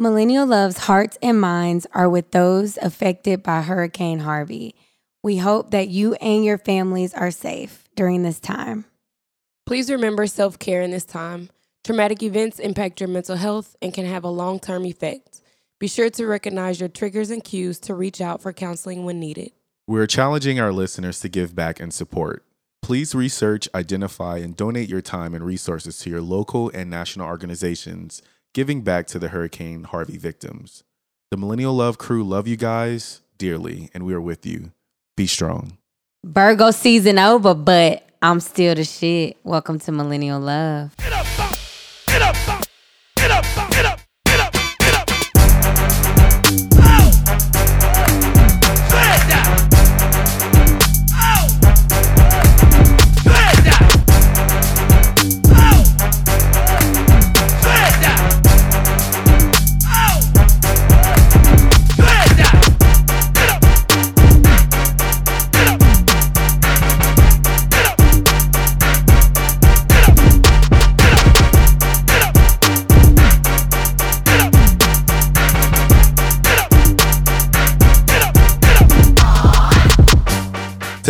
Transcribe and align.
Millennial 0.00 0.46
Love's 0.46 0.78
hearts 0.78 1.18
and 1.20 1.38
minds 1.38 1.86
are 1.92 2.08
with 2.08 2.30
those 2.30 2.78
affected 2.78 3.42
by 3.42 3.60
Hurricane 3.60 4.20
Harvey. 4.20 4.74
We 5.22 5.36
hope 5.36 5.72
that 5.72 5.88
you 5.88 6.14
and 6.14 6.42
your 6.42 6.56
families 6.56 7.12
are 7.12 7.30
safe 7.30 7.84
during 7.96 8.22
this 8.22 8.40
time. 8.40 8.86
Please 9.66 9.90
remember 9.90 10.26
self 10.26 10.58
care 10.58 10.80
in 10.80 10.90
this 10.90 11.04
time. 11.04 11.50
Traumatic 11.84 12.22
events 12.22 12.58
impact 12.58 12.98
your 12.98 13.10
mental 13.10 13.36
health 13.36 13.76
and 13.82 13.92
can 13.92 14.06
have 14.06 14.24
a 14.24 14.30
long 14.30 14.58
term 14.58 14.86
effect. 14.86 15.42
Be 15.78 15.86
sure 15.86 16.08
to 16.08 16.26
recognize 16.26 16.80
your 16.80 16.88
triggers 16.88 17.28
and 17.28 17.44
cues 17.44 17.78
to 17.80 17.94
reach 17.94 18.22
out 18.22 18.40
for 18.40 18.54
counseling 18.54 19.04
when 19.04 19.20
needed. 19.20 19.52
We're 19.86 20.06
challenging 20.06 20.58
our 20.58 20.72
listeners 20.72 21.20
to 21.20 21.28
give 21.28 21.54
back 21.54 21.78
and 21.78 21.92
support. 21.92 22.46
Please 22.80 23.14
research, 23.14 23.68
identify, 23.74 24.38
and 24.38 24.56
donate 24.56 24.88
your 24.88 25.02
time 25.02 25.34
and 25.34 25.44
resources 25.44 25.98
to 25.98 26.08
your 26.08 26.22
local 26.22 26.70
and 26.70 26.88
national 26.88 27.26
organizations 27.26 28.22
giving 28.52 28.82
back 28.82 29.06
to 29.08 29.18
the 29.18 29.28
Hurricane 29.28 29.84
Harvey 29.84 30.18
victims. 30.18 30.82
The 31.30 31.36
Millennial 31.36 31.74
Love 31.74 31.98
crew 31.98 32.24
love 32.24 32.48
you 32.48 32.56
guys 32.56 33.20
dearly, 33.38 33.90
and 33.94 34.04
we 34.04 34.12
are 34.12 34.20
with 34.20 34.44
you. 34.44 34.72
Be 35.16 35.26
strong. 35.26 35.78
Virgo 36.24 36.70
season 36.72 37.18
over, 37.18 37.54
but 37.54 38.06
I'm 38.20 38.40
still 38.40 38.74
the 38.74 38.84
shit. 38.84 39.36
Welcome 39.44 39.78
to 39.80 39.92
Millennial 39.92 40.40
Love. 40.40 40.94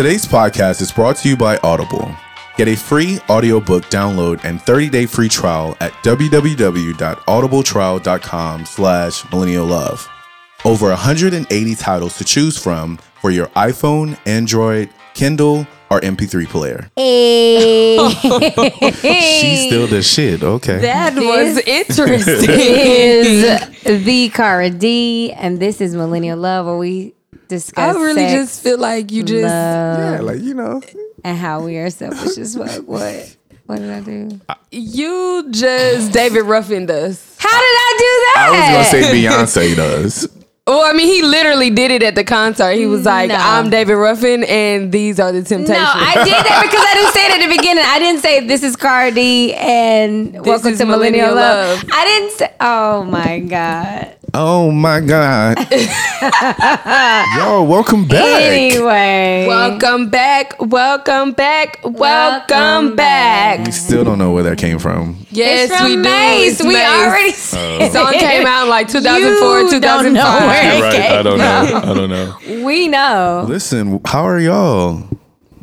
Today's 0.01 0.25
podcast 0.25 0.81
is 0.81 0.89
brought 0.91 1.17
to 1.17 1.29
you 1.29 1.37
by 1.37 1.57
Audible. 1.57 2.11
Get 2.57 2.67
a 2.67 2.75
free 2.75 3.19
audiobook 3.29 3.83
download 3.91 4.43
and 4.43 4.59
30-day 4.59 5.05
free 5.05 5.29
trial 5.29 5.77
at 5.79 5.91
www.audibletrial.com 6.01 8.65
slash 8.65 9.31
millennial 9.31 9.67
love. 9.67 10.09
Over 10.65 10.87
180 10.87 11.75
titles 11.75 12.17
to 12.17 12.23
choose 12.23 12.57
from 12.57 12.97
for 13.21 13.29
your 13.29 13.45
iPhone, 13.49 14.17
Android, 14.25 14.89
Kindle, 15.13 15.67
or 15.91 16.01
MP3 16.01 16.47
player. 16.47 16.89
Hey. 16.95 17.99
She's 19.39 19.67
still 19.67 19.85
the 19.85 20.01
shit. 20.01 20.41
Okay. 20.41 20.79
That 20.79 21.13
was 21.13 21.59
interesting. 21.59 22.49
is 22.49 23.83
the 23.83 24.29
Cara 24.29 24.71
D, 24.71 25.31
and 25.33 25.59
this 25.59 25.79
is 25.79 25.93
Millennial 25.93 26.39
Love, 26.39 26.65
where 26.65 26.77
we 26.77 27.13
discuss 27.51 27.95
I 27.95 27.99
really 27.99 28.23
sex, 28.27 28.33
just 28.33 28.63
feel 28.63 28.77
like 28.79 29.11
you 29.11 29.23
just. 29.23 29.43
love, 29.43 30.21
like, 30.21 30.41
you 30.41 30.53
know. 30.53 30.81
and 31.23 31.37
how 31.37 31.61
we 31.63 31.77
are 31.77 31.89
selfish 31.89 32.37
as 32.37 32.55
fuck. 32.55 32.87
What? 32.87 33.37
What 33.67 33.79
did 33.79 33.89
I 33.91 33.99
do? 34.01 34.39
You 34.71 35.47
just 35.51 36.11
David 36.11 36.41
Ruffin 36.43 36.85
does. 36.87 37.35
How 37.39 37.49
did 37.49 37.77
I 37.87 37.95
do 37.97 38.03
that? 38.03 38.35
I 38.37 38.49
was 38.49 38.91
going 38.91 39.03
to 39.03 39.09
say 39.09 39.23
Beyonce 39.23 39.75
does. 39.75 40.27
Well, 40.67 40.85
I 40.89 40.93
mean, 40.93 41.07
he 41.07 41.21
literally 41.23 41.69
did 41.69 41.89
it 41.91 42.03
at 42.03 42.15
the 42.15 42.23
concert. 42.23 42.73
He 42.73 42.85
was 42.85 43.03
like, 43.05 43.29
No. 43.29 43.35
"I'm 43.37 43.69
David 43.69 43.95
Ruffin, 43.95 44.43
and 44.43 44.91
these 44.91 45.19
are 45.19 45.31
the 45.31 45.41
Temptations." 45.41 45.69
No, 45.69 45.83
I 45.83 46.13
did 46.23 46.33
that 46.33 46.59
because 46.69 46.85
I 46.87 46.93
didn't 46.93 47.13
say 47.13 47.25
it 47.25 47.31
at 47.41 47.49
the 47.49 47.57
beginning. 47.57 47.83
I 47.87 47.99
didn't 47.99 48.21
say 48.21 48.45
this 48.47 48.63
is 48.63 48.75
Cara 48.75 49.11
D 49.11 49.53
and 49.55 50.45
welcome 50.45 50.73
is 50.73 50.77
to 50.79 50.85
Millennial, 50.85 51.29
Millennial 51.29 51.35
Love. 51.35 51.83
Love. 51.83 51.89
I 51.91 52.05
didn't 52.05 52.31
say. 52.37 52.53
Oh 52.61 53.03
my 53.05 53.39
god. 53.39 54.17
Oh, 54.33 54.71
my 54.71 55.01
God. 55.01 55.57
Yo, 57.37 57.63
welcome 57.63 58.07
back. 58.07 58.41
Anyway, 58.43 59.45
Welcome 59.47 60.09
back, 60.09 60.55
welcome 60.61 61.33
back, 61.33 61.79
welcome, 61.83 61.93
Welcome 61.99 62.95
back. 62.95 63.57
back. 63.57 63.65
We 63.65 63.71
still 63.73 64.03
don't 64.05 64.17
know 64.19 64.31
where 64.31 64.43
that 64.43 64.57
came 64.57 64.79
from. 64.79 65.17
Yes, 65.31 65.69
it's 65.69 65.77
from 65.79 65.89
we 65.89 65.95
do. 65.97 66.01
Mace. 66.03 66.53
It's 66.53 66.63
we 66.63 66.73
Mace. 66.75 66.87
already 66.87 67.29
Oh. 67.29 67.33
said 67.33 67.81
The 67.81 67.89
song 67.91 68.13
came 68.13 68.45
out 68.47 68.67
like 68.69 68.87
2004, 68.87 69.61
You 69.61 69.79
don't 69.81 70.13
know 70.13 70.21
2005. 70.21 70.47
where 70.47 70.77
it 70.77 70.81
Right, 70.81 70.93
came 70.93 71.19
I 71.19 71.21
don't 71.23 71.37
know. 71.37 71.67
from. 71.81 71.89
I 71.89 71.93
don't 71.93 72.09
know. 72.09 72.63
We 72.65 72.87
know. 72.87 73.45
Listen, 73.49 73.99
how 74.05 74.25
are 74.25 74.39
y'all? 74.39 75.03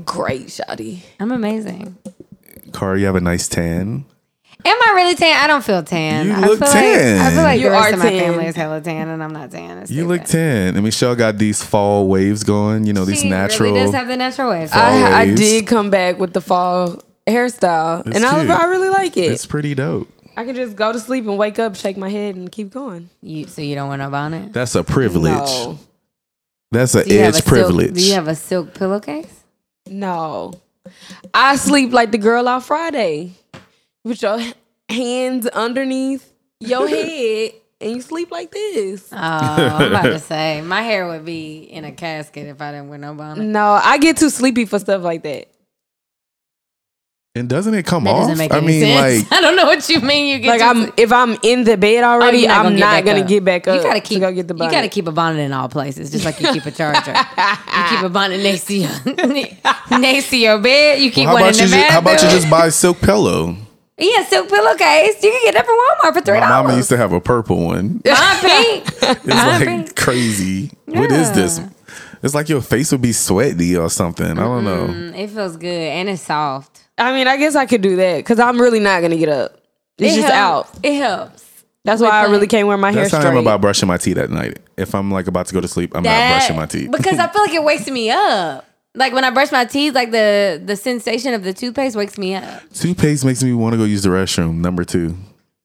Great, 0.05 0.47
Shotty. 0.49 0.99
I'm 1.19 1.33
amazing. 1.33 1.97
Car, 2.73 2.97
you 2.99 3.07
have 3.07 3.17
a 3.17 3.21
nice 3.21 3.49
tan. 3.49 4.05
Am 4.69 4.77
I 4.83 4.93
really 4.97 5.15
tan? 5.15 5.37
I 5.43 5.47
don't 5.47 5.65
feel 5.65 5.83
tan. 5.83 6.27
You 6.27 6.33
I 6.35 6.41
look 6.41 6.59
feel 6.59 6.69
tan. 6.69 7.19
Like, 7.19 7.27
I 7.27 7.35
feel 7.35 7.43
like 7.43 7.61
You 7.61 7.67
the 7.67 7.71
rest 7.71 7.91
are 7.91 7.93
of 7.95 7.99
my 8.01 8.11
tan. 8.11 8.21
family 8.21 8.47
is 8.47 8.57
hella 8.57 8.81
tan, 8.81 9.09
and 9.09 9.23
I'm 9.23 9.33
not 9.33 9.51
tan. 9.51 9.79
It's 9.79 9.91
You 9.91 10.07
look 10.07 10.27
same. 10.27 10.41
tan. 10.73 10.75
And 10.77 10.85
Michelle 10.85 11.15
got 11.15 11.39
these 11.39 11.63
fall 11.63 12.07
waves 12.09 12.45
going, 12.45 12.85
you 12.87 12.93
know, 12.93 13.05
these 13.05 13.21
She 13.23 13.31
natural. 13.31 13.73
Really 13.73 13.85
does 13.87 13.95
have 13.95 14.09
the 14.09 14.17
natural 14.17 14.51
waves. 14.51 14.73
Fall 14.73 14.81
I, 14.83 15.21
I 15.23 15.35
did 15.35 15.67
come 15.67 15.91
back 15.91 16.19
with 16.19 16.33
the 16.33 16.41
fall 16.41 17.03
hairstyle, 17.27 18.07
It's 18.07 18.17
and 18.17 18.25
I, 18.27 18.41
cute. 18.41 18.51
I 18.51 18.65
really 18.67 18.89
like 18.91 19.17
it. 19.17 19.33
it's 19.33 19.47
pretty 19.47 19.75
dope. 19.75 20.09
I 20.37 20.45
can 20.45 20.55
just 20.55 20.77
go 20.77 20.93
to 20.93 21.01
sleep 21.01 21.27
and 21.27 21.37
wake 21.39 21.59
up, 21.59 21.75
shake 21.75 21.97
my 21.97 22.09
head, 22.09 22.37
and 22.37 22.51
keep 22.53 22.71
going. 22.71 23.11
You, 23.23 23.47
so 23.47 23.61
you 23.63 23.75
don't 23.75 23.89
wear 23.89 23.99
no 23.99 24.09
bonnet? 24.11 24.53
That's 24.53 24.75
a 24.77 24.85
privilege. 24.85 25.33
No, 25.35 25.79
That's 26.71 26.95
an 26.95 27.09
Do 27.09 27.15
you 27.15 27.21
have 27.21 27.35
edge 27.35 27.41
a 27.41 27.43
silk- 27.43 27.49
privilege. 27.49 27.95
do 27.95 28.07
you 28.07 28.15
have 28.15 28.29
a 28.29 28.35
silk 28.35 28.75
pillowcase? 28.75 29.33
no. 29.87 30.53
I 31.35 31.57
sleep 31.57 31.93
like 31.93 32.13
the 32.13 32.19
girl 32.19 32.49
on 32.49 32.63
Friday, 32.63 33.33
with 34.09 34.23
your 34.23 34.41
hands 34.89 35.47
underneath 35.47 36.33
your 36.61 36.89
head, 36.97 37.53
and 37.81 37.93
you 37.93 38.01
sleep 38.01 38.31
like 38.33 38.51
this. 38.51 39.09
Oh, 39.13 39.17
I'm 39.17 39.89
about 39.93 40.03
to 40.03 40.19
say 40.33 40.61
my 40.63 40.83
hair 40.83 41.07
would 41.07 41.25
be 41.25 41.59
in 41.59 41.85
a 41.85 41.93
casket 41.93 42.47
if 42.49 42.61
I 42.61 42.73
didn't 42.73 42.89
wear 42.89 42.99
no 42.99 43.15
bonnet. 43.15 43.45
No, 43.45 43.79
I 43.83 43.99
get 43.99 44.17
too 44.17 44.31
sleepy 44.31 44.65
for 44.65 44.79
stuff 44.81 45.03
like 45.03 45.23
that. 45.23 45.47
and 47.37 47.49
doesn't 47.49 47.75
it 47.75 47.87
come 47.87 48.03
That 48.05 48.15
off? 48.17 48.29
doesn't 48.31 48.51
I 48.53 48.59
mean, 48.61 48.81
sense. 48.81 49.31
like, 49.31 49.33
I 49.39 49.41
don't 49.41 49.55
know 49.55 49.67
what 49.67 49.89
you 49.89 50.01
mean. 50.01 50.27
You 50.27 50.39
get 50.41 50.49
Like 50.49 50.61
too 50.61 50.67
I'm, 50.67 50.83
sleep- 50.85 50.95
if 50.97 51.13
I'm 51.13 51.37
in 51.45 51.63
the 51.63 51.77
bed 51.77 52.03
oh, 52.03 52.09
already, 52.09 52.39
you're 52.39 52.49
not 52.49 52.67
I'm 52.67 52.77
gonna 52.77 52.77
get 52.77 52.81
not 52.81 52.91
back 52.97 53.05
gonna 53.05 53.21
up. 53.21 53.29
get 53.29 53.45
back 53.45 53.69
up. 53.69 53.77
You 53.77 53.83
gotta 53.85 54.01
to 54.01 54.07
keep. 54.07 54.21
go 54.21 54.33
get 54.33 54.49
the 54.49 54.55
you 54.55 54.71
gotta 54.71 54.89
keep 54.89 55.07
a 55.07 55.13
bonnet 55.13 55.39
in 55.43 55.53
all 55.53 55.69
places, 55.69 56.11
just 56.11 56.25
like 56.25 56.41
you 56.41 56.53
keep 56.53 56.67
a 56.67 56.73
charger. 56.73 57.13
you 57.13 57.85
keep 57.91 58.03
a 58.03 58.09
bonnet 58.09 58.43
next 58.43 58.65
to 58.67 58.75
your 58.75 58.91
next 60.01 60.31
to 60.31 60.37
your 60.37 60.59
bed. 60.59 60.99
You 61.01 61.13
keep 61.13 61.27
how 61.27 61.35
one 61.35 61.45
in 61.45 61.53
the 61.53 61.59
you? 61.59 61.59
Just, 61.61 61.73
bathroom. 61.75 61.93
how 61.93 61.99
about 62.01 62.23
you 62.25 62.29
just 62.31 62.51
buy 62.51 62.67
a 62.67 62.71
silk 62.73 62.99
pillow? 63.01 63.57
Yeah, 63.99 64.25
silk 64.27 64.49
pillowcase. 64.49 65.23
You 65.23 65.31
can 65.33 65.43
get 65.45 65.55
that 65.55 65.67
from 65.67 65.77
Walmart 65.77 66.15
for 66.15 66.21
three 66.25 66.41
My 66.41 66.49
mama 66.49 66.77
used 66.77 66.89
to 66.91 66.97
have 66.97 67.13
a 67.13 67.21
purple 67.21 67.67
one. 67.67 68.01
Mine 68.07 68.39
pink. 68.41 68.85
It's 69.03 69.27
Mine 69.27 69.47
like 69.47 69.65
pink. 69.67 69.97
crazy. 69.97 70.71
What 70.87 71.11
is 71.11 71.33
this? 71.33 71.61
It's 72.23 72.35
like 72.35 72.49
your 72.49 72.61
face 72.63 72.93
would 72.93 73.03
be 73.03 73.13
sweaty 73.13 73.77
or 73.77 73.89
something. 73.91 74.27
I 74.27 74.35
don't 74.35 74.65
know. 74.65 74.89
Mm, 74.89 75.19
It 75.19 75.31
feels 75.31 75.57
good 75.57 75.69
and 75.69 76.09
it's 76.09 76.23
soft. 76.23 76.83
I 76.97 77.13
mean, 77.13 77.27
I 77.29 77.37
guess 77.37 77.55
I 77.57 77.67
could 77.67 77.81
do 77.81 77.97
that 77.97 78.17
because 78.19 78.39
I'm 78.41 78.61
really 78.61 78.81
not 78.81 79.03
gonna 79.03 79.17
get 79.17 79.29
up. 79.29 79.57
It's 79.99 80.15
It 80.17 80.21
just 80.21 80.33
helps. 80.33 80.71
out. 80.77 80.81
It 80.85 80.95
helps. 80.95 81.45
That's 81.85 82.03
why 82.03 82.11
I 82.11 82.25
really 82.25 82.47
can't 82.47 82.67
wear 82.69 82.77
my 82.77 82.91
hair 82.93 83.03
That's 83.03 83.15
how 83.15 83.21
straight. 83.21 83.33
I'm 83.33 83.39
about 83.39 83.61
brushing 83.61 83.87
my 83.89 83.97
teeth 83.97 84.19
at 84.19 84.31
night. 84.31 84.59
If 84.77 84.95
I'm 84.95 85.11
like 85.11 85.27
about 85.27 85.47
to 85.47 85.55
go 85.55 85.61
to 85.61 85.69
sleep, 85.69 85.93
I'm 85.97 86.03
That- 86.03 86.29
not 86.31 86.37
brushing 86.39 86.57
my 86.57 86.67
teeth. 86.67 86.91
because 86.93 87.19
I 87.19 87.29
feel 87.29 87.43
like 87.43 87.55
it 87.55 87.63
wakes 87.65 87.89
me 87.89 88.11
up. 88.11 88.65
Like 88.99 89.13
when 89.13 89.25
I 89.25 89.31
brush 89.31 89.53
my 89.53 89.65
teeth, 89.65 89.95
like 89.95 90.11
the 90.11 90.61
the 90.63 90.75
sensation 90.77 91.33
of 91.33 91.45
the 91.45 91.55
toothpaste 91.55 91.97
wakes 91.97 92.19
me 92.19 92.35
up. 92.35 92.69
Toothpaste 92.75 93.25
makes 93.25 93.43
me 93.43 93.53
want 93.53 93.73
to 93.75 93.77
go 93.79 93.85
use 93.85 94.03
the 94.03 94.09
restroom. 94.09 94.57
Number 94.57 94.85
two. 94.85 95.17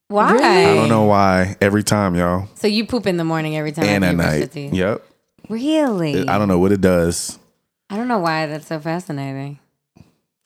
Why? 0.07 0.37
I 0.37 0.75
don't 0.75 0.89
know 0.89 1.05
why. 1.05 1.55
Every 1.59 1.81
time, 1.81 2.13
y'all. 2.13 2.47
So 2.53 2.67
you 2.67 2.85
poop 2.85 3.07
in 3.07 3.17
the 3.17 3.23
morning 3.23 3.57
every 3.57 3.71
time 3.71 3.85
And 3.85 4.05
at 4.05 4.11
you 4.11 4.17
brush 4.17 4.55
your 4.55 4.65
night. 4.71 4.73
Yep. 4.73 5.05
Really? 5.49 6.27
I 6.27 6.37
don't 6.37 6.47
know 6.47 6.59
what 6.59 6.71
it 6.71 6.81
does. 6.81 7.39
I 7.89 7.97
don't 7.97 8.07
know 8.07 8.19
why 8.19 8.45
that's 8.45 8.67
so 8.67 8.79
fascinating. 8.79 9.57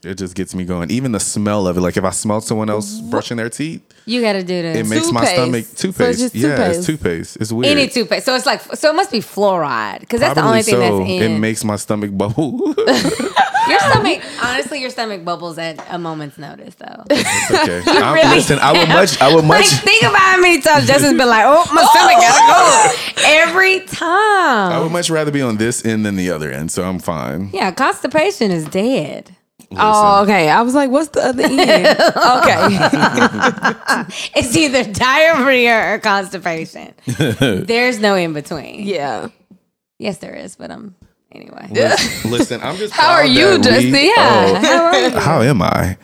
It 0.07 0.15
just 0.17 0.35
gets 0.35 0.55
me 0.55 0.65
going. 0.65 0.89
Even 0.91 1.11
the 1.11 1.19
smell 1.19 1.67
of 1.67 1.77
it. 1.77 1.81
Like 1.81 1.97
if 1.97 2.03
I 2.03 2.09
smell 2.11 2.41
someone 2.41 2.69
else 2.69 2.99
brushing 3.01 3.37
their 3.37 3.49
teeth, 3.49 3.81
You 4.05 4.21
got 4.21 4.33
to 4.33 4.43
do 4.43 4.61
this. 4.61 4.77
it 4.77 4.87
makes 4.89 5.11
my 5.11 5.21
Toothpaste. 5.21 5.33
stomach 5.35 5.65
So 5.65 5.71
it's 5.71 5.81
toothpaste. 5.81 6.19
just 6.19 6.35
yeah, 6.35 6.47
it's 6.69 6.85
toothpaste. 6.85 6.85
toothpaste. 6.85 7.37
It's 7.41 7.51
weird. 7.51 7.77
Any 7.77 7.87
toothpaste. 7.89 8.25
So 8.25 8.35
it's 8.35 8.45
like 8.45 8.61
so 8.61 8.89
it 8.89 8.95
must 8.95 9.11
be 9.11 9.19
fluoride 9.19 9.99
because 10.01 10.19
that's 10.19 10.35
the 10.35 10.41
Probably 10.41 10.59
only 10.59 10.63
thing 10.63 10.75
so. 10.75 10.79
that's 10.99 11.09
in 11.09 11.31
It 11.33 11.39
makes 11.39 11.63
my 11.63 11.75
stomach 11.75 12.15
bubble. 12.17 12.73
your 13.67 13.79
stomach. 13.79 14.21
Honestly, 14.41 14.79
your 14.81 14.89
stomach 14.89 15.25
bubbles 15.25 15.57
at 15.57 15.83
a 15.93 15.99
moment's 15.99 16.37
notice, 16.37 16.75
though. 16.75 17.03
okay. 17.11 17.81
I'm, 17.87 18.13
really 18.13 18.35
listen, 18.37 18.59
I 18.59 18.71
would 18.71 18.87
much. 18.89 19.19
I 19.21 19.27
would 19.33 19.43
like 19.43 19.59
much. 19.59 19.67
think 19.67 20.03
about 20.03 20.19
how 20.19 20.39
many 20.39 20.61
times 20.61 20.87
Justin's 20.87 21.17
been 21.17 21.27
like, 21.27 21.43
"Oh, 21.45 21.65
my 21.73 21.83
stomach 21.83 22.15
gotta 22.21 22.47
go." 22.47 23.23
Every 23.25 23.81
time. 23.81 24.71
I 24.71 24.79
would 24.81 24.91
much 24.91 25.09
rather 25.09 25.31
be 25.31 25.41
on 25.41 25.57
this 25.57 25.85
end 25.85 26.05
than 26.05 26.15
the 26.15 26.29
other 26.31 26.49
end. 26.51 26.71
So 26.71 26.83
I'm 26.87 26.99
fine. 26.99 27.49
Yeah, 27.53 27.71
constipation 27.71 28.51
is 28.51 28.65
dead. 28.65 29.35
Oh, 29.75 30.23
okay. 30.23 30.49
I 30.49 30.61
was 30.61 30.73
like, 30.73 30.89
what's 30.89 31.09
the 31.09 31.21
other 31.25 31.43
end? 31.43 31.59
okay. 31.59 32.67
It's 34.35 34.55
either 34.55 34.83
diarrhea 34.93 35.93
or 35.93 35.99
constipation. 35.99 36.93
There's 37.05 37.99
no 37.99 38.15
in 38.15 38.33
between. 38.33 38.85
Yeah. 38.85 39.27
Yes, 39.99 40.19
there 40.19 40.35
is, 40.35 40.55
but 40.55 40.71
um, 40.71 40.95
anyway. 41.31 41.67
Listen, 41.71 42.31
listen, 42.31 42.61
I'm 42.63 42.77
just. 42.77 42.93
How 42.95 43.11
are 43.13 43.25
you, 43.25 43.57
that 43.57 43.81
we- 43.81 43.91
Justin? 43.91 43.93
Yeah. 43.93 44.61
How 44.61 44.83
are 44.85 44.99
you? 44.99 45.15
Oh, 45.15 45.19
how 45.19 45.41
am 45.41 45.61
I? 45.61 45.97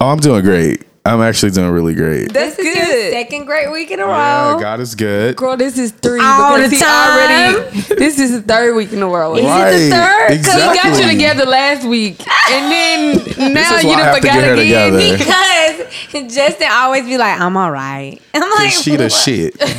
Oh, 0.00 0.08
I'm 0.08 0.18
doing 0.18 0.42
great. 0.42 0.82
I'm 1.06 1.20
actually 1.22 1.52
doing 1.52 1.70
really 1.70 1.94
great. 1.94 2.32
That's 2.32 2.56
This 2.56 2.66
is 2.66 2.76
your 2.76 2.84
good. 2.86 3.12
second 3.12 3.44
great 3.46 3.70
week 3.70 3.90
in 3.90 4.00
a 4.00 4.06
Yeah, 4.06 4.52
row. 4.54 4.60
God 4.60 4.80
is 4.80 4.94
good. 4.94 5.36
Girl, 5.36 5.56
this 5.56 5.78
is 5.78 5.92
three. 5.92 6.20
All 6.20 6.56
because 6.56 6.70
the 6.70 6.76
he 6.76 6.82
time. 6.82 7.18
Already, 7.18 7.80
this 7.96 8.18
is 8.18 8.32
the 8.32 8.42
third 8.42 8.74
week 8.74 8.92
in 8.92 9.02
a 9.02 9.06
row. 9.06 9.34
Is 9.36 9.44
it 9.44 9.46
Right, 9.48 9.70
the 9.72 9.90
third? 9.90 10.44
'Cause 10.44 10.54
He 10.54 10.60
got 10.60 10.74
you 10.84 10.90
exactly. 10.90 11.12
together 11.14 11.44
last 11.46 11.86
week, 11.86 12.20
and 12.50 12.72
then 12.72 13.54
now 13.54 13.76
is 13.76 13.82
you 13.84 13.90
why 13.90 13.94
I 13.94 13.96
done 13.96 14.04
have 14.04 14.14
to 14.16 14.20
forgot 14.20 14.34
her 14.44 14.52
again. 14.54 14.92
together. 14.92 15.24
Because 16.12 16.34
Justin 16.34 16.68
always 16.70 17.04
be 17.04 17.18
like, 17.18 17.38
I'm 17.40 17.56
all 17.56 17.70
right. 17.70 18.18
I'm 18.34 18.48
like, 18.50 18.70
She 18.70 18.96
the 18.96 19.04
"What?" 19.04 19.12
shit. 19.12 19.54
She's 19.60 19.74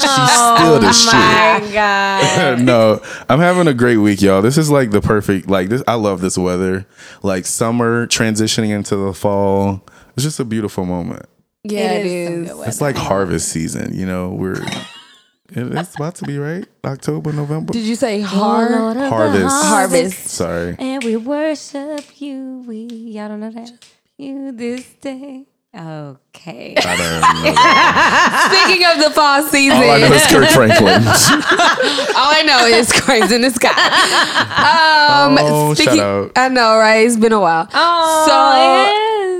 still 0.00 0.80
the 0.80 0.88
oh 0.88 0.92
shit. 0.92 1.14
Oh 1.14 1.60
my 1.66 1.70
God. 1.72 2.60
no, 2.62 3.00
I'm 3.28 3.38
having 3.38 3.68
a 3.68 3.74
great 3.74 3.98
week, 3.98 4.22
y'all. 4.22 4.42
This 4.42 4.56
is 4.58 4.70
like 4.70 4.90
the 4.90 5.00
perfect 5.00 5.48
like 5.48 5.68
this. 5.68 5.82
I 5.86 5.94
love 5.94 6.20
this 6.20 6.36
weather. 6.38 6.86
Like 7.22 7.44
summer 7.46 8.06
transitioning 8.06 8.70
into 8.70 8.96
the 8.96 9.12
fall. 9.12 9.82
It's 10.14 10.24
just 10.24 10.40
a 10.40 10.44
beautiful 10.44 10.84
moment. 10.84 11.26
Yeah, 11.64 11.92
it 11.92 12.06
is 12.06 12.50
is. 12.50 12.60
It's 12.66 12.80
like 12.80 12.96
harvest 12.96 13.48
season. 13.48 13.94
You 13.96 14.04
know, 14.06 14.30
we're 14.30 14.60
it's 15.50 15.94
about 15.94 16.16
to 16.16 16.24
be 16.24 16.38
right 16.38 16.66
October, 16.84 17.32
November. 17.32 17.72
Did 17.72 17.84
you 17.84 17.94
say 17.94 18.20
hard? 18.20 18.72
Lord 18.72 18.96
of 18.96 19.02
the 19.02 19.08
Harvest. 19.08 19.64
Harvest. 19.64 20.26
Sorry. 20.28 20.76
And 20.78 21.04
we 21.04 21.16
worship 21.16 22.20
you. 22.20 22.64
We, 22.66 22.76
y'all 22.86 23.28
don't 23.28 23.40
know 23.40 23.50
that? 23.50 23.70
You 24.18 24.52
this 24.52 24.84
day. 24.94 25.46
Okay. 25.74 26.74
I 26.76 26.96
don't 26.96 26.98
know. 26.98 27.52
that. 27.54 28.66
Speaking 28.66 28.84
of 28.84 28.98
the 29.02 29.10
fall 29.14 29.42
season, 29.44 29.78
All 29.78 29.90
I 29.90 29.98
know 30.00 30.12
is 30.12 30.26
Kirk 30.26 30.48
Franklin. 30.50 31.02
All 31.06 32.30
I 32.30 32.42
know 32.46 32.66
is 32.66 32.92
cranes 32.92 33.32
in 33.32 33.40
the 33.40 33.50
sky. 33.50 33.70
Um, 33.70 35.38
Oh, 35.40 35.74
shout 35.74 35.98
out. 35.98 36.32
I 36.36 36.48
know, 36.48 36.76
right? 36.76 37.06
It's 37.06 37.16
been 37.16 37.32
a 37.32 37.40
while. 37.40 37.68
Oh, 37.72 38.24
so, 38.26 38.34
yes. 38.58 39.31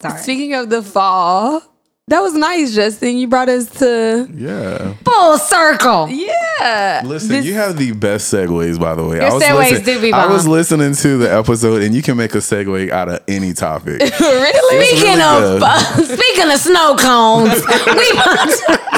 Sorry. 0.00 0.22
speaking 0.22 0.54
of 0.54 0.70
the 0.70 0.82
fall, 0.82 1.62
that 2.06 2.20
was 2.20 2.32
nice, 2.34 2.74
Justin. 2.74 3.18
You 3.18 3.26
brought 3.28 3.48
us 3.48 3.68
to 3.80 4.28
yeah. 4.32 4.94
Full 5.04 5.38
circle. 5.38 6.08
yeah. 6.08 7.02
Listen, 7.04 7.28
This- 7.30 7.44
you 7.44 7.54
have 7.54 7.76
the 7.76 7.92
best 7.92 8.32
segues, 8.32 8.78
by 8.80 8.94
the 8.94 9.04
way. 9.04 9.16
Your 9.16 9.26
I 9.26 9.32
was 9.34 9.42
segues 9.42 9.70
listen- 9.70 9.84
do 9.84 10.00
be 10.00 10.12
I 10.12 10.26
was 10.26 10.46
listening 10.48 10.94
to 10.94 11.18
the 11.18 11.32
episode, 11.32 11.82
and 11.82 11.94
you 11.94 12.02
can 12.02 12.16
make 12.16 12.34
a 12.34 12.38
segue 12.38 12.90
out 12.90 13.08
of 13.08 13.20
any 13.28 13.52
topic. 13.52 14.00
really? 14.00 14.08
It's 14.10 14.90
Speaking 14.90 15.18
really 15.18 15.56
of 15.56 15.62
uh, 15.62 15.78
speaking 16.04 16.50
of 16.50 16.58
snow 16.58 16.96
cones, 16.96 17.54
we 17.86 18.10
about 18.12 18.48
to. 18.48 18.78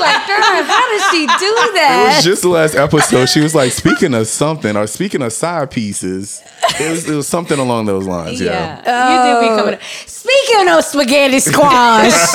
like, 0.00 0.26
darn, 0.26 0.64
how 0.64 0.90
did 0.90 1.02
she 1.10 1.26
do 1.26 1.54
that? 1.74 2.10
It 2.12 2.16
was 2.16 2.24
just 2.24 2.42
the 2.42 2.48
last 2.48 2.74
episode. 2.74 3.28
She 3.28 3.40
was 3.40 3.54
like, 3.54 3.72
speaking 3.72 4.14
of 4.14 4.26
something, 4.26 4.76
or 4.76 4.86
speaking 4.86 5.22
of 5.22 5.32
side 5.32 5.70
pieces, 5.70 6.42
it 6.78 6.90
was, 6.90 7.08
it 7.08 7.14
was 7.14 7.28
something 7.28 7.58
along 7.58 7.86
those 7.86 8.06
lines. 8.06 8.40
Yeah. 8.40 8.78
you 8.78 9.22
do 9.40 9.48
be 9.48 9.56
coming. 9.60 9.78
Speaking 10.06 10.68
of 10.68 10.84
spaghetti 10.84 11.40
squash, 11.40 12.12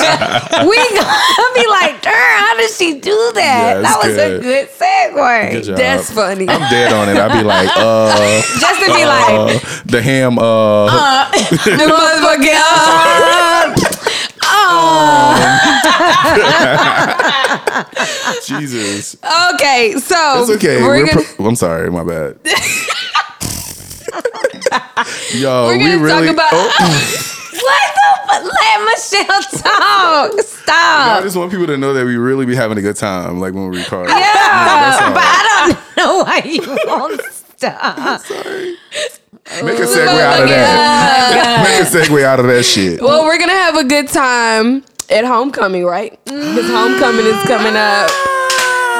we 0.66 0.76
gonna 0.76 1.54
be 1.54 1.66
like, 1.68 2.02
darn, 2.02 2.38
how 2.38 2.56
did 2.56 2.70
she 2.70 2.98
do 2.98 3.32
that? 3.34 3.76
Yeah, 3.76 3.80
that 3.80 3.98
was 4.02 4.14
good. 4.14 4.40
a 4.40 4.42
good 4.42 4.68
segue. 4.70 5.50
Good 5.52 5.64
job. 5.64 5.76
That's 5.76 6.10
funny. 6.10 6.48
I'm 6.48 6.68
dead 6.70 6.92
on 6.92 7.08
it. 7.08 7.16
I'd 7.16 7.32
be 7.38 7.44
like, 7.44 7.70
uh, 7.76 8.42
Just 8.60 8.80
to 8.80 8.86
be 8.92 9.04
like, 9.04 9.30
uh, 9.30 9.82
the 9.86 10.02
ham, 10.02 10.38
uh, 10.38 11.30
the 11.30 11.86
Jesus. 18.46 19.16
okay, 19.54 19.94
so 19.98 20.42
It's 20.42 20.50
okay. 20.56 20.82
We're, 20.82 20.88
We're 21.02 21.06
gonna, 21.06 21.22
pro- 21.36 21.46
I'm 21.46 21.56
sorry. 21.56 21.90
My 21.90 22.04
bad. 22.04 22.38
Yo, 25.34 25.66
we're 25.66 25.78
we 25.78 25.94
really. 25.96 26.26
talk 26.26 26.34
about. 26.34 26.48
oh, 26.52 26.68
what 27.52 27.94
the? 27.94 28.06
Let 28.46 28.80
Michelle 28.84 29.42
talk. 29.62 30.32
Stop. 30.40 31.18
I 31.18 31.20
just 31.22 31.36
want 31.36 31.50
people 31.50 31.66
to 31.66 31.76
know 31.76 31.92
that 31.92 32.04
we 32.04 32.16
really 32.16 32.46
be 32.46 32.54
having 32.56 32.78
a 32.78 32.82
good 32.82 32.96
time, 32.96 33.38
like 33.40 33.52
when 33.54 33.68
we 33.70 33.78
record. 33.78 34.08
Yeah, 34.08 34.14
that's 34.16 35.00
but 35.12 35.22
I 35.22 35.68
don't 35.68 35.78
know 35.96 36.22
why 36.24 36.38
you 36.44 36.76
won't 36.86 37.20
stop. 37.32 38.20
Make 39.62 39.78
a 39.78 39.82
segue 39.82 40.20
out 40.20 40.42
of 40.42 40.48
that. 40.48 41.64
Make 41.68 41.86
a 41.86 41.90
segue 41.90 42.24
out 42.24 42.40
of 42.40 42.46
that 42.46 42.64
shit. 42.64 43.00
well, 43.00 43.24
we're 43.24 43.38
gonna 43.38 43.52
have 43.52 43.76
a 43.76 43.84
good 43.84 44.08
time 44.08 44.84
at 45.10 45.24
homecoming, 45.24 45.84
right? 45.84 46.18
Because 46.24 46.68
homecoming 46.70 47.26
is 47.26 47.42
coming 47.44 47.76
up. 47.76 48.10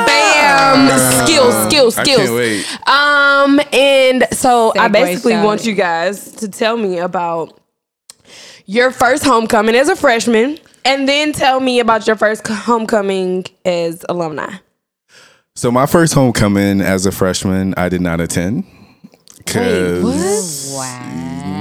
Bam! 0.07 1.27
Skills, 1.27 1.55
skills, 1.67 1.99
I 1.99 2.03
skills. 2.05 2.79
Um, 2.87 3.61
and 3.73 4.27
so 4.33 4.73
I 4.79 4.89
basically 4.89 5.33
shot. 5.33 5.45
want 5.45 5.65
you 5.67 5.75
guys 5.75 6.33
to 6.37 6.49
tell 6.49 6.77
me 6.77 6.99
about 6.99 7.59
your 8.67 8.91
first 8.91 9.25
homecoming 9.25 9.75
as 9.75 9.89
a 9.89 9.97
freshman, 9.97 10.59
and 10.85 11.09
then 11.09 11.33
tell 11.33 11.61
me 11.61 11.81
about 11.81 12.07
your 12.07 12.17
first 12.17 12.47
homecoming 12.47 13.45
as 13.65 14.05
alumni. 14.09 14.55
So 15.55 15.71
my 15.71 15.87
first 15.87 16.15
homecoming 16.15 16.81
as 16.81 17.07
a 17.07 17.13
freshman, 17.13 17.75
I 17.77 17.89
did 17.89 18.01
not 18.01 18.21
attend. 18.21 18.65
Cause 19.47 20.73
Wow. 20.75 21.13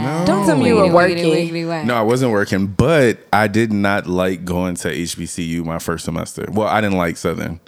No. 0.03 0.25
Don't 0.25 0.45
tell 0.45 0.57
me 0.57 0.67
you 0.67 0.75
were 0.75 0.91
working. 0.93 1.17
wiggity, 1.17 1.49
wiggity, 1.51 1.67
wow. 1.67 1.83
no, 1.83 1.95
I 1.95 2.01
wasn't 2.01 2.31
working, 2.31 2.67
but 2.67 3.19
I 3.33 3.47
did 3.47 3.71
not 3.71 4.07
like 4.07 4.45
going 4.45 4.75
to 4.77 4.89
HBCU 4.89 5.63
my 5.65 5.79
first 5.79 6.05
semester. 6.05 6.45
Well, 6.51 6.67
I 6.67 6.81
didn't 6.81 6.97
like 6.97 7.17
Southern 7.17 7.59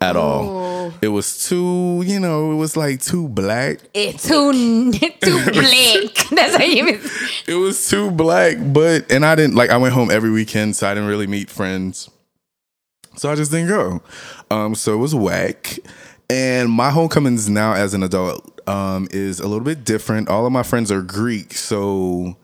at 0.00 0.16
all. 0.16 0.92
It 1.00 1.08
was 1.08 1.46
too, 1.48 2.02
you 2.06 2.18
know, 2.20 2.52
it 2.52 2.56
was 2.56 2.76
like 2.76 3.00
too 3.02 3.28
black. 3.28 3.78
It's 3.94 4.26
too 4.26 4.52
too 4.92 5.10
black. 5.20 6.28
That's 6.30 6.56
how 6.56 6.64
you. 6.64 7.00
It 7.46 7.54
was 7.56 7.88
too 7.88 8.10
black, 8.10 8.56
but 8.60 9.10
and 9.10 9.26
I 9.26 9.34
didn't 9.34 9.56
like 9.56 9.70
I 9.70 9.76
went 9.76 9.94
home 9.94 10.10
every 10.10 10.30
weekend, 10.30 10.76
so 10.76 10.88
I 10.88 10.94
didn't 10.94 11.08
really 11.08 11.26
meet 11.26 11.50
friends. 11.50 12.08
So 13.16 13.30
I 13.30 13.34
just 13.34 13.50
didn't 13.50 13.68
go. 13.68 14.00
Um, 14.50 14.74
so 14.74 14.94
it 14.94 14.98
was 14.98 15.14
whack. 15.14 15.78
And 16.32 16.70
my 16.70 16.90
homecomings 16.90 17.48
now 17.50 17.74
as 17.74 17.94
an 17.94 18.02
adult 18.02 18.60
um, 18.68 19.08
is 19.10 19.38
a 19.40 19.46
little 19.46 19.64
bit 19.64 19.84
different. 19.84 20.28
All 20.28 20.46
of 20.46 20.52
my 20.52 20.62
friends 20.62 20.90
are 20.90 21.02
Greek, 21.02 21.52
so 21.52 22.36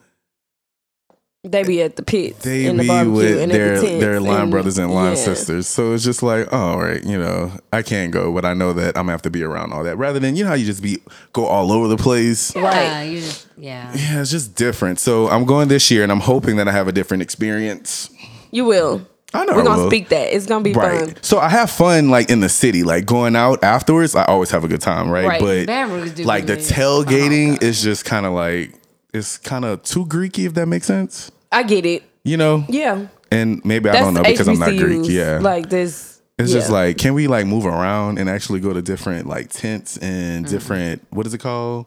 They 1.44 1.62
be 1.62 1.80
at 1.82 1.96
the 1.96 2.02
pits, 2.02 2.42
they 2.44 2.66
in 2.66 2.76
the 2.76 2.82
be 2.82 2.88
barbecue, 2.88 3.14
with 3.16 3.40
and 3.42 3.50
their 3.52 3.80
the 3.80 3.98
their 4.00 4.20
line 4.20 4.42
and- 4.42 4.50
brothers 4.50 4.76
and 4.76 4.92
line 4.92 5.16
yeah. 5.16 5.22
sisters. 5.24 5.66
So 5.68 5.94
it's 5.94 6.04
just 6.04 6.22
like, 6.22 6.48
oh, 6.52 6.56
all 6.56 6.80
right, 6.80 7.02
you 7.02 7.16
know, 7.18 7.52
I 7.72 7.82
can't 7.82 8.12
go, 8.12 8.32
but 8.32 8.44
I 8.44 8.52
know 8.54 8.72
that 8.74 8.96
I'm 8.98 9.04
gonna 9.04 9.12
have 9.12 9.22
to 9.22 9.30
be 9.30 9.42
around 9.42 9.72
all 9.72 9.84
that. 9.84 9.96
Rather 9.96 10.18
than 10.18 10.36
you 10.36 10.44
know 10.44 10.50
how 10.50 10.56
you 10.56 10.66
just 10.66 10.82
be 10.82 10.98
go 11.32 11.46
all 11.46 11.72
over 11.72 11.88
the 11.88 11.96
place. 11.96 12.54
Yeah, 12.54 13.02
you 13.02 13.20
just 13.20 13.46
yeah. 13.56 13.90
Yeah, 13.94 14.20
it's 14.20 14.30
just 14.30 14.54
different. 14.54 14.98
So 14.98 15.28
I'm 15.28 15.44
going 15.46 15.68
this 15.68 15.90
year, 15.90 16.02
and 16.02 16.12
I'm 16.12 16.20
hoping 16.20 16.56
that 16.56 16.68
I 16.68 16.72
have 16.72 16.88
a 16.88 16.92
different 16.92 17.22
experience. 17.22 18.10
You 18.50 18.64
will. 18.66 19.06
I 19.34 19.44
know 19.44 19.54
We're 19.56 19.62
I 19.62 19.64
gonna 19.64 19.86
speak 19.88 20.08
that. 20.08 20.34
It's 20.34 20.46
gonna 20.46 20.64
be 20.64 20.72
Right. 20.72 21.00
fun. 21.00 21.14
So 21.22 21.38
I 21.38 21.48
have 21.50 21.70
fun 21.70 22.08
like 22.08 22.30
in 22.30 22.40
the 22.40 22.48
city, 22.48 22.82
like 22.82 23.04
going 23.04 23.36
out 23.36 23.62
afterwards. 23.62 24.14
I 24.14 24.24
always 24.24 24.50
have 24.50 24.64
a 24.64 24.68
good 24.68 24.80
time, 24.80 25.10
right? 25.10 25.26
Right. 25.26 25.40
But 25.40 25.66
Baton 25.66 26.24
like 26.24 26.46
the 26.46 26.54
lit. 26.56 26.64
tailgating 26.64 27.62
is 27.62 27.82
just 27.82 28.04
kind 28.06 28.24
of 28.24 28.32
like 28.32 28.72
it's 29.12 29.36
kind 29.38 29.64
of 29.64 29.82
too 29.82 30.06
Greeky, 30.06 30.46
if 30.46 30.54
that 30.54 30.66
makes 30.66 30.86
sense. 30.86 31.30
I 31.52 31.62
get 31.62 31.84
it. 31.86 32.02
You 32.24 32.36
know? 32.36 32.64
Yeah. 32.68 33.06
And 33.30 33.62
maybe 33.64 33.90
I 33.90 34.00
don't 34.00 34.14
know 34.14 34.22
because 34.22 34.48
I'm 34.48 34.58
not 34.58 34.70
Greek. 34.76 35.02
Yeah. 35.08 35.38
Like 35.42 35.68
this. 35.68 36.20
it's 36.38 36.50
just 36.52 36.70
like, 36.70 36.96
can 36.98 37.12
we 37.14 37.26
like 37.26 37.46
move 37.46 37.66
around 37.66 38.18
and 38.18 38.30
actually 38.30 38.60
go 38.60 38.72
to 38.72 38.80
different 38.80 39.26
like 39.26 39.50
tents 39.50 39.96
and 39.98 40.46
Mm-hmm. 40.46 40.54
different 40.54 41.06
what 41.10 41.26
is 41.26 41.34
it 41.34 41.38
called? 41.38 41.86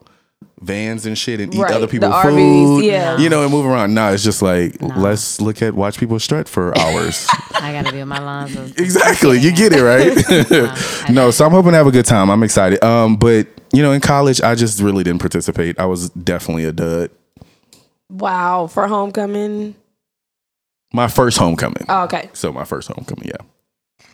Vans 0.61 1.07
and 1.07 1.17
shit 1.17 1.39
and 1.39 1.53
eat 1.55 1.59
Right, 1.59 1.71
other 1.71 1.87
the 1.87 1.91
people's 1.91 2.13
RVs, 2.13 2.25
food. 2.77 2.85
yeah. 2.85 3.17
You 3.17 3.29
know, 3.29 3.41
and 3.41 3.51
move 3.51 3.65
around. 3.65 3.95
No, 3.95 4.13
it's 4.13 4.23
just 4.23 4.41
like 4.43 4.75
let's 4.79 5.41
look 5.41 5.61
at 5.63 5.73
watch 5.73 5.97
people 5.99 6.19
strut 6.19 6.47
for 6.47 6.77
hours. 6.77 7.27
I 7.55 7.71
gotta 7.73 7.91
be 7.91 7.97
with 7.97 8.07
my 8.07 8.19
lines. 8.19 8.55
Of, 8.55 8.77
Exactly. 8.77 9.39
You 9.39 9.51
get 9.51 9.73
it, 9.73 9.81
right? 9.81 11.09
no, 11.09 11.31
so 11.31 11.45
I'm 11.45 11.51
hoping 11.51 11.71
to 11.71 11.77
have 11.77 11.87
a 11.87 11.91
good 11.91 12.05
time. 12.05 12.29
I'm 12.29 12.43
excited. 12.43 12.83
Um, 12.83 13.15
but 13.17 13.47
you 13.73 13.81
know, 13.81 13.91
in 13.91 14.01
college 14.01 14.39
I 14.41 14.53
just 14.53 14.79
really 14.81 15.03
didn't 15.03 15.19
participate. 15.21 15.79
I 15.79 15.85
was 15.85 16.09
definitely 16.11 16.65
a 16.65 16.71
dud. 16.71 17.09
wow 18.09 18.67
for 18.67 18.87
homecoming. 18.87 19.75
My 20.93 21.07
first 21.07 21.37
homecoming. 21.39 21.85
Oh, 21.89 22.03
okay. 22.03 22.29
So 22.33 22.51
my 22.51 22.65
first 22.65 22.87
homecoming, 22.89 23.29
yeah. 23.29 24.05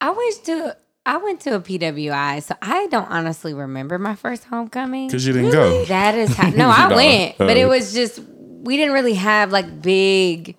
I 0.00 0.10
went 0.10 0.44
to 0.46 0.76
I 1.04 1.16
went 1.16 1.40
to 1.40 1.54
a 1.56 1.60
PWI, 1.60 2.42
so 2.42 2.54
I 2.62 2.86
don't 2.86 3.10
honestly 3.10 3.54
remember 3.54 3.98
my 3.98 4.14
first 4.14 4.44
homecoming. 4.44 5.08
Because 5.08 5.26
you 5.26 5.32
didn't 5.32 5.50
go. 5.50 5.84
That 5.86 6.14
is 6.14 6.34
how, 6.36 6.50
no, 6.50 6.68
I 6.72 6.88
No. 6.88 6.96
went, 6.96 7.38
but 7.38 7.56
it 7.56 7.64
Uh, 7.66 7.68
was 7.70 7.92
just 7.92 8.20
we 8.62 8.76
didn't 8.76 8.92
really 8.94 9.14
have 9.14 9.50
like 9.50 9.82
big 9.82 10.56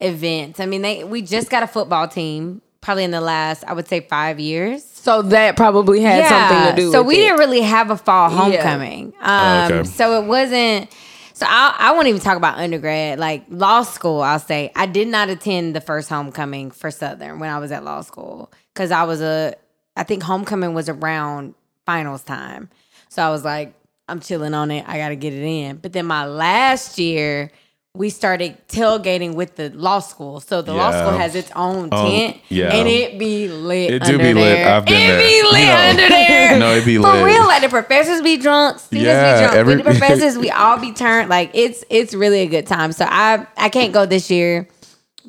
events. 0.00 0.60
I 0.60 0.66
mean, 0.66 0.82
they 0.82 1.04
we 1.04 1.20
just 1.22 1.50
got 1.50 1.62
a 1.62 1.66
football 1.66 2.08
team 2.08 2.62
probably 2.80 3.04
in 3.04 3.10
the 3.10 3.20
last, 3.20 3.64
I 3.64 3.74
would 3.74 3.86
say, 3.86 4.00
five 4.00 4.40
years. 4.40 4.82
So 4.84 5.22
that 5.22 5.56
probably 5.56 6.00
had 6.00 6.26
something 6.26 6.62
to 6.62 6.72
do 6.74 6.90
So 6.90 7.00
with 7.00 7.08
we 7.08 7.14
it. 7.16 7.18
didn't 7.20 7.38
really 7.38 7.60
have 7.60 7.90
a 7.90 7.96
fall 7.96 8.30
Yeah. 8.30 8.36
homecoming. 8.62 9.12
Um, 9.20 9.72
okay. 9.72 9.84
So 9.84 10.20
it 10.22 10.26
wasn't. 10.26 10.90
So 11.34 11.46
I, 11.48 11.74
I 11.78 11.92
won't 11.92 12.06
even 12.08 12.20
talk 12.20 12.36
about 12.36 12.58
undergrad, 12.58 13.18
like 13.18 13.44
law 13.48 13.82
school. 13.82 14.20
I'll 14.22 14.38
say 14.38 14.70
I 14.74 14.86
did 14.86 15.08
not 15.08 15.28
attend 15.28 15.74
the 15.76 15.80
first 15.80 16.08
homecoming 16.08 16.70
for 16.70 16.90
Southern 16.90 17.38
when 17.40 17.50
I 17.50 17.58
was 17.58 17.70
at 17.72 17.84
law 17.84 18.00
school 18.00 18.50
because 18.72 18.90
I 18.90 19.04
was 19.04 19.20
a. 19.20 19.54
I 19.96 20.02
think 20.04 20.22
homecoming 20.22 20.74
was 20.74 20.88
around 20.88 21.54
finals 21.86 22.22
time, 22.22 22.70
so 23.08 23.22
I 23.22 23.30
was 23.30 23.44
like, 23.44 23.74
I'm 24.08 24.20
chilling 24.20 24.54
on 24.54 24.70
it. 24.70 24.84
I 24.88 24.98
got 24.98 25.10
to 25.10 25.16
get 25.16 25.32
it 25.32 25.42
in. 25.44 25.76
But 25.76 25.92
then 25.92 26.06
my 26.06 26.26
last 26.26 26.98
year. 26.98 27.50
We 27.94 28.08
started 28.08 28.56
tailgating 28.68 29.34
with 29.34 29.56
the 29.56 29.68
law 29.68 29.98
school, 29.98 30.40
so 30.40 30.62
the 30.62 30.72
law 30.72 30.92
school 30.92 31.10
has 31.18 31.34
its 31.34 31.50
own 31.54 31.90
Oh, 31.92 32.08
tent, 32.08 32.38
yeah. 32.48 32.72
and 32.72 32.88
it 32.88 33.18
be 33.18 33.48
lit. 33.48 33.90
It 33.90 34.02
do 34.04 34.16
be 34.16 34.32
lit. 34.32 34.66
I've 34.66 34.86
been 34.86 34.94
it 34.94 35.06
there. 35.08 35.20
be 35.20 35.42
lit 35.52 35.68
under 35.68 36.08
there. 36.08 36.58
No, 36.58 36.72
it 36.72 36.86
be 36.86 36.96
lit. 36.96 37.12
For 37.12 37.22
real, 37.22 37.44
like 37.46 37.60
the 37.60 37.68
professors 37.68 38.22
be 38.22 38.38
drunk, 38.38 38.78
students 38.78 39.04
Yeah, 39.06 39.34
be 39.34 39.40
drunk, 39.42 39.56
every- 39.58 39.74
the 39.74 39.82
professors 39.98 40.38
we 40.38 40.48
all 40.50 40.78
be 40.78 40.94
turned. 40.94 41.28
Like 41.28 41.50
it's 41.52 41.84
it's 41.90 42.14
really 42.14 42.40
a 42.40 42.46
good 42.46 42.66
time. 42.66 42.92
So 42.92 43.04
I 43.06 43.46
I 43.58 43.68
can't 43.68 43.92
go 43.92 44.06
this 44.06 44.30
year 44.30 44.66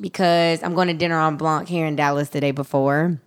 because 0.00 0.62
I'm 0.62 0.74
going 0.74 0.88
to 0.88 0.94
Dîner 0.94 1.20
en 1.28 1.36
Blanc 1.36 1.68
here 1.68 1.84
in 1.84 1.96
Dallas 1.96 2.30
the 2.30 2.40
day 2.40 2.50
before. 2.52 3.20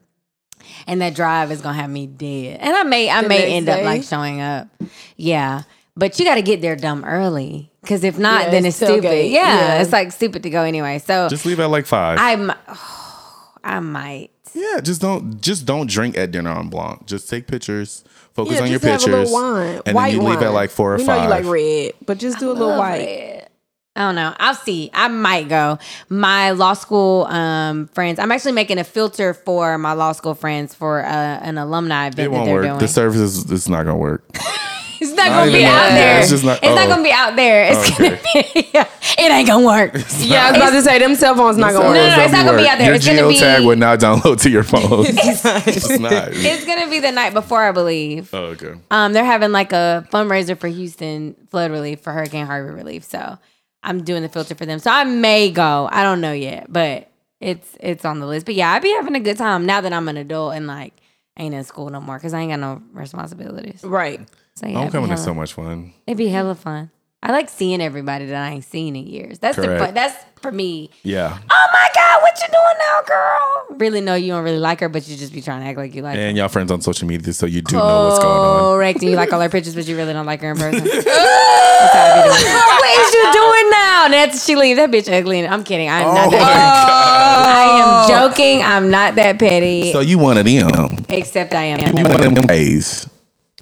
And 0.88 1.02
that 1.02 1.16
drive 1.16 1.52
is 1.52 1.62
gonna 1.62 1.78
have 1.80 1.90
me 1.90 2.08
dead. 2.08 2.60
And 2.62 2.76
I 2.76 2.84
may 2.84 3.10
I 3.10 3.22
The 3.22 3.28
may 3.30 3.38
next 3.40 3.52
end 3.52 3.70
up 3.70 3.84
like 3.84 4.04
showing 4.04 4.42
up. 4.42 4.68
Yeah. 5.16 5.64
But 5.96 6.20
you 6.20 6.26
gotta 6.26 6.42
get 6.44 6.62
there 6.62 6.76
dumb 6.76 7.04
early. 7.06 7.72
Cause 7.86 8.04
if 8.04 8.20
not, 8.20 8.46
Yeah, 8.46 8.50
then 8.52 8.66
it's 8.66 8.82
it's 8.82 8.92
stupid. 8.92 9.28
Yeah, 9.28 9.56
Yeah. 9.78 9.82
It's 9.82 9.92
like 9.92 10.12
stupid 10.12 10.44
to 10.44 10.50
go 10.50 10.64
anyway. 10.64 11.00
So 11.00 11.28
Just 11.30 11.46
leave 11.46 11.60
at 11.60 11.70
like 11.70 11.86
five. 11.86 12.18
I 12.20 12.36
mi- 12.36 12.54
I 13.64 13.80
might. 13.80 14.30
yeah, 14.54 14.80
just 14.82 15.02
don't 15.02 15.42
just 15.42 15.66
don't 15.66 15.90
drink 15.90 16.18
at 16.18 16.32
Dîner 16.32 16.58
en 16.58 16.70
Blanc. 16.70 17.06
Just 17.06 17.30
take 17.30 17.48
pictures. 17.48 18.04
Focus 18.34 18.56
yeah, 18.56 18.62
on 18.64 18.70
your 18.70 18.80
just 18.80 18.86
have 18.86 19.00
pictures. 19.02 19.32
a 19.32 19.34
little 19.34 19.54
wine, 19.54 19.82
And 19.88 19.96
white 19.96 20.12
then 20.12 20.22
you 20.22 20.28
leave 20.30 20.42
at 20.44 20.54
like 20.54 20.70
four 20.70 20.94
or 20.94 20.98
we 20.98 21.06
five. 21.06 21.18
know 21.18 21.24
you 21.24 21.30
like 21.30 21.46
red, 21.46 21.94
but 22.06 22.20
just 22.20 22.38
do 22.40 22.52
a 22.52 22.54
little 22.54 22.78
white. 22.78 23.02
it. 23.02 23.37
I 23.98 24.02
don't 24.02 24.16
know. 24.16 24.34
I'll 24.40 24.54
see. 24.56 24.90
I 24.94 25.08
might 25.08 25.50
go. 25.50 25.80
My 26.10 26.52
law 26.52 26.74
school 26.74 27.24
um, 27.26 27.88
friends. 27.88 28.20
I'm 28.20 28.32
actually 28.32 28.52
making 28.54 28.78
a 28.78 28.84
filter 28.84 29.34
for 29.34 29.78
my 29.78 29.94
law 29.94 30.12
school 30.12 30.36
friends 30.36 30.74
for 30.76 31.04
uh, 31.04 31.08
an 31.10 31.58
alumni 31.58 32.08
event 32.08 32.20
It 32.20 32.32
won't 32.32 32.46
they're 32.46 32.54
work. 32.56 32.64
doing. 32.66 32.78
The 32.80 32.88
service 32.88 33.20
is 33.20 33.52
it's 33.52 33.68
not 33.68 33.84
gonna 33.86 33.98
work. 33.98 34.24
it's 35.00 35.12
not 35.14 35.30
Not 35.30 35.46
gonna 35.46 35.52
be 35.52 35.66
out 35.66 35.72
that. 35.72 35.90
there. 35.96 36.20
It's 36.22 36.30
just 36.30 36.44
not- 36.44 36.58
It's 36.64 36.76
not 36.76 36.86
oh. 36.86 36.90
gonna 36.90 37.04
be 37.04 37.12
out 37.12 37.36
there. 37.36 37.64
It's 37.72 37.92
Okay. 37.92 38.10
gonna 38.10 38.20
be. 38.54 38.70
yeah, 38.74 38.88
it 39.18 39.32
ain't 39.32 39.48
gonna 39.48 39.66
work. 39.66 39.94
Yeah, 40.20 40.46
I 40.46 40.52
was 40.52 40.58
about 40.58 40.70
to 40.72 40.82
say 40.84 41.00
them 41.00 41.16
cell 41.16 41.36
phones 41.36 41.58
not 41.58 41.74
gonna 41.74 41.86
No, 41.86 41.90
work. 41.92 42.18
no, 42.18 42.24
it's 42.24 42.34
not 42.34 42.46
gonna 42.46 42.58
be 42.58 42.68
out 42.68 42.78
there. 42.78 42.88
Your 42.88 42.96
It's 42.98 43.06
gonna 43.08 43.28
be- 43.28 43.36
geotag 43.36 43.66
would 43.66 43.80
not 43.80 44.00
download 44.00 44.42
to 44.42 44.50
your 44.50 44.64
phone. 44.64 45.06
it's 45.08 45.44
not. 46.00 46.30
It's 46.34 46.66
gonna 46.66 46.88
be 46.90 47.00
the 47.00 47.12
night 47.12 47.34
before, 47.34 47.64
I 47.64 47.72
believe. 47.72 48.30
oh, 48.34 48.54
okay. 48.58 48.74
Um, 48.92 49.14
they're 49.14 49.26
having 49.26 49.52
like 49.52 49.74
a 49.74 50.08
fundraiser 50.12 50.58
for 50.58 50.68
Houston 50.68 51.36
flood 51.50 51.72
relief 51.72 52.02
for 52.02 52.14
Hurricane 52.14 52.46
Harvey 52.46 52.72
relief. 52.72 53.04
So 53.04 53.38
I'm 53.88 54.04
doing 54.04 54.22
the 54.22 54.30
filter 54.30 54.54
for 54.54 54.66
them. 54.66 54.80
So 54.80 54.92
I 54.92 55.06
may 55.06 55.50
go. 55.50 55.88
I 55.92 56.04
don't 56.04 56.20
know 56.20 56.34
yet, 56.34 56.66
but 56.68 57.10
it's 57.40 57.78
it's 57.80 58.04
on 58.04 58.20
the 58.20 58.26
list. 58.28 58.46
But 58.46 58.56
yeah, 58.56 58.74
I'd 58.74 58.82
be 58.82 58.92
having 58.92 59.16
a 59.16 59.20
good 59.22 59.38
time 59.38 59.66
now 59.66 59.80
that 59.80 59.94
I'm 59.94 60.08
an 60.10 60.18
adult 60.18 60.56
and 60.56 60.68
like 60.68 60.94
ain't 61.38 61.56
in 61.56 61.64
school 61.64 61.90
no 61.90 62.02
more 62.02 62.18
because 62.18 62.34
I 62.34 62.42
ain't 62.42 62.52
got 62.52 62.60
no 62.60 62.82
responsibilities. 62.92 63.84
Right. 63.84 64.20
So 64.56 64.66
yeah, 64.68 64.82
it'd 64.82 64.92
be 64.92 64.98
Homecoming 64.98 65.12
is 65.12 65.24
so 65.24 65.34
much 65.34 65.54
fun. 65.54 65.94
It'd 66.06 66.18
be 66.18 66.28
hella 66.28 66.56
fun. 66.56 66.92
I 67.24 67.32
like 67.32 67.50
seeing 67.50 67.82
everybody 67.82 68.28
that 68.28 68.44
I 68.44 68.52
ain't 68.52 68.64
seen 68.64 68.96
in 68.96 69.08
years. 69.08 69.40
That's 69.40 69.56
the 69.56 69.64
Correct. 69.64 69.86
fun. 69.86 69.94
That's 69.96 70.16
for 70.42 70.52
me. 70.52 70.92
Yeah. 71.02 71.38
Oh 71.50 71.68
my 71.74 71.88
god, 71.96 72.22
what 72.22 72.40
you 72.40 72.48
doing 72.48 72.78
now, 72.80 73.02
girl? 73.08 73.78
Really 73.80 74.02
know 74.02 74.14
you 74.14 74.34
don't 74.34 74.44
really 74.44 74.60
like 74.60 74.80
her, 74.82 74.90
but 74.90 75.08
you 75.08 75.18
just 75.18 75.34
be 75.34 75.42
trying 75.42 75.62
to 75.62 75.68
act 75.68 75.78
like 75.78 75.96
you 75.96 76.04
like 76.04 76.16
her. 76.16 76.22
And 76.22 76.38
y'all 76.38 76.48
friends 76.48 76.72
on 76.72 76.82
social 76.82 77.08
media, 77.08 77.34
so 77.34 77.48
you 77.48 77.62
do 77.62 77.76
know 77.76 78.06
what's 78.06 78.20
going 78.20 78.40
on. 78.40 78.76
Correct. 78.76 79.02
And 79.02 79.10
you 79.10 79.16
like 79.16 79.34
all 79.34 79.42
her 79.42 79.50
pictures, 79.50 79.74
but 79.74 79.88
you 79.88 79.98
really 79.98 80.14
don't 80.14 80.28
like 80.28 80.42
her 80.42 80.52
in 80.52 80.58
person. 80.58 80.84
That's 80.86 81.94
how 81.94 82.06
I 82.06 82.16
be 82.16 82.30
doing. 82.30 82.54
What 82.78 83.08
is 83.08 83.14
you 83.14 83.34
doing 83.34 83.72
now? 83.72 84.06
And 84.06 84.16
after 84.16 84.38
she 84.38 84.56
leaves, 84.56 84.78
that 84.78 84.92
bitch 84.92 85.12
ugly. 85.12 85.40
And 85.40 85.52
I'm 85.52 85.64
kidding. 85.64 85.90
I'm 85.90 86.14
not 86.14 86.28
Oh 86.28 86.32
that 86.32 86.42
my 86.42 86.54
petty. 86.54 87.48
I 87.50 87.64
am 87.82 88.30
joking. 88.30 88.62
I'm 88.64 88.92
not 88.92 89.16
that 89.16 89.40
petty. 89.40 89.92
So 89.92 90.02
you 90.02 90.20
one 90.20 90.38
of 90.38 90.46
them. 90.46 91.06
except 91.10 91.54
I 91.54 91.64
am. 91.64 91.98
You 91.98 92.04
one 92.04 92.24
of 92.24 92.36
them 92.36 92.46
gays. 92.46 93.10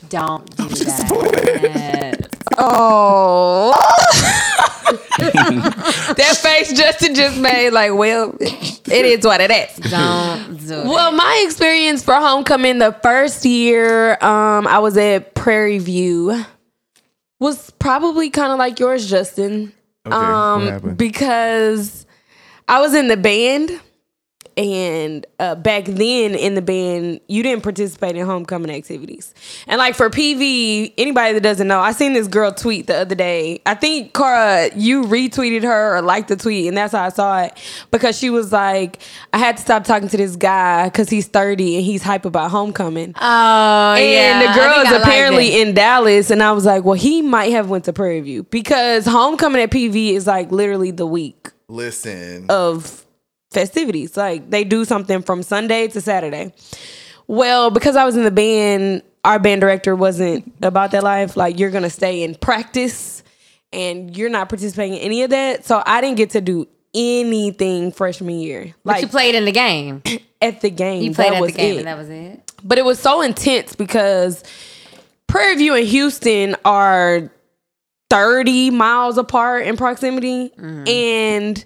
Don't 0.10 0.46
do 0.58 0.68
that. 0.68 2.15
Oh. 2.58 3.74
that 5.18 6.38
face 6.42 6.74
Justin 6.78 7.16
just 7.16 7.38
made, 7.40 7.72
like, 7.72 7.94
well, 7.94 8.36
it 8.40 9.06
is 9.06 9.26
what 9.26 9.42
it 9.42 9.52
is. 9.52 9.92
Don't 9.92 10.58
do 10.66 10.74
it. 10.74 10.86
Well, 10.86 11.12
my 11.12 11.44
experience 11.46 12.04
for 12.04 12.16
homecoming 12.16 12.80
the 12.80 12.94
first 13.04 13.46
year 13.46 14.14
um, 14.24 14.68
I 14.68 14.80
was 14.80 14.98
at 14.98 15.34
Prairie 15.36 15.80
View 15.80 16.46
was 17.40 17.72
probably 17.72 18.30
kind 18.30 18.52
of 18.52 18.60
like 18.60 18.80
yours, 18.80 19.10
Justin. 19.10 19.74
Okay, 20.06 20.16
um, 20.16 20.66
what? 20.66 20.98
Because 20.98 22.06
I 22.68 22.80
was 22.80 22.94
in 22.94 23.08
the 23.08 23.18
band, 23.18 23.80
and 24.58 25.26
uh, 25.40 25.56
back 25.56 25.86
then 25.86 26.34
in 26.34 26.56
the 26.56 26.62
band, 26.62 27.20
you 27.28 27.44
didn't 27.44 27.64
participate 27.64 28.16
in 28.16 28.26
homecoming 28.26 28.72
activities. 28.72 29.34
And 29.68 29.78
like 29.78 29.96
for 29.96 30.10
PV, 30.10 30.94
anybody 30.98 31.34
that 31.34 31.44
doesn't 31.44 31.68
know, 31.68 31.80
I 31.80 31.92
seen 31.92 32.14
this 32.14 32.28
girl 32.28 32.54
tweet 32.54 32.88
the 32.88 32.96
other 32.98 33.16
day. 33.16 33.62
I 33.66 33.76
think 33.76 34.14
Cara, 34.14 34.70
you 34.76 35.04
retweeted 35.04 35.64
her 35.64 35.98
or 35.98 36.02
liked 36.02 36.30
the 36.30 36.38
tweet, 36.38 36.68
and 36.68 36.78
that's 36.78 36.94
how 36.94 37.04
I 37.04 37.10
saw 37.10 37.44
it 37.44 37.54
because 37.92 38.18
she 38.18 38.30
was 38.30 38.52
like, 38.52 39.02
"I 39.34 39.38
had 39.38 39.58
to 39.58 39.62
stop 39.62 39.84
talking 39.84 40.08
to 40.10 40.18
this 40.18 40.36
guy 40.36 40.86
because 40.86 41.10
he's 41.10 41.28
30 41.28 41.76
and 41.78 41.86
he's 41.86 42.02
hype 42.02 42.26
about 42.26 42.52
homecoming." 42.52 43.14
Oh, 43.20 43.94
and 43.96 44.12
yeah. 44.12 44.54
the 44.54 44.60
girl 44.60 44.86
is 44.86 45.02
apparently 45.02 45.62
in 45.62 45.74
Dallas, 45.74 46.32
and 46.32 46.42
I 46.42 46.52
was 46.52 46.66
like, 46.66 46.84
well, 46.84 46.96
he 46.96 47.22
might 47.22 47.52
have 47.52 47.70
went 47.70 47.86
to 47.86 47.94
Prairie 47.94 48.22
View 48.22 48.44
because 48.44 49.06
homecoming 49.06 49.62
at 49.62 49.72
PV 49.72 50.14
is 50.14 50.28
like 50.28 50.52
literally 50.52 50.92
the 50.92 51.06
week 51.06 51.52
Listen. 51.68 52.46
of 52.50 53.05
festivities. 53.56 54.16
Like 54.16 54.52
they 54.52 54.64
do 54.64 54.86
something 54.86 55.24
from 55.24 55.42
Sunday 55.42 55.88
to 55.88 56.00
Saturday. 56.02 56.54
Well, 57.28 57.72
because 57.72 57.96
I 57.96 58.06
was 58.06 58.16
in 58.16 58.24
the 58.24 58.30
band, 58.30 59.02
our 59.24 59.40
band 59.40 59.62
director 59.62 59.96
wasn't 59.96 60.54
about 60.62 60.92
that 60.92 61.02
life. 61.04 61.36
Like 61.36 61.58
you're 61.60 61.72
gonna 61.72 61.90
stay 61.90 62.22
in 62.22 62.36
practice, 62.36 63.24
and 63.74 64.16
you're 64.16 64.30
not 64.30 64.50
participating 64.50 64.94
in 64.98 65.02
any 65.02 65.24
of 65.24 65.32
that. 65.32 65.66
So 65.66 65.82
I 65.84 66.02
didn't 66.02 66.18
get 66.18 66.30
to 66.32 66.42
do 66.42 66.68
anything 66.94 67.92
freshman 67.92 68.40
year. 68.40 68.76
But 68.84 68.92
Like 68.94 69.02
you 69.02 69.08
played 69.08 69.34
in 69.36 69.46
the 69.46 69.52
game. 69.52 70.04
at 70.42 70.62
the 70.62 70.70
game, 70.70 71.02
You 71.02 71.14
played 71.14 71.34
at 71.34 71.42
the 71.42 71.52
game, 71.52 71.76
it 71.76 71.78
and 71.80 71.88
that 71.88 71.98
was 71.98 72.10
it. 72.10 72.54
but 72.64 72.78
it 72.78 72.86
was 72.86 73.00
so 73.00 73.22
intense 73.22 73.76
because 73.76 74.44
Prairie 75.28 75.56
View 75.56 75.74
and 75.76 75.88
Houston 75.88 76.56
are 76.64 77.32
30 78.12 78.70
miles 78.70 79.18
apart 79.18 79.66
in 79.66 79.76
proximity. 79.76 80.50
Mm-hmm. 80.50 80.88
And, 80.88 81.66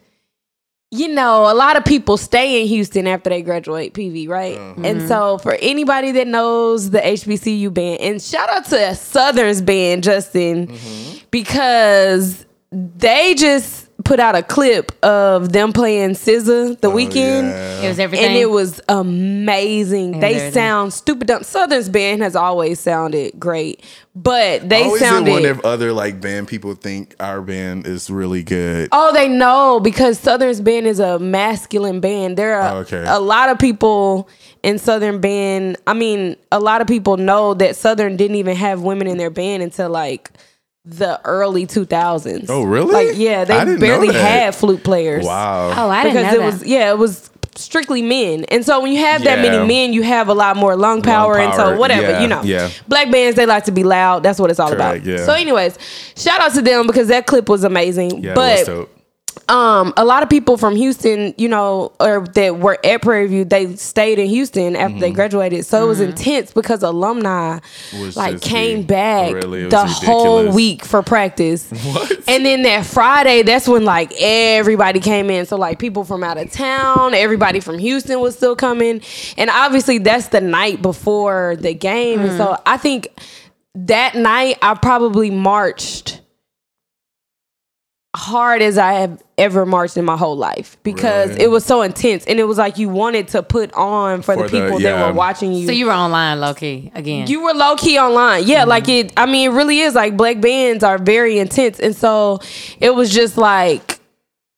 you 0.92 1.08
know, 1.08 1.52
a 1.52 1.54
lot 1.54 1.78
of 1.78 1.86
people 1.86 2.18
stay 2.18 2.62
in 2.62 2.68
Houston 2.68 3.06
after 3.06 3.30
they 3.30 3.44
graduate 3.44 3.94
PV, 3.94 4.28
right? 4.28 4.58
Uh-huh. 4.58 4.82
And 4.84 5.00
mm-hmm. 5.00 5.08
so 5.08 5.38
for 5.38 5.54
anybody 5.54 6.12
that 6.14 6.28
knows 6.28 6.90
the 6.90 7.00
HBCU 7.00 7.72
band, 7.74 8.02
and 8.02 8.22
shout 8.22 8.50
out 8.50 8.66
to 8.66 8.96
Southern's 8.96 9.62
band, 9.62 10.04
Justin, 10.04 10.68
mm-hmm. 10.68 11.18
because 11.30 12.46
they 12.72 13.36
just 13.36 13.89
put 14.06 14.20
out 14.20 14.34
a 14.36 14.42
clip 14.42 14.92
of 15.04 15.52
them 15.52 15.74
playing 15.74 16.12
SZA 16.12 16.80
the 16.80 16.88
oh, 16.88 16.92
weekend 16.92 17.48
It 17.84 17.88
was 17.90 18.00
everything. 18.00 18.28
and 18.28 18.36
it 18.38 18.50
was 18.50 18.80
amazing. 18.88 20.12
was 20.14 20.22
they 20.22 20.36
everything. 20.36 20.54
sound 20.54 20.94
stupid. 20.94 21.28
dumb. 21.28 21.44
Southern's 21.44 21.90
band 21.90 22.22
has 22.22 22.36
always 22.36 22.80
sounded 22.80 23.38
great, 23.40 23.84
but 24.16 24.68
they 24.70 24.84
always 24.84 25.02
did 25.02 25.08
sounded. 25.10 25.32
wonder 25.32 25.50
if 25.50 25.60
other 25.66 25.92
like 25.92 26.22
band 26.22 26.48
people 26.48 26.74
think 26.76 27.16
our 27.20 27.42
band 27.42 27.86
is 27.88 28.10
really 28.10 28.44
good. 28.44 28.90
Oh, 28.92 29.12
they 29.14 29.28
know 29.28 29.80
because 29.82 30.18
Southern's 30.20 30.62
band 30.62 30.88
is 30.88 31.00
a 31.00 31.20
masculine 31.20 32.00
band. 32.00 32.38
There 32.38 32.62
are 32.62 32.78
Oh, 32.78 32.80
okay. 32.80 33.04
a 33.08 33.20
lot 33.20 33.50
of 33.50 33.60
people 33.60 34.30
in 34.64 34.78
Southern 34.80 35.20
band. 35.20 35.78
I 35.88 35.94
mean, 35.94 36.36
a 36.52 36.60
lot 36.60 36.82
of 36.82 36.88
people 36.88 37.18
know 37.18 37.54
that 37.56 37.76
Southern 37.76 38.16
didn't 38.18 38.36
even 38.38 38.56
have 38.56 38.82
women 38.82 39.08
in 39.08 39.18
their 39.18 39.30
band 39.30 39.62
until 39.64 39.90
like 39.90 40.32
the 40.90 41.22
early 41.26 41.68
2000s. 41.68 42.46
Oh, 42.50 42.64
really? 42.64 42.94
Like, 43.08 43.18
yeah, 43.18 43.46
they 43.46 43.78
barely 43.78 44.14
had 44.14 44.56
flute 44.56 44.84
players. 44.84 45.26
Wow. 45.26 45.70
oh, 45.76 45.90
I 45.90 46.04
didn't 46.04 46.16
because 46.18 46.34
know 46.34 46.40
it 46.40 46.44
that. 46.52 46.54
was 46.60 46.66
yeah, 46.66 46.90
it 46.92 46.98
was 46.98 47.30
strictly 47.56 48.02
men. 48.02 48.46
And 48.46 48.66
so 48.66 48.80
when 48.80 48.92
you 48.94 49.00
have 49.00 49.24
that 49.26 49.40
Yeah. 49.44 49.50
many 49.52 49.68
men, 49.68 49.92
you 49.94 50.02
have 50.02 50.30
a 50.30 50.34
lot 50.34 50.56
more 50.56 50.76
lung 50.78 51.02
power, 51.02 51.38
and 51.38 51.52
power, 51.54 51.74
so 51.76 51.80
whatever, 51.80 52.12
yeah, 52.12 52.22
you 52.22 52.28
know. 52.28 52.42
yeah. 52.44 52.70
Black 52.88 53.12
bands 53.12 53.36
they 53.36 53.46
like 53.46 53.66
to 53.66 53.72
be 53.72 53.84
loud. 53.84 54.24
That's 54.24 54.40
what 54.40 54.50
it's 54.50 54.60
all 54.60 54.70
Correct, 54.74 55.04
about. 55.04 55.20
yeah. 55.20 55.26
So 55.26 55.34
anyways, 55.34 55.78
shout 56.16 56.40
out 56.40 56.54
to 56.54 56.62
them 56.62 56.88
because 56.88 57.10
that 57.10 57.28
clip 57.28 57.50
was 57.50 57.64
amazing. 57.66 58.24
Yeah, 58.24 58.34
but 58.34 58.54
it 58.54 58.60
was 58.60 58.68
dope. 58.68 58.96
Um, 59.48 59.94
a 59.96 60.04
lot 60.04 60.24
of 60.24 60.30
people 60.30 60.58
from 60.58 60.76
Houston, 60.76 61.34
you 61.38 61.48
know, 61.48 61.92
or 62.00 62.26
that 62.34 62.60
were 62.60 62.78
at 62.84 63.02
Prairie 63.02 63.28
View, 63.28 63.46
they 63.46 63.76
stayed 63.76 64.20
in 64.20 64.28
Houston 64.28 64.76
after 64.76 64.90
Mm-hmm. 64.90 65.00
they 65.00 65.12
graduated. 65.12 65.66
So 65.66 65.84
it 65.84 65.88
was 65.88 66.00
intense 66.02 66.52
because 66.52 66.84
alumni 66.84 67.60
Was 68.00 68.18
like 68.18 68.42
came 68.42 68.82
be- 68.82 68.88
back 68.88 69.34
really, 69.34 69.68
the 69.68 69.84
was 69.84 70.04
whole 70.04 70.52
week 70.52 70.84
for 70.84 71.02
practice. 71.04 71.70
What? 71.94 72.12
And 72.28 72.46
then 72.46 72.64
that 72.64 72.86
Friday, 72.86 73.44
that's 73.44 73.68
when 73.68 73.86
like 73.86 74.12
everybody 74.20 75.00
came 75.00 75.30
in. 75.30 75.46
So 75.46 75.56
like 75.58 75.80
people 75.80 76.04
from 76.04 76.24
out 76.24 76.38
of 76.38 76.52
town, 76.52 77.14
everybody 77.14 77.60
from 77.60 77.78
Houston 77.80 78.20
was 78.20 78.36
still 78.36 78.56
coming. 78.56 79.02
And 79.38 79.50
obviously 79.50 79.98
that's 80.00 80.28
the 80.30 80.42
night 80.42 80.82
before 80.82 81.56
the 81.60 81.74
game. 81.74 82.20
And 82.22 82.38
so 82.38 82.58
I 82.66 82.78
think 82.78 83.08
that 83.76 84.16
night 84.16 84.58
I 84.62 84.74
probably 84.76 85.30
marched 85.32 86.22
hard 88.20 88.62
as 88.62 88.78
I 88.78 88.94
have 88.94 89.22
ever 89.38 89.66
marched 89.66 89.96
in 89.98 90.04
my 90.06 90.18
whole 90.18 90.36
life 90.36 90.78
because 90.84 91.30
Right. 91.32 91.42
it 91.42 91.50
was 91.50 91.64
so 91.66 91.82
intense 91.82 92.26
and 92.26 92.40
it 92.40 92.44
was 92.44 92.58
like 92.58 92.78
you 92.78 92.90
wanted 92.90 93.30
to 93.30 93.42
put 93.42 93.72
on 93.74 94.22
for, 94.22 94.36
For 94.36 94.44
the 94.44 94.50
the- 94.50 94.62
people 94.66 94.82
yeah. 94.82 94.98
that 94.98 95.08
were 95.08 95.14
watching 95.14 95.54
you. 95.54 95.66
So 95.66 95.72
you 95.72 95.86
were 95.86 95.94
online, 95.94 96.40
low 96.42 96.54
key 96.54 96.92
again. 96.94 97.28
You 97.28 97.42
were 97.42 97.54
low 97.54 97.76
key 97.76 97.98
online. 97.98 98.44
Yeah, 98.46 98.62
Mm-hmm. 98.62 98.70
like 98.70 98.90
it 98.90 99.14
I 99.18 99.26
mean 99.26 99.52
it 99.52 99.54
really 99.54 99.80
is 99.80 99.96
like 99.96 100.18
black 100.18 100.42
bands 100.42 100.84
are 100.84 100.98
very 100.98 101.40
intense. 101.40 101.80
And 101.80 101.96
so 101.96 102.40
it 102.80 102.94
was 102.94 103.10
just 103.14 103.38
like 103.38 103.99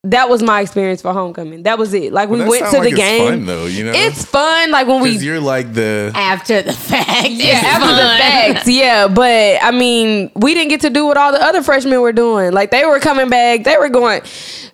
that 0.05 0.29
was 0.29 0.41
my 0.41 0.61
experience 0.61 1.01
for 1.01 1.13
homecoming. 1.13 1.63
That 1.63 1.77
was 1.77 1.93
it. 1.93 2.11
Like 2.11 2.27
we 2.29 2.39
that 2.39 2.47
went 2.47 2.65
to 2.65 2.71
sound 2.71 2.85
the 2.85 2.89
it's 2.89 2.97
game. 2.97 3.29
fun, 3.29 3.45
though, 3.45 3.65
you 3.67 3.83
know? 3.83 3.91
It's 3.93 4.25
fun 4.25 4.71
like 4.71 4.87
when 4.87 5.01
we 5.01 5.11
you're 5.17 5.39
like 5.39 5.73
the. 5.73 6.11
after 6.15 6.63
the 6.63 6.73
fact. 6.73 7.29
yeah, 7.29 7.61
after 7.63 7.87
the 7.87 8.53
facts, 8.55 8.67
yeah. 8.67 9.07
But 9.07 9.59
I 9.61 9.69
mean, 9.69 10.31
we 10.35 10.55
didn't 10.55 10.69
get 10.69 10.81
to 10.81 10.89
do 10.89 11.05
what 11.05 11.17
all 11.17 11.31
the 11.31 11.43
other 11.43 11.61
freshmen 11.61 12.01
were 12.01 12.13
doing. 12.13 12.51
Like 12.51 12.71
they 12.71 12.83
were 12.83 12.99
coming 12.99 13.29
back, 13.29 13.63
they 13.63 13.77
were 13.77 13.89
going. 13.89 14.21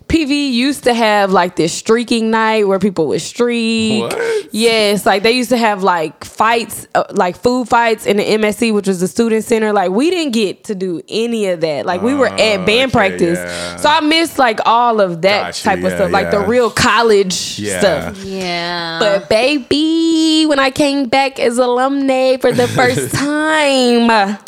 PV 0.08 0.52
used 0.52 0.84
to 0.84 0.94
have 0.94 1.30
like 1.32 1.56
this 1.56 1.72
streaking 1.72 2.30
night 2.30 2.66
where 2.66 2.78
people 2.78 3.06
would 3.08 3.20
streak. 3.20 4.02
What? 4.02 4.48
Yes, 4.54 5.04
like 5.04 5.22
they 5.22 5.32
used 5.32 5.50
to 5.50 5.58
have 5.58 5.82
like 5.82 6.24
fights, 6.24 6.86
uh, 6.94 7.04
like 7.10 7.36
food 7.36 7.68
fights 7.68 8.06
in 8.06 8.16
the 8.16 8.24
MSC, 8.24 8.72
which 8.72 8.86
was 8.88 9.00
the 9.00 9.08
student 9.08 9.44
center. 9.44 9.72
Like 9.72 9.90
we 9.90 10.08
didn't 10.10 10.32
get 10.32 10.64
to 10.64 10.74
do 10.74 11.02
any 11.08 11.46
of 11.48 11.60
that. 11.60 11.84
Like 11.84 12.00
we 12.00 12.14
were 12.14 12.26
at 12.28 12.38
band 12.38 12.68
Oh, 12.68 12.84
okay, 12.84 12.90
practice, 12.90 13.38
yeah. 13.38 13.76
so 13.76 13.88
I 13.90 14.00
missed 14.00 14.38
like 14.38 14.60
all 14.64 15.00
of 15.02 15.20
that 15.22 15.48
Gotcha, 15.48 15.62
type 15.64 15.78
of 15.78 15.84
yeah, 15.84 15.96
stuff, 15.96 16.10
like 16.10 16.30
the 16.30 16.40
real 16.40 16.70
college 16.70 17.58
Yeah. 17.58 17.78
stuff. 17.80 18.24
Yeah. 18.24 18.98
But 19.00 19.28
baby, 19.28 20.46
when 20.46 20.58
I 20.58 20.70
came 20.70 21.08
back 21.10 21.38
as 21.38 21.58
alumni 21.58 22.38
for 22.38 22.50
the 22.52 22.66
first 22.68 23.14
time, 23.14 24.38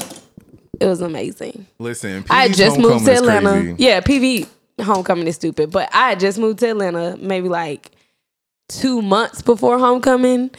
it 0.80 0.86
was 0.86 1.02
amazing. 1.02 1.66
Listen, 1.78 2.24
I 2.30 2.44
had 2.44 2.54
just 2.54 2.78
moved 2.78 3.04
to 3.04 3.12
Atlanta. 3.12 3.50
crazy. 3.50 3.74
Yeah, 3.78 4.00
PV 4.00 4.48
homecoming 4.82 5.26
is 5.26 5.36
stupid, 5.36 5.70
but 5.70 5.88
I 5.92 6.14
just 6.14 6.38
moved 6.38 6.60
to 6.60 6.70
Atlanta 6.70 7.16
maybe 7.18 7.48
like 7.48 7.90
two 8.68 9.02
months 9.02 9.42
before 9.42 9.78
homecoming. 9.78 10.50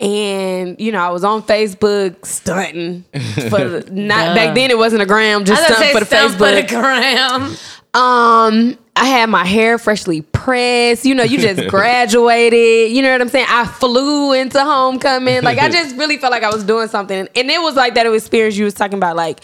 And 0.00 0.80
you 0.80 0.92
know, 0.92 1.00
I 1.00 1.10
was 1.10 1.24
on 1.24 1.42
Facebook 1.42 2.24
stunting 2.24 3.04
for 3.48 3.68
the, 3.68 3.88
not 3.92 4.34
back 4.34 4.54
then. 4.54 4.70
It 4.70 4.78
wasn't 4.78 5.02
a 5.02 5.06
gram, 5.06 5.44
just 5.44 5.62
I 5.62 5.68
was 5.68 5.76
stunt 5.76 5.92
for 5.92 6.00
the 6.00 6.06
stunt 6.06 6.32
for 6.32 6.38
the 6.38 6.62
Facebook. 6.62 6.68
gram. 6.68 7.56
Um, 7.92 8.78
I 8.94 9.06
had 9.06 9.30
my 9.30 9.44
hair 9.44 9.78
freshly 9.78 10.22
pressed. 10.22 11.04
You 11.04 11.14
know, 11.14 11.22
you 11.22 11.38
just 11.38 11.68
graduated. 11.70 12.92
You 12.92 13.02
know 13.02 13.12
what 13.12 13.20
I'm 13.20 13.28
saying? 13.28 13.46
I 13.48 13.66
flew 13.66 14.32
into 14.32 14.62
homecoming. 14.62 15.42
Like 15.42 15.58
I 15.58 15.68
just 15.70 15.96
really 15.96 16.18
felt 16.18 16.30
like 16.30 16.42
I 16.42 16.50
was 16.50 16.64
doing 16.64 16.88
something. 16.88 17.28
And 17.34 17.50
it 17.50 17.60
was 17.60 17.76
like 17.76 17.94
that 17.94 18.06
experience 18.06 18.56
you 18.56 18.64
was 18.64 18.74
talking 18.74 18.98
about. 18.98 19.16
Like 19.16 19.40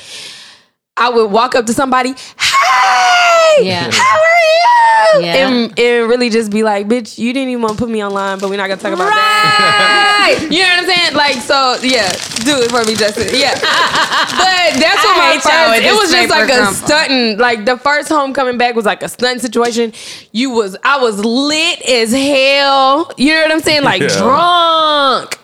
I 0.97 1.11
would 1.11 1.31
walk 1.31 1.55
up 1.55 1.67
to 1.67 1.73
somebody, 1.75 2.11
hey, 2.39 3.26
Yeah. 3.63 3.91
how 3.91 4.17
are 4.19 5.21
you? 5.21 5.27
Yeah. 5.27 5.49
And, 5.49 5.79
and 5.79 6.09
really 6.11 6.29
just 6.31 6.51
be 6.51 6.63
like, 6.63 6.89
bitch, 6.89 7.17
you 7.19 7.33
didn't 7.33 7.49
even 7.51 7.63
want 7.63 7.79
to 7.79 7.79
put 7.79 7.91
me 7.91 8.05
online, 8.05 8.39
but 8.39 8.51
we're 8.51 8.57
not 8.57 8.69
gonna 8.69 8.81
talk 8.81 8.93
about 8.93 9.11
that. 9.11 10.27
Right. 10.39 10.51
You 10.51 10.63
know 10.63 10.69
what 10.69 10.79
I'm 10.81 10.87
saying? 10.87 11.15
Like, 11.15 11.35
so 11.37 11.77
yeah, 11.83 12.11
do 12.45 12.61
it 12.63 12.71
for 12.71 12.85
me, 12.85 12.95
Justin. 12.97 13.29
Yeah. 13.33 13.55
but 13.61 14.81
that's 14.81 15.05
what 15.05 15.17
I 15.17 15.19
my 15.19 15.33
hate 15.33 15.43
first, 15.43 15.83
it 15.85 15.93
was 15.93 16.11
just 16.11 16.29
paper 16.29 16.41
like 16.41 16.51
a 16.51 16.55
crumple. 16.57 16.75
stunting. 16.75 17.39
Like 17.39 17.65
the 17.65 17.77
first 17.79 18.09
homecoming 18.09 18.59
back 18.59 18.75
was 18.75 18.85
like 18.85 19.03
a 19.03 19.09
stunt 19.09 19.41
situation. 19.41 19.93
You 20.33 20.51
was, 20.51 20.77
I 20.83 20.99
was 21.01 21.25
lit 21.25 21.81
as 21.89 22.13
hell. 22.13 23.11
You 23.17 23.33
know 23.35 23.43
what 23.43 23.53
I'm 23.53 23.61
saying? 23.61 23.85
Like 23.85 24.03
Yeah. 24.03 24.19
drunk. 24.19 25.39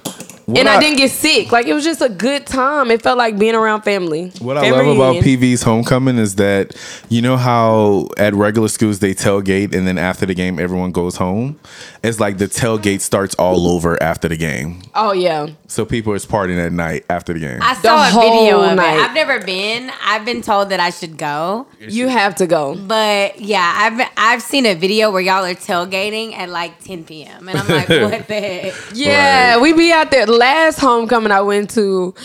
What 0.52 0.60
and 0.60 0.68
I, 0.68 0.76
I- 0.76 0.80
didn't 0.80 0.98
get 0.98 1.10
sick. 1.10 1.50
Like 1.52 1.66
it 1.66 1.74
was 1.74 1.84
just 1.84 2.00
a 2.00 2.08
good 2.08 2.46
time. 2.46 2.90
It 2.90 3.02
felt 3.02 3.18
like 3.18 3.38
being 3.38 3.54
around 3.54 3.82
family. 3.82 4.30
What 4.38 4.56
I 4.58 4.62
Family 4.70 4.96
love 4.96 5.16
about. 5.16 5.24
PV's 5.24 5.62
homecoming 5.62 6.18
is 6.18 6.36
that 6.36 6.76
you 7.08 7.20
know 7.22 7.36
how 7.36 8.08
at 8.18 8.34
regular 8.34 8.68
schools 8.68 8.98
they 9.00 9.14
tailgate 9.14 9.74
and 9.74 9.86
then 9.86 9.98
after 9.98 10.26
the 10.26 10.34
game 10.34 10.58
everyone 10.58 10.92
goes 10.92 11.16
home. 11.16 11.58
It's 12.02 12.18
like 12.20 12.38
the 12.38 12.46
tailgate 12.46 13.00
starts 13.00 13.34
all 13.36 13.68
over 13.68 14.00
after 14.02 14.28
the 14.28 14.36
game, 14.36 14.82
Oh 14.94 15.12
yeah. 15.12 15.48
so 15.68 15.84
people 15.84 16.12
is 16.14 16.26
partying 16.26 16.58
at 16.64 16.72
night 16.72 17.04
after 17.08 17.32
the 17.32 17.38
game. 17.38 17.60
I 17.62 17.74
saw 17.74 18.08
a 18.08 18.10
video 18.30 18.60
of 18.60 18.76
night. 18.76 18.96
it. 18.98 19.00
I've 19.04 19.14
never 19.14 19.38
been. 19.44 19.90
I've 20.04 20.24
been 20.24 20.42
told 20.42 20.70
that 20.70 20.80
I 20.80 20.90
should 20.90 21.16
go. 21.16 21.66
You 21.78 22.08
have 22.08 22.34
to 22.36 22.46
go. 22.48 22.74
But 22.76 23.40
yeah, 23.40 23.72
I've 23.76 23.96
been, 23.96 24.08
I've 24.16 24.42
seen 24.42 24.66
a 24.66 24.74
video 24.74 25.10
where 25.12 25.20
y'all 25.22 25.44
are 25.44 25.54
tailgating 25.54 26.34
at 26.36 26.48
like 26.48 26.82
10 26.82 27.04
p.m. 27.04 27.48
and 27.48 27.58
I'm 27.58 27.68
like, 27.68 27.88
what 28.10 28.26
the 28.26 28.40
heck? 28.40 28.74
Yeah, 28.94 29.60
we 29.60 29.72
be 29.72 29.92
out 29.92 30.10
there. 30.10 30.26
Last 30.42 30.80
homecoming 30.80 31.30
I 31.30 31.40
went 31.42 31.70
to, 31.70 32.16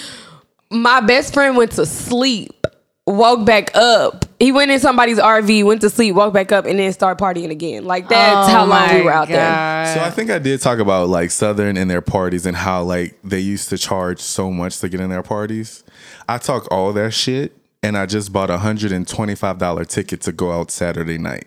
my 0.72 1.02
best 1.02 1.36
friend 1.36 1.56
went 1.56 1.74
to 1.74 1.86
sleep, 1.86 2.66
woke 3.06 3.46
back 3.46 3.70
up. 3.76 4.26
He 4.40 4.52
went 4.52 4.72
in 4.72 4.80
somebody's 4.80 5.20
RV, 5.20 5.64
went 5.66 5.82
to 5.82 5.90
sleep, 5.92 6.16
woke 6.16 6.34
back 6.34 6.52
up, 6.52 6.66
and 6.66 6.80
then 6.80 6.92
start 6.94 7.20
partying 7.20 7.52
again. 7.52 7.86
Like 7.86 8.10
that's 8.10 8.50
Oh 8.50 8.52
how 8.52 8.66
long 8.66 8.92
we 8.92 9.04
were 9.04 9.12
out 9.12 9.28
there. 9.28 9.94
So 9.94 10.02
I 10.02 10.10
think 10.10 10.32
I 10.32 10.40
did 10.40 10.60
talk 10.62 10.80
about 10.80 11.10
like 11.10 11.30
Southern 11.30 11.78
and 11.78 11.92
their 11.92 12.02
parties 12.02 12.48
and 12.48 12.58
how 12.58 12.82
like 12.82 13.20
they 13.24 13.40
used 13.40 13.70
to 13.70 13.78
charge 13.78 14.20
so 14.20 14.50
much 14.50 14.80
to 14.80 14.90
get 14.90 15.00
in 15.00 15.12
their 15.12 15.22
parties. 15.22 15.84
I 16.28 16.40
talk 16.40 16.68
all 16.72 16.94
that 16.94 17.14
shit 17.14 17.56
and 17.84 17.96
I 17.96 18.08
just 18.08 18.34
bought 18.34 18.50
a 18.50 18.58
hundred 18.58 18.94
and 18.94 19.08
twenty 19.08 19.36
five 19.36 19.60
dollar 19.60 19.86
ticket 19.86 20.22
to 20.22 20.32
go 20.32 20.52
out 20.60 20.72
Saturday 20.72 21.20
night. 21.20 21.46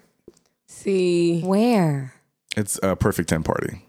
See, 0.68 1.40
Where? 1.40 2.14
It's 2.56 2.78
a 2.80 2.94
perfect 2.94 3.28
ten 3.28 3.42
party. 3.42 3.86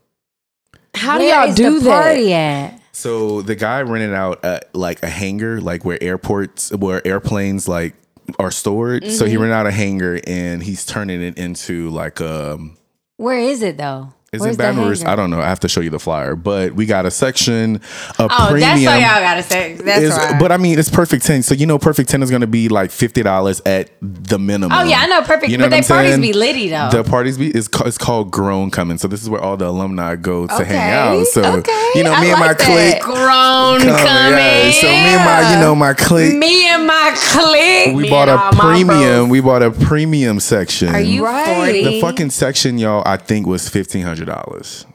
How 0.95 1.17
do 1.17 1.23
y'all 1.25 1.49
is 1.49 1.55
do 1.55 1.79
the 1.79 1.85
that? 1.85 2.03
party 2.03 2.33
at? 2.33 2.79
So 2.91 3.41
the 3.41 3.55
guy 3.55 3.81
rented 3.81 4.13
out 4.13 4.43
a, 4.43 4.61
like 4.73 5.01
a 5.03 5.09
hangar, 5.09 5.61
like 5.61 5.85
where 5.85 6.01
airports, 6.03 6.71
where 6.71 7.05
airplanes 7.07 7.67
like 7.67 7.95
are 8.39 8.51
stored. 8.51 9.05
So 9.11 9.23
Mm-hmm. 9.23 9.31
he 9.31 9.37
rented 9.37 9.53
out 9.55 9.65
a 9.67 9.71
hangar 9.71 10.19
and 10.27 10.61
he's 10.61 10.85
turning 10.85 11.21
it 11.21 11.37
into 11.37 11.89
like 11.89 12.19
um. 12.21 12.77
Where 13.17 13.39
is 13.39 13.61
it 13.61 13.77
though? 13.77 14.13
Is 14.33 14.39
Where's 14.39 14.55
it 14.55 14.59
the 14.59 14.63
Baton 14.63 14.85
Rouge? 14.87 15.03
I 15.03 15.17
don't 15.17 15.29
know. 15.29 15.41
I 15.41 15.49
have 15.49 15.59
to 15.59 15.67
show 15.67 15.81
you 15.81 15.89
the 15.89 15.99
flyer, 15.99 16.37
but 16.37 16.71
we 16.73 16.85
got 16.85 17.05
a 17.05 17.11
section, 17.11 17.81
a 18.17 18.23
Oh, 18.31 18.47
premium. 18.49 18.59
that's 18.61 18.85
what 18.85 19.01
y'all 19.01 19.19
gotta 19.21 19.43
say. 19.43 19.73
That's 19.75 20.01
is- 20.03 20.15
right. 20.15 20.39
But 20.39 20.53
I 20.53 20.57
mean, 20.57 20.79
it's 20.79 20.89
perfect 20.89 21.25
ten. 21.25 21.43
So 21.43 21.53
you 21.53 21.65
know, 21.65 21.77
perfect 21.77 22.09
ten 22.09 22.23
is 22.23 22.29
going 22.29 22.39
to 22.39 22.47
be 22.47 22.69
like 22.69 22.91
fifty 22.91 23.23
dollars 23.23 23.61
at 23.65 23.89
the 24.01 24.39
minimum. 24.39 24.71
oh 24.71 24.83
yeah, 24.85 24.99
I 25.01 25.07
know 25.07 25.21
perfect. 25.21 25.51
You 25.51 25.57
know 25.57 25.65
but 25.65 25.71
what 25.75 25.85
they 25.85 25.93
I'm 25.93 25.97
parties 25.97 26.11
saying? 26.11 26.21
be 26.21 26.31
litty 26.31 26.69
though. 26.69 26.89
The 26.91 27.03
parties 27.03 27.37
be 27.37 27.47
is 27.53 27.67
it's 27.85 27.97
called 27.97 28.31
Grown 28.31 28.71
Coming. 28.71 28.97
So 28.99 29.09
this 29.09 29.21
is 29.21 29.29
where 29.29 29.41
all 29.41 29.57
the 29.57 29.67
alumni 29.67 30.15
go 30.15 30.47
to 30.47 30.63
hang 30.63 30.93
out. 30.93 31.27
So 31.27 31.57
okay. 31.57 31.91
you 31.95 32.03
know, 32.05 32.11
me 32.21 32.29
I 32.29 32.31
and 32.31 32.39
my 32.39 32.47
like 32.47 32.57
that. 32.59 33.01
clique 33.01 33.03
grown 33.03 33.79
coming, 33.81 33.95
coming. 33.97 34.37
yeah. 34.39 34.71
So 34.71 34.87
me 34.87 34.93
and 34.93 35.25
my, 35.25 35.53
you 35.55 35.59
know, 35.59 35.75
my 35.75 35.93
clique. 35.93 36.37
me 36.37 36.69
and 36.69 36.87
my 36.87 37.11
clique. 37.17 37.95
we 37.97 38.03
Me 38.03 38.09
bought 38.09 38.29
a 38.29 38.57
premium. 38.57 39.27
We 39.27 39.41
bought 39.41 39.61
a 39.61 39.71
premium 39.71 40.39
section. 40.39 40.87
Are 40.95 41.01
you 41.01 41.25
Right. 41.25 41.53
forty? 41.53 41.83
The 41.83 41.99
fucking 41.99 42.29
section, 42.29 42.77
y'all, 42.77 43.03
I 43.05 43.17
think 43.17 43.45
was 43.45 43.67
fifteen 43.67 44.03
hundred 44.05 44.20
dollars, 44.25 44.85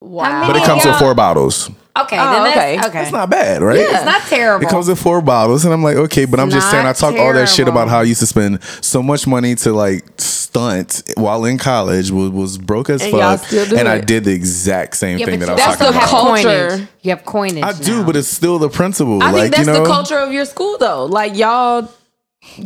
Wow. 0.00 0.46
but 0.46 0.56
it 0.56 0.64
comes 0.64 0.84
with 0.84 0.96
four 0.96 1.14
bottles. 1.14 1.70
Okay, 1.98 2.16
Oh, 2.18 2.30
then 2.32 2.52
okay. 2.52 2.76
that's 2.76 2.88
okay. 2.88 3.02
It's 3.02 3.12
not 3.12 3.28
bad, 3.30 3.62
right? 3.62 3.78
It's 3.80 4.04
not 4.04 4.22
terrible. 4.22 4.64
It 4.64 4.70
comes 4.70 4.88
with 4.88 4.98
four 5.00 5.20
bottles, 5.20 5.64
and 5.64 5.74
I'm 5.74 5.82
like, 5.82 5.96
okay, 5.96 6.24
but 6.24 6.38
I'm 6.40 6.48
just 6.48 6.70
saying, 6.70 6.84
I 6.86 6.90
not 6.90 6.96
talk 6.96 7.16
all 7.16 7.32
that 7.34 7.48
shit 7.48 7.66
about 7.68 7.88
how 7.88 7.98
I 7.98 8.04
used 8.04 8.20
to 8.20 8.26
spend 8.26 8.62
so 8.80 9.02
much 9.02 9.26
money 9.26 9.54
to 9.56 9.72
like 9.72 10.04
stunt 10.16 11.02
while 11.16 11.44
in 11.44 11.58
college, 11.58 12.10
was, 12.12 12.30
was 12.30 12.58
broke 12.58 12.90
as 12.90 13.02
And 13.02 13.12
y'all 13.12 13.36
fuck, 13.36 13.46
still 13.46 13.66
do 13.66 13.76
and 13.76 13.88
I 13.88 14.00
did 14.00 14.24
the 14.24 14.32
exact 14.32 14.96
same 14.96 15.18
yeah, 15.18 15.26
thing 15.26 15.40
that 15.40 15.48
I 15.50 15.52
was 15.52 15.60
That's 15.62 15.78
talking 15.78 15.92
the 15.92 16.00
also 16.00 16.16
about. 16.32 16.42
culture. 16.70 16.88
You 17.02 17.10
have 17.10 17.24
coinage. 17.24 17.64
I 17.64 17.72
do, 17.72 18.04
but 18.04 18.16
it's 18.16 18.28
still 18.28 18.58
the 18.58 18.68
principle. 18.70 19.22
I 19.22 19.32
like 19.32 19.42
think 19.42 19.56
that's 19.56 19.66
you 19.66 19.72
know, 19.74 19.82
the 19.82 19.88
culture 19.88 20.18
of 20.18 20.32
your 20.32 20.44
school, 20.46 20.78
though. 20.78 21.06
Like 21.06 21.36
y'all, 21.36 21.90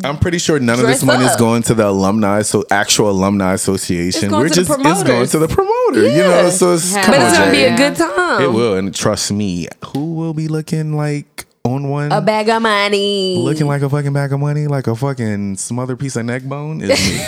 I'm 0.05 0.19
pretty 0.19 0.39
sure 0.39 0.59
none 0.59 0.81
of 0.81 0.87
this 0.87 1.03
money 1.03 1.25
is 1.25 1.37
going 1.37 1.63
to 1.65 1.75
the 1.75 1.89
alumni, 1.89 2.43
so 2.43 2.65
actual 2.71 3.11
alumni 3.11 3.53
association. 3.55 4.07
It's 4.25 4.31
going 4.31 4.43
We're 4.43 4.49
to 4.49 4.61
the 4.63 4.67
just 4.67 4.81
it's 4.87 5.03
going 5.03 5.27
to 5.29 5.39
the 5.39 5.49
promoter. 5.49 6.09
You 6.09 6.19
know, 6.23 6.51
so 6.51 6.75
it's 6.75 6.93
Yeah. 6.93 7.03
come 7.05 7.15
but 7.15 7.21
on, 7.21 7.27
it's 7.29 7.39
gonna 7.39 7.51
Jay. 7.53 7.69
be 7.69 7.75
a 7.75 7.77
good 7.77 7.97
time. 7.97 8.43
It 8.43 8.53
will, 8.53 8.77
and 8.77 8.95
trust 8.95 9.31
me, 9.33 9.69
who 9.93 10.15
will 10.15 10.35
be 10.35 10.49
looking 10.49 10.95
like 10.97 11.47
on 11.65 11.89
one? 11.89 12.13
A 12.13 12.21
bag 12.21 12.49
of 12.49 12.63
money. 12.63 13.37
looking 13.39 13.67
like 13.67 13.83
a 13.83 13.89
fucking 13.91 14.13
bag 14.13 14.33
of 14.33 14.41
money, 14.41 14.67
like 14.67 14.87
a 14.87 14.97
fucking 14.97 15.57
smothered 15.57 15.99
piece 15.99 16.17
of 16.17 16.25
neck 16.25 16.43
bone 16.45 16.81
is 16.83 16.89
me. 17.11 17.25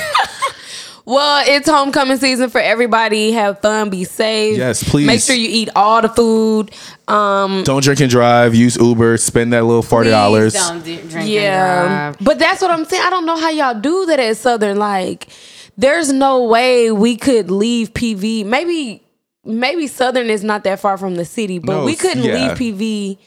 Well, 1.06 1.44
it's 1.46 1.68
homecoming 1.68 2.16
season 2.16 2.50
for 2.50 2.60
everybody. 2.60 3.30
Have 3.30 3.60
fun, 3.60 3.90
be 3.90 4.02
safe. 4.02 4.58
Yes, 4.58 4.82
please. 4.82 5.06
Make 5.06 5.20
sure 5.20 5.36
you 5.36 5.48
eat 5.48 5.68
all 5.76 6.02
the 6.02 6.08
food. 6.08 6.72
Um, 7.06 7.62
Don't 7.62 7.82
drink 7.84 8.00
and 8.00 8.10
drive. 8.10 8.56
Use 8.56 8.76
Uber. 8.76 9.16
Spend 9.18 9.52
that 9.52 9.62
little 9.64 9.82
forty 9.84 10.10
dollars. 10.10 10.54
Please 10.54 10.66
don't 10.68 11.08
drink 11.08 11.28
yeah, 11.28 12.08
and 12.08 12.16
drive. 12.16 12.26
but 12.26 12.40
that's 12.40 12.60
what 12.60 12.72
I'm 12.72 12.84
saying. 12.84 13.02
I 13.06 13.10
don't 13.10 13.24
know 13.24 13.36
how 13.36 13.50
y'all 13.50 13.80
do 13.80 14.06
that 14.06 14.18
at 14.18 14.36
Southern. 14.36 14.78
Like, 14.78 15.28
there's 15.76 16.12
no 16.12 16.44
way 16.44 16.90
we 16.90 17.16
could 17.16 17.52
leave 17.52 17.94
PV. 17.94 18.44
Maybe 18.44 19.00
maybe 19.44 19.86
Southern 19.86 20.28
is 20.28 20.42
not 20.42 20.64
that 20.64 20.80
far 20.80 20.98
from 20.98 21.14
the 21.14 21.24
city, 21.24 21.60
but 21.60 21.78
No, 21.78 21.84
we 21.84 21.94
couldn't 21.94 22.24
yeah. 22.24 22.54
leave 22.54 22.58
PV 22.58 23.18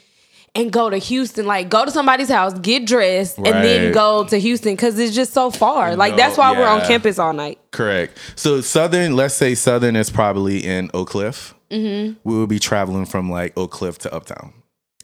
and 0.56 0.72
go 0.72 0.90
to 0.90 0.98
Houston. 0.98 1.46
Like 1.46 1.70
go 1.70 1.86
to 1.86 1.92
somebody's 1.92 2.30
house, 2.30 2.58
get 2.60 2.86
dressed, 2.86 3.38
and 3.38 3.46
then 3.48 3.94
go 3.94 4.24
to 4.26 4.38
Houston 4.40 4.74
because 4.74 4.98
it's 5.00 5.16
just 5.16 5.34
so 5.34 5.52
far. 5.52 5.96
Like 5.96 6.12
No, 6.14 6.18
that's 6.18 6.38
why 6.38 6.52
we're 6.58 6.68
on 6.68 6.82
campus 6.82 7.20
all 7.20 7.34
night. 7.34 7.60
Correct. 7.72 8.18
So 8.36 8.62
Southern, 8.62 9.16
let's 9.16 9.36
say 9.36 9.56
Southern 9.56 9.96
is 9.96 10.10
probably 10.10 10.60
in 10.66 10.90
Oak 10.94 11.10
Cliff. 11.10 11.54
Mm-hmm. 11.72 12.14
We 12.24 12.38
would 12.40 12.50
be 12.50 12.60
traveling 12.60 13.06
from 13.06 13.30
like 13.30 13.58
Oak 13.58 13.72
Cliff 13.72 13.98
to 14.00 14.14
Uptown. 14.14 14.54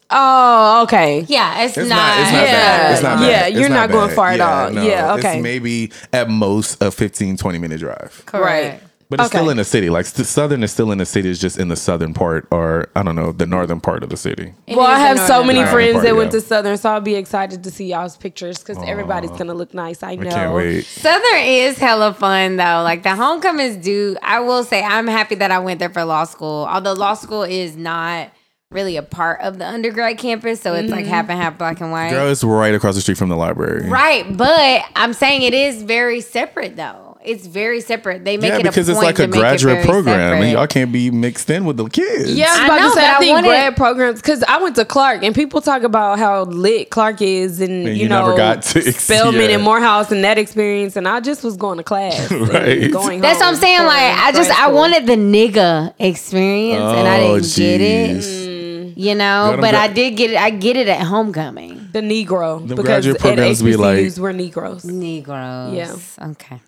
Oh, 0.10 0.84
okay. 0.84 1.26
Yeah, 1.28 1.64
it's, 1.64 1.76
It's 1.78 1.90
not. 1.90 1.96
not. 1.96 2.20
It's 2.22 2.32
not 2.32 2.42
Yeah. 2.44 2.52
bad. 2.52 2.94
It's 2.94 3.02
not 3.04 3.20
bad. 3.20 3.28
Yeah, 3.28 3.46
It's 3.48 3.60
you're 3.60 3.70
not 3.70 3.90
going 3.90 4.14
far 4.16 4.30
at 4.30 4.40
all. 4.40 4.72
Yeah, 4.72 5.14
okay. 5.16 5.36
It's 5.38 5.44
maybe 5.44 5.92
at 6.14 6.30
most 6.30 6.82
a 6.82 6.92
15, 6.92 7.38
20 7.38 7.58
minute 7.58 7.80
drive. 7.80 8.22
Correct. 8.28 8.84
But 9.10 9.20
it's 9.20 9.28
Okay. 9.28 9.38
still 9.38 9.50
in 9.52 9.58
the 9.58 9.64
city. 9.64 9.90
Like 9.90 10.06
st- 10.06 10.26
Southern 10.26 10.64
is 10.64 10.72
still 10.72 10.92
in 10.92 10.98
the 10.98 11.06
city. 11.06 11.30
It's 11.30 11.40
just 11.40 11.60
in 11.60 11.68
the 11.68 11.76
southern 11.76 12.14
part, 12.14 12.48
or 12.50 12.90
I 12.96 13.04
don't 13.04 13.16
know, 13.16 13.32
the 13.32 13.46
northern 13.46 13.80
part 13.80 14.02
of 14.04 14.10
the 14.10 14.18
city. 14.18 14.54
It 14.66 14.76
well, 14.76 14.88
I 14.88 14.98
have 14.98 15.20
so 15.20 15.44
many 15.44 15.64
friends 15.66 15.94
Part, 15.94 16.06
that 16.06 16.16
went 16.16 16.32
to 16.32 16.42
Southern, 16.42 16.78
so 16.78 16.92
I'll 16.92 17.02
be 17.02 17.16
excited 17.16 17.64
to 17.64 17.72
see 17.72 17.86
y'all's 17.86 18.18
pictures 18.18 18.58
because 18.60 18.78
everybody's 18.84 19.32
gonna 19.32 19.54
look 19.54 19.74
nice. 19.74 20.02
I 20.02 20.16
know. 20.16 20.30
Can't 20.30 20.56
wait. 20.56 20.86
Southern 20.86 21.42
is 21.42 21.78
hella 21.78 22.14
fun 22.14 22.56
though. 22.58 22.82
Like 22.84 23.04
the 23.04 23.16
homecomings 23.16 23.78
do. 23.78 24.18
I 24.24 24.40
will 24.40 24.64
say 24.64 24.84
I'm 24.84 25.08
happy 25.08 25.36
that 25.36 25.52
I 25.52 25.60
went 25.60 25.80
there 25.80 25.92
for 25.92 26.04
law 26.04 26.24
school. 26.24 26.68
Although 26.68 26.94
law 26.94 27.14
school 27.14 27.44
is 27.44 27.78
not 27.78 28.32
really 28.72 28.98
a 28.98 29.04
part 29.04 29.40
of 29.42 29.60
the 29.60 29.68
undergrad 29.68 30.18
campus, 30.18 30.62
so 30.62 30.74
it's 30.74 30.90
like 30.90 31.06
mm-hmm. 31.06 31.14
half 31.14 31.30
and 31.30 31.40
half 31.40 31.58
black 31.60 31.80
and 31.80 31.92
white. 31.92 32.10
Girl, 32.10 32.30
it's 32.30 32.44
right 32.44 32.74
across 32.74 32.96
the 32.96 33.02
street 33.02 33.18
from 33.18 33.30
the 33.30 33.38
library. 33.38 33.88
Right, 33.88 34.36
but 34.36 34.82
I'm 34.96 35.14
saying 35.14 35.44
it 35.44 35.54
is 35.54 35.84
very 35.84 36.22
separate 36.22 36.76
though. 36.76 37.15
It's 37.28 37.46
very 37.48 37.82
separate. 37.82 38.24
They 38.26 38.38
make 38.38 38.50
Yeah, 38.52 38.58
it 38.58 38.64
because 38.64 38.88
a 38.88 38.92
it's 38.92 38.98
point 39.00 39.06
like 39.08 39.20
a 39.20 39.22
to 39.24 39.28
make 39.28 39.36
it 39.38 39.40
graduate 39.40 39.86
program, 39.86 40.20
separate. 40.20 40.44
and 40.44 40.52
y'all 40.54 40.68
can't 40.68 40.92
be 40.92 41.12
mixed 41.12 41.50
in 41.50 41.66
with 41.66 41.78
the 41.78 41.86
kids. 41.90 42.34
Yeah, 42.36 42.48
I 42.50 42.68
was 42.68 42.70
I 42.70 42.80
know, 42.80 42.88
to 42.90 42.90
say. 42.96 43.02
but 43.02 43.04
I 43.04 43.16
I 43.16 43.20
think 43.20 43.34
wanted- 43.34 43.48
grad 43.48 43.76
programs 43.78 44.22
because 44.22 44.44
I 44.48 44.62
went 44.62 44.76
to 44.78 44.86
Clark 44.86 45.24
and 45.24 45.34
people 45.36 45.62
talk 45.62 45.84
about 45.84 46.20
how 46.20 46.44
lit 46.46 46.90
Clark 46.90 47.22
is, 47.22 47.60
and, 47.62 47.88
And 47.88 47.98
you, 47.98 48.04
you 48.04 48.10
know, 48.10 48.26
never 48.26 48.38
got 48.38 48.62
to 48.64 48.80
ex- 48.88 49.04
Spelman 49.04 49.42
yeah. 49.50 49.56
and 49.56 49.64
Morehouse 49.64 50.12
and 50.12 50.24
that 50.24 50.38
experience, 50.38 50.96
and 50.96 51.08
I 51.08 51.20
just 51.20 51.44
was 51.44 51.58
going 51.58 51.78
to 51.78 51.84
class, 51.84 52.32
Right. 52.32 52.92
Going 52.92 53.22
That's 53.22 53.40
what 53.40 53.48
I'm 53.48 53.56
saying. 53.56 53.86
Like 53.86 54.14
I 54.18 54.32
just 54.32 54.50
grad 54.50 54.60
I 54.70 54.72
wanted 54.72 55.06
the 55.08 55.16
nigga 55.16 55.94
experience, 56.00 56.82
and 56.82 57.08
I 57.08 57.22
Oh, 57.22 57.40
didn't 57.40 57.56
get 57.56 57.82
it. 57.82 58.18
jeez. 58.18 58.46
Mm. 58.46 58.94
You 58.98 59.14
know, 59.16 59.52
them 59.52 59.62
but 59.62 59.72
gra- 59.72 59.80
I 59.82 59.88
did 59.90 60.12
get 60.16 60.32
it. 60.32 60.38
I 60.38 60.50
get 60.52 60.78
it 60.78 60.88
at 60.88 61.02
homecoming. 61.02 61.90
the 61.92 62.00
Negro 62.02 62.66
because 62.68 62.86
graduate 62.86 63.16
at 63.18 63.22
programs 63.22 63.62
be 63.62 63.76
like- 63.76 64.18
we're 64.18 64.32
Negroes. 64.32 64.84
Negroes. 64.86 65.74
Yeah. 65.74 66.28
Okay. 66.32 66.60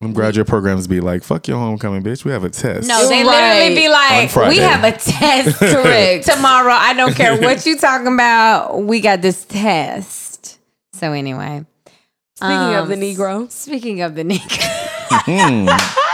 Them 0.00 0.14
graduate 0.14 0.46
programs 0.46 0.86
be 0.86 1.00
like, 1.00 1.22
"Fuck 1.22 1.46
your 1.46 1.58
homecoming, 1.58 2.02
bitch. 2.02 2.24
We 2.24 2.32
have 2.32 2.42
a 2.44 2.48
test." 2.48 2.88
No, 2.88 3.06
they 3.08 3.22
Right. 3.22 3.26
literally 3.60 3.74
be 3.74 3.88
like, 3.90 4.34
"We 4.48 4.56
have 4.58 4.82
a 4.82 4.92
test 4.92 5.58
Correct. 5.58 6.24
tomorrow. 6.26 6.72
I 6.72 6.94
don't 6.94 7.14
care 7.14 7.36
what 7.40 7.66
you 7.66 7.76
talking 7.76 8.06
about. 8.14 8.82
We 8.82 9.00
got 9.00 9.20
this 9.20 9.44
test." 9.44 10.58
So 10.94 11.12
anyway, 11.12 11.64
Speaking 12.36 12.74
of 12.74 12.84
Um, 12.84 12.88
the 12.88 12.96
Negro, 12.96 13.50
speaking 13.50 14.00
of 14.00 14.14
the 14.14 14.24
Negro, 14.24 14.66
Mm. 15.26 16.06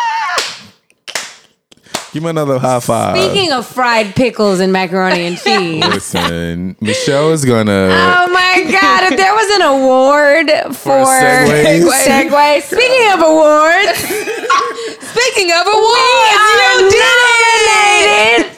Give 2.17 2.23
me 2.23 2.31
another 2.31 2.59
high 2.59 2.81
five. 2.81 3.15
speaking 3.15 3.53
of 3.53 3.67
fried 3.67 4.15
pickles 4.17 4.59
and 4.61 4.73
macaroni 4.73 5.27
and 5.27 5.37
cheese. 5.45 5.85
Listen, 5.85 6.75
Michelle 6.81 7.31
is 7.31 7.45
gonna. 7.45 7.91
Oh 7.93 8.31
my 8.33 8.63
God! 8.73 9.13
If 9.13 9.19
there 9.19 9.35
was 9.35 9.51
an 9.57 9.61
award 9.61 10.49
for, 10.75 11.05
segues? 11.05 11.91
segue. 12.07 12.63
Speaking 12.73 13.13
of 13.13 13.21
awards, 13.21 13.99
speaking 15.13 15.53
of 15.53 15.67
awards, 15.67 16.89
we 16.89 17.03
are 17.05 17.17
nominated 18.41 18.57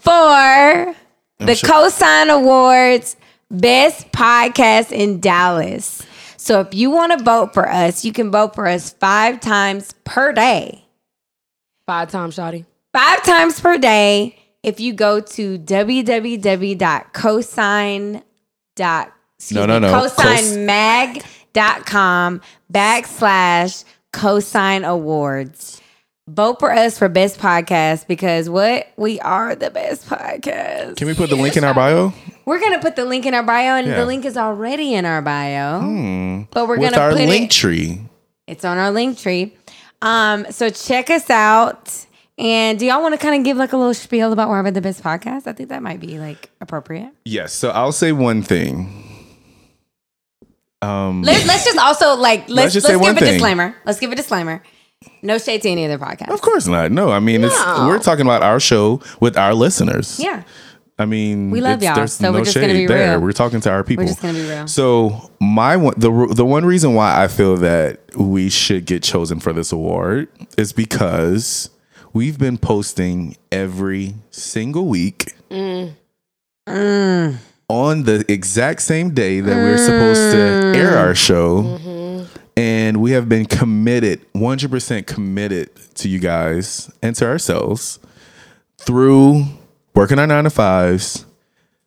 for 0.00 0.94
the 1.38 1.54
sure- 1.54 1.70
Cosign 1.70 2.28
Awards 2.28 3.16
Best 3.50 4.12
Podcast 4.12 4.92
in 4.92 5.20
Dallas. 5.20 6.02
So 6.36 6.60
if 6.60 6.74
you 6.74 6.90
want 6.90 7.18
to 7.18 7.24
vote 7.24 7.54
for 7.54 7.66
us, 7.66 8.04
you 8.04 8.12
can 8.12 8.30
vote 8.30 8.54
for 8.54 8.66
us 8.66 8.90
five 8.92 9.40
times 9.40 9.94
per 10.04 10.34
day. 10.34 10.84
Five 11.88 12.10
times, 12.10 12.36
Shotty. 12.36 12.66
Five 12.92 13.22
times 13.24 13.58
per 13.60 13.78
day 13.78 14.36
if 14.62 14.78
you 14.78 14.92
go 14.92 15.20
to 15.20 15.56
excuse 19.36 19.56
No, 19.56 19.64
no, 19.66 19.80
me, 19.80 19.86
no. 19.88 19.92
Cosignmag.com 21.54 22.40
backslash 22.72 23.84
cosign 24.12 24.86
awards. 24.86 25.80
Vote 26.28 26.58
for 26.58 26.70
us 26.70 26.98
for 26.98 27.08
best 27.08 27.38
podcast 27.40 28.06
because 28.06 28.50
what? 28.50 28.86
We 28.98 29.18
are 29.20 29.56
the 29.56 29.70
best 29.70 30.06
podcast. 30.06 30.96
Can 30.96 31.06
we 31.06 31.14
put 31.14 31.30
the 31.30 31.36
link 31.36 31.56
in 31.56 31.64
our 31.64 31.72
bio? 31.72 32.12
We're 32.44 32.60
gonna 32.60 32.80
put 32.80 32.96
the 32.96 33.06
link 33.06 33.24
in 33.24 33.32
our 33.32 33.42
bio, 33.42 33.76
and 33.76 33.86
Yeah. 33.86 33.96
the 34.00 34.04
link 34.06 34.26
is 34.26 34.36
already 34.36 34.92
in 34.92 35.06
our 35.06 35.22
bio. 35.22 35.80
Hmm. 35.80 36.42
But 36.50 36.68
we're 36.68 36.78
With 36.78 36.90
gonna 36.90 37.02
our 37.02 37.10
put 37.12 37.20
link 37.28 37.46
it. 37.46 37.50
tree. 37.50 38.02
It's 38.46 38.64
on 38.64 38.76
our 38.76 38.90
link 38.90 39.16
tree. 39.18 39.54
Um, 40.02 40.46
so 40.50 40.70
check 40.70 41.10
us 41.10 41.28
out. 41.30 42.04
And 42.38 42.78
do 42.78 42.86
y'all 42.86 43.02
want 43.02 43.14
to 43.14 43.18
kind 43.18 43.34
of 43.36 43.44
give 43.44 43.56
like 43.56 43.72
a 43.72 43.76
little 43.76 43.94
spiel 43.94 44.32
about 44.32 44.48
why 44.48 44.60
we're 44.62 44.70
the 44.70 44.80
best 44.80 45.02
podcast? 45.02 45.46
I 45.48 45.52
think 45.52 45.70
that 45.70 45.82
might 45.82 45.98
be 45.98 46.18
like 46.20 46.50
appropriate. 46.60 47.10
Yes. 47.24 47.52
So 47.52 47.70
I'll 47.70 47.90
say 47.92 48.12
one 48.12 48.42
thing. 48.42 49.04
Um, 50.80 51.22
Let's, 51.22 51.44
let's 51.48 51.64
just 51.64 51.78
also 51.78 52.14
like 52.14 52.40
let's 52.48 52.50
let's, 52.50 52.74
just 52.74 52.86
say 52.86 52.92
give 52.92 53.00
one 53.00 53.16
a 53.16 53.20
thing. 53.20 53.32
disclaimer. 53.32 53.74
Let's 53.84 53.98
give 53.98 54.12
a 54.12 54.14
disclaimer. 54.14 54.62
No 55.22 55.38
shade 55.38 55.62
to 55.62 55.68
any 55.68 55.84
other 55.84 55.98
podcast. 55.98 56.28
of 56.30 56.40
course 56.40 56.68
not. 56.68 56.92
No, 56.92 57.10
I 57.10 57.18
mean, 57.20 57.42
it's, 57.44 57.58
No. 57.64 57.86
we're 57.88 57.98
talking 57.98 58.24
about 58.26 58.42
our 58.42 58.60
show 58.60 59.00
with 59.20 59.36
our 59.36 59.54
listeners. 59.54 60.20
Yeah, 60.20 60.42
I 61.00 61.04
mean, 61.04 61.50
We 61.50 61.60
love 61.60 61.82
y'all, 61.82 61.94
There's 61.94 62.12
so 62.14 62.32
we're 62.32 62.38
no 62.38 62.44
just 62.44 62.56
gonna 62.56 62.68
shade 62.68 62.78
be 62.80 62.86
there. 62.86 63.12
real. 63.18 63.20
We're 63.26 63.32
talking 63.32 63.60
to 63.60 63.70
our 63.70 63.84
people. 63.84 64.04
we're 64.04 64.08
just 64.08 64.20
gonna 64.20 64.34
be 64.34 64.48
real. 64.48 64.66
So 64.66 65.30
my 65.40 65.76
one, 65.76 65.94
the 65.96 66.10
the 66.34 66.44
one 66.44 66.64
reason 66.64 66.94
why 66.94 67.22
I 67.22 67.28
feel 67.28 67.56
that 67.58 68.00
we 68.16 68.48
should 68.50 68.84
get 68.84 69.02
chosen 69.04 69.38
for 69.38 69.52
this 69.52 69.70
award 69.70 70.28
is 70.56 70.72
because 70.72 71.70
we've 72.12 72.38
been 72.38 72.58
posting 72.58 73.36
every 73.52 74.14
single 74.30 74.86
week 74.88 75.34
Mm. 75.50 77.36
on 77.68 78.02
the 78.04 78.24
exact 78.28 78.82
same 78.82 79.14
day 79.14 79.40
that 79.40 79.54
we're 79.56 79.78
supposed 79.78 80.32
to 80.32 80.78
air 80.78 80.96
our 80.98 81.14
show. 81.14 81.62
Mm-hmm. 81.62 82.24
And 82.56 82.96
we 83.00 83.12
have 83.12 83.28
been 83.28 83.46
committed, 83.46 84.20
100% 84.34 85.06
committed 85.06 85.70
to 85.94 86.08
you 86.08 86.18
guys 86.18 86.90
and 87.02 87.14
to 87.16 87.24
ourselves 87.26 88.00
through 88.78 89.44
working 89.98 90.18
our 90.18 90.26
nine 90.28 90.44
to 90.44 90.50
fives, 90.50 91.26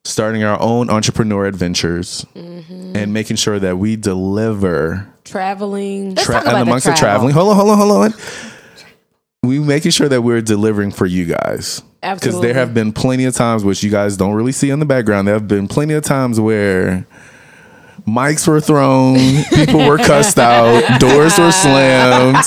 starting 0.04 0.43
our 0.43 0.60
own 0.62 0.89
entrepreneur 0.89 1.45
adventures, 1.45 2.26
Mm-hmm. 2.36 2.95
and 2.97 3.13
making 3.13 3.38
sure 3.38 3.58
that 3.58 3.78
we 3.78 3.95
deliver 3.95 5.08
Traveling. 5.24 6.15
Tra- 6.15 6.41
about 6.41 6.54
the 6.56 6.62
amongst 6.63 6.86
the 6.86 6.93
traveling. 6.93 7.34
Hold 7.34 7.50
on, 7.52 7.56
hold 7.56 7.69
on, 7.69 7.78
hold 7.78 7.91
on. 7.91 8.13
We 9.43 9.60
making 9.60 9.91
sure 9.91 10.10
that 10.10 10.21
we're 10.21 10.41
delivering 10.41 10.91
for 10.91 11.06
you 11.06 11.26
guys. 11.26 11.82
Because 12.02 12.41
there 12.41 12.54
have 12.54 12.74
been 12.74 12.91
plenty 12.91 13.26
of 13.26 13.34
times 13.36 13.63
which 13.63 13.82
you 13.84 13.89
guys 13.89 14.17
don't 14.17 14.34
really 14.34 14.52
see 14.52 14.69
in 14.71 14.80
the 14.80 14.86
background. 14.86 15.28
There 15.28 15.36
have 15.36 15.47
been 15.47 15.67
plenty 15.67 15.93
of 15.93 16.04
times 16.04 16.39
where 16.39 17.08
mics 18.08 18.47
were 18.47 18.60
thrown, 18.60 19.17
people 19.54 19.88
were 19.88 19.97
cussed 19.97 20.38
out, 20.38 21.00
doors 21.00 21.38
were 21.39 21.52
slammed, 21.63 22.43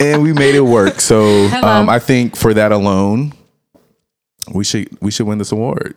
and 0.00 0.22
we 0.22 0.32
made 0.32 0.54
it 0.56 0.60
work. 0.60 1.00
So 1.00 1.46
um, 1.62 1.88
I 1.88 1.98
think 2.00 2.36
for 2.36 2.52
that 2.54 2.70
alone, 2.72 3.32
we 4.52 4.64
should 4.64 4.88
we 5.00 5.10
should 5.10 5.26
win 5.26 5.38
this 5.38 5.52
award. 5.52 5.96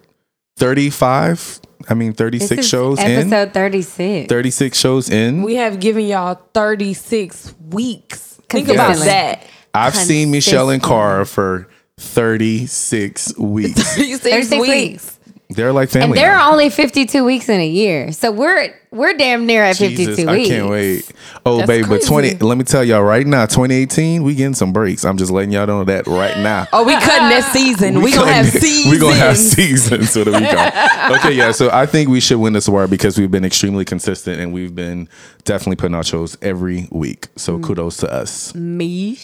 Thirty 0.58 0.90
five, 0.90 1.60
I 1.90 1.94
mean 1.94 2.14
thirty 2.14 2.40
six 2.40 2.50
This 2.50 2.50
six 2.50 2.66
is 2.66 2.70
shows 2.70 3.00
in. 3.00 3.32
episode 3.32 3.54
thirty 3.54 3.82
six. 3.82 4.30
36 4.30 4.78
shows 4.78 5.10
in. 5.10 5.42
We 5.44 5.56
have 5.56 5.80
given 5.80 6.06
y'all 6.06 6.40
36 6.54 7.56
weeks. 7.72 8.40
Think 8.50 8.70
about 8.70 8.98
that. 8.98 9.46
I've 9.74 9.96
seen 9.96 10.30
Michelle 10.32 10.70
and 10.70 10.82
consistently. 10.82 11.08
Cara 11.14 11.26
for 11.26 11.68
36 11.98 13.38
weeks. 13.38 13.82
36 13.96 14.20
36 14.24 14.62
weeks. 14.62 15.13
Weeks. 15.54 15.58
They're 15.58 15.74
like 15.74 15.90
family. 15.90 16.10
And 16.10 16.18
there 16.18 16.34
now. 16.36 16.48
are 16.48 16.52
only 16.52 16.70
fifty 16.70 17.06
two 17.06 17.24
weeks 17.26 17.50
in 17.50 17.60
a 17.60 17.68
year, 17.68 18.12
so 18.12 18.32
we're 18.32 18.74
we're 18.92 19.14
damn 19.14 19.46
near 19.46 19.64
at 19.64 19.78
fifty 19.78 19.96
Jesus, 19.98 20.18
two 20.18 20.28
I 20.30 20.34
weeks. 20.36 20.50
can't 20.50 20.70
wait. 20.70 21.12
Oh, 21.46 21.58
That's 21.58 21.68
baby, 21.68 21.88
but 21.88 22.02
20, 22.04 22.36
let 22.36 22.58
me 22.58 22.64
tell 22.64 22.84
y'all 22.86 23.04
right 23.04 23.26
now, 23.28 23.46
2018, 23.46 24.24
we 24.24 24.34
getting 24.36 24.54
some 24.54 24.72
breaks. 24.72 25.04
I'm 25.04 25.18
just 25.18 25.30
letting 25.32 25.52
y'all 25.52 25.68
know 25.68 25.84
that 25.84 26.08
right 26.08 26.38
now. 26.38 26.68
Oh, 26.74 26.84
we 26.86 26.94
cutting 26.94 27.28
this 27.30 27.46
season. 27.48 28.02
We, 28.02 28.14
gonna 28.14 28.32
have 28.32 28.46
seasons. 28.48 28.94
we 28.94 29.00
gonna 29.00 29.16
have 29.16 29.38
seasons 29.38 30.12
so 30.12 30.24
that 30.24 30.34
we 30.40 31.10
go. 31.10 31.16
Okay, 31.18 31.36
yeah. 31.36 31.52
So 31.52 31.70
I 31.72 31.86
think 31.86 32.08
we 32.10 32.20
should 32.22 32.38
win 32.40 32.54
this 32.54 32.68
award 32.70 32.90
because 32.92 33.18
we've 33.18 33.30
been 33.32 33.44
extremely 33.44 33.84
consistent 33.84 34.40
and 34.40 34.54
we've 34.54 34.74
been 34.74 35.10
definitely 35.44 35.76
putting 35.76 35.96
out 35.96 36.06
shows 36.06 36.38
every 36.42 36.88
week. 36.92 37.28
So 37.36 37.58
Mm. 37.58 37.64
kudos 37.64 37.98
to 37.98 38.12
us. 38.14 38.56
Me. 38.56 39.18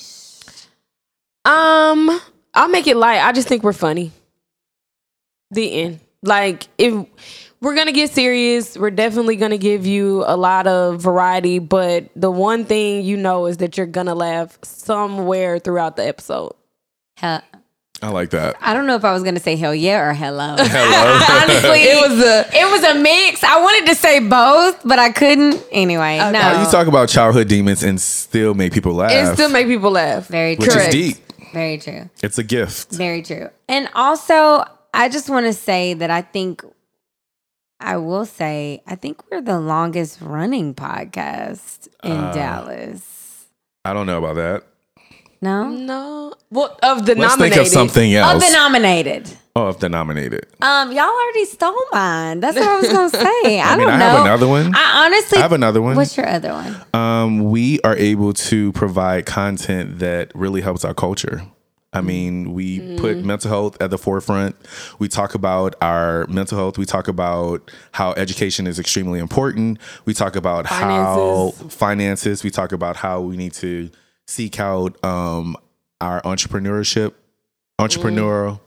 Um, 1.45 2.19
I'll 2.53 2.67
make 2.69 2.87
it 2.87 2.97
light. 2.97 3.19
I 3.21 3.31
just 3.31 3.47
think 3.47 3.63
we're 3.63 3.71
funny. 3.73 4.11
The 5.51 5.71
end. 5.71 5.99
Like 6.23 6.67
if 6.77 7.05
we're 7.62 7.75
gonna 7.75 7.91
get 7.91 8.12
serious. 8.12 8.77
We're 8.77 8.91
definitely 8.91 9.36
gonna 9.36 9.58
give 9.58 9.86
you 9.86 10.23
a 10.25 10.38
lot 10.38 10.67
of 10.67 11.01
variety, 11.01 11.60
but 11.60 12.10
the 12.15 12.32
one 12.32 12.65
thing 12.65 13.03
you 13.03 13.17
know 13.17 13.47
is 13.47 13.58
that 13.58 13.77
you're 13.77 13.86
gonna 13.86 14.15
laugh 14.15 14.58
somewhere 14.63 15.60
throughout 15.60 15.95
the 15.97 16.08
episode. 16.08 16.53
Hell, 17.17 17.41
I 18.01 18.10
like 18.10 18.29
that. 18.29 18.55
I 18.62 18.73
don't 18.73 18.88
know 18.88 18.95
if 18.95 19.03
I 19.03 19.12
was 19.12 19.23
gonna 19.23 19.41
say 19.41 19.58
hell 19.58 19.75
yeah 19.75 19.99
or 19.99 20.13
hello. 20.13 20.55
Hello. 20.58 21.41
Honestly, 21.41 21.82
It 21.82 22.10
was 22.10 22.19
a 22.23 22.45
it 22.53 22.71
was 22.71 22.84
a 22.84 22.99
mix. 22.99 23.43
I 23.43 23.62
wanted 23.62 23.89
to 23.89 23.95
say 23.95 24.19
both, 24.19 24.82
but 24.86 24.99
I 24.99 25.12
couldn't. 25.12 25.62
Anyway, 25.71 26.17
no. 26.17 26.39
How 26.39 26.63
you 26.63 26.71
talk 26.71 26.88
about 26.88 27.10
childhood 27.10 27.49
demons 27.49 27.84
and 27.84 27.99
still 27.99 28.53
make 28.53 28.71
people 28.71 28.93
laugh? 28.93 29.12
it 29.12 29.34
still 29.34 29.49
make 29.49 29.67
people 29.67 29.91
laugh. 29.91 30.27
Very 30.27 30.55
which 30.55 30.71
true. 30.71 30.82
is 30.82 30.93
deep. 30.93 31.17
Very 31.51 31.77
true. 31.77 32.10
It's 32.23 32.38
a 32.38 32.43
gift. 32.43 32.91
Very 32.91 33.21
true. 33.21 33.49
And 33.67 33.89
also, 33.95 34.63
I 34.93 35.10
just 35.10 35.30
want 35.30 35.45
to 35.45 35.54
say 35.54 35.93
that 35.93 36.10
I 36.10 36.21
think 36.21 36.63
I 37.80 37.97
will 37.97 38.25
say 38.25 38.82
I 38.88 38.95
think 38.95 39.30
we're 39.32 39.41
the 39.41 39.60
longest 39.60 40.19
running 40.21 40.73
podcast 40.75 41.88
in 42.04 42.12
Uh, 42.12 42.34
Dallas. 42.34 43.45
I 43.86 43.93
don't 43.93 44.06
know 44.06 44.17
about 44.23 44.36
that. 44.36 44.63
No, 45.41 45.69
No, 45.69 46.34
well, 46.52 46.78
of 46.84 47.06
the 47.06 47.15
Let's 47.15 47.38
nominated. 47.38 47.56
think 47.56 47.67
of 47.67 47.71
something 47.71 48.13
else. 48.13 48.36
of 48.36 48.41
else. 48.41 48.52
the 48.52 48.58
nominated. 48.58 49.30
oh, 49.56 49.69
if 49.69 49.80
they're 49.80 49.89
nominated. 49.89 50.45
Um, 50.62 50.91
y'all 50.91 51.06
already 51.08 51.45
stole 51.45 51.73
mine. 51.93 52.41
That's 52.41 52.58
what 52.58 52.67
I 52.67 52.75
was 52.82 52.89
gonna 52.91 53.10
say. 53.10 53.60
I, 53.62 53.73
I 53.73 53.78
mean, 53.78 53.88
don't 53.88 53.95
I 53.95 53.99
know. 53.99 54.06
have 54.10 54.25
another 54.25 54.47
one. 54.49 54.75
I 54.75 55.06
honestly 55.06 55.38
I 55.38 55.41
have 55.41 55.54
another 55.54 55.82
one. 55.82 55.95
What's 55.95 56.17
your 56.17 56.28
other 56.28 56.52
one? 56.52 56.75
um, 56.93 57.49
we 57.49 57.80
are 57.86 57.95
able 57.95 58.34
to 58.34 58.73
provide 58.73 59.25
content 59.25 59.99
that 59.99 60.34
really 60.36 60.60
helps 60.60 60.84
our 60.84 60.93
culture. 60.93 61.41
I 61.91 62.02
mean, 62.02 62.54
we 62.54 62.97
put 62.97 63.17
mental 63.17 63.49
health 63.49 63.82
at 63.82 63.89
the 63.89 63.97
forefront. 63.97 64.56
We 64.99 65.08
talk 65.08 65.34
about 65.34 65.73
our 65.82 66.28
mental 66.28 66.58
health. 66.58 66.78
We 66.78 66.86
talk 66.86 67.08
about 67.08 67.71
how 67.93 68.13
education 68.13 68.67
is 68.67 68.78
extremely 68.78 69.19
important. 69.19 69.80
We 70.06 70.13
talk 70.13 70.36
about 70.36 70.67
how 70.67 71.52
finances. 71.69 72.43
We 72.43 72.52
talk 72.52 72.71
about 72.73 72.97
how 72.97 73.21
we 73.21 73.38
need 73.38 73.54
to 73.54 73.89
seek 74.28 74.60
out 74.60 75.04
um, 75.04 75.58
our 75.99 76.21
entrepreneurship, 76.21 77.13
entrepreneurial 77.80 78.60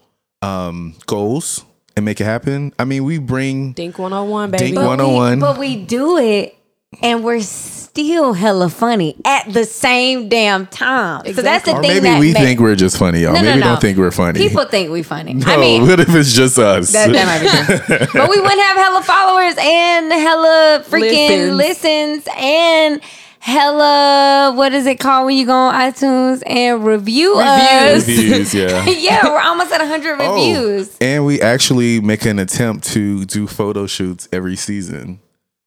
um, 0.43 0.97
goals 1.07 1.65
and 1.97 2.05
make 2.05 2.21
it 2.21 2.25
happen. 2.25 2.73
I 2.79 2.85
mean, 2.85 3.05
we 3.05 3.19
bring 3.19 3.73
Dink 3.73 3.99
101, 3.99 4.51
baby. 4.51 4.65
Dink 4.65 4.77
But 4.77 4.87
101. 4.87 5.35
We, 5.35 5.41
but 5.41 5.59
we 5.59 5.85
do 5.85 6.19
it 6.19 6.57
and 7.01 7.25
we're 7.25 7.41
still 7.41 8.33
hella 8.33 8.69
funny 8.69 9.17
at 9.25 9.53
the 9.53 9.65
same 9.65 10.29
damn 10.29 10.67
time. 10.67 11.25
So 11.35 11.43
that's 11.43 11.65
the 11.65 11.73
or 11.73 11.81
thing 11.83 11.89
maybe 11.89 12.01
that 12.01 12.21
we 12.21 12.33
ma- 12.33 12.39
think 12.41 12.61
we're 12.61 12.75
just 12.75 12.97
funny, 12.99 13.21
y'all. 13.21 13.33
No, 13.35 13.41
no, 13.41 13.47
maybe 13.49 13.61
no. 13.61 13.67
don't 13.67 13.81
think 13.81 13.99
we're 13.99 14.11
funny. 14.11 14.39
People 14.39 14.65
think 14.65 14.91
we're 14.91 15.05
funny. 15.05 15.35
no, 15.35 15.47
I 15.47 15.57
mean, 15.57 15.83
what 15.83 16.01
if 16.01 16.09
it's 16.15 16.33
just 16.33 16.59
us? 16.59 16.93
that, 16.93 17.13
that 17.13 17.27
might 17.27 17.79
be 17.79 17.87
true. 17.87 18.07
but 18.21 18.31
we 18.31 18.41
wouldn't 18.41 18.61
have 18.61 18.77
hella 18.77 19.03
followers 19.03 19.55
and 19.59 20.13
hella 20.13 20.85
freaking 20.89 21.57
listens, 21.57 22.25
Listens. 22.27 22.29
and 22.39 23.01
hella 23.41 24.53
what 24.55 24.73
is 24.73 24.87
it 24.87 25.01
called 25.01 25.27
when 25.27 25.37
you 25.37 25.45
go 25.45 25.53
on 25.53 25.75
iTunes 25.75 26.43
and 26.47 26.85
review 26.85 27.35
us? 27.39 28.07
Reviews, 28.07 28.55
yeah. 28.55 28.85
yeah, 28.87 29.29
we're 29.29 29.41
almost 29.41 29.73
at 29.73 29.81
100 29.81 30.21
Oh, 30.21 30.35
reviews. 30.35 30.97
and 31.01 31.27
we 31.27 31.41
actually 31.41 32.01
make 32.01 32.25
an 32.25 32.39
attempt 32.39 32.85
to 32.93 33.25
do 33.25 33.47
photo 33.49 33.87
shoots 33.87 34.29
every 34.33 34.55
season. 34.57 35.19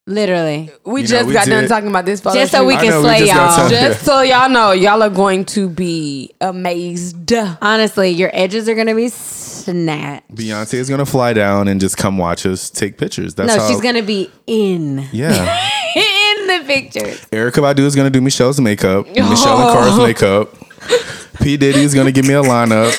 Literally. 0.08 0.70
we 0.86 1.02
You 1.02 1.08
know, 1.08 1.12
just 1.12 1.28
we 1.28 1.34
got 1.34 1.48
done 1.48 1.64
did- 1.64 1.68
talking 1.70 1.90
about 1.90 2.06
this. 2.06 2.22
photo 2.22 2.36
Just 2.40 2.52
so 2.52 2.64
we. 2.64 2.76
I 2.76 2.82
can 2.82 2.90
know, 2.92 2.98
we 3.02 3.04
slay 3.08 3.20
just 3.20 3.34
got 3.34 3.58
y'all. 3.58 3.58
time. 3.58 3.70
Just 3.72 4.06
so 4.06 4.22
y'all 4.22 4.50
know, 4.50 4.72
y'all 4.72 5.02
are 5.02 5.10
going 5.10 5.46
to 5.46 5.68
be 5.68 6.32
amazed. 6.42 7.34
Honestly, 7.34 8.10
your 8.12 8.30
edges 8.32 8.70
are 8.70 8.76
gonna 8.76 8.94
be 8.94 9.10
snatched. 9.10 10.30
Beyonce 10.36 10.76
is 10.76 10.90
gonna 10.92 11.08
fly 11.08 11.34
down 11.34 11.68
and 11.68 11.82
just 11.82 11.98
come 11.98 12.20
watch 12.20 12.46
us 12.46 12.70
take 12.70 13.00
pictures. 13.00 13.34
That's 13.34 13.56
No, 13.56 13.60
how. 13.60 13.68
she's 13.68 13.82
gonna 13.82 14.04
be 14.04 14.30
in 14.46 15.08
Yeah, 15.12 15.32
in 15.96 16.48
the 16.48 16.64
pictures. 16.68 17.22
Erykah 17.32 17.74
Badu 17.74 17.80
is 17.80 17.96
gonna 17.96 18.12
do 18.12 18.22
Michelle's 18.22 18.62
makeup. 18.62 19.08
Michelle 19.08 19.60
and 19.60 19.72
Car's 19.76 19.98
oh. 19.98 20.06
makeup. 20.06 20.56
P 21.42 21.58
Diddy 21.58 21.82
is 21.82 21.94
gonna 21.96 22.12
give 22.12 22.26
me 22.28 22.34
a 22.36 22.42
lineup. 22.44 22.94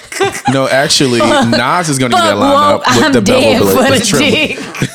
No, 0.53 0.69
actually, 0.69 1.19
Nas 1.51 1.89
is 1.89 1.99
gonna 2.01 2.15
give 2.15 2.23
me 2.25 2.31
a 2.31 2.35
Fuck, 2.35 2.41
lineup 2.41 2.83
whoa, 2.85 2.97
with 2.97 3.05
I'm 3.05 3.13
the 3.13 3.21
dead 3.21 3.61
bevel 3.61 3.69
for 3.69 3.77
blade. 3.77 4.01
the 4.01 4.05
triple. 4.05 4.29
dick. 4.29 4.86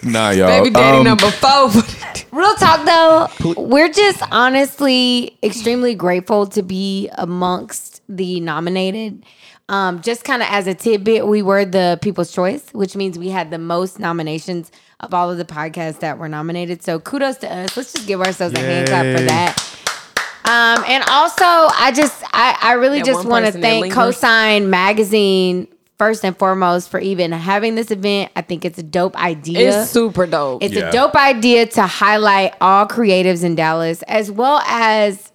Nah, 0.04 0.30
y'all. 0.30 0.48
Baby 0.48 0.70
daddy 0.70 0.98
Um, 0.98 1.04
number 1.04 1.30
four. 1.30 1.70
Real 2.32 2.54
talk 2.54 2.86
though, 2.86 3.54
we're 3.60 3.90
just 3.90 4.22
honestly 4.30 5.36
extremely 5.42 5.94
grateful 5.94 6.46
to 6.48 6.62
be 6.62 7.08
amongst 7.18 8.00
the 8.08 8.40
nominated. 8.40 9.24
Um, 9.68 10.00
just 10.00 10.24
kind 10.24 10.42
of 10.42 10.48
as 10.50 10.66
a 10.66 10.74
tidbit, 10.74 11.26
we 11.26 11.42
were 11.42 11.64
the 11.64 11.98
People's 12.02 12.32
Choice, 12.32 12.68
which 12.72 12.96
means 12.96 13.18
we 13.18 13.28
had 13.28 13.50
the 13.50 13.58
most 13.58 13.98
nominations 13.98 14.72
of 15.00 15.12
all 15.12 15.30
of 15.30 15.38
the 15.38 15.44
podcasts 15.44 16.00
that 16.00 16.18
were 16.18 16.28
nominated. 16.28 16.82
So 16.82 16.98
kudos 16.98 17.36
to 17.38 17.52
us. 17.52 17.76
Let's 17.76 17.92
just 17.92 18.06
give 18.06 18.20
ourselves 18.20 18.54
a 18.54 18.60
hand 18.60 18.88
clap 18.88 19.16
for 19.16 19.22
that. 19.24 19.56
Um, 20.44 20.84
and 20.88 21.04
also, 21.08 21.44
I 21.44 21.92
just, 21.94 22.24
I, 22.32 22.58
I 22.60 22.72
really 22.72 22.98
That 22.98 23.06
just 23.06 23.24
want 23.26 23.46
to 23.46 23.52
thank 23.52 23.82
lingers. 23.82 24.16
Cosign 24.16 24.68
Magazine 24.68 25.68
first 26.00 26.24
and 26.24 26.34
foremost 26.38 26.88
for 26.88 26.98
even 26.98 27.30
having 27.30 27.74
this 27.74 27.90
event. 27.90 28.32
I 28.34 28.40
think 28.40 28.64
it's 28.64 28.78
a 28.78 28.82
dope 28.82 29.14
idea. 29.22 29.82
It's 29.82 29.90
super 29.90 30.26
dope. 30.26 30.62
It's 30.62 30.72
Yeah. 30.72 30.88
a 30.88 30.92
dope 30.92 31.14
idea 31.14 31.66
to 31.66 31.82
highlight 31.82 32.54
all 32.58 32.86
creatives 32.86 33.44
in 33.44 33.54
Dallas 33.54 34.00
as 34.08 34.30
well 34.30 34.60
as 34.66 35.30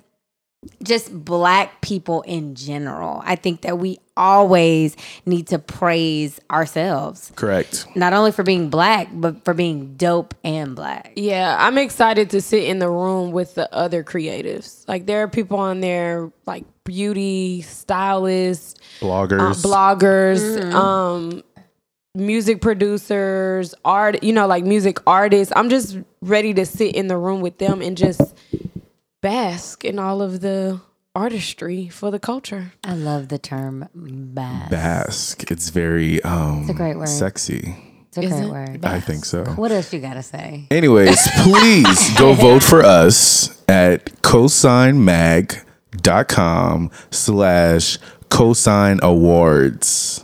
just 0.84 1.13
black 1.25 1.82
people 1.82 2.21
in 2.23 2.56
general. 2.56 3.21
I 3.25 3.36
think 3.36 3.62
that 3.62 3.78
we 3.78 3.99
always 4.17 4.95
need 5.25 5.47
to 5.47 5.60
praise 5.60 6.39
ourselves, 6.49 7.32
correct. 7.36 7.88
not 7.95 8.13
only 8.13 8.32
for 8.32 8.43
being 8.43 8.69
black, 8.69 9.10
but 9.12 9.43
for 9.43 9.54
being 9.54 9.95
dope 9.95 10.34
and 10.43 10.75
black. 10.75 11.12
Yeah, 11.15 11.56
I'm 11.60 11.78
excited 11.78 12.30
to 12.32 12.41
sit 12.41 12.63
in 12.63 12.80
the 12.80 12.89
room 12.89 13.32
with 13.32 13.56
the 13.56 13.73
other 13.73 14.04
creatives. 14.04 14.88
Like 14.88 15.06
there 15.06 15.23
are 15.23 15.28
people 15.28 15.60
on 15.60 15.82
there 15.82 16.32
like 16.45 16.65
beauty, 16.84 17.62
stylists, 17.62 18.75
uh, 19.01 19.06
Bloggers. 19.06 19.63
bloggers, 19.63 20.73
um 20.73 21.43
music 22.15 22.62
producers, 22.62 23.75
art, 23.84 24.23
you 24.23 24.32
know, 24.32 24.47
like 24.47 24.63
music 24.63 24.99
artists. 25.06 25.51
I'm 25.56 25.69
just 25.69 25.97
ready 26.21 26.54
to 26.54 26.65
sit 26.65 26.95
in 26.95 27.08
the 27.08 27.17
room 27.17 27.41
with 27.41 27.58
them 27.58 27.82
and 27.82 27.97
just 27.97 28.21
bask 29.25 29.83
in 29.83 29.97
all 29.97 30.21
of 30.21 30.41
the 30.41 30.79
artistry 31.15 31.89
for 31.89 32.11
the 32.11 32.19
culture. 32.19 32.73
I 32.83 32.93
love 32.93 33.29
the 33.29 33.39
term 33.39 33.89
bass. 33.95 34.69
Bask. 34.69 35.49
It's 35.51 35.69
very 35.69 36.21
um 36.23 36.61
It's 36.61 36.69
a 36.69 36.73
great 36.75 36.95
word. 36.95 37.07
sexy. 37.09 37.75
It's 38.09 38.17
a 38.19 38.21
Is 38.21 38.29
great 38.31 38.43
it? 38.43 38.49
word. 38.51 38.85
I 38.85 38.99
think 38.99 39.25
so. 39.25 39.43
What 39.55 39.71
else 39.71 39.91
you 39.91 39.99
gotta 39.99 40.21
say? 40.21 40.67
Anyways, 40.69 41.27
please 41.43 42.15
go 42.19 42.33
vote 42.33 42.61
for 42.61 42.83
us 42.83 43.63
at 43.67 44.05
cosignmag.com 44.21 46.91
slash 47.09 47.97
cosign 48.29 49.01
awards 49.01 50.23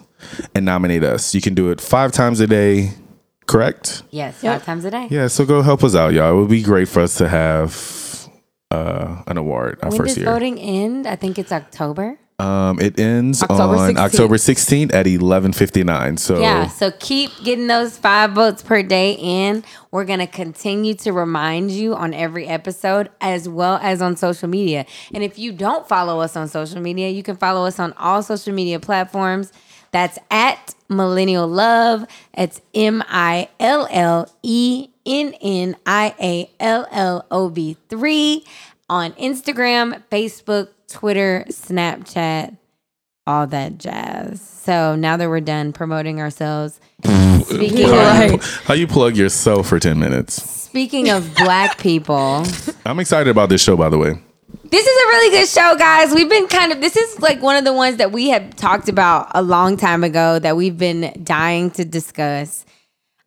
and 0.54 0.64
nominate 0.64 1.04
us. 1.04 1.34
You 1.34 1.42
can 1.42 1.56
do 1.56 1.72
it 1.72 1.82
five 1.82 2.12
times 2.12 2.40
a 2.40 2.46
day, 2.48 2.92
correct? 3.48 4.04
Yes, 4.12 4.44
Yep. 4.44 4.58
five 4.60 4.66
times 4.66 4.86
a 4.86 4.92
day. 4.92 5.08
Yeah, 5.10 5.26
so 5.28 5.44
go 5.46 5.64
help 5.64 5.84
us 5.84 5.96
out, 5.96 6.14
y'all. 6.14 6.34
It 6.34 6.36
would 6.40 6.50
be 6.50 6.62
great 6.62 6.88
for 6.88 7.00
us 7.02 7.16
to 7.18 7.28
have 7.28 7.72
uh, 8.72 9.24
an 9.28 9.38
award 9.38 9.80
our 9.84 9.90
When 9.90 10.00
first 10.00 10.16
does 10.16 10.18
year. 10.24 10.26
voting 10.26 10.58
end? 10.60 11.06
I 11.08 11.16
think 11.16 11.38
it's 11.38 11.52
October. 11.52 12.18
Um, 12.40 12.80
it 12.80 13.00
ends 13.00 13.44
October 13.44 13.76
on 13.76 13.94
16th. 13.94 13.98
October 14.00 14.36
16th 14.38 14.94
at 14.96 15.06
11:59. 15.06 16.18
So 16.18 16.40
Yeah, 16.40 16.68
so 16.70 16.90
keep 17.00 17.30
getting 17.44 17.68
those 17.68 18.00
five 18.00 18.32
votes 18.32 18.64
per 18.64 18.82
day 18.82 19.12
in. 19.20 19.64
We're 19.92 20.06
going 20.06 20.20
to 20.20 20.28
continue 20.28 20.96
to 20.96 21.14
remind 21.14 21.70
you 21.70 21.94
on 21.94 22.16
every 22.16 22.48
episode 22.48 23.10
as 23.22 23.48
well 23.48 23.78
as 23.84 24.02
on 24.02 24.16
social 24.16 24.48
media. 24.50 24.88
And 25.14 25.24
if 25.24 25.38
you 25.38 25.52
don't 25.52 25.88
follow 25.88 26.20
us 26.20 26.36
on 26.36 26.48
social 26.48 26.82
media, 26.82 27.10
you 27.10 27.22
can 27.22 27.38
follow 27.38 27.66
us 27.68 27.78
on 27.80 27.94
all 27.94 28.24
social 28.24 28.54
media 28.54 28.80
platforms. 28.80 29.52
That's 29.92 30.18
at 30.32 30.74
Millennial 30.90 31.48
Love. 31.48 32.06
It's 32.34 32.62
M 32.74 33.04
I 33.08 33.50
L 33.60 33.88
L 33.92 34.34
E 34.42 34.88
N 35.06 35.34
N 35.42 35.76
I 35.86 36.16
A 36.22 36.50
L 36.60 36.88
L 36.92 37.26
O 37.32 37.50
V 37.50 37.78
3 37.90 38.46
on 38.90 39.14
Instagram, 39.14 40.04
Facebook, 40.12 40.70
Twitter, 40.88 41.46
Snapchat 41.50 42.58
all 43.28 43.48
that 43.48 43.78
jazz. 43.78 44.42
So 44.42 44.96
now 44.96 45.18
that 45.18 45.30
we're 45.30 45.42
done 45.42 45.74
promoting 45.74 46.20
ourselves, 46.20 46.80
speaking 47.02 47.88
how, 47.88 48.26
of 48.26 48.32
you, 48.32 48.38
how 48.64 48.74
you 48.74 48.88
plug 48.88 49.16
yourself 49.16 49.68
for 49.68 49.80
10 49.80 50.00
minutes? 50.00 50.42
speaking 50.72 51.10
of 51.10 51.36
black 51.36 51.78
people, 51.78 52.46
I'm 52.86 53.00
excited 53.00 53.30
about 53.30 53.50
this 53.50 53.62
show, 53.62 53.76
by 53.76 53.90
the 53.90 53.98
way. 53.98 54.14
this 54.64 54.86
is 54.86 55.04
a 55.04 55.08
really 55.10 55.38
good 55.38 55.48
show, 55.48 55.76
guys. 55.78 56.14
We've 56.14 56.30
been 56.30 56.48
kind 56.48 56.72
of 56.72 56.82
this 56.82 56.96
is 56.96 57.20
like 57.20 57.42
one 57.42 57.58
of 57.58 57.66
the 57.66 57.74
ones 57.74 57.98
that 57.98 58.12
we 58.12 58.30
had 58.30 58.58
talked 58.58 58.90
about 58.90 59.32
a 59.36 59.42
long 59.42 59.78
time 59.78 60.04
ago 60.04 60.40
that 60.40 60.56
we've 60.56 60.78
been 60.78 61.14
dying 61.24 61.72
to 61.72 61.86
discuss. 61.86 62.66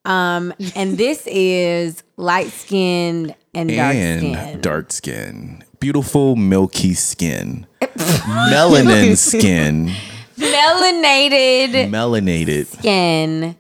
Um, 0.04 0.52
and 0.76 0.98
this 0.98 1.26
is 1.26 2.02
light 2.16 2.48
skinned 2.50 3.34
and 3.54 3.70
dark 3.70 3.94
and 3.94 4.20
skin. 4.20 4.60
dark 4.60 4.92
skin, 4.92 5.64
beautiful 5.80 6.36
milky 6.36 6.94
skin, 6.94 7.66
melanin 7.80 9.16
skin, 9.16 9.90
Melanated 10.36 11.88
melanated. 11.90 12.66
skin 12.66 13.56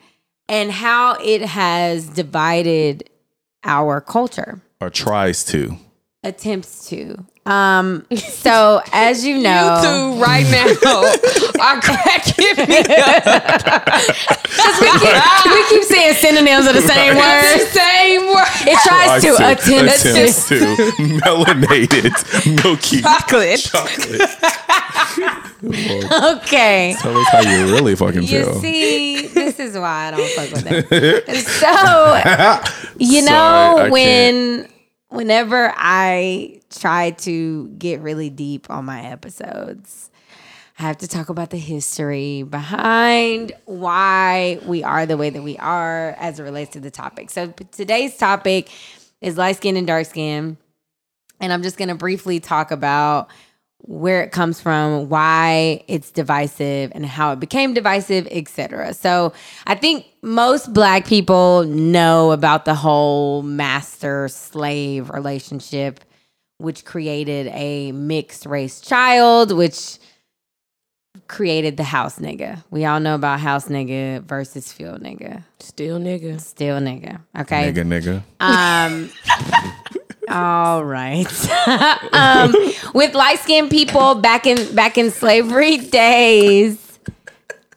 and 0.48 0.70
how 0.72 1.14
it 1.22 1.42
has 1.42 2.08
divided 2.08 3.08
our 3.62 4.00
culture. 4.00 4.60
Or 4.80 4.90
tries 4.90 5.44
to. 5.46 5.78
Attempts 6.22 6.88
to. 6.88 7.24
Um, 7.46 8.06
so 8.16 8.80
as 8.92 9.24
you 9.26 9.36
know, 9.38 9.76
You 9.76 9.82
two 10.16 10.22
right 10.22 10.46
now 10.50 10.66
are 11.60 11.80
cracking 11.82 12.56
me 12.68 12.78
up. 12.78 13.86
we, 14.80 14.88
keep, 14.98 15.52
we 15.52 15.60
keep 15.68 15.82
saying 15.84 16.14
synonyms 16.14 16.66
of 16.66 16.72
the 16.74 16.80
same 16.80 17.14
It's 17.16 17.20
word. 17.20 17.60
the 17.60 17.66
same 17.78 18.26
word. 18.28 18.48
It 18.66 18.78
tries 18.82 19.22
to 19.22 19.34
attempt 19.34 20.02
to. 20.02 20.26
to 20.48 20.76
melanated 21.20 22.14
milky 22.64 23.02
Chocolate. 23.02 23.60
chocolate. 23.60 24.22
Okay. 26.42 26.94
Tell 26.98 27.16
us 27.16 27.28
how 27.28 27.40
you 27.40 27.72
really 27.74 27.94
fucking 27.94 28.22
You 28.22 28.44
feel. 28.44 28.60
see, 28.60 29.26
this 29.28 29.58
is 29.60 29.74
why 29.76 30.08
I 30.08 30.10
don't 30.12 30.30
fuck 30.30 30.50
with 30.52 30.92
it. 30.92 31.24
So, 31.44 32.20
you 32.98 33.22
know, 33.22 33.28
Sorry, 33.28 33.86
I 33.86 33.88
when 33.90 34.68
whenever 35.14 35.72
I 35.76 36.60
try 36.70 37.12
to 37.12 37.68
get 37.78 38.00
really 38.00 38.30
deep 38.30 38.68
on 38.68 38.84
my 38.84 39.02
episodes, 39.04 40.10
I 40.78 40.82
have 40.82 40.98
to 40.98 41.08
talk 41.08 41.28
about 41.28 41.50
the 41.50 41.58
history 41.58 42.42
behind 42.42 43.52
why 43.64 44.58
we 44.66 44.82
are 44.82 45.06
the 45.06 45.16
way 45.16 45.30
that 45.30 45.42
we 45.42 45.56
are 45.58 46.16
as 46.18 46.40
it 46.40 46.42
relates 46.42 46.72
to 46.72 46.80
the 46.80 46.90
topic. 46.90 47.30
So 47.30 47.52
today's 47.70 48.16
topic 48.16 48.70
is 49.20 49.38
light 49.38 49.56
skin 49.56 49.76
and 49.76 49.86
dark 49.86 50.06
skin. 50.06 50.56
And 51.40 51.52
I'm 51.52 51.62
just 51.62 51.76
going 51.76 51.88
to 51.88 51.94
briefly 51.94 52.40
talk 52.40 52.72
about 52.72 53.28
where 53.86 54.22
it 54.22 54.32
comes 54.32 54.60
from, 54.60 55.08
why 55.10 55.84
it's 55.88 56.10
divisive, 56.10 56.90
and 56.94 57.04
how 57.04 57.32
it 57.32 57.40
became 57.40 57.74
divisive, 57.74 58.26
etc. 58.30 58.94
So 58.94 59.32
I 59.66 59.74
think 59.74 60.06
most 60.22 60.72
black 60.72 61.06
people 61.06 61.64
know 61.64 62.32
about 62.32 62.64
the 62.64 62.74
whole 62.74 63.42
master 63.42 64.28
slave 64.28 65.10
relationship, 65.10 66.00
which 66.58 66.84
created 66.86 67.48
a 67.48 67.92
mixed 67.92 68.46
race 68.46 68.80
child, 68.80 69.52
which 69.52 69.98
created 71.28 71.76
the 71.76 71.84
house 71.84 72.18
nigga. 72.18 72.64
We 72.70 72.86
all 72.86 73.00
know 73.00 73.14
about 73.14 73.40
house 73.40 73.68
nigga 73.68 74.22
versus 74.22 74.72
field 74.72 75.02
nigga. 75.02 75.44
Still 75.60 75.98
nigga. 75.98 76.40
Still 76.40 76.78
nigga. 76.78 77.20
Okay. 77.38 77.70
Nigga, 77.70 78.22
nigga. 78.40 78.40
Um. 78.40 79.10
all 80.34 80.84
right. 80.84 81.26
um, 82.12 82.54
with 82.94 83.14
light 83.14 83.38
skinned 83.40 83.70
people 83.70 84.16
back 84.16 84.46
in 84.46 84.74
back 84.74 84.98
in 84.98 85.10
slavery 85.10 85.78
days. 85.78 86.80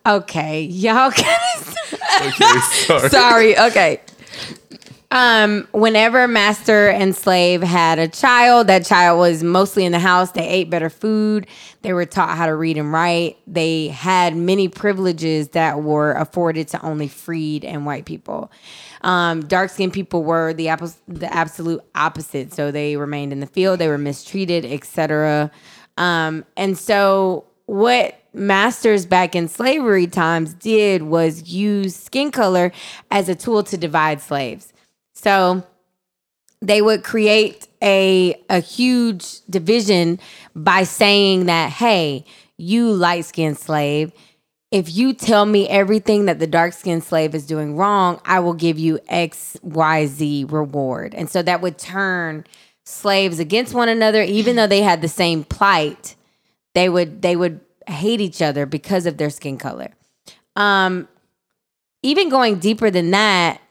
Okay, 0.06 0.64
y'all. 0.64 1.12
Okay, 2.20 2.60
sorry. 2.86 3.10
Sorry. 3.10 3.60
Okay. 3.60 4.02
um, 5.12 5.68
whenever 5.72 6.28
master 6.28 6.90
and 6.90 7.16
slave 7.16 7.62
had 7.62 8.00
a 8.00 8.08
child, 8.08 8.68
that 8.68 8.86
child 8.86 9.20
was 9.20 9.44
mostly 9.44 9.86
in 9.86 9.92
the 9.92 10.00
house. 10.00 10.32
They 10.32 10.48
ate 10.48 10.70
better 10.70 10.90
food. 10.90 11.46
They 11.84 11.94
were 11.94 12.06
taught 12.06 12.36
how 12.38 12.48
to 12.48 12.56
read 12.56 12.78
and 12.78 12.92
write. 12.92 13.38
They 13.46 13.90
had 13.90 14.36
many 14.36 14.68
privileges 14.68 15.50
that 15.50 15.84
were 15.84 16.14
afforded 16.14 16.70
to 16.70 16.82
only 16.84 17.08
freed 17.08 17.64
and 17.64 17.86
white 17.86 18.06
people. 18.06 18.52
Um, 19.02 19.46
dark 19.46 19.70
skinned 19.70 19.94
people 19.94 20.24
were 20.24 20.54
the 20.54 20.68
appos- 20.68 20.98
the 21.08 21.32
absolute 21.34 21.82
opposite. 21.96 22.54
So 22.54 22.72
they 22.72 22.98
remained 22.98 23.32
in 23.32 23.40
the 23.40 23.48
field. 23.48 23.80
They 23.80 23.88
were 23.88 23.98
mistreated, 23.98 24.66
etc. 24.66 25.52
Um, 25.98 26.46
and 26.56 26.78
so 26.78 27.46
what 27.66 28.20
masters 28.34 29.06
back 29.06 29.36
in 29.36 29.48
slavery 29.48 30.08
times 30.08 30.54
did 30.54 31.04
was 31.04 31.50
use 31.50 31.96
skin 31.96 32.32
color 32.32 32.72
as 33.12 33.30
a 33.30 33.36
tool 33.36 33.64
to 33.64 33.78
divide 33.78 34.22
slaves. 34.22 34.74
So 35.14 35.64
they 36.62 36.82
would 36.82 37.04
create 37.04 37.68
a 37.84 38.42
a 38.50 38.60
huge 38.60 39.42
division 39.50 40.20
by 40.56 40.84
saying 40.84 41.46
that, 41.46 41.72
hey, 41.72 42.26
you 42.58 42.92
light 42.92 43.26
skinned 43.26 43.58
slave, 43.58 44.12
if 44.72 44.94
you 44.94 45.14
tell 45.14 45.46
me 45.46 45.68
everything 45.70 46.26
that 46.26 46.40
the 46.40 46.48
dark 46.48 46.74
skinned 46.74 47.04
slave 47.04 47.34
is 47.34 47.46
doing 47.46 47.78
wrong, 47.78 48.20
I 48.26 48.40
will 48.40 48.54
give 48.54 48.78
you 48.78 49.00
X, 49.08 49.58
Y, 49.62 50.06
Z 50.08 50.46
reward. 50.50 51.14
And 51.16 51.30
so 51.30 51.42
that 51.42 51.62
would 51.62 51.78
turn 51.78 52.46
slaves 52.86 53.40
against 53.40 53.74
one 53.74 53.90
another, 53.90 54.22
even 54.24 54.56
though 54.56 54.68
they 54.68 54.82
had 54.82 55.02
the 55.02 55.08
same 55.08 55.44
plight. 55.44 56.16
They 56.74 56.90
would 56.90 57.22
they 57.22 57.36
would 57.36 57.62
hate 57.88 58.20
each 58.22 58.42
other 58.42 58.66
because 58.66 59.06
of 59.06 59.18
their 59.18 59.30
skin 59.30 59.58
color. 59.58 59.94
Um, 60.56 61.08
even 62.04 62.30
going 62.30 62.60
deeper 62.60 62.92
than 62.92 63.12
that, 63.12 63.62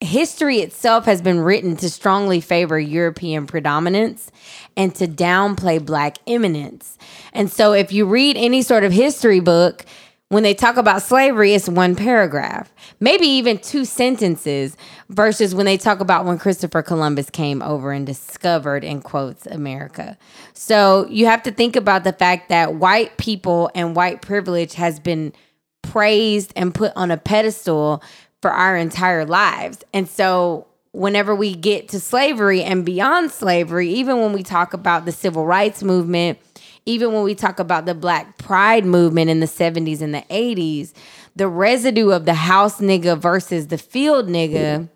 history 0.00 0.58
itself 0.58 1.06
has 1.06 1.22
been 1.22 1.40
written 1.40 1.76
to 1.76 1.88
strongly 1.88 2.40
favor 2.40 2.78
European 2.78 3.46
predominance 3.46 4.30
and 4.76 4.94
to 4.96 5.06
downplay 5.06 5.84
black 5.84 6.18
eminence. 6.26 6.98
And 7.32 7.50
so 7.50 7.72
if 7.72 7.92
you 7.92 8.04
read 8.04 8.36
any 8.36 8.62
sort 8.62 8.84
of 8.84 8.92
history 8.92 9.40
book, 9.40 9.84
when 10.32 10.42
they 10.42 10.54
talk 10.54 10.78
about 10.78 11.02
slavery, 11.02 11.52
it's 11.52 11.68
one 11.68 11.94
paragraph, 11.94 12.72
maybe 13.00 13.26
even 13.26 13.58
two 13.58 13.84
sentences, 13.84 14.78
versus 15.10 15.54
when 15.54 15.66
they 15.66 15.76
talk 15.76 16.00
about 16.00 16.24
when 16.24 16.38
Christopher 16.38 16.80
Columbus 16.80 17.28
came 17.28 17.60
over 17.60 17.92
and 17.92 18.06
discovered, 18.06 18.82
in 18.82 19.02
quotes, 19.02 19.44
America. 19.44 20.16
So 20.54 21.06
you 21.10 21.26
have 21.26 21.42
to 21.42 21.50
think 21.50 21.76
about 21.76 22.04
the 22.04 22.14
fact 22.14 22.48
that 22.48 22.76
white 22.76 23.18
people 23.18 23.70
and 23.74 23.94
white 23.94 24.22
privilege 24.22 24.72
has 24.72 24.98
been 24.98 25.34
praised 25.82 26.50
and 26.56 26.74
put 26.74 26.92
on 26.96 27.10
a 27.10 27.18
pedestal 27.18 28.02
for 28.40 28.50
our 28.50 28.74
entire 28.74 29.26
lives. 29.26 29.84
And 29.92 30.08
so 30.08 30.66
whenever 30.92 31.34
we 31.34 31.54
get 31.54 31.90
to 31.90 32.00
slavery 32.00 32.62
and 32.62 32.86
beyond 32.86 33.32
slavery, 33.32 33.90
even 33.90 34.18
when 34.18 34.32
we 34.32 34.42
talk 34.42 34.72
about 34.72 35.04
the 35.04 35.12
civil 35.12 35.44
rights 35.44 35.82
movement, 35.82 36.38
even 36.86 37.12
when 37.12 37.22
we 37.22 37.34
talk 37.34 37.58
about 37.58 37.86
the 37.86 37.94
black 37.94 38.38
pride 38.38 38.84
movement 38.84 39.30
in 39.30 39.40
the 39.40 39.46
70s 39.46 40.00
and 40.00 40.14
the 40.14 40.24
80s, 40.30 40.92
the 41.36 41.48
residue 41.48 42.10
of 42.10 42.24
the 42.24 42.34
house 42.34 42.80
nigga 42.80 43.16
versus 43.16 43.68
the 43.68 43.78
field 43.78 44.28
nigga 44.28 44.88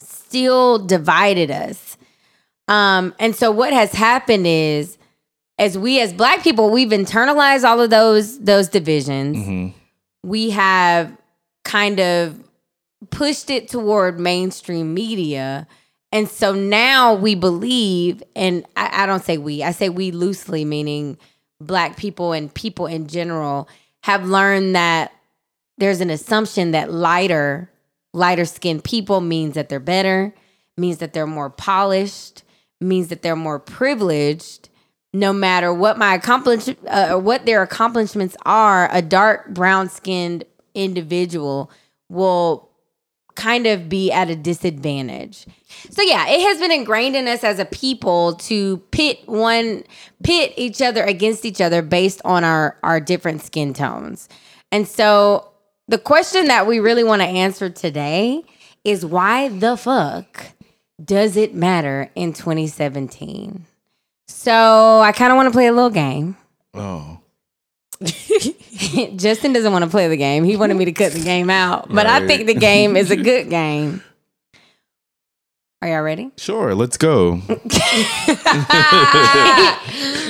still 0.00 0.78
divided 0.78 1.50
us. 1.50 1.96
Um, 2.68 3.14
and 3.18 3.34
so 3.34 3.50
what 3.50 3.72
has 3.72 3.92
happened 3.92 4.46
is 4.46 4.98
as 5.58 5.78
we 5.78 6.00
as 6.00 6.12
black 6.12 6.42
people, 6.42 6.70
we've 6.70 6.90
internalized 6.90 7.64
all 7.64 7.80
of 7.80 7.90
those 7.90 8.38
those 8.40 8.68
divisions. 8.68 9.36
Mm-hmm. 9.36 9.78
We 10.28 10.50
have 10.50 11.16
kind 11.64 12.00
of 12.00 12.42
pushed 13.10 13.50
it 13.50 13.68
toward 13.68 14.18
mainstream 14.18 14.94
media. 14.94 15.66
And 16.12 16.28
so 16.28 16.52
now 16.52 17.14
we 17.14 17.34
believe, 17.34 18.22
and 18.34 18.64
I, 18.76 19.02
I 19.02 19.06
don't 19.06 19.24
say 19.24 19.38
we, 19.38 19.62
I 19.62 19.72
say 19.72 19.88
we 19.88 20.10
loosely, 20.10 20.64
meaning 20.64 21.18
black 21.60 21.96
people 21.96 22.32
and 22.32 22.52
people 22.52 22.86
in 22.86 23.06
general 23.06 23.68
have 24.02 24.26
learned 24.26 24.76
that 24.76 25.12
there's 25.78 26.00
an 26.00 26.10
assumption 26.10 26.70
that 26.70 26.92
lighter, 26.92 27.70
lighter 28.14 28.44
skinned 28.44 28.84
people 28.84 29.20
means 29.20 29.54
that 29.54 29.68
they're 29.68 29.80
better, 29.80 30.34
means 30.76 30.98
that 30.98 31.12
they're 31.12 31.26
more 31.26 31.50
polished, 31.50 32.42
means 32.80 33.08
that 33.08 33.22
they're 33.22 33.36
more 33.36 33.58
privileged. 33.58 34.68
No 35.12 35.32
matter 35.32 35.72
what 35.72 35.98
my 35.98 36.14
accomplish, 36.14 36.68
uh, 36.68 37.08
or 37.10 37.18
what 37.18 37.46
their 37.46 37.62
accomplishments 37.62 38.36
are, 38.44 38.88
a 38.92 39.00
dark 39.00 39.48
brown 39.48 39.88
skinned 39.88 40.44
individual 40.74 41.70
will 42.10 42.65
kind 43.36 43.66
of 43.66 43.88
be 43.88 44.10
at 44.10 44.30
a 44.30 44.36
disadvantage. 44.36 45.46
So 45.90 46.02
yeah, 46.02 46.26
it 46.28 46.40
has 46.40 46.58
been 46.58 46.72
ingrained 46.72 47.14
in 47.14 47.28
us 47.28 47.44
as 47.44 47.58
a 47.58 47.64
people 47.64 48.34
to 48.34 48.78
pit 48.90 49.20
one 49.26 49.84
pit 50.22 50.52
each 50.56 50.82
other 50.82 51.04
against 51.04 51.44
each 51.44 51.60
other 51.60 51.82
based 51.82 52.20
on 52.24 52.42
our 52.42 52.76
our 52.82 52.98
different 52.98 53.42
skin 53.42 53.74
tones. 53.74 54.28
And 54.72 54.88
so 54.88 55.48
the 55.88 55.98
question 55.98 56.46
that 56.46 56.66
we 56.66 56.80
really 56.80 57.04
want 57.04 57.22
to 57.22 57.28
answer 57.28 57.70
today 57.70 58.42
is 58.84 59.06
why 59.06 59.48
the 59.48 59.76
fuck 59.76 60.52
does 61.02 61.36
it 61.36 61.54
matter 61.54 62.10
in 62.14 62.32
2017? 62.32 63.64
So 64.28 65.00
I 65.00 65.12
kind 65.12 65.32
of 65.32 65.36
want 65.36 65.46
to 65.46 65.52
play 65.52 65.66
a 65.66 65.72
little 65.72 65.90
game. 65.90 66.36
Oh. 66.74 67.20
Justin 69.16 69.52
doesn't 69.52 69.72
want 69.72 69.84
to 69.84 69.90
play 69.90 70.08
the 70.08 70.16
game. 70.16 70.44
He 70.44 70.56
wanted 70.56 70.76
me 70.76 70.84
to 70.84 70.92
cut 70.92 71.12
the 71.12 71.22
game 71.22 71.50
out, 71.50 71.88
but 71.88 72.06
I 72.06 72.26
think 72.26 72.46
the 72.46 72.54
game 72.54 72.96
is 72.96 73.10
a 73.10 73.16
good 73.16 73.48
game. 73.50 74.02
Are 75.82 75.88
y'all 75.88 76.02
ready? 76.02 76.30
Sure, 76.36 76.74
let's 76.74 76.96
go. 76.96 77.40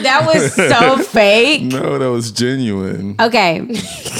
That 0.03 0.25
was 0.27 0.55
so 0.55 0.99
fake. 0.99 1.63
No, 1.63 1.99
that 1.99 2.11
was 2.11 2.31
genuine. 2.31 3.17
Okay. 3.19 3.67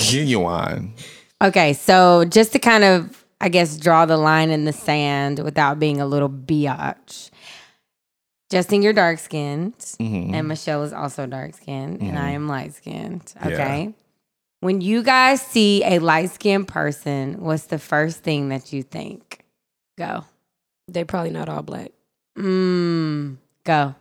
Genuine. 0.01 0.95
Okay. 1.43 1.75
So 1.75 2.25
just 2.25 2.53
to 2.53 2.59
kind 2.59 2.83
of, 2.83 3.25
I 3.41 3.49
guess, 3.49 3.77
draw 3.77 4.07
the 4.07 4.17
line 4.17 4.51
in 4.51 4.65
the 4.65 4.73
sand 4.73 5.39
without 5.41 5.79
being 5.79 6.01
a 6.01 6.07
little 6.07 6.31
biatch. 6.31 7.31
Justin, 8.51 8.83
you're 8.83 8.93
dark 8.93 9.19
skinned, 9.19 9.77
Mhm. 9.79 10.33
and 10.35 10.47
Michelle 10.49 10.85
is 10.85 10.93
also 10.93 11.27
dark 11.27 11.55
skinned, 11.55 12.01
and 12.01 12.17
I 12.19 12.31
am 12.31 12.47
light 12.47 12.75
skinned. 12.75 13.35
Yeah. 13.41 13.49
Okay. 13.49 13.95
When 14.61 14.81
you 14.81 15.03
guys 15.03 15.41
see 15.43 15.83
a 15.85 15.99
light 15.99 16.31
skinned 16.31 16.69
person, 16.69 17.41
what's 17.41 17.65
the 17.65 17.79
first 17.79 18.23
thing 18.23 18.49
that 18.51 18.73
you 18.73 18.83
think? 18.85 19.41
Go. 19.99 20.25
They 20.89 21.03
probably 21.05 21.31
not 21.31 21.49
all 21.49 21.63
black. 21.63 21.91
Mmm. 22.39 23.37
Go. 23.65 23.95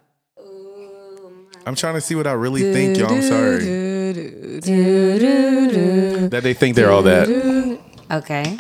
I'm 1.66 1.74
trying 1.76 1.96
to 1.96 2.02
see 2.02 2.14
what 2.14 2.28
I 2.28 2.34
really 2.34 2.72
think, 2.72 2.98
y'all. 2.98 3.12
I'm 3.12 3.22
sorry 3.24 3.64
that 6.30 6.42
they 6.44 6.54
think 6.54 6.76
they're 6.76 6.92
all 6.92 7.02
that. 7.04 7.28
Okay. 8.12 8.58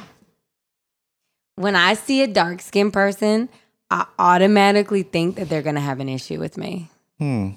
When 1.55 1.75
I 1.75 1.93
see 1.93 2.23
a 2.23 2.27
dark 2.27 2.61
skinned 2.61 2.93
person, 2.93 3.47
I 3.91 4.05
automatically 4.17 5.03
think 5.03 5.35
that 5.37 5.47
they're 5.49 5.61
going 5.61 5.75
to 5.75 5.81
have 5.81 5.99
an 5.99 6.09
issue 6.09 6.39
with 6.39 6.57
me. 6.57 6.89
Hmm. 7.19 7.49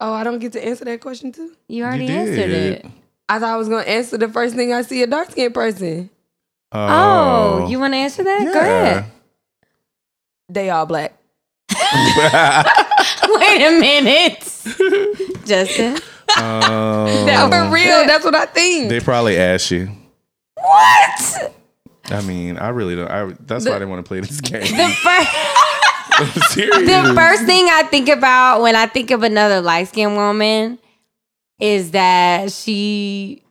Oh, 0.00 0.12
I 0.12 0.24
don't 0.24 0.38
get 0.38 0.52
to 0.52 0.64
answer 0.64 0.84
that 0.84 1.00
question 1.00 1.32
too. 1.32 1.52
You 1.68 1.84
already 1.84 2.06
did. 2.06 2.16
answered 2.16 2.50
it. 2.50 2.86
I 3.28 3.38
thought 3.38 3.54
I 3.54 3.56
was 3.56 3.68
gonna 3.68 3.82
answer 3.82 4.18
the 4.18 4.28
first 4.28 4.54
thing 4.54 4.72
I 4.72 4.82
see 4.82 5.02
a 5.02 5.06
dark 5.06 5.30
skinned 5.30 5.54
person. 5.54 6.10
Oh, 6.70 7.66
you 7.68 7.80
want 7.80 7.94
to 7.94 7.98
answer 7.98 8.22
that? 8.22 8.44
Go 8.52 8.60
ahead. 8.60 9.04
They 10.50 10.68
all 10.70 10.84
black. 10.86 11.14
Wait 11.70 13.62
a 13.62 13.80
minute. 13.80 14.40
Justin. 15.46 15.94
Um, 16.36 17.06
That 17.26 17.48
for 17.50 17.72
real. 17.74 18.06
That's 18.06 18.24
what 18.24 18.34
I 18.34 18.46
think. 18.46 18.90
they 18.90 19.00
probably 19.00 19.38
ask 19.38 19.70
you. 19.70 19.88
What? 20.54 21.54
I 22.08 22.20
mean, 22.22 22.58
I 22.58 22.68
really 22.68 22.94
don't. 22.96 23.10
I, 23.10 23.34
that's 23.40 23.64
why 23.64 23.72
I 23.72 23.78
didn't 23.78 23.90
want 23.90 24.04
to 24.04 24.08
play 24.08 24.20
this 24.20 24.40
game. 24.40 24.60
The 24.60 24.94
first. 25.02 25.30
I'm 26.18 26.26
serious. 26.50 26.76
the 26.88 27.12
first 27.14 27.44
thing 27.44 27.66
I 27.70 27.82
think 27.90 28.08
about 28.08 28.62
when 28.62 28.74
I 28.76 28.86
think 28.86 29.10
of 29.10 29.22
another 29.22 29.60
light 29.60 29.88
skinned 29.88 30.16
woman 30.16 30.78
is 31.60 31.90
that 31.92 32.52
she. 32.52 33.42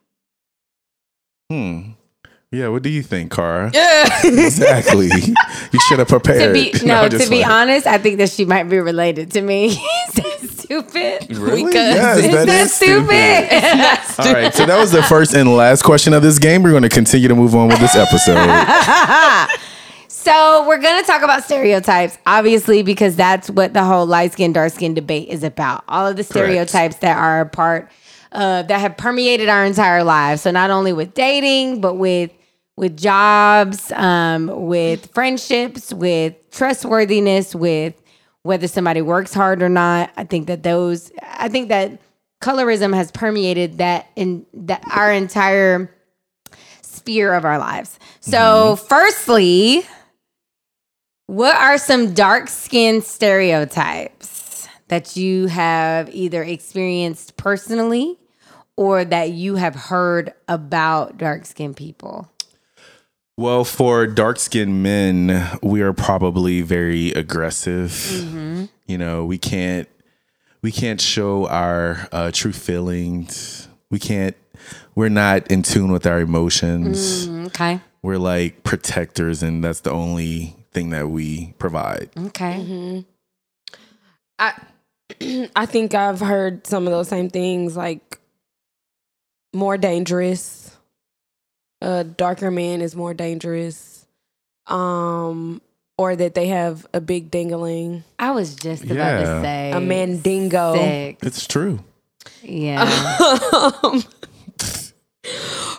Hmm. 1.51 1.91
Yeah. 2.51 2.69
What 2.69 2.83
do 2.83 2.89
you 2.89 3.03
think, 3.03 3.31
Cara? 3.31 3.71
yeah. 3.73 4.07
Exactly. 4.23 5.07
you 5.07 5.79
should 5.87 5.99
have 5.99 6.07
prepared. 6.07 6.41
To 6.41 6.53
be 6.53 6.71
no, 6.85 7.01
I'm 7.01 7.09
to 7.09 7.17
just 7.17 7.29
be 7.29 7.37
playing. 7.43 7.51
honest, 7.51 7.85
I 7.87 7.97
think 7.97 8.17
that 8.19 8.29
she 8.29 8.45
might 8.45 8.63
be 8.63 8.79
related 8.79 9.31
to 9.33 9.41
me. 9.41 9.67
is 10.15 10.59
stupid? 10.59 11.35
Really? 11.37 11.63
cousins. 11.63 11.75
Yes, 11.75 12.17
Is 12.17 12.31
that 12.31 12.47
that 12.47 12.61
is 12.61 12.73
stupid. 12.73 14.03
stupid? 14.13 14.27
All 14.27 14.33
right, 14.33 14.53
so 14.53 14.65
that 14.65 14.79
was 14.79 14.91
the 14.91 15.03
first 15.03 15.33
and 15.35 15.55
last 15.55 15.83
question 15.83 16.13
of 16.13 16.23
this 16.23 16.39
game. 16.39 16.63
We're 16.63 16.71
going 16.71 16.83
to 16.83 16.89
continue 16.89 17.27
to 17.27 17.35
move 17.35 17.53
on 17.55 17.67
with 17.67 17.79
this 17.79 17.95
episode. 17.95 18.37
So 20.25 20.67
we're 20.67 20.79
gonna 20.79 21.05
talk 21.05 21.21
about 21.21 21.43
stereotypes, 21.43 22.17
obviously, 22.25 22.81
because 22.81 23.15
that's 23.15 23.47
what 23.47 23.73
the 23.73 23.83
whole 23.83 24.07
light 24.07 24.33
skin, 24.33 24.53
dark 24.53 24.73
skin 24.73 24.95
debate 24.95 25.27
is 25.29 25.43
about. 25.43 25.83
All 25.87 26.07
of 26.07 26.15
the 26.15 26.23
stereotypes 26.23 26.95
that 26.97 27.15
are 27.15 27.41
a 27.41 27.45
part 27.45 27.91
uh, 28.31 28.63
that 28.63 28.79
have 28.79 28.97
permeated 28.97 29.49
our 29.49 29.63
entire 29.63 30.03
lives. 30.03 30.41
So 30.41 30.49
not 30.49 30.71
only 30.71 30.93
with 30.93 31.13
dating, 31.13 31.79
but 31.79 31.93
with 31.93 32.31
with 32.75 32.97
jobs, 32.97 33.91
um, 33.91 34.47
with 34.65 35.13
friendships, 35.13 35.93
with 35.93 36.33
trustworthiness, 36.49 37.53
with 37.53 37.93
whether 38.41 38.67
somebody 38.67 39.03
works 39.03 39.31
hard 39.31 39.61
or 39.61 39.69
not. 39.69 40.09
I 40.17 40.23
think 40.23 40.47
that 40.47 40.63
those, 40.63 41.11
I 41.21 41.49
think 41.49 41.69
that 41.69 42.01
colorism 42.41 42.95
has 42.95 43.11
permeated 43.11 43.77
that 43.77 44.07
in 44.15 44.47
that 44.53 44.83
our 44.89 45.11
entire 45.11 45.91
sphere 46.81 47.31
of 47.35 47.45
our 47.45 47.59
lives. 47.59 47.99
So, 48.21 48.75
firstly, 48.75 49.85
what 51.27 51.55
are 51.55 51.77
some 51.77 52.13
dark 52.13 52.49
skin 52.49 53.01
stereotypes 53.01 54.67
that 54.87 55.15
you 55.15 55.47
have 55.47 56.13
either 56.13 56.43
experienced 56.43 57.37
personally 57.37 58.17
or 58.77 59.05
that 59.05 59.31
you 59.31 59.55
have 59.55 59.75
heard 59.75 60.33
about 60.47 61.17
dark 61.17 61.45
skinned 61.45 61.77
people? 61.77 62.31
Well, 63.37 63.65
for 63.65 64.07
dark 64.07 64.39
skinned 64.39 64.81
men, 64.81 65.59
we 65.61 65.81
are 65.81 65.93
probably 65.93 66.61
very 66.61 67.11
aggressive. 67.11 67.89
Mm-hmm. 67.91 68.65
You 68.87 68.97
know, 68.97 69.25
we 69.25 69.37
can't 69.37 69.89
we 70.61 70.71
can't 70.71 71.01
show 71.01 71.47
our 71.47 72.07
uh, 72.11 72.31
true 72.33 72.53
feelings. 72.53 73.67
We 73.91 73.99
can't. 73.99 74.35
We're 74.95 75.09
not 75.09 75.51
in 75.51 75.63
tune 75.63 75.91
with 75.91 76.07
our 76.07 76.21
emotions. 76.21 77.27
Okay. 77.27 77.81
We're 78.01 78.17
like 78.17 78.63
protectors, 78.63 79.43
and 79.43 79.63
that's 79.63 79.81
the 79.81 79.91
only 79.91 80.55
thing 80.75 80.91
that 80.91 81.09
we 81.09 81.53
provide. 81.57 82.09
Okay. 82.27 83.03
I 84.37 84.53
I 85.55 85.65
think 85.65 85.95
I've 85.95 86.19
heard 86.19 86.67
some 86.67 86.85
of 86.85 86.91
those 86.91 87.07
same 87.07 87.29
things 87.31 87.75
like 87.75 88.19
more 89.53 89.77
dangerous. 89.77 90.75
A 91.81 92.03
darker 92.03 92.51
man 92.51 92.81
is 92.81 92.95
more 92.95 93.13
dangerous. 93.13 94.05
Um 94.67 95.61
or 95.97 96.13
that 96.15 96.33
they 96.35 96.47
have 96.47 96.85
a 96.93 96.99
big 96.99 97.31
dingling. 97.31 98.03
I 98.19 98.31
was 98.31 98.53
just 98.55 98.83
about 98.83 98.95
Yeah. 98.95 99.19
to 99.21 99.41
say 99.41 99.71
A 99.71 99.79
mandingo. 99.79 100.75
Sick. 100.75 101.17
It's 101.23 101.47
true. 101.47 101.79
Yeah. 102.43 102.81
um, 103.81 104.03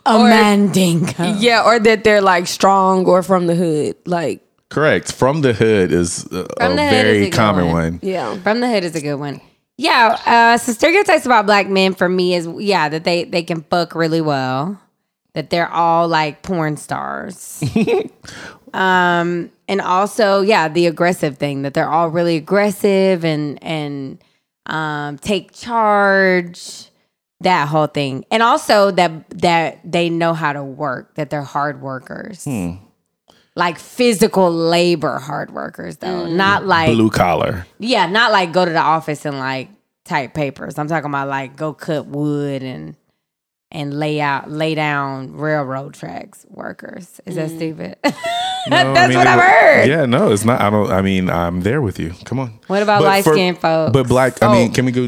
A 0.06 0.14
Or- 0.16 0.28
mandingo. 0.28 1.34
yeah, 1.38 1.64
or 1.64 1.78
that 1.80 2.04
they're 2.04 2.22
like 2.22 2.46
strong 2.46 3.04
or 3.06 3.22
from 3.24 3.46
the 3.48 3.54
hood. 3.56 3.96
Like, 4.06 4.40
Correct. 4.68 5.12
From 5.12 5.42
the 5.42 5.52
hood 5.52 5.92
is 5.92 6.26
a, 6.32 6.38
a 6.38 6.42
the 6.42 6.66
hood 6.66 6.72
is 6.72 6.90
very 6.90 7.26
a 7.26 7.30
common 7.30 7.66
one. 7.66 7.74
one. 7.74 8.00
yeah. 8.02 8.36
From 8.38 8.60
the 8.60 8.68
hood 8.68 8.84
is 8.84 8.94
a 8.94 9.00
good 9.00 9.16
one. 9.16 9.40
Yeah, 9.78 10.18
uh, 10.24 10.58
so 10.58 10.72
stereotypes 10.72 11.26
about 11.26 11.44
black 11.44 11.68
men 11.68 11.94
for 11.94 12.08
me 12.08 12.34
is 12.34 12.48
yeah 12.58 12.88
that 12.88 13.04
they 13.04 13.24
they 13.24 13.42
can 13.42 13.62
fuck 13.62 13.94
really 13.94 14.22
well, 14.22 14.80
that 15.34 15.50
they're 15.50 15.68
all 15.68 16.08
like 16.08 16.42
porn 16.42 16.78
stars, 16.78 17.62
um, 18.72 19.50
and 19.68 19.80
also 19.82 20.40
yeah 20.40 20.68
the 20.68 20.86
aggressive 20.86 21.36
thing 21.36 21.60
that 21.62 21.74
they're 21.74 21.90
all 21.90 22.08
really 22.08 22.36
aggressive 22.36 23.22
and 23.22 23.62
and 23.62 24.24
um, 24.64 25.18
take 25.18 25.52
charge, 25.52 26.90
that 27.40 27.68
whole 27.68 27.86
thing, 27.86 28.24
and 28.30 28.42
also 28.42 28.90
that 28.92 29.28
that 29.28 29.80
they 29.84 30.08
know 30.08 30.32
how 30.32 30.54
to 30.54 30.64
work, 30.64 31.16
that 31.16 31.28
they're 31.28 31.42
hard 31.42 31.82
workers, 31.82 32.46
like 33.56 33.78
physical 33.80 34.52
labor 34.52 35.18
hard 35.18 35.50
workers 35.50 35.96
though, 35.96 36.26
not 36.28 36.64
like 36.66 36.90
Blue 36.90 37.10
collar. 37.10 37.66
yeah, 37.80 38.06
not 38.06 38.30
like 38.30 38.52
go 38.52 38.64
to 38.64 38.70
the 38.70 38.78
office 38.78 39.24
and 39.24 39.38
like 39.38 39.68
type 40.04 40.34
papers. 40.34 40.78
I'm 40.78 40.86
talking 40.86 41.10
about 41.10 41.26
like 41.28 41.56
go 41.56 41.72
cut 41.72 42.06
wood 42.06 42.62
and 42.62 42.94
and 43.72 43.98
lay 43.98 44.20
out 44.20 44.48
lay 44.50 44.74
down 44.76 45.32
railroad 45.36 45.94
tracks 45.94 46.46
workers. 46.48 47.20
Is 47.26 47.34
that 47.34 47.50
stupid? 47.50 47.96
No, 48.68 48.76
I 48.78 48.82
That's 48.94 49.08
mean, 49.10 49.18
what 49.18 49.26
I've 49.28 49.38
wa- 49.38 49.44
heard. 49.44 49.88
Yeah, 49.88 50.06
no, 50.06 50.32
it's 50.32 50.44
not. 50.44 50.60
I 50.60 50.70
don't. 50.70 50.90
I 50.90 51.00
mean, 51.00 51.30
I'm 51.30 51.60
there 51.60 51.80
with 51.80 52.00
you. 52.00 52.12
Come 52.24 52.40
on. 52.40 52.58
What 52.66 52.82
about 52.82 52.98
But 53.02 53.04
light 53.06 53.22
for- 53.22 53.32
skinned 53.34 53.60
folks? 53.60 53.92
But 53.92 54.08
black. 54.08 54.42
I 54.42 54.52
mean, 54.52 54.72
can 54.72 54.84
we 54.86 54.90
go 54.90 55.06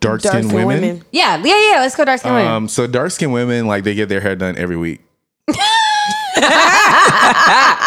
dark 0.00 0.20
skinned 0.20 0.52
women? 0.52 0.66
women. 0.82 1.04
yeah, 1.10 1.38
yeah, 1.42 1.70
yeah. 1.72 1.80
Let's 1.80 1.96
go 1.96 2.04
dark 2.04 2.20
skinned 2.20 2.34
women. 2.34 2.52
Um, 2.52 2.68
so 2.68 2.86
dark 2.86 3.10
skinned 3.12 3.32
women, 3.32 3.66
like 3.66 3.84
they 3.84 3.94
get 3.94 4.10
their 4.10 4.20
hair 4.20 4.36
done 4.36 4.58
every 4.58 4.76
week. 4.76 5.00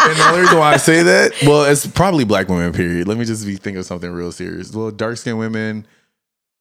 and 0.08 0.16
the 0.18 0.24
only 0.28 0.40
reason 0.42 0.58
why 0.58 0.72
I 0.74 0.76
say 0.76 1.02
that, 1.02 1.32
well, 1.46 1.64
it's 1.64 1.86
probably 1.86 2.24
black 2.24 2.48
women. 2.48 2.72
Period. 2.72 3.06
Let 3.08 3.18
me 3.18 3.24
just 3.24 3.46
be 3.46 3.56
think 3.56 3.76
of 3.76 3.84
something 3.86 4.10
real 4.10 4.32
serious. 4.32 4.72
Well, 4.74 4.90
dark 4.90 5.16
skinned 5.16 5.38
women, 5.38 5.86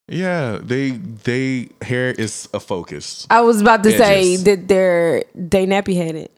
yeah, 0.08 0.60
they 0.62 0.92
they 0.92 1.70
hair 1.82 2.12
is 2.12 2.48
a 2.54 2.60
focus. 2.60 3.26
I 3.30 3.42
was 3.42 3.62
about 3.62 3.84
to 3.84 3.92
say 3.98 4.36
that 4.38 4.68
they're 4.68 5.24
they 5.36 5.66
nappy 5.66 5.96
headed. 5.96 6.30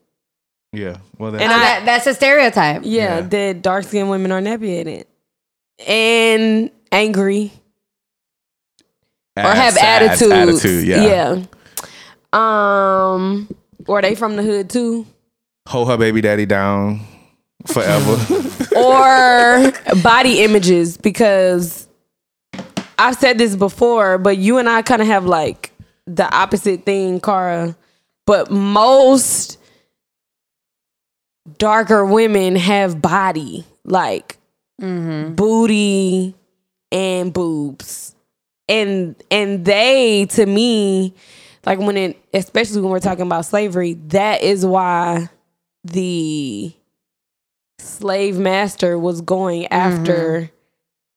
Yeah, 0.72 0.98
well, 1.20 1.32
that's, 1.32 1.44
And 1.44 1.52
I- 1.52 1.58
that, 1.60 1.86
that's 1.86 2.08
a 2.08 2.14
stereotype. 2.16 2.82
Yeah, 2.84 3.18
Yeah. 3.18 3.22
that 3.22 3.62
dark 3.62 3.84
skinned 3.86 4.10
women 4.10 4.32
are 4.32 4.42
nappy 4.42 4.78
headed. 4.78 5.06
And 5.88 6.72
angry. 6.92 7.52
or 9.38 9.44
have 9.44 9.78
ass- 9.78 9.84
attitudes. 10.22 10.32
Attitude, 10.32 10.88
yeah. 10.88 11.04
Yeah. 11.04 11.46
Um 12.34 13.48
or 13.88 14.02
they 14.02 14.16
from 14.16 14.36
the 14.36 14.44
hood 14.44 14.70
too. 14.70 15.06
Hold 15.68 15.88
her 15.90 15.98
baby 15.98 16.22
daddy 16.22 16.46
down 16.46 17.02
forever. 17.66 18.18
or 18.76 19.72
body 20.02 20.44
images 20.44 20.98
because 20.98 21.88
I've 22.98 23.16
said 23.16 23.38
this 23.38 23.56
before, 23.56 24.18
but 24.18 24.38
you 24.38 24.58
and 24.58 24.70
I 24.70 24.82
kind 24.82 25.02
of 25.02 25.08
have 25.08 25.26
like 25.26 25.72
the 26.06 26.34
opposite 26.36 26.86
thing, 26.86 27.20
Cara. 27.20 27.76
But 28.26 28.52
most 28.52 29.60
darker 31.58 32.06
women 32.06 32.56
have 32.56 33.02
body, 33.02 33.66
like 33.84 34.38
mm-hmm. 34.82 35.34
booty 35.34 36.36
and 36.92 37.34
boobs. 37.34 38.16
And 38.70 39.22
and 39.30 39.66
they 39.66 40.26
to 40.32 40.46
me, 40.46 41.14
like 41.66 41.80
when 41.80 41.98
it 41.98 42.22
especially 42.34 42.82
when 42.82 42.92
we're 42.92 43.00
talking 43.00 43.26
about 43.26 43.46
slavery, 43.46 43.94
that 44.08 44.42
is 44.42 44.66
why 44.66 45.30
the 45.84 46.74
slave 47.80 48.38
master 48.38 48.98
was 48.98 49.22
going 49.22 49.68
after 49.68 50.50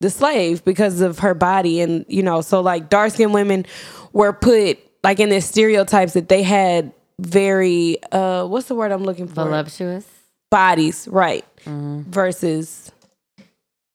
the 0.00 0.10
slave 0.10 0.64
because 0.64 1.00
of 1.00 1.20
her 1.20 1.34
body 1.34 1.80
and 1.80 2.04
you 2.08 2.22
know 2.22 2.40
so 2.40 2.60
like 2.60 2.90
dark 2.90 3.12
skinned 3.12 3.32
women 3.32 3.64
were 4.12 4.32
put 4.32 4.78
like 5.04 5.20
in 5.20 5.28
their 5.28 5.40
stereotypes 5.40 6.14
that 6.14 6.28
they 6.28 6.42
had 6.42 6.92
very 7.18 8.02
uh 8.12 8.46
what's 8.46 8.68
the 8.68 8.74
word 8.74 8.92
I'm 8.92 9.04
looking 9.04 9.28
for? 9.28 9.44
Voluptuous. 9.44 10.06
Bodies, 10.50 11.08
right. 11.10 11.44
Mm-hmm. 11.64 12.10
Versus 12.10 12.92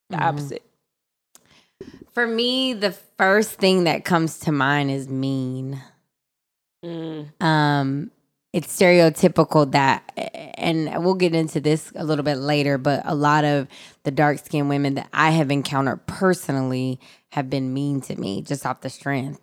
the 0.09 0.17
opposite. 0.17 0.63
For 2.13 2.27
me, 2.27 2.73
the 2.73 2.91
first 2.91 3.51
thing 3.51 3.85
that 3.85 4.03
comes 4.03 4.39
to 4.39 4.51
mind 4.51 4.91
is 4.91 5.07
mean. 5.07 5.81
Mm. 6.83 7.29
um 7.39 8.09
it's 8.53 8.67
stereotypical 8.77 9.71
that 9.71 10.03
and 10.57 11.03
we'll 11.03 11.13
get 11.15 11.33
into 11.33 11.59
this 11.61 11.91
a 11.95 12.03
little 12.03 12.23
bit 12.23 12.35
later 12.37 12.77
but 12.77 13.01
a 13.05 13.15
lot 13.15 13.43
of 13.45 13.67
the 14.03 14.11
dark 14.11 14.39
skinned 14.39 14.67
women 14.69 14.95
that 14.95 15.07
i 15.13 15.29
have 15.31 15.49
encountered 15.51 16.05
personally 16.07 16.99
have 17.29 17.49
been 17.49 17.73
mean 17.73 18.01
to 18.01 18.15
me 18.19 18.41
just 18.41 18.65
off 18.65 18.81
the 18.81 18.89
strength 18.89 19.41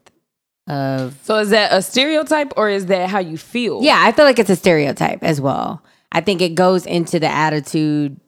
of 0.67 1.17
So 1.23 1.39
is 1.39 1.51
that 1.51 1.73
a 1.73 1.81
stereotype 1.81 2.53
or 2.57 2.69
is 2.69 2.87
that 2.87 3.09
how 3.09 3.19
you 3.21 3.39
feel? 3.39 3.83
yeah 3.83 3.99
i 4.05 4.13
feel 4.13 4.25
like 4.27 4.39
it's 4.39 4.51
a 4.51 4.57
stereotype 4.57 5.23
as 5.23 5.41
well 5.41 5.83
i 6.13 6.21
think 6.21 6.43
it 6.43 6.55
goes 6.55 6.85
into 6.85 7.19
the 7.19 7.29
attitude 7.29 8.21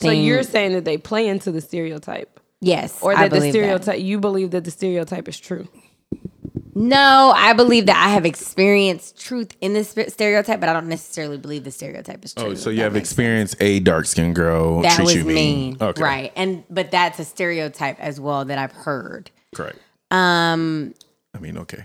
So 0.00 0.10
you're 0.10 0.42
saying 0.42 0.72
that 0.72 0.84
they 0.86 0.96
play 0.98 1.28
into 1.28 1.52
the 1.52 1.60
stereotype. 1.60 2.40
yes 2.62 2.98
Or 3.02 3.12
I 3.14 3.24
that 3.28 3.30
the 3.30 3.36
believe 3.36 3.52
that. 3.52 3.58
stereotype 3.60 4.00
you 4.00 4.18
believe 4.20 4.50
that 4.52 4.64
the 4.64 4.70
stereotype 4.70 5.28
is 5.28 5.38
true. 5.38 5.68
No 6.74 7.32
i 7.36 7.52
believe 7.52 7.86
that 7.86 7.96
i 7.96 8.08
have 8.10 8.24
experienced 8.26 9.20
truth 9.20 9.56
in 9.60 9.72
this 9.74 9.90
stereotype 10.08 10.58
but 10.60 10.68
i 10.68 10.72
don't 10.72 10.88
necessarily 10.88 11.36
believe 11.38 11.64
the 11.64 11.70
stereotype 11.70 12.24
is 12.24 12.34
true 12.34 12.46
Oh, 12.46 12.54
so 12.54 12.70
you 12.70 12.82
have 12.82 12.92
makes 12.94 13.08
sense. 13.08 13.12
experienced 13.12 13.56
a 13.60 13.80
dark 13.80 14.06
skinned 14.06 14.34
girl 14.34 14.82
that 14.82 14.94
treat 14.96 15.04
was 15.04 15.14
you 15.14 15.24
mean. 15.24 15.34
mean, 15.34 15.76
Okay. 15.80 16.02
right? 16.02 16.32
And 16.36 16.64
but 16.70 16.90
that's 16.90 17.18
a 17.18 17.24
stereotype 17.24 17.98
as 18.00 18.18
well 18.20 18.44
that 18.46 18.58
I've 18.58 18.72
heard. 18.72 19.30
Correct. 19.54 19.78
Um, 20.10 20.94
I 21.34 21.38
mean, 21.38 21.58
okay. 21.58 21.84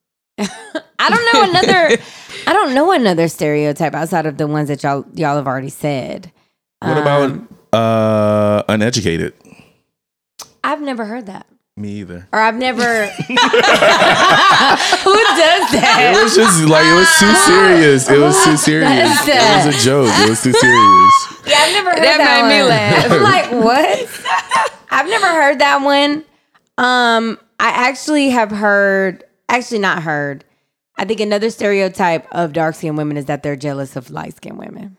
I 0.38 1.08
don't 1.10 1.34
know 1.34 1.50
another. 1.50 1.96
I 2.46 2.52
don't 2.52 2.74
know 2.74 2.92
another 2.92 3.28
stereotype 3.28 3.94
outside 3.94 4.26
of 4.26 4.36
the 4.38 4.46
ones 4.46 4.68
that 4.68 4.82
y'all 4.82 5.04
y'all 5.14 5.36
have 5.36 5.46
already 5.46 5.68
said. 5.68 6.32
What 6.80 6.96
Um, 6.96 7.48
about 7.72 7.78
uh 7.78 8.62
uneducated? 8.68 9.34
I've 10.64 10.80
never 10.82 11.04
heard 11.04 11.26
that, 11.26 11.46
Me 11.80 11.88
either. 12.00 12.28
or 12.32 12.38
I've 12.38 12.56
never. 12.56 13.06
Who 13.06 13.36
does 13.36 13.46
that? 15.72 16.12
It 16.14 16.22
was 16.22 16.36
just 16.36 16.62
like 16.68 16.84
it 16.84 16.94
was 16.94 17.08
too 17.18 17.32
serious. 17.48 18.08
It 18.10 18.18
was 18.18 18.36
too 18.44 18.56
serious. 18.56 19.26
It 19.26 19.66
was 19.66 19.74
a 19.74 19.78
joke. 19.84 20.10
It 20.12 20.28
was 20.28 20.42
too 20.42 20.52
serious. 20.52 21.12
Yeah, 21.46 21.56
I've 21.58 21.72
never 21.72 21.90
heard 21.90 21.98
That 22.04 22.18
that. 22.18 22.48
made 22.48 22.58
me 22.58 22.62
laugh. 22.68 23.10
I'm 23.10 23.22
like, 23.22 23.50
what? 23.64 24.08
I've 24.90 25.08
never 25.08 25.26
heard 25.26 25.58
that 25.60 25.80
one. 25.82 26.24
Um, 26.76 27.38
I 27.58 27.70
actually 27.88 28.28
have 28.30 28.50
heard, 28.50 29.24
actually 29.48 29.78
not 29.80 30.02
heard. 30.02 30.44
I 30.98 31.04
think 31.06 31.20
another 31.20 31.48
stereotype 31.50 32.26
of 32.30 32.52
dark 32.52 32.74
skinned 32.74 32.98
women 32.98 33.16
is 33.16 33.24
that 33.26 33.42
they're 33.42 33.56
jealous 33.56 33.96
of 33.96 34.10
light 34.10 34.36
skinned 34.36 34.58
women. 34.58 34.96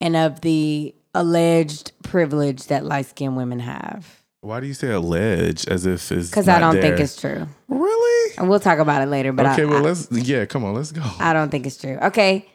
And 0.00 0.14
of 0.14 0.42
the 0.42 0.94
alleged 1.14 1.90
privilege 2.04 2.66
that 2.66 2.84
light 2.84 3.06
skinned 3.06 3.36
women 3.36 3.58
have. 3.60 4.22
Why 4.46 4.60
do 4.60 4.68
you 4.68 4.74
say 4.74 4.92
allege 4.92 5.66
as 5.66 5.86
if 5.86 6.12
it's 6.12 6.30
Because 6.30 6.48
I 6.48 6.60
don't 6.60 6.80
think 6.80 7.00
it's 7.00 7.20
true. 7.20 7.48
really 7.66 8.32
And 8.38 8.48
we'll 8.48 8.60
talk 8.60 8.78
about 8.78 9.02
it 9.02 9.06
later, 9.06 9.32
but 9.32 9.44
okay. 9.46 9.62
I, 9.62 9.64
well, 9.64 9.78
I, 9.78 9.80
let's 9.80 10.06
yeah. 10.12 10.44
Come 10.44 10.64
on, 10.64 10.72
let's 10.72 10.92
go. 10.92 11.02
I 11.18 11.32
don't 11.32 11.50
think 11.50 11.66
it's 11.66 11.76
true. 11.76 11.98
Okay. 12.00 12.46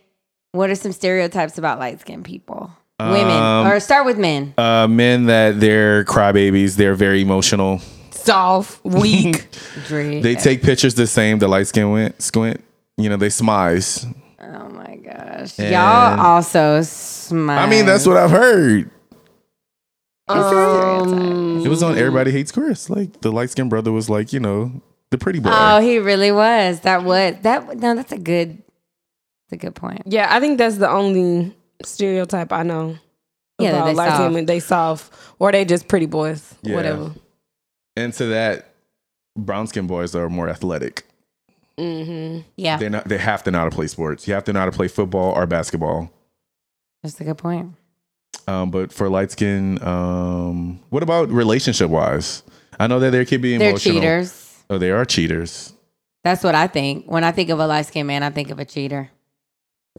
What 0.53 0.69
are 0.69 0.75
some 0.75 0.93
stereotypes 0.93 1.57
about 1.57 1.79
light 1.79 1.99
skinned 1.99 2.23
people? 2.23 2.71
Women. 2.97 3.31
Um, 3.35 3.67
or 3.67 3.81
start 3.81 4.05
with 4.05 4.17
men. 4.17 4.53
Uh, 4.57 4.87
men 4.87 5.25
that 5.25 5.59
they're 5.59 6.05
crybabies. 6.05 6.77
They're 6.77 6.95
very 6.95 7.21
emotional. 7.21 7.81
Soft, 8.11 8.81
weak. 8.85 9.49
They 9.89 10.35
take 10.35 10.63
pictures 10.63 10.95
the 10.95 11.07
same. 11.07 11.39
The 11.39 11.49
light 11.49 11.67
skin 11.67 11.91
went 11.91 12.21
squint. 12.21 12.63
You 12.95 13.09
know, 13.09 13.17
they 13.17 13.27
smize. 13.27 14.05
Oh 14.39 14.69
my 14.69 14.95
gosh. 14.95 15.59
And- 15.59 15.71
Y'all 15.73 16.19
also 16.21 16.83
smile. 16.83 17.59
I 17.59 17.69
mean, 17.69 17.85
that's 17.85 18.07
what 18.07 18.15
I've 18.15 18.31
heard. 18.31 18.89
Um, 20.27 21.61
It 21.65 21.69
was 21.69 21.83
on 21.83 21.97
Everybody 21.97 22.31
Hates 22.31 22.51
Chris. 22.51 22.89
Like 22.89 23.21
the 23.21 23.31
light 23.31 23.49
skinned 23.49 23.69
brother 23.69 23.91
was 23.91 24.09
like, 24.09 24.33
you 24.33 24.39
know, 24.39 24.81
the 25.09 25.17
pretty 25.17 25.39
boy. 25.39 25.49
Oh, 25.51 25.79
he 25.79 25.99
really 25.99 26.31
was. 26.31 26.81
That 26.81 27.03
was 27.03 27.35
that 27.41 27.77
no, 27.77 27.95
that's 27.95 28.11
a 28.11 28.17
good 28.17 28.57
that's 29.49 29.53
a 29.53 29.57
good 29.57 29.75
point. 29.75 30.03
yeah, 30.05 30.27
I 30.33 30.39
think 30.39 30.57
that's 30.57 30.77
the 30.77 30.89
only 30.89 31.55
stereotype 31.83 32.51
I 32.53 32.63
know. 32.63 32.97
Yeah, 33.59 33.71
that 33.71 33.77
about 33.77 33.85
they 33.87 33.93
light 33.93 34.09
soft. 34.09 34.33
skin, 34.33 34.45
they 34.45 34.59
soft 34.59 35.13
or 35.39 35.51
they 35.51 35.65
just 35.65 35.87
pretty 35.87 36.05
boys. 36.07 36.55
Yeah. 36.63 36.75
Whatever. 36.75 37.11
and 37.95 38.13
to 38.13 38.25
that, 38.27 38.73
brown 39.37 39.67
skin 39.67 39.85
boys 39.87 40.15
are 40.15 40.29
more 40.29 40.49
athletic. 40.49 41.05
Mm-hmm. 41.77 42.41
Yeah. 42.57 42.77
They're 42.77 42.89
not. 42.89 43.07
They 43.07 43.17
have 43.17 43.43
to 43.43 43.51
know 43.51 43.59
how 43.59 43.65
to 43.65 43.75
play 43.75 43.87
sports. 43.87 44.27
You 44.27 44.33
have 44.33 44.43
to 44.45 44.53
know 44.53 44.59
how 44.59 44.65
to 44.65 44.71
play 44.71 44.87
football 44.87 45.33
or 45.33 45.45
basketball. 45.45 46.11
That's 47.03 47.19
a 47.19 47.23
good 47.23 47.37
point. 47.37 47.73
Um, 48.47 48.71
but 48.71 48.91
for 48.91 49.09
light 49.09 49.31
skin, 49.31 49.81
um, 49.83 50.79
what 50.89 51.03
about 51.03 51.29
relationship 51.29 51.89
wise? 51.89 52.43
I 52.79 52.87
know 52.87 52.99
that 52.99 53.11
there 53.11 53.25
could 53.25 53.41
be 53.41 53.57
They're 53.57 53.69
emotional. 53.69 53.95
cheaters. 53.95 54.63
Oh, 54.69 54.77
they 54.77 54.91
are 54.91 55.05
cheaters. 55.05 55.73
That's 56.23 56.43
what 56.43 56.55
I 56.55 56.67
think. 56.67 57.05
When 57.05 57.23
I 57.23 57.31
think 57.31 57.49
of 57.49 57.59
a 57.59 57.67
light 57.67 57.85
skinned 57.85 58.07
man, 58.07 58.23
I 58.23 58.29
think 58.29 58.49
of 58.49 58.59
a 58.59 58.65
cheater. 58.65 59.09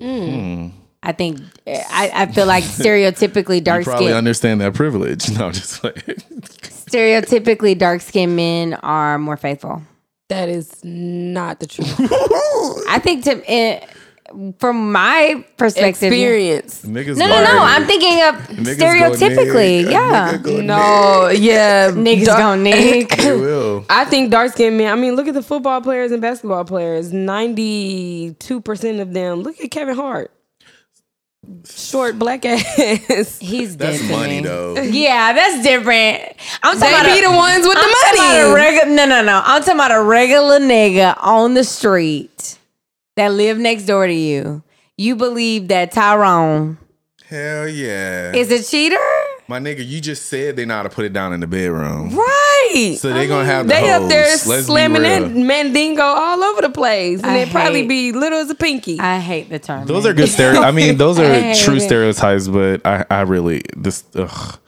Mm. 0.01 0.71
Hmm. 0.71 0.77
I 1.03 1.13
think 1.13 1.41
I, 1.67 2.11
I 2.15 2.27
feel 2.27 2.47
like 2.47 2.63
stereotypically 2.81 3.63
dark. 3.63 3.81
You 3.81 3.85
dark 3.85 3.85
probably 3.85 4.07
skin 4.07 4.17
understand 4.17 4.61
that 4.61 4.75
privilege. 4.75 5.29
No, 5.39 5.47
I'm 5.47 5.53
just 5.53 5.83
like 5.83 5.97
stereotypically 5.97 7.77
dark 7.77 8.01
skinned 8.01 8.37
men 8.37 8.75
are 8.75 9.19
more 9.19 9.37
faithful. 9.37 9.83
That 10.29 10.49
is 10.49 10.83
not 10.85 11.61
the 11.61 11.67
truth. 11.67 11.95
I 12.89 12.99
think 13.03 13.25
to 13.25 13.43
eh, 13.51 13.85
from 14.59 14.93
my 14.93 15.45
perspective 15.57 16.11
Experience. 16.13 16.83
niggas. 16.85 17.17
No, 17.17 17.27
no, 17.27 17.43
no. 17.43 17.51
nigga. 17.51 17.77
I'm 17.77 17.87
thinking 17.87 18.23
of 18.23 18.35
Niggas 18.67 18.77
stereotypically. 18.79 19.91
yeah. 19.91 20.33
nigga 20.35 20.43
go 20.43 20.61
No, 20.61 21.29
yeah. 21.29 21.91
Niggas 21.91 22.25
dark- 22.27 22.39
gonna 22.39 22.63
nick. 22.63 23.09
They 23.17 23.33
will. 23.37 23.85
I 23.91 24.05
think 24.05 24.31
dark 24.31 24.53
skinned 24.53 24.79
men, 24.79 24.93
I 24.93 24.97
mean, 24.97 25.15
look 25.17 25.29
at 25.29 25.35
the 25.35 25.43
football 25.43 25.81
players 25.81 26.13
and 26.13 26.21
basketball 26.23 26.65
players. 26.65 27.13
92% 27.13 29.01
of 29.01 29.13
them. 29.13 29.41
Look 29.43 29.61
at 29.61 29.71
Kevin 29.71 29.95
Hart. 29.97 30.31
Short 31.69 32.19
black 32.21 32.45
ass. 32.45 33.39
He's 33.41 33.77
That's 33.79 34.01
dead 34.01 34.11
money 34.11 34.37
me. 34.41 34.47
though. 34.47 34.81
Yeah, 34.81 35.33
that's 35.33 35.63
different. 35.65 36.23
I'm 36.63 36.79
talking 36.79 36.81
They 36.81 36.95
about 37.01 37.05
be 37.05 37.19
a- 37.19 37.29
the 37.29 37.35
ones 37.37 37.67
with 37.67 37.77
I'm 37.77 37.83
the 37.89 37.97
talking 38.01 38.21
about 38.21 38.45
a 38.45 38.49
money. 38.53 38.79
regu- 38.93 38.95
no, 38.97 39.07
no, 39.07 39.23
no. 39.23 39.43
I'm 39.45 39.61
talking 39.63 39.75
about 39.75 39.91
a 39.91 40.03
regular 40.03 40.61
nigga 40.61 41.17
on 41.21 41.55
the 41.55 41.65
street 41.65 42.59
that 43.17 43.33
live 43.33 43.59
next 43.59 43.85
door 43.87 44.07
to 44.07 44.13
you. 44.13 44.63
You 44.97 45.17
believe 45.17 45.69
that 45.69 45.93
Tyrone 45.93 46.79
Hell 47.29 47.69
yeah. 47.69 48.33
is 48.35 48.51
a 48.53 48.63
cheater? 48.63 48.97
My 49.49 49.59
nigga, 49.59 49.87
you 49.87 50.01
just 50.01 50.27
said 50.27 50.57
they 50.57 50.65
know 50.65 50.77
how 50.77 50.83
to 50.85 50.89
put 50.89 51.05
it 51.05 51.13
down 51.13 51.33
in 51.33 51.41
the 51.41 51.47
bedroom. 51.47 52.15
Right. 52.15 52.95
So 52.99 53.13
they're 53.13 53.27
gonna 53.27 53.45
have 53.45 53.67
the 53.67 53.75
they 53.75 53.91
up 53.91 54.09
there. 54.09 54.25
Let's 54.27 54.47
be 54.47 54.63
slamming 54.63 55.03
real. 55.03 55.29
that 55.29 55.35
mandingo 55.35 56.03
all 56.03 56.43
over 56.45 56.63
the 56.63 56.71
place. 56.71 57.21
And 57.23 57.33
I 57.33 57.39
it 57.39 57.51
probably 57.51 57.81
hate- 57.81 57.89
be 57.89 58.13
little 58.13 58.39
as 58.39 58.51
a 58.51 58.55
pinky. 58.55 58.99
I 59.01 59.19
hate 59.19 59.51
the 59.51 59.59
term. 59.59 59.87
Those 59.87 60.05
man. 60.05 60.13
are 60.13 60.15
good 60.17 60.29
stereotypes. 60.29 60.65
I 60.67 60.71
mean, 60.71 60.97
those 60.97 61.19
I 61.19 61.25
are 61.25 61.33
hate 61.35 61.57
true 61.59 61.75
it. 61.77 61.81
stereotypes, 61.81 62.49
but 62.49 62.87
I, 62.87 63.05
I 63.11 63.21
really 63.23 63.63
this 63.77 64.05
ugh. 64.15 64.59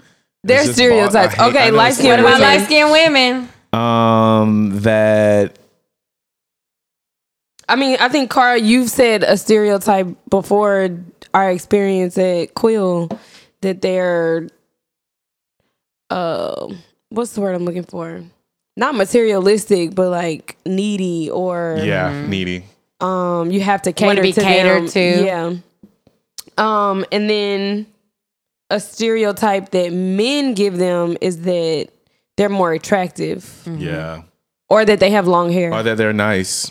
They're 0.43 0.59
It's 0.59 0.67
just 0.67 0.79
stereotypes. 0.79 1.37
bald- 1.37 1.41
I 1.41 1.53
hate- 1.55 1.57
okay, 1.61 1.71
know 1.71 1.77
light 1.77 1.89
it's 1.91 1.99
skinned 1.99 2.23
What 2.23 2.33
about 2.35 2.41
women. 2.41 2.59
light 2.59 2.65
skinned 2.67 2.91
women? 2.91 3.49
Um, 3.73 4.81
that 4.83 5.59
I 7.69 7.77
mean, 7.77 7.97
I 8.01 8.09
think 8.09 8.31
Cara, 8.31 8.59
you've 8.59 8.91
said 8.91 9.23
a 9.23 9.37
stereotype 9.37 10.09
before 10.29 10.91
our 11.33 11.51
experience 11.51 12.17
at 12.19 12.55
Quill 12.55 13.09
that 13.63 13.81
they're 13.81 14.49
uh 16.11 16.69
what's 17.09 17.33
the 17.33 17.41
word 17.41 17.55
I'm 17.55 17.65
looking 17.65 17.85
for? 17.85 18.23
Not 18.77 18.95
materialistic, 18.95 19.95
but 19.95 20.11
like 20.11 20.57
needy 20.67 21.31
or 21.31 21.79
yeah, 21.83 22.27
needy. 22.27 22.65
um 23.01 23.51
you 23.51 23.61
have 23.61 23.83
to 23.83 23.93
cater 23.93 24.07
Wanna 24.09 24.23
be 24.23 24.33
to 24.33 24.41
catered 24.43 24.83
them. 24.83 24.89
to. 24.89 25.25
Yeah. 25.25 25.55
Um 26.59 27.05
and 27.11 27.29
then 27.31 27.87
a 28.71 28.81
stereotype 28.81 29.71
that 29.71 29.93
men 29.93 30.55
give 30.55 30.77
them 30.79 31.17
is 31.21 31.43
that 31.43 31.89
they're 32.37 32.49
more 32.49 32.73
attractive 32.73 33.63
Yeah, 33.67 34.23
or 34.69 34.85
that 34.85 35.01
they 35.01 35.11
have 35.11 35.27
long 35.29 35.53
hair. 35.53 35.73
or 35.73 35.83
that 35.83 35.97
they're 35.97 36.13
nice, 36.13 36.71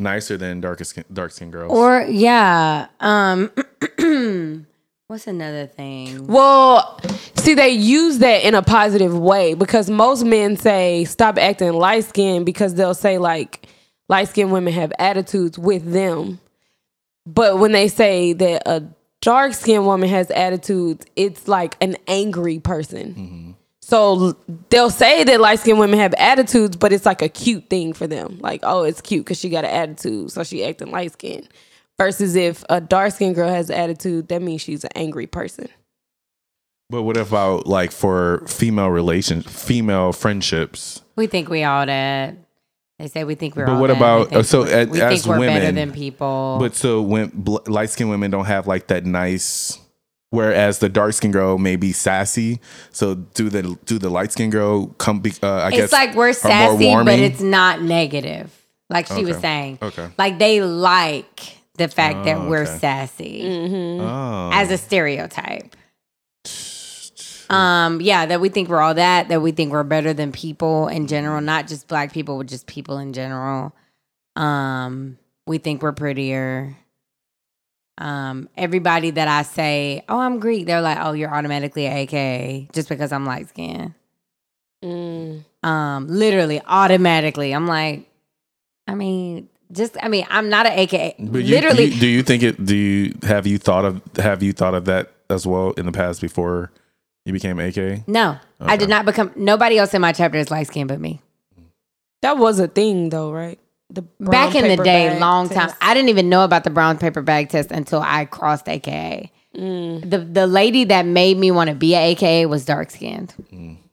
nicer 0.00 0.36
than 0.36 0.60
dark 0.60 0.84
skin 0.84 1.04
dark 1.12 1.30
skin 1.30 1.50
girls. 1.50 1.72
Or 1.72 2.02
yeah. 2.02 2.88
Um 3.00 3.50
what's 5.06 5.26
another 5.26 5.66
thing? 5.66 6.26
Well, 6.26 7.00
see, 7.36 7.54
they 7.54 7.70
use 7.70 8.18
that 8.18 8.44
in 8.44 8.54
a 8.54 8.62
positive 8.62 9.16
way 9.16 9.54
because 9.54 9.90
most 9.90 10.24
men 10.24 10.56
say 10.56 11.04
stop 11.04 11.38
acting 11.38 11.72
light 11.72 12.04
skinned 12.04 12.46
because 12.46 12.74
they'll 12.74 12.94
say 12.94 13.18
like 13.18 13.66
light 14.08 14.28
skinned 14.28 14.52
women 14.52 14.72
have 14.72 14.92
attitudes 14.98 15.58
with 15.58 15.90
them. 15.92 16.40
But 17.26 17.58
when 17.58 17.72
they 17.72 17.88
say 17.88 18.32
that 18.32 18.62
a 18.66 18.84
dark 19.20 19.54
skinned 19.54 19.86
woman 19.86 20.08
has 20.08 20.30
attitudes, 20.30 21.06
it's 21.16 21.46
like 21.46 21.76
an 21.80 21.96
angry 22.06 22.58
person. 22.58 23.49
So 23.90 24.36
they'll 24.68 24.88
say 24.88 25.24
that 25.24 25.40
light 25.40 25.58
skinned 25.58 25.80
women 25.80 25.98
have 25.98 26.14
attitudes, 26.14 26.76
but 26.76 26.92
it's 26.92 27.04
like 27.04 27.22
a 27.22 27.28
cute 27.28 27.68
thing 27.68 27.92
for 27.92 28.06
them. 28.06 28.38
Like, 28.40 28.60
oh, 28.62 28.84
it's 28.84 29.00
cute 29.00 29.24
because 29.24 29.40
she 29.40 29.48
got 29.50 29.64
an 29.64 29.70
attitude, 29.72 30.30
so 30.30 30.44
she 30.44 30.64
acting 30.64 30.92
light 30.92 31.12
skinned. 31.12 31.48
Versus 31.98 32.36
if 32.36 32.64
a 32.70 32.80
dark 32.80 33.12
skinned 33.12 33.34
girl 33.34 33.48
has 33.50 33.68
an 33.68 33.74
attitude, 33.76 34.28
that 34.28 34.42
means 34.42 34.62
she's 34.62 34.84
an 34.84 34.90
angry 34.94 35.26
person. 35.26 35.66
But 36.88 37.02
what 37.02 37.16
about 37.16 37.66
like 37.66 37.90
for 37.90 38.44
female 38.46 38.90
relations, 38.90 39.44
female 39.46 40.12
friendships? 40.12 41.02
We 41.16 41.26
think 41.26 41.48
we 41.48 41.64
all 41.64 41.84
that. 41.84 42.36
They 43.00 43.08
say 43.08 43.24
we 43.24 43.34
think 43.34 43.56
we're. 43.56 43.66
But 43.66 43.72
all 43.72 43.80
what 43.80 43.86
that. 43.88 43.96
about- 43.96 44.28
They 44.30 44.34
think 44.36 44.46
so 44.46 44.62
we- 44.64 44.70
as- 44.72 44.88
we 44.88 45.00
as 45.02 45.12
think 45.24 45.26
we're 45.26 45.46
better 45.46 45.72
than 45.72 45.92
people? 45.92 46.58
But 46.60 46.76
so 46.76 47.02
when 47.02 47.30
bl- 47.34 47.58
light 47.66 47.90
skinned 47.90 48.10
women 48.10 48.30
don't 48.30 48.44
have 48.46 48.66
like 48.68 48.86
that 48.86 49.04
nice, 49.04 49.78
whereas 50.30 50.78
the 50.78 50.88
dark 50.88 51.12
skin 51.12 51.30
girl 51.30 51.58
may 51.58 51.76
be 51.76 51.92
sassy. 51.92 52.60
So 52.90 53.14
do 53.14 53.48
the 53.48 53.78
do 53.84 53.98
the 53.98 54.10
light 54.10 54.32
skin 54.32 54.50
girl 54.50 54.86
come? 54.98 55.20
Be, 55.20 55.32
uh, 55.42 55.52
I 55.52 55.70
guess 55.70 55.84
it's 55.84 55.92
like 55.92 56.14
we're 56.14 56.32
sassy, 56.32 56.92
but 56.94 57.18
it's 57.18 57.40
not 57.40 57.82
negative. 57.82 58.56
Like 58.88 59.06
she 59.06 59.24
was 59.24 59.38
saying. 59.38 59.78
Okay. 59.80 60.08
Like 60.18 60.38
they 60.38 60.62
like 60.62 61.56
the 61.76 61.88
fact 61.88 62.24
that 62.24 62.36
Oh, 62.36 62.48
we're 62.48 62.62
okay. 62.62 62.78
sassy 62.78 63.98
oh. 64.00 64.50
as 64.52 64.70
a 64.70 64.78
stereotype. 64.78 65.76
Um, 67.48 68.00
yeah, 68.00 68.26
that 68.26 68.40
we 68.40 68.48
think 68.48 68.68
we're 68.68 68.80
all 68.80 68.94
that, 68.94 69.28
that 69.28 69.42
we 69.42 69.50
think 69.50 69.72
we're 69.72 69.82
better 69.82 70.12
than 70.12 70.30
people 70.30 70.86
in 70.86 71.08
general, 71.08 71.40
not 71.40 71.66
just 71.66 71.88
black 71.88 72.12
people, 72.12 72.38
but 72.38 72.46
just 72.46 72.66
people 72.66 72.98
in 72.98 73.12
general. 73.12 73.74
Um, 74.36 75.18
we 75.46 75.58
think 75.58 75.82
we're 75.82 75.90
prettier. 75.92 76.76
Um, 78.00 78.48
everybody 78.56 79.10
that 79.10 79.28
I 79.28 79.42
say, 79.42 80.02
oh, 80.08 80.18
I'm 80.18 80.40
Greek, 80.40 80.64
they're 80.66 80.80
like, 80.80 80.98
oh, 81.00 81.12
you're 81.12 81.32
automatically 81.32 81.86
a 81.86 81.92
AKA 81.92 82.68
just 82.72 82.88
because 82.88 83.12
I'm 83.12 83.26
light 83.26 83.50
skinned. 83.50 83.92
Mm. 84.82 85.44
Um, 85.62 86.06
literally, 86.08 86.62
automatically. 86.66 87.52
I'm 87.52 87.66
like, 87.66 88.08
I 88.88 88.94
mean, 88.94 89.50
just 89.70 89.96
I 90.02 90.08
mean, 90.08 90.26
I'm 90.30 90.48
not 90.48 90.64
an 90.64 90.72
AKA. 90.72 91.16
But 91.18 91.42
you, 91.44 91.54
literally, 91.54 91.84
you- 91.84 92.00
do 92.00 92.06
you 92.06 92.22
think 92.22 92.42
it? 92.42 92.64
Do 92.64 92.74
you 92.74 93.14
have 93.24 93.46
you 93.46 93.58
thought 93.58 93.84
of 93.84 94.00
have 94.16 94.42
you 94.42 94.54
thought 94.54 94.74
of 94.74 94.86
that 94.86 95.12
as 95.28 95.46
well 95.46 95.72
in 95.72 95.84
the 95.84 95.92
past 95.92 96.22
before 96.22 96.72
you 97.26 97.34
became 97.34 97.60
AK? 97.60 98.08
no, 98.08 98.38
I 98.60 98.78
did 98.78 98.88
not 98.88 99.04
become. 99.04 99.30
Nobody 99.36 99.76
else 99.76 99.92
in 99.92 100.00
my 100.00 100.12
chapter 100.12 100.38
is 100.38 100.50
light 100.50 100.68
skinned 100.68 100.88
but 100.88 100.98
me. 101.00 101.20
That 102.22 102.38
was 102.38 102.58
a 102.58 102.66
thing, 102.66 103.10
though, 103.10 103.30
right? 103.30 103.59
The 103.92 104.02
brown 104.02 104.30
Back 104.30 104.54
in 104.54 104.68
the 104.68 104.82
day, 104.82 105.08
bag 105.08 105.20
long 105.20 105.48
time. 105.48 105.70
I 105.80 105.94
didn't 105.94 106.10
even 106.10 106.28
know 106.28 106.44
about 106.44 106.64
the 106.64 106.70
brown 106.70 106.96
paper 106.98 107.22
bag 107.22 107.48
test 107.48 107.70
until 107.72 108.00
I 108.00 108.24
crossed 108.24 108.68
AKA. 108.68 109.32
Mm. 109.56 110.08
The 110.08 110.18
the 110.18 110.46
lady 110.46 110.84
that 110.84 111.06
made 111.06 111.36
me 111.36 111.50
want 111.50 111.70
to 111.70 111.74
be 111.76 111.94
an 111.96 112.02
AKA 112.02 112.46
was 112.46 112.64
dark 112.64 112.90
skinned, 112.90 113.34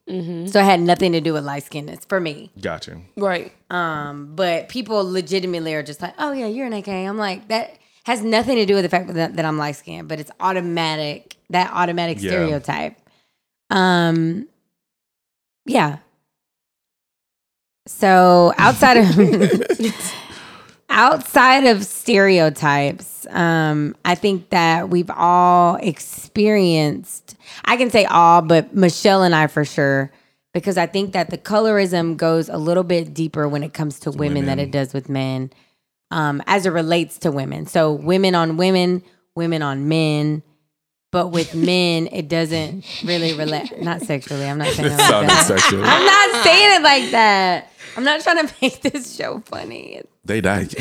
Mm-hmm. 0.07 0.45
so 0.45 0.59
it 0.61 0.63
had 0.63 0.79
nothing 0.79 1.11
to 1.13 1.19
do 1.19 1.33
with 1.33 1.43
light 1.43 1.65
skinnedness 1.65 2.07
for 2.07 2.19
me. 2.21 2.49
Gotcha. 2.61 3.01
Right. 3.17 3.51
Um, 3.69 4.35
but 4.35 4.69
people 4.69 5.03
legitimately 5.11 5.73
are 5.73 5.83
just 5.83 6.01
like, 6.01 6.13
"Oh 6.19 6.31
yeah, 6.31 6.45
you're 6.47 6.67
an 6.67 6.73
AKA." 6.73 7.05
I'm 7.05 7.17
like, 7.17 7.47
that 7.49 7.77
has 8.05 8.21
nothing 8.21 8.55
to 8.57 8.65
do 8.65 8.75
with 8.75 8.83
the 8.83 8.89
fact 8.89 9.13
that, 9.13 9.35
that 9.35 9.43
I'm 9.45 9.57
light 9.57 9.75
skinned, 9.75 10.07
but 10.07 10.19
it's 10.19 10.31
automatic. 10.39 11.35
That 11.49 11.71
automatic 11.73 12.21
Yeah. 12.21 12.29
stereotype. 12.31 12.95
Um, 13.69 14.47
yeah. 15.65 15.97
So 17.87 18.53
outside 18.57 18.97
of 18.97 19.17
outside 20.89 21.65
of 21.65 21.83
stereotypes, 21.83 23.25
um, 23.29 23.95
I 24.05 24.15
think 24.15 24.49
that 24.49 24.89
we've 24.89 25.09
all 25.09 25.75
experienced. 25.75 27.35
I 27.65 27.77
can 27.77 27.89
say 27.89 28.05
all, 28.05 28.41
but 28.41 28.75
Michelle 28.75 29.23
and 29.23 29.33
I 29.33 29.47
for 29.47 29.65
sure, 29.65 30.11
because 30.53 30.77
I 30.77 30.85
think 30.85 31.13
that 31.13 31.29
the 31.29 31.37
colorism 31.37 32.17
goes 32.17 32.49
a 32.49 32.57
little 32.57 32.83
bit 32.83 33.13
deeper 33.13 33.47
when 33.47 33.63
it 33.63 33.73
comes 33.73 33.99
to 34.01 34.11
women, 34.11 34.45
than 34.45 34.59
it 34.59 34.71
does 34.71 34.93
with 34.93 35.09
men, 35.09 35.51
um, 36.11 36.41
as 36.47 36.65
it 36.65 36.71
relates 36.71 37.17
to 37.19 37.31
women. 37.31 37.67
So 37.67 37.93
women 37.93 38.35
on 38.35 38.57
women, 38.57 39.03
women 39.35 39.61
on 39.61 39.87
men. 39.87 40.43
But 41.11 41.27
with 41.27 41.55
men, 41.55 42.07
it 42.11 42.27
doesn't 42.27 42.85
really 43.03 43.33
relate. 43.33 43.81
Not 43.81 44.01
sexually. 44.01 44.45
I'm 44.45 44.57
not 44.57 44.67
saying 44.73 44.91
it 44.91 44.97
like 44.97 45.27
that. 45.27 45.45
sexual. 45.47 45.83
I'm 45.83 46.05
not 46.05 46.43
saying 46.43 46.75
it 46.75 46.81
like 46.83 47.11
that. 47.11 47.71
I'm 47.95 48.03
not 48.03 48.21
trying 48.21 48.45
to 48.47 48.53
make 48.61 48.81
this 48.81 49.15
show 49.15 49.39
funny. 49.39 50.01
They 50.25 50.41
died. 50.41 50.75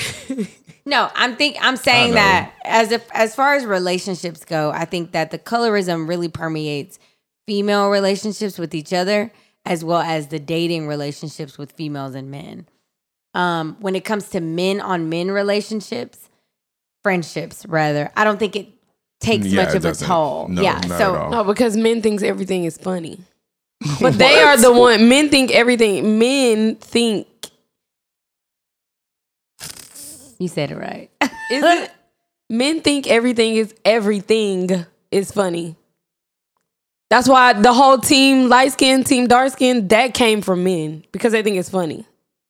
No, 0.89 1.11
I'm 1.17 1.35
think 1.35 1.57
I'm 1.61 1.77
saying 1.77 2.15
that 2.15 2.53
as 2.65 2.93
if 2.93 3.05
as 3.13 3.35
far 3.35 3.57
as 3.57 3.65
relationships 3.65 4.45
go, 4.45 4.71
I 4.71 4.85
think 4.85 5.11
that 5.13 5.33
the 5.33 5.39
colorism 5.39 6.09
really 6.09 6.29
permeates 6.29 7.01
female 7.45 7.89
relationships 7.91 8.57
with 8.57 8.73
each 8.73 8.93
other 8.93 9.33
as 9.65 9.85
well 9.85 10.01
as 10.01 10.29
the 10.29 10.39
dating 10.39 10.87
relationships 10.87 11.59
with 11.59 11.73
females 11.73 12.15
and 12.15 12.31
men. 12.31 12.69
Um, 13.35 13.77
when 13.81 13.97
it 13.97 14.05
comes 14.05 14.29
to 14.31 14.41
men 14.41 14.81
on 14.81 15.09
men 15.09 15.31
relationships, 15.33 16.31
friendships 17.03 17.67
rather, 17.67 18.13
I 18.17 18.23
don't 18.23 18.39
think 18.39 18.55
it 18.55 18.69
takes 19.21 19.47
Yeah, 19.47 19.65
much 19.65 19.75
of 19.75 19.85
a 19.85 19.89
doesn't. 19.89 20.07
toll. 20.07 20.49
No, 20.49 20.63
yeah, 20.63 20.81
not 20.87 20.99
so 20.99 21.15
at 21.15 21.21
all. 21.21 21.31
No, 21.31 21.45
because 21.45 21.77
men 21.77 22.03
thinks 22.03 22.23
everything 22.23 22.65
is 22.65 22.77
funny. 22.79 23.21
But 24.01 24.15
they 24.19 24.41
are 24.43 24.57
the 24.57 24.73
one. 24.73 25.09
Men 25.09 25.29
think 25.29 25.51
everything. 25.51 26.19
Men 26.19 26.77
think. 26.77 27.27
you 30.39 30.49
said 30.49 30.71
it 30.71 30.77
right. 30.77 31.11
Is 31.51 31.63
it? 31.65 31.91
Men 32.49 32.81
think 32.81 33.07
everything 33.09 33.57
is 33.57 33.75
everything 33.85 34.85
is 35.11 35.33
funny. 35.33 35.75
That's 37.11 37.29
why 37.29 37.53
the 37.55 37.73
whole 37.73 37.99
team 37.99 38.49
light 38.49 38.73
skin, 38.73 39.03
team 39.05 39.27
dark 39.27 39.53
skin, 39.53 39.89
that 39.89 40.15
came 40.15 40.43
from 40.43 40.63
men 40.65 41.05
because 41.13 41.33
they 41.33 41.43
think 41.43 41.57
it's 41.57 41.71
funny. 41.71 42.05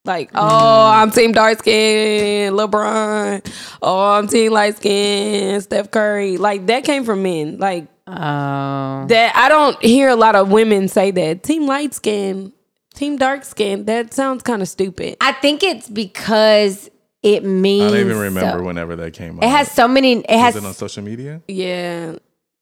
Like, 0.06 0.30
oh, 0.34 0.86
I'm 0.88 1.10
team 1.10 1.32
dark 1.32 1.58
skin, 1.58 2.52
LeBron. 2.54 3.52
Oh, 3.82 4.10
I'm 4.12 4.28
team 4.28 4.52
light 4.52 4.76
skin, 4.76 5.60
Steph 5.60 5.90
Curry. 5.90 6.36
Like 6.36 6.66
that 6.66 6.84
came 6.84 7.04
from 7.04 7.22
men. 7.22 7.58
Like 7.58 7.88
Oh. 8.08 9.04
that 9.08 9.32
I 9.34 9.48
don't 9.48 9.82
hear 9.82 10.08
a 10.08 10.14
lot 10.16 10.36
of 10.36 10.48
women 10.52 10.86
say 10.86 11.10
that. 11.10 11.42
Team 11.42 11.66
light 11.66 11.92
skin, 11.92 12.52
team 12.94 13.16
dark 13.16 13.44
skin. 13.44 13.84
That 13.86 14.14
sounds 14.14 14.44
kind 14.44 14.62
of 14.62 14.68
stupid. 14.68 15.16
I 15.20 15.32
think 15.32 15.64
it's 15.64 15.88
because 15.88 16.88
it 17.24 17.44
means 17.44 17.92
I 17.92 17.96
don't 17.96 18.06
even 18.06 18.18
remember 18.18 18.58
so- 18.60 18.64
whenever 18.64 18.94
that 18.94 19.12
came 19.12 19.38
out. 19.38 19.44
It 19.44 19.50
has 19.50 19.68
so 19.72 19.88
many. 19.88 20.20
It 20.20 20.30
has. 20.38 20.54
Was 20.54 20.62
it 20.64 20.66
on 20.68 20.74
social 20.74 21.02
media? 21.02 21.42
Yeah. 21.48 22.12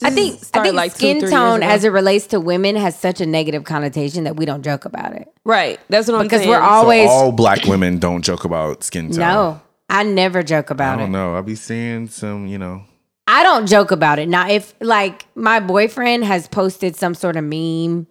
I 0.05 0.11
think. 0.11 0.41
I 0.55 0.63
think 0.63 0.75
like 0.75 0.93
skin 0.93 1.21
three 1.21 1.29
years 1.29 1.31
tone, 1.33 1.63
as 1.63 1.85
it 1.85 1.89
relates 1.91 2.27
to 2.29 2.41
women, 2.41 2.77
has 2.77 2.99
such 2.99 3.21
a 3.21 3.27
negative 3.27 3.65
connotation 3.65 4.25
that 4.25 4.37
we 4.37 4.45
don't 4.45 4.63
joke 4.63 4.85
about 4.85 5.13
it 5.13 5.33
right. 5.45 5.81
That's 5.89 6.07
what 6.09 6.15
I'm 6.15 6.21
saying. 6.21 6.29
because 6.29 6.39
saying. 6.41 6.51
we're 6.51 6.59
So 6.59 6.63
always. 6.65 7.09
all 7.11 7.33
black 7.33 7.65
women 7.65 7.99
don't 7.99 8.23
joke 8.23 8.45
about 8.45 8.85
skin 8.85 9.11
tone. 9.11 9.19
no, 9.19 9.61
I 9.89 10.03
never 10.05 10.43
joke 10.43 10.71
about 10.71 10.93
it. 10.93 10.95
I 10.95 10.97
don't 11.07 11.09
it. 11.11 11.13
know. 11.13 11.35
I'll 11.35 11.43
be 11.43 11.55
seeing 11.55 12.09
some, 12.09 12.47
you 12.47 12.59
know. 12.59 12.83
I 13.27 13.43
don't 13.43 13.67
joke 13.67 13.91
about 13.91 14.19
it. 14.19 14.29
Now, 14.29 14.49
if 14.49 14.75
like 14.81 15.27
my 15.35 15.59
boyfriend 15.61 16.25
has 16.25 16.47
posted 16.49 16.95
some 16.97 17.15
sort 17.15 17.37
of 17.37 17.45
meme 17.45 18.07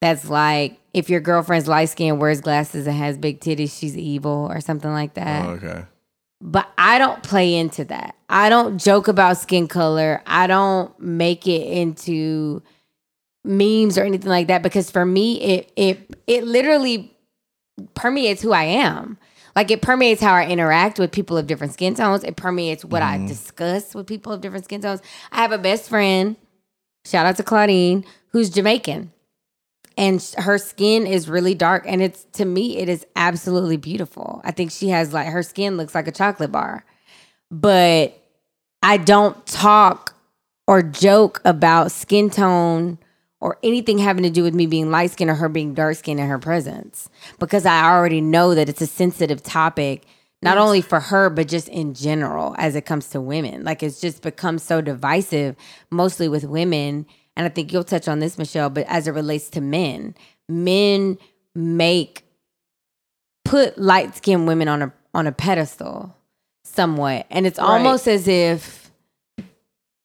that's 0.00 0.28
like, 0.28 0.78
if 0.92 1.08
your 1.08 1.20
girlfriend's 1.20 1.68
light 1.68 1.86
skin, 1.86 2.18
wears 2.18 2.40
glasses, 2.42 2.86
and 2.86 2.94
has 2.96 3.16
big 3.16 3.40
titties, 3.40 3.78
she's 3.78 3.96
evil 3.96 4.46
or 4.50 4.60
something 4.60 4.90
like 4.90 5.14
that. 5.14 5.46
Oh, 5.46 5.50
okay. 5.52 5.84
But 6.42 6.68
I 6.76 6.98
don't 6.98 7.22
play 7.22 7.54
into 7.54 7.84
that. 7.86 8.16
I 8.28 8.48
don't 8.48 8.78
joke 8.78 9.06
about 9.06 9.38
skin 9.38 9.68
color. 9.68 10.20
I 10.26 10.48
don't 10.48 10.98
make 10.98 11.46
it 11.46 11.68
into 11.68 12.62
memes 13.44 13.96
or 13.96 14.02
anything 14.02 14.28
like 14.28 14.48
that 14.48 14.62
because 14.62 14.90
for 14.90 15.04
me 15.04 15.40
it 15.40 15.72
it 15.76 16.16
it 16.26 16.44
literally 16.44 17.16
permeates 17.94 18.42
who 18.42 18.52
I 18.52 18.64
am. 18.64 19.18
Like 19.54 19.70
it 19.70 19.82
permeates 19.82 20.20
how 20.20 20.34
I 20.34 20.46
interact 20.46 20.98
with 20.98 21.12
people 21.12 21.36
of 21.36 21.46
different 21.46 21.74
skin 21.74 21.94
tones. 21.94 22.24
It 22.24 22.36
permeates 22.36 22.84
what 22.84 23.02
I 23.02 23.18
mm-hmm. 23.18 23.26
discuss 23.26 23.94
with 23.94 24.06
people 24.06 24.32
of 24.32 24.40
different 24.40 24.64
skin 24.64 24.80
tones. 24.80 25.00
I 25.30 25.36
have 25.36 25.52
a 25.52 25.58
best 25.58 25.88
friend, 25.88 26.36
shout 27.04 27.26
out 27.26 27.36
to 27.36 27.42
Claudine, 27.42 28.04
who's 28.28 28.50
Jamaican. 28.50 29.12
And 29.96 30.22
her 30.38 30.58
skin 30.58 31.06
is 31.06 31.28
really 31.28 31.54
dark 31.54 31.84
and 31.86 32.02
it's 32.02 32.24
to 32.32 32.44
me 32.44 32.78
it 32.78 32.88
is 32.88 33.06
absolutely 33.16 33.76
beautiful. 33.76 34.40
I 34.44 34.50
think 34.50 34.70
she 34.70 34.88
has 34.88 35.12
like 35.12 35.28
her 35.28 35.42
skin 35.42 35.76
looks 35.76 35.94
like 35.94 36.08
a 36.08 36.12
chocolate 36.12 36.52
bar. 36.52 36.84
But 37.50 38.18
I 38.82 38.96
don't 38.96 39.44
talk 39.46 40.14
or 40.66 40.82
joke 40.82 41.40
about 41.44 41.92
skin 41.92 42.30
tone 42.30 42.98
or 43.40 43.58
anything 43.62 43.98
having 43.98 44.22
to 44.22 44.30
do 44.30 44.42
with 44.42 44.54
me 44.54 44.66
being 44.66 44.90
light 44.90 45.10
skinned 45.10 45.30
or 45.30 45.34
her 45.34 45.48
being 45.48 45.74
dark 45.74 45.96
skinned 45.96 46.20
in 46.20 46.28
her 46.28 46.38
presence 46.38 47.10
because 47.38 47.66
I 47.66 47.90
already 47.90 48.20
know 48.20 48.54
that 48.54 48.68
it's 48.68 48.80
a 48.80 48.86
sensitive 48.86 49.42
topic, 49.42 50.04
not 50.42 50.58
only 50.58 50.80
for 50.80 51.00
her, 51.00 51.28
but 51.28 51.48
just 51.48 51.68
in 51.68 51.92
general 51.92 52.54
as 52.56 52.76
it 52.76 52.86
comes 52.86 53.08
to 53.10 53.20
women. 53.20 53.64
Like 53.64 53.82
it's 53.82 54.00
just 54.00 54.22
become 54.22 54.58
so 54.58 54.80
divisive, 54.80 55.56
mostly 55.90 56.28
with 56.28 56.44
women. 56.44 57.04
And 57.36 57.46
I 57.46 57.48
think 57.48 57.72
you'll 57.72 57.84
touch 57.84 58.08
on 58.08 58.18
this, 58.18 58.36
Michelle, 58.38 58.70
but 58.70 58.86
as 58.88 59.08
it 59.08 59.12
relates 59.12 59.48
to 59.50 59.60
men, 59.60 60.14
men 60.48 61.18
make 61.54 62.24
put 63.44 63.78
light 63.78 64.14
skinned 64.16 64.46
women 64.46 64.68
on 64.68 64.82
a 64.82 64.92
on 65.14 65.26
a 65.26 65.32
pedestal 65.32 66.16
somewhat. 66.64 67.26
And 67.30 67.46
it's 67.46 67.58
Right. 67.58 67.68
almost 67.68 68.06
as 68.08 68.26
if 68.28 68.81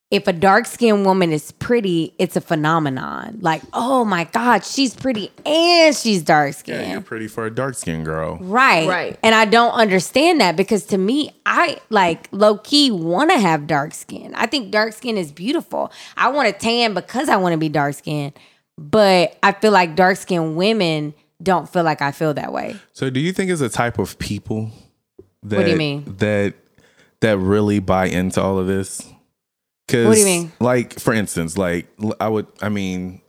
if 0.10 0.26
a 0.26 0.32
dark 0.34 0.66
skinned 0.66 1.06
woman 1.06 1.34
is 1.34 1.52
pretty, 1.52 2.14
it's 2.18 2.38
a 2.38 2.42
phenomenon. 2.42 3.40
Like, 3.42 3.62
oh 3.74 4.06
my 4.06 4.24
God, 4.24 4.64
she's 4.64 4.96
pretty 4.96 5.32
and 5.46 5.94
she's 5.94 6.24
dark 6.24 6.48
Yeah, 6.48 6.52
skinned. 6.60 6.92
you're 6.92 7.02
pretty 7.02 7.28
for 7.28 7.46
a 7.46 7.52
dark 7.54 7.76
skinned 7.76 8.06
girl. 8.06 8.38
Right. 8.40 8.88
Right. 8.88 9.20
And 9.22 9.36
I 9.36 9.44
don't 9.44 9.74
understand 9.74 10.40
that 10.40 10.56
because 10.56 10.86
to 10.86 10.98
me, 10.98 11.32
I 11.46 11.80
like 11.90 12.30
low 12.32 12.58
key 12.58 12.90
want 12.90 13.32
to 13.32 13.38
have 13.38 13.68
dark 13.68 13.94
skin. 13.94 14.34
I 14.36 14.46
think 14.46 14.72
dark 14.72 14.94
skin 14.94 15.18
is 15.18 15.34
beautiful. 15.34 15.92
I 16.16 16.30
want 16.30 16.48
to 16.48 16.58
tan 16.58 16.94
because 16.94 17.28
I 17.28 17.36
want 17.36 17.52
to 17.54 17.58
be 17.58 17.68
dark 17.68 17.96
skinned. 17.96 18.32
But 18.78 19.36
I 19.44 19.52
feel 19.52 19.72
like 19.74 19.96
dark 19.96 20.16
skinned 20.18 20.56
women 20.56 21.16
don't 21.44 21.68
feel 21.68 21.84
like 21.84 22.02
I 22.02 22.12
feel 22.12 22.34
that 22.36 22.54
way. 22.54 22.76
So, 22.94 23.10
do 23.10 23.20
you 23.20 23.34
think 23.34 23.52
it's 23.52 23.62
a 23.62 23.70
type 23.70 24.00
of 24.00 24.18
people 24.20 24.72
that 25.44 25.58
what 25.58 25.66
do 25.66 25.72
you 25.72 25.78
mean? 25.78 26.04
that 26.20 26.54
that 27.20 27.38
really 27.40 27.80
buy 27.80 28.06
into 28.06 28.42
all 28.42 28.58
of 28.58 28.68
this? 28.68 29.02
Because 29.88 30.08
What 30.08 30.14
do 30.16 30.20
you 30.20 30.26
mean? 30.26 30.52
Like, 30.60 31.00
for 31.00 31.14
instance, 31.14 31.58
like 31.58 31.88
I 32.20 32.28
would, 32.28 32.48
I 32.62 32.70
mean, 32.70 33.22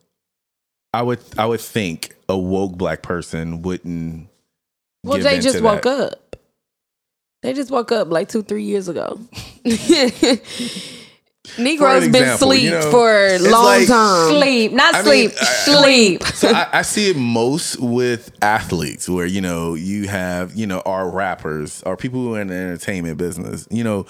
I 0.92 1.02
would, 1.02 1.20
I 1.36 1.46
would 1.46 1.60
think 1.60 2.16
a 2.28 2.36
woke 2.36 2.76
black 2.76 3.02
person 3.02 3.62
wouldn't. 3.62 4.28
Well, 5.04 5.18
give 5.18 5.24
they 5.24 5.38
just 5.38 5.60
woke 5.60 5.82
that. 5.82 6.14
up. 6.14 6.36
They 7.42 7.52
just 7.52 7.70
woke 7.70 7.92
up 7.92 8.10
like 8.10 8.28
two, 8.28 8.42
three 8.42 8.64
years 8.64 8.88
ago. 8.88 9.20
Negroes 11.56 12.08
been 12.08 12.36
sleep 12.36 12.64
you 12.64 12.70
know, 12.70 12.90
for 12.90 13.10
a 13.10 13.38
long 13.38 13.64
like- 13.64 13.88
time. 13.88 14.28
Sleep, 14.30 14.72
not 14.72 14.94
I 14.96 15.02
mean, 15.02 15.30
sleep, 15.30 15.32
I- 15.40 15.44
sleep. 15.44 16.22
so 16.24 16.48
I, 16.50 16.68
I 16.72 16.82
see 16.82 17.10
it 17.10 17.16
most 17.16 17.80
with 17.80 18.30
athletes 18.42 19.08
where 19.08 19.24
you 19.24 19.40
know 19.40 19.74
you 19.74 20.08
have 20.08 20.54
you 20.54 20.66
know 20.66 20.80
our 20.84 21.08
rappers 21.08 21.82
or 21.84 21.96
people 21.96 22.20
who 22.20 22.34
are 22.34 22.40
in 22.40 22.48
the 22.48 22.54
entertainment 22.54 23.16
business 23.16 23.66
you 23.70 23.82
know 23.82 24.04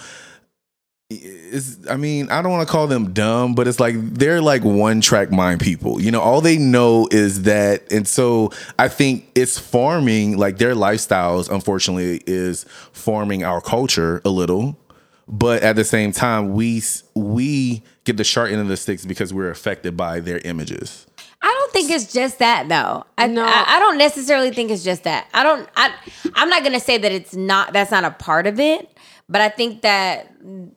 it's 1.10 1.78
i 1.88 1.96
mean 1.96 2.28
i 2.28 2.42
don't 2.42 2.52
want 2.52 2.66
to 2.66 2.70
call 2.70 2.86
them 2.86 3.14
dumb 3.14 3.54
but 3.54 3.66
it's 3.66 3.80
like 3.80 3.94
they're 4.12 4.42
like 4.42 4.62
one 4.62 5.00
track 5.00 5.30
mind 5.30 5.58
people 5.58 5.98
you 5.98 6.10
know 6.10 6.20
all 6.20 6.42
they 6.42 6.58
know 6.58 7.08
is 7.10 7.44
that 7.44 7.90
and 7.90 8.06
so 8.06 8.50
i 8.78 8.88
think 8.88 9.26
it's 9.34 9.58
forming 9.58 10.36
like 10.36 10.58
their 10.58 10.74
lifestyles 10.74 11.50
unfortunately 11.50 12.20
is 12.26 12.64
forming 12.92 13.42
our 13.42 13.62
culture 13.62 14.20
a 14.26 14.28
little 14.28 14.78
but 15.26 15.62
at 15.62 15.76
the 15.76 15.84
same 15.84 16.12
time 16.12 16.52
we 16.52 16.82
we 17.14 17.82
get 18.04 18.18
the 18.18 18.24
short 18.24 18.50
end 18.50 18.60
of 18.60 18.68
the 18.68 18.76
sticks 18.76 19.06
because 19.06 19.32
we're 19.32 19.50
affected 19.50 19.96
by 19.96 20.20
their 20.20 20.38
images 20.44 21.06
I 21.40 21.46
don't 21.46 21.72
think 21.72 21.90
it's 21.92 22.12
just 22.12 22.40
that 22.40 22.68
though. 22.68 23.04
I, 23.16 23.28
No. 23.28 23.44
I, 23.44 23.76
I 23.76 23.78
don't 23.78 23.96
necessarily 23.96 24.50
think 24.50 24.72
it's 24.72 24.82
just 24.82 25.04
that. 25.04 25.28
I 25.32 25.44
don't. 25.44 25.68
I 25.76 25.94
I'm 26.34 26.48
not 26.48 26.64
gonna 26.64 26.80
say 26.80 26.98
that 26.98 27.12
it's 27.12 27.32
not. 27.32 27.72
That's 27.72 27.92
not 27.92 28.02
a 28.02 28.10
part 28.10 28.48
of 28.48 28.58
it. 28.58 28.97
But 29.30 29.42
I 29.42 29.50
think 29.50 29.82
that 29.82 30.32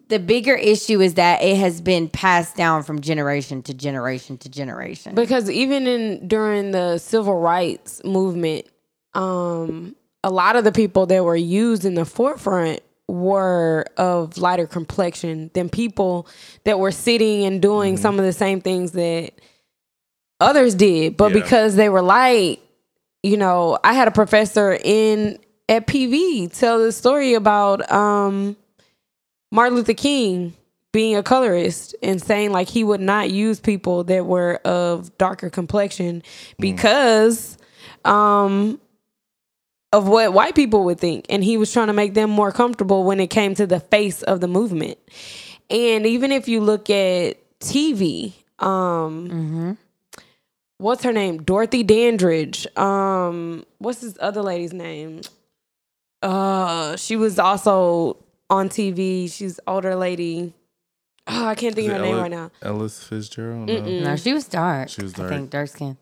the 0.10 0.20
bigger 0.20 0.56
issue 0.56 1.00
is 1.00 1.14
that 1.14 1.42
it 1.42 1.56
has 1.58 1.80
been 1.80 2.10
passed 2.10 2.56
down 2.58 2.84
from 2.84 3.00
generation 3.00 3.62
to 3.64 3.74
generation 3.74 4.38
to 4.40 4.50
generation. 4.50 5.16
because 5.16 5.50
even 5.50 5.88
in 5.88 6.28
during 6.28 6.72
the 6.72 6.98
civil 6.98 7.40
rights 7.40 8.04
movement, 8.04 8.66
um, 9.14 9.96
a 10.24 10.30
lot 10.30 10.56
of 10.58 10.64
the 10.66 10.72
people 10.74 11.06
that 11.06 11.24
were 11.24 11.36
used 11.36 11.86
in 11.86 11.94
the 11.94 12.04
forefront 12.06 12.82
were 13.08 13.86
of 13.98 14.38
lighter 14.38 14.68
complexion 14.68 15.50
than 15.54 15.70
people 15.70 16.28
that 16.66 16.78
were 16.80 16.92
sitting 16.92 17.46
and 17.46 17.62
doing 17.62 17.98
some 17.98 18.20
of 18.20 18.26
the 18.26 18.34
same 18.34 18.62
things 18.62 18.92
that 18.94 19.32
others 20.40 20.76
did. 20.76 21.18
But 21.18 21.30
Yeah. 21.34 21.42
because 21.42 21.76
they 21.76 21.90
were 21.90 22.02
light, 22.02 22.60
you 23.24 23.38
know, 23.38 23.78
I 23.84 23.94
had 23.94 24.08
a 24.08 24.12
professor 24.12 24.78
in 24.84 25.40
at 25.72 25.88
PV 25.88 26.56
tell 26.56 26.80
the 26.80 26.92
story 26.92 27.34
about 27.34 27.90
um 27.92 28.58
Martin 29.52 29.76
Luther 29.78 29.94
King 29.94 30.54
being 30.92 31.16
a 31.16 31.24
colorist 31.24 31.96
and 32.04 32.22
saying 32.22 32.52
like 32.52 32.68
he 32.68 32.84
would 32.84 33.00
not 33.00 33.32
use 33.32 33.62
people 33.62 34.04
that 34.04 34.26
were 34.26 34.56
of 34.66 35.18
darker 35.18 35.50
complexion 35.50 36.22
because 36.60 37.58
um 38.04 38.80
of 39.94 40.08
what 40.10 40.34
white 40.34 40.56
people 40.56 40.84
would 40.84 41.00
think 41.00 41.26
and 41.30 41.42
he 41.44 41.56
was 41.56 41.72
trying 41.72 41.88
to 41.88 41.94
make 41.94 42.14
them 42.14 42.30
more 42.30 42.52
comfortable 42.52 43.06
when 43.06 43.22
it 43.22 43.28
came 43.28 43.56
to 43.56 43.66
the 43.66 43.80
face 43.80 44.22
of 44.24 44.42
the 44.42 44.48
movement. 44.48 44.98
And 45.70 46.06
even 46.06 46.34
if 46.34 46.50
you 46.50 46.60
look 46.60 46.90
at 46.90 47.38
TV, 47.62 48.34
um 48.60 49.78
what's 50.80 51.04
her 51.04 51.14
name? 51.14 51.44
Dorothy 51.44 51.84
Dandridge. 51.84 52.68
Um 52.76 53.66
what's 53.78 54.02
this 54.02 54.18
other 54.20 54.42
lady's 54.42 54.74
name? 54.74 55.22
Uh 56.22 56.96
she 56.98 57.16
was 57.16 57.40
also 57.40 58.18
on 58.50 58.70
TV. 58.70 59.32
She's 59.32 59.60
older 59.68 59.96
lady. 59.96 60.54
Oh, 61.28 61.46
I 61.46 61.56
can't 61.56 61.74
think 61.76 61.90
of 61.90 61.98
her 61.98 62.04
name 62.04 62.14
Ella- 62.16 62.22
right 62.24 62.32
now. 62.32 62.52
Ellis 62.62 63.04
Fitzgerald. 63.04 63.68
No. 63.68 63.76
Mm-mm. 63.76 64.04
no, 64.04 64.16
she 64.16 64.34
was 64.34 64.48
dark. 64.48 64.90
She 64.90 65.04
was 65.04 65.14
I 65.16 65.18
dark. 65.18 65.30
think 65.30 65.50
dark 65.50 65.70
skin. 65.70 65.98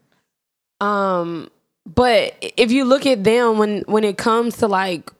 Um, 0.81 1.49
but 1.85 2.35
if 2.41 2.71
you 2.71 2.85
look 2.85 3.05
at 3.05 3.23
them 3.23 3.57
when 3.57 3.81
when 3.81 4.03
it 4.03 4.17
comes 4.17 4.57
to 4.57 4.67
like 4.67 5.11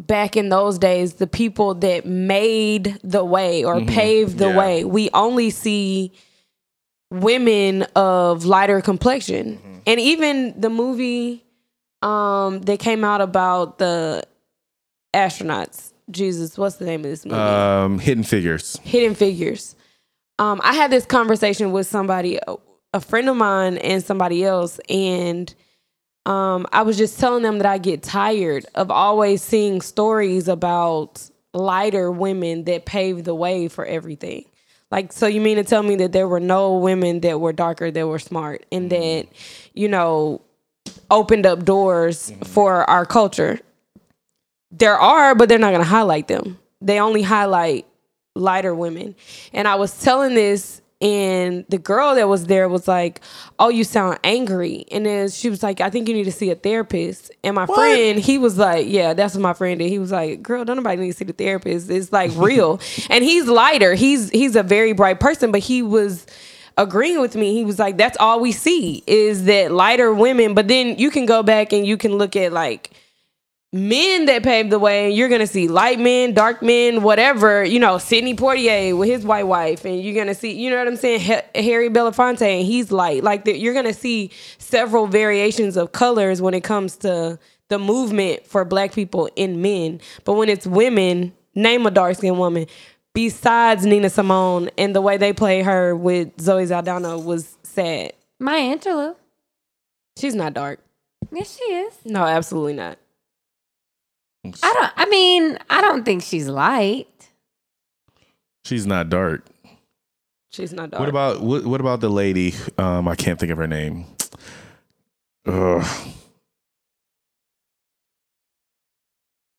back 0.00 0.36
in 0.36 0.48
those 0.48 0.78
days, 0.78 1.14
the 1.14 1.26
people 1.26 1.74
that 1.76 2.04
made 2.04 2.98
the 3.04 3.24
way 3.24 3.64
or 3.64 3.76
Mhm. 3.76 3.88
paved 3.88 4.38
the 4.38 4.48
Yeah. 4.48 4.58
way, 4.58 4.84
we 4.84 5.08
only 5.14 5.50
see 5.50 6.12
women 7.12 7.82
of 7.94 8.44
lighter 8.44 8.80
complexion. 8.80 9.56
Mm-hmm. 9.58 9.78
And 9.86 10.00
even 10.00 10.60
the 10.60 10.68
movie 10.70 11.44
um 12.04 12.60
that 12.62 12.78
came 12.78 13.04
out 13.04 13.20
about 13.20 13.78
the 13.78 14.22
astronauts. 15.14 15.92
Jesus, 16.10 16.58
what's 16.58 16.76
the 16.76 16.84
name 16.84 17.00
of 17.00 17.10
this 17.10 17.24
movie? 17.24 17.38
Um, 17.40 17.98
Hidden 17.98 18.24
Figures. 18.24 18.76
Hidden 18.82 19.14
Figures. 19.14 19.74
Um, 20.38 20.60
I 20.62 20.74
had 20.74 20.90
this 20.90 21.06
conversation 21.06 21.72
with 21.72 21.86
somebody, 21.86 22.38
a- 22.46 22.56
a 22.92 23.00
friend 23.00 23.28
of 23.28 23.36
mine, 23.36 23.78
and 23.78 24.02
somebody 24.04 24.44
else, 24.44 24.78
and 24.90 25.52
um, 26.26 26.66
I 26.72 26.82
was 26.82 26.96
just 26.98 27.18
telling 27.20 27.42
them 27.42 27.58
that 27.58 27.66
I 27.66 27.78
get 27.78 28.02
tired 28.02 28.66
of 28.74 28.90
always 28.90 29.42
seeing 29.42 29.80
stories 29.80 30.48
about 30.48 31.22
lighter 31.52 32.10
women 32.10 32.64
that 32.64 32.84
paved 32.84 33.24
the 33.24 33.34
way 33.34 33.68
for 33.68 33.84
everything. 33.84 34.44
Like, 34.90 35.12
so 35.12 35.26
you 35.26 35.40
mean 35.40 35.56
to 35.56 35.64
tell 35.64 35.82
me 35.82 35.96
that 35.96 36.12
there 36.12 36.28
were 36.28 36.40
no 36.40 36.76
women 36.76 37.20
that 37.20 37.40
were 37.40 37.52
darker 37.52 37.90
that 37.90 38.06
were 38.06 38.18
smart 38.18 38.64
and 38.70 38.90
that, 38.90 39.26
you 39.74 39.88
know, 39.88 40.40
opened 41.14 41.46
up 41.46 41.64
doors 41.64 42.30
mm-hmm. 42.30 42.42
for 42.44 42.88
our 42.88 43.06
culture? 43.06 43.60
There 44.70 44.98
are, 44.98 45.34
but 45.34 45.48
they're 45.48 45.58
not 45.58 45.70
going 45.70 45.82
to 45.82 45.88
highlight 45.88 46.28
them. 46.28 46.58
They 46.80 47.00
only 47.00 47.22
highlight 47.22 47.86
lighter 48.34 48.74
women. 48.74 49.14
And 49.52 49.68
I 49.68 49.76
was 49.76 49.98
telling 50.00 50.34
this, 50.34 50.82
and 51.00 51.64
the 51.68 51.78
girl 51.78 52.14
that 52.14 52.28
was 52.28 52.46
there 52.46 52.68
was 52.68 52.88
like, 52.88 53.20
"Oh, 53.58 53.68
you 53.68 53.84
sound 53.84 54.18
angry." 54.24 54.86
And 54.90 55.04
then 55.04 55.28
she 55.28 55.50
was 55.50 55.62
like, 55.62 55.80
"I 55.80 55.90
think 55.90 56.08
you 56.08 56.14
need 56.14 56.24
to 56.24 56.32
see 56.32 56.50
a 56.50 56.54
therapist." 56.54 57.30
And 57.42 57.54
my 57.54 57.66
friend, 57.66 58.18
he 58.18 58.38
was 58.38 58.56
like, 58.56 58.86
"Yeah, 58.88 59.12
that's 59.12 59.34
what 59.34 59.42
my 59.42 59.52
friend 59.52 59.78
did." 59.78 59.90
He 59.90 59.98
was 59.98 60.12
like, 60.12 60.42
"Girl, 60.42 60.64
don't 60.64 60.76
nobody 60.76 61.02
need 61.02 61.12
to 61.12 61.16
see 61.18 61.24
the 61.24 61.32
therapist. 61.32 61.90
It's 61.90 62.12
like 62.12 62.30
real." 62.36 62.80
and 63.10 63.22
he's 63.22 63.46
lighter. 63.46 63.94
He's 63.94 64.30
he's 64.30 64.56
a 64.56 64.62
very 64.62 64.92
bright 64.92 65.20
person, 65.20 65.52
but 65.52 65.60
he 65.60 65.82
was 65.82 66.26
agreeing 66.76 67.20
with 67.20 67.36
me. 67.36 67.54
He 67.54 67.64
was 67.64 67.78
like, 67.78 67.96
"That's 67.96 68.16
all 68.18 68.40
we 68.40 68.52
see 68.52 69.02
is 69.06 69.44
that 69.44 69.72
lighter 69.72 70.12
women." 70.12 70.54
But 70.54 70.68
then 70.68 70.98
you 70.98 71.10
can 71.10 71.26
go 71.26 71.42
back 71.42 71.72
and 71.72 71.86
you 71.86 71.96
can 71.96 72.16
look 72.16 72.36
at 72.36 72.52
like 72.52 72.90
men 73.72 74.26
that 74.26 74.44
paved 74.44 74.70
the 74.70 74.78
way, 74.78 75.06
and 75.06 75.16
you're 75.16 75.28
gonna 75.28 75.48
see 75.48 75.66
light 75.66 75.98
men, 75.98 76.32
dark 76.32 76.62
men, 76.62 77.02
whatever. 77.02 77.64
You 77.64 77.80
know, 77.80 77.98
Sidney 77.98 78.34
Poitier 78.34 78.96
with 78.96 79.08
his 79.08 79.24
white 79.24 79.48
wife, 79.48 79.84
and 79.84 80.00
you're 80.00 80.14
gonna 80.14 80.34
see, 80.34 80.52
you 80.52 80.70
know 80.70 80.78
what 80.78 80.86
I'm 80.86 80.96
saying, 80.96 81.20
Ha- 81.20 81.42
Harry 81.60 81.90
Belafonte, 81.90 82.42
and 82.42 82.64
he's 82.64 82.92
light. 82.92 83.24
Like 83.24 83.46
you're 83.46 83.74
gonna 83.74 83.92
see 83.92 84.30
several 84.58 85.06
variations 85.08 85.76
of 85.76 85.92
colors 85.92 86.40
when 86.40 86.54
it 86.54 86.62
comes 86.62 86.96
to 86.98 87.38
the 87.68 87.78
movement 87.78 88.46
for 88.46 88.64
Black 88.64 88.92
people 88.92 89.28
in 89.36 89.60
men. 89.60 90.00
But 90.24 90.34
when 90.34 90.48
it's 90.48 90.66
women, 90.66 91.32
name 91.54 91.86
a 91.86 91.90
dark 91.90 92.16
skinned 92.16 92.38
woman. 92.38 92.66
Besides 93.14 93.86
Nina 93.86 94.10
Simone 94.10 94.70
and 94.76 94.94
the 94.94 95.00
way 95.00 95.16
they 95.16 95.32
play 95.32 95.62
her 95.62 95.94
with 95.94 96.40
Zoe 96.40 96.66
Saldana 96.66 97.16
was 97.16 97.56
sad. 97.62 98.12
Maya 98.40 98.76
Angelou. 98.76 99.14
She's 100.18 100.34
not 100.34 100.52
dark. 100.52 100.80
Yes, 101.30 101.56
she 101.56 101.64
is. 101.64 101.94
No, 102.04 102.24
absolutely 102.24 102.74
not. 102.74 102.98
I 104.44 104.72
don't. 104.72 104.92
I 104.96 105.06
mean, 105.06 105.58
I 105.70 105.80
don't 105.80 106.04
think 106.04 106.22
she's 106.22 106.48
light. 106.48 107.30
She's 108.64 108.86
not 108.86 109.08
dark. 109.08 109.46
She's 110.50 110.72
not 110.72 110.90
dark. 110.90 111.00
What 111.00 111.08
about 111.08 111.40
what, 111.40 111.64
what 111.64 111.80
about 111.80 112.00
the 112.00 112.10
lady? 112.10 112.54
Um, 112.78 113.08
I 113.08 113.14
can't 113.14 113.38
think 113.38 113.52
of 113.52 113.58
her 113.58 113.66
name. 113.66 114.06
Ugh. 115.46 115.86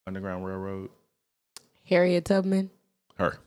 Underground 0.08 0.46
Railroad. 0.46 0.90
Harriet 1.86 2.26
Tubman? 2.26 2.70
Her. 3.18 3.40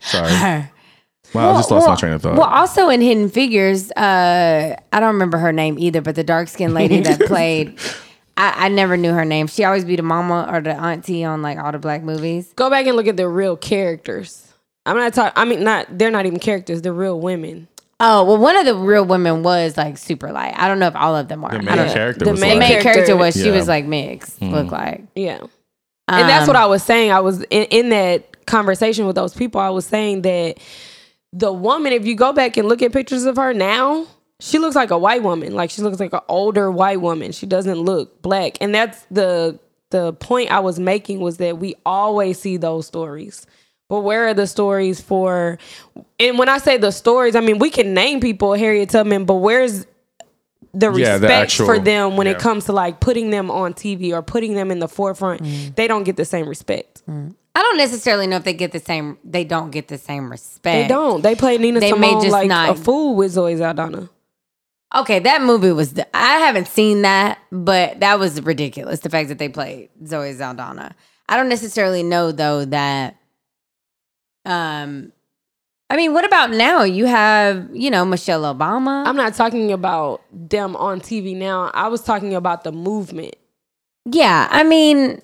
Sorry. 0.00 0.30
Her. 0.32 0.70
Wow, 1.32 1.52
I 1.52 1.58
just 1.58 1.70
lost 1.70 1.86
my 1.86 1.94
train 1.94 2.12
of 2.14 2.22
thought. 2.22 2.34
Well, 2.36 2.48
also 2.48 2.88
in 2.88 3.00
Hidden 3.00 3.28
Figures, 3.30 3.92
uh, 3.92 4.74
I 4.92 5.00
don't 5.00 5.12
remember 5.12 5.38
her 5.38 5.52
name 5.52 5.78
either, 5.78 6.00
but 6.00 6.16
the 6.16 6.24
dark 6.24 6.48
skinned 6.48 6.74
lady 6.74 7.00
that 7.02 7.20
played, 7.26 7.78
I, 8.36 8.66
I 8.66 8.68
never 8.68 8.96
knew 8.96 9.12
her 9.12 9.24
name. 9.24 9.46
She 9.46 9.62
always 9.62 9.84
be 9.84 9.94
the 9.94 10.02
mama 10.02 10.48
or 10.50 10.60
the 10.60 10.74
auntie 10.74 11.22
on 11.22 11.40
like 11.40 11.58
all 11.58 11.70
the 11.70 11.78
black 11.78 12.02
movies. 12.02 12.52
Go 12.56 12.68
back 12.68 12.86
and 12.86 12.96
look 12.96 13.06
at 13.06 13.16
the 13.16 13.28
real 13.28 13.56
characters. 13.56 14.52
I'm 14.86 14.96
not 14.96 15.14
talking. 15.14 15.32
I 15.36 15.44
mean, 15.44 15.62
not 15.62 15.86
they're 15.96 16.10
not 16.10 16.26
even 16.26 16.40
characters. 16.40 16.82
They're 16.82 16.92
real 16.92 17.20
women. 17.20 17.68
Oh 18.00 18.24
well, 18.24 18.38
one 18.38 18.56
of 18.56 18.64
the 18.64 18.74
real 18.74 19.04
women 19.04 19.42
was 19.44 19.76
like 19.76 19.98
super 19.98 20.32
light. 20.32 20.54
I 20.56 20.66
don't 20.66 20.80
know 20.80 20.86
if 20.88 20.96
all 20.96 21.14
of 21.14 21.28
them 21.28 21.44
are. 21.44 21.50
The 21.50 21.58
I 21.58 21.60
main 21.60 21.76
don't 21.76 21.86
know. 21.86 21.92
character 21.92 22.24
The 22.24 22.30
was 22.32 22.40
main 22.40 22.50
The 22.54 22.56
like, 22.56 22.60
main 22.70 22.82
character 22.82 22.92
character- 23.04 23.16
was 23.16 23.34
she 23.34 23.50
was 23.50 23.68
like 23.68 23.84
mixed. 23.84 24.40
Look 24.42 24.72
like. 24.72 25.04
Yeah. 25.14 25.42
And 26.10 26.28
that's 26.28 26.46
what 26.46 26.56
Um, 26.56 26.62
I 26.62 26.66
was 26.66 26.82
saying. 26.82 27.12
I 27.12 27.20
was 27.20 27.42
in, 27.50 27.64
in 27.70 27.88
that 27.90 28.46
conversation 28.46 29.06
with 29.06 29.16
those 29.16 29.34
people. 29.34 29.60
I 29.60 29.70
was 29.70 29.86
saying 29.86 30.22
that 30.22 30.58
the 31.32 31.52
woman, 31.52 31.92
if 31.92 32.06
you 32.06 32.14
go 32.16 32.32
back 32.32 32.56
and 32.56 32.68
look 32.68 32.82
at 32.82 32.92
pictures 32.92 33.24
of 33.24 33.36
her 33.36 33.54
now, 33.54 34.06
she 34.40 34.58
looks 34.58 34.74
like 34.76 34.90
a 34.90 34.98
white 34.98 35.22
woman. 35.22 35.54
Like 35.54 35.70
she 35.70 35.82
looks 35.82 36.00
like 36.00 36.12
an 36.12 36.20
older 36.28 36.70
white 36.70 37.00
woman. 37.00 37.32
She 37.32 37.46
doesn't 37.46 37.76
look 37.78 38.22
black. 38.22 38.58
And 38.60 38.74
that's 38.74 39.04
the 39.10 39.58
the 39.90 40.12
point 40.14 40.50
I 40.52 40.60
was 40.60 40.78
making 40.78 41.20
was 41.20 41.38
that 41.38 41.58
we 41.58 41.74
always 41.84 42.38
see 42.40 42.56
those 42.56 42.86
stories. 42.86 43.46
But 43.88 44.00
where 44.00 44.28
are 44.28 44.34
the 44.34 44.46
stories 44.46 45.00
for 45.00 45.58
and 46.18 46.38
when 46.38 46.48
I 46.48 46.58
say 46.58 46.78
the 46.78 46.90
stories, 46.92 47.36
I 47.36 47.40
mean 47.40 47.58
we 47.58 47.70
can 47.70 47.92
name 47.94 48.20
people 48.20 48.54
Harriet 48.54 48.90
Tubman, 48.90 49.24
but 49.26 49.36
where's 49.36 49.86
the 50.72 50.92
Yeah, 50.92 51.12
respect 51.14 51.20
the 51.22 51.32
actual- 51.32 51.66
for 51.66 51.78
them 51.78 52.16
when 52.16 52.26
yeah. 52.26 52.34
it 52.34 52.38
comes 52.38 52.66
to 52.66 52.72
like 52.72 53.00
putting 53.00 53.30
them 53.30 53.50
on 53.50 53.74
TV 53.74 54.12
or 54.12 54.22
putting 54.22 54.54
them 54.54 54.70
in 54.70 54.78
the 54.78 54.88
forefront, 54.88 55.42
Mm. 55.42 55.74
they 55.74 55.88
don't 55.88 56.04
get 56.04 56.16
the 56.16 56.24
same 56.24 56.48
respect. 56.48 57.02
I 57.08 57.62
don't 57.62 57.76
necessarily 57.76 58.26
know 58.28 58.36
if 58.36 58.44
they 58.44 58.52
get 58.54 58.70
the 58.72 58.78
same. 58.78 59.18
They 59.24 59.42
don't 59.44 59.70
get 59.70 59.88
the 59.88 59.98
same 59.98 60.30
respect. 60.30 60.62
They 60.62 60.86
don't. 60.86 61.22
They 61.22 61.34
play 61.34 61.58
Nina 61.58 61.80
They 61.80 61.92
may 61.92 62.08
Simone 62.08 62.22
just 62.22 62.32
like 62.32 62.48
not- 62.48 62.70
a 62.70 62.74
fool 62.76 63.16
with 63.16 63.32
Zoe 63.32 63.56
Saldana. 63.56 64.08
Okay, 64.94 65.18
that 65.20 65.42
movie 65.42 65.72
was. 65.72 65.94
I 66.14 66.38
haven't 66.38 66.66
seen 66.68 67.02
that, 67.02 67.38
but 67.52 68.00
that 68.00 68.18
was 68.18 68.40
ridiculous. 68.42 69.00
The 69.00 69.10
fact 69.10 69.28
that 69.28 69.38
they 69.38 69.48
played 69.48 69.88
Zoe 70.06 70.32
Saldana. 70.32 70.94
I 71.28 71.36
don't 71.36 71.48
necessarily 71.48 72.02
know 72.02 72.32
though 72.32 72.64
that. 72.66 73.16
Um, 74.44 75.12
I 75.90 75.96
mean, 75.96 76.12
what 76.14 76.24
about 76.24 76.50
now? 76.52 76.82
You 76.84 77.06
have 77.06 77.68
you 77.74 77.90
know 77.90 78.04
Michelle 78.04 78.42
Obama. 78.42 79.04
I'm 79.06 79.16
not 79.16 79.34
talking 79.34 79.72
about 79.72 80.22
them 80.32 80.76
on 80.76 81.00
TV 81.00 81.36
now. 81.36 81.70
I 81.74 81.88
was 81.88 82.00
talking 82.02 82.34
about 82.34 82.64
the 82.64 82.72
movement. 82.72 83.34
yeah, 84.06 84.46
I 84.50 84.62
mean, 84.64 85.20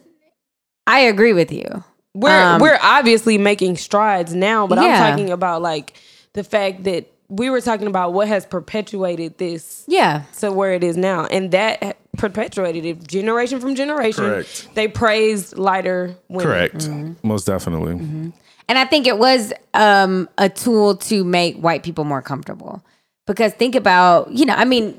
I 0.87 1.01
agree 1.01 1.33
with 1.33 1.51
you. 1.53 1.85
We're 2.15 2.43
Um, 2.55 2.61
we're 2.61 2.79
obviously 2.83 3.39
making 3.39 3.77
strides 3.77 4.35
now, 4.35 4.67
but 4.67 4.79
Yeah. 4.79 4.85
I'm 5.05 5.11
talking 5.11 5.31
about 5.31 5.63
like 5.63 5.95
the 6.33 6.43
fact 6.45 6.85
that 6.85 7.07
we 7.29 7.51
were 7.51 7.61
talking 7.61 7.87
about 7.89 8.13
what 8.13 8.29
has 8.29 8.47
perpetuated 8.47 9.37
this 9.39 9.85
Yeah, 9.87 10.23
to 10.41 10.51
where 10.53 10.73
it 10.73 10.83
is 10.85 10.97
now, 10.97 11.27
and 11.27 11.51
that 11.53 11.97
perpetuated 12.17 12.85
it 12.87 13.07
generation 13.07 13.61
from 13.61 13.75
generation. 13.75 14.25
Correct. 14.25 14.69
They 14.75 14.89
praised 14.89 15.57
lighter 15.59 16.17
women. 16.29 16.47
correct. 16.47 16.77
Mm-hmm. 16.79 17.13
Most 17.29 17.47
definitely. 17.47 18.33
And 18.69 18.79
I 18.79 18.85
think 18.85 19.07
it 19.07 19.19
was 19.19 19.53
um, 19.75 20.29
a 20.39 20.49
tool 20.49 20.97
to 20.97 21.25
make 21.25 21.57
white 21.57 21.83
people 21.83 22.05
more 22.05 22.23
comfortable. 22.23 22.85
Because 23.27 23.53
think 23.55 23.75
about, 23.75 24.31
you 24.33 24.45
know, 24.45 24.55
I 24.55 24.65
mean, 24.65 24.97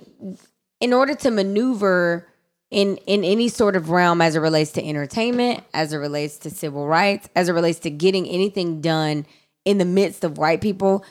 in 0.80 0.94
order 0.94 1.16
to 1.16 1.32
maneuver 1.32 2.28
in 2.70 2.98
in 3.08 3.24
any 3.24 3.48
sort 3.48 3.76
of 3.76 3.90
realm 3.90 4.22
as 4.22 4.36
it 4.36 4.40
relates 4.40 4.72
to 4.74 4.86
entertainment, 4.86 5.64
as 5.74 5.94
it 5.94 5.98
relates 5.98 6.38
to 6.40 6.50
civil 6.50 6.88
rights, 6.88 7.30
as 7.36 7.50
it 7.50 7.54
relates 7.54 7.80
to 7.80 7.90
getting 7.90 8.28
anything 8.28 8.82
done 8.82 9.26
in 9.66 9.78
the 9.78 9.86
midst 9.86 10.24
of 10.24 10.38
white 10.38 10.62
people, 10.62 11.06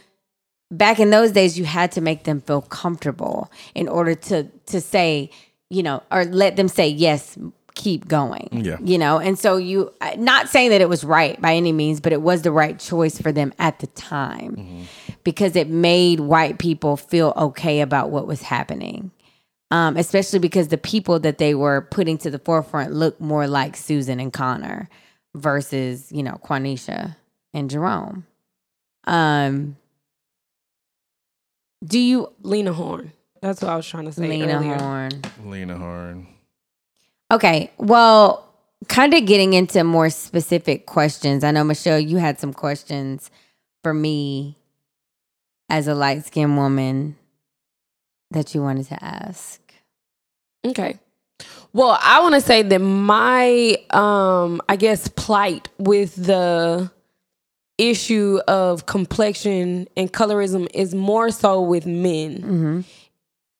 back 0.70 0.98
in 0.98 1.10
those 1.10 1.32
days 1.32 1.58
you 1.58 1.64
had 1.64 1.92
to 1.92 2.00
make 2.00 2.24
them 2.24 2.40
feel 2.40 2.62
comfortable 2.62 3.50
in 3.74 3.88
order 3.88 4.14
to 4.14 4.44
to 4.66 4.80
say, 4.80 5.30
you 5.70 5.82
know, 5.82 6.02
or 6.10 6.24
let 6.24 6.56
them 6.56 6.68
say 6.68 6.88
yes, 6.88 7.38
keep 7.76 8.08
going. 8.08 8.48
Yeah. 8.50 8.78
You 8.82 8.98
know, 8.98 9.18
and 9.18 9.38
so 9.38 9.58
you 9.58 9.92
not 10.16 10.48
saying 10.48 10.70
that 10.70 10.80
it 10.80 10.88
was 10.88 11.04
right 11.04 11.40
by 11.40 11.54
any 11.54 11.70
means, 11.70 12.00
but 12.00 12.12
it 12.12 12.22
was 12.22 12.42
the 12.42 12.50
right 12.50 12.76
choice 12.76 13.20
for 13.20 13.30
them 13.30 13.52
at 13.60 13.78
the 13.78 13.86
time 13.88 14.88
because 15.22 15.54
it 15.54 15.68
made 15.68 16.18
white 16.18 16.58
people 16.58 16.96
feel 16.96 17.32
okay 17.36 17.80
about 17.82 18.10
what 18.10 18.26
was 18.26 18.42
happening. 18.42 19.12
Um, 19.70 19.96
especially 19.96 20.38
because 20.38 20.68
the 20.68 20.78
people 20.78 21.18
that 21.20 21.38
they 21.38 21.54
were 21.54 21.82
putting 21.90 22.18
to 22.18 22.30
the 22.30 22.38
forefront 22.38 22.92
looked 22.92 23.20
more 23.20 23.48
like 23.48 23.76
Susan 23.76 24.20
and 24.20 24.32
Connor 24.32 24.88
versus, 25.34 26.10
you 26.12 26.22
know, 26.22 26.38
Quanisha 26.44 27.16
and 27.52 27.68
Jerome. 27.68 28.26
Um, 29.08 29.76
do 31.84 31.98
you 31.98 32.32
Lena 32.42 32.72
Horne? 32.72 33.12
That's 33.42 33.60
what 33.60 33.70
I 33.70 33.76
was 33.76 33.86
trying 33.86 34.06
to 34.06 34.12
say 34.12 34.28
Lena 34.28 34.54
earlier. 34.56 34.78
Horne? 34.78 35.22
Lena 35.44 35.76
Horne. 35.76 36.28
Okay, 37.32 37.72
well, 37.78 38.48
kind 38.88 39.12
of 39.14 39.26
getting 39.26 39.52
into 39.54 39.82
more 39.84 40.10
specific 40.10 40.86
questions. 40.86 41.42
I 41.42 41.50
know 41.50 41.64
Michelle, 41.64 41.98
you 41.98 42.18
had 42.18 42.38
some 42.38 42.52
questions 42.52 43.30
for 43.82 43.92
me 43.92 44.56
as 45.68 45.88
a 45.88 45.94
light 45.94 46.24
skinned 46.24 46.56
woman 46.56 47.16
that 48.30 48.54
you 48.54 48.62
wanted 48.62 48.86
to 48.88 49.02
ask. 49.04 49.60
Okay. 50.64 50.98
Well, 51.72 51.98
I 52.00 52.20
want 52.20 52.34
to 52.36 52.40
say 52.40 52.62
that 52.62 52.78
my 52.78 53.76
um 53.90 54.62
I 54.68 54.76
guess 54.76 55.08
plight 55.08 55.68
with 55.78 56.14
the 56.16 56.90
issue 57.78 58.38
of 58.48 58.86
complexion 58.86 59.86
and 59.96 60.10
colorism 60.12 60.66
is 60.72 60.94
more 60.94 61.30
so 61.30 61.60
with 61.60 61.84
men 61.86 62.38
Mm-hmm. 62.38 62.80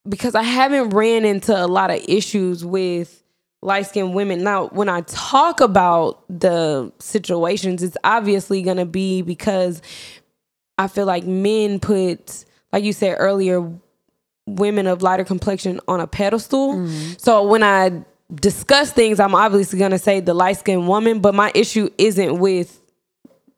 because 0.09 0.33
I 0.35 0.41
haven't 0.43 0.89
ran 0.89 1.23
into 1.25 1.55
a 1.55 1.67
lot 1.67 1.91
of 1.91 2.01
issues 2.07 2.65
with 2.65 3.21
light 3.61 3.87
skinned 3.87 4.13
women. 4.13 4.43
Now, 4.43 4.67
when 4.67 4.89
I 4.89 5.01
talk 5.01 5.61
about 5.61 6.23
the 6.29 6.91
situations, 6.99 7.83
it's 7.83 7.97
obviously 8.03 8.61
going 8.61 8.77
to 8.77 8.85
be 8.85 9.21
because 9.21 9.81
I 10.77 10.87
feel 10.87 11.05
like 11.05 11.25
men 11.25 11.79
put, 11.79 12.45
like 12.71 12.83
you 12.83 12.93
said 12.93 13.15
earlier, 13.19 13.71
women 14.45 14.87
of 14.87 15.01
lighter 15.01 15.25
complexion 15.25 15.79
on 15.87 15.99
a 15.99 16.07
pedestal. 16.07 16.75
Mm-hmm. 16.75 17.13
So 17.17 17.43
when 17.43 17.63
I 17.63 18.03
discuss 18.33 18.91
things, 18.91 19.19
I'm 19.19 19.35
obviously 19.35 19.79
going 19.79 19.91
to 19.91 19.99
say 19.99 20.19
the 20.19 20.33
light 20.33 20.57
skinned 20.57 20.87
woman, 20.87 21.19
but 21.19 21.33
my 21.33 21.51
issue 21.55 21.89
isn't 21.97 22.39
with 22.39 22.79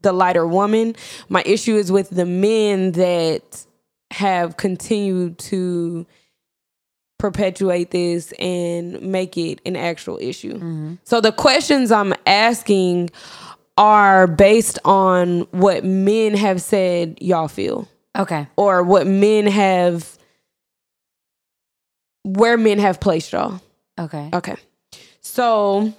the 0.01 0.13
lighter 0.13 0.47
woman. 0.47 0.95
My 1.27 1.43
issue 1.45 1.75
is 1.75 1.91
with 1.91 2.09
the 2.09 2.25
men 2.25 2.93
that 2.93 3.65
have 4.11 4.57
continued 4.57 5.37
to 5.37 6.07
perpetuate 7.19 7.91
this 7.91 8.31
and 8.39 8.99
make 9.01 9.37
it 9.37 9.61
an 9.65 9.75
actual 9.75 10.17
issue. 10.19 10.55
Mm-hmm. 10.55 10.95
So 11.03 11.21
the 11.21 11.31
questions 11.31 11.91
I'm 11.91 12.15
asking 12.25 13.11
are 13.77 14.25
based 14.25 14.79
on 14.83 15.41
what 15.51 15.83
men 15.85 16.33
have 16.33 16.61
said 16.61 17.17
y'all 17.21 17.47
feel 17.47 17.87
Okay. 18.17 18.47
or 18.57 18.81
what 18.83 19.05
men 19.05 19.45
have 19.45 20.17
where 22.23 22.57
men 22.57 22.79
have 22.79 22.99
placed 22.99 23.31
y'all. 23.31 23.61
Okay. 23.97 24.29
Okay. 24.33 24.55
So 25.21 25.93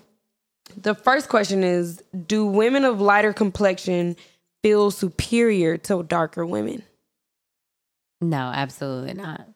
the 0.77 0.95
first 0.95 1.29
question 1.29 1.63
is 1.65 2.03
do 2.27 2.45
women 2.45 2.85
of 2.85 3.01
lighter 3.01 3.33
complexion 3.33 4.17
feel 4.63 4.91
superior 4.91 5.77
to 5.79 6.03
darker 6.03 6.45
women? 6.45 6.83
No, 8.21 8.37
absolutely 8.37 9.15
not. 9.15 9.47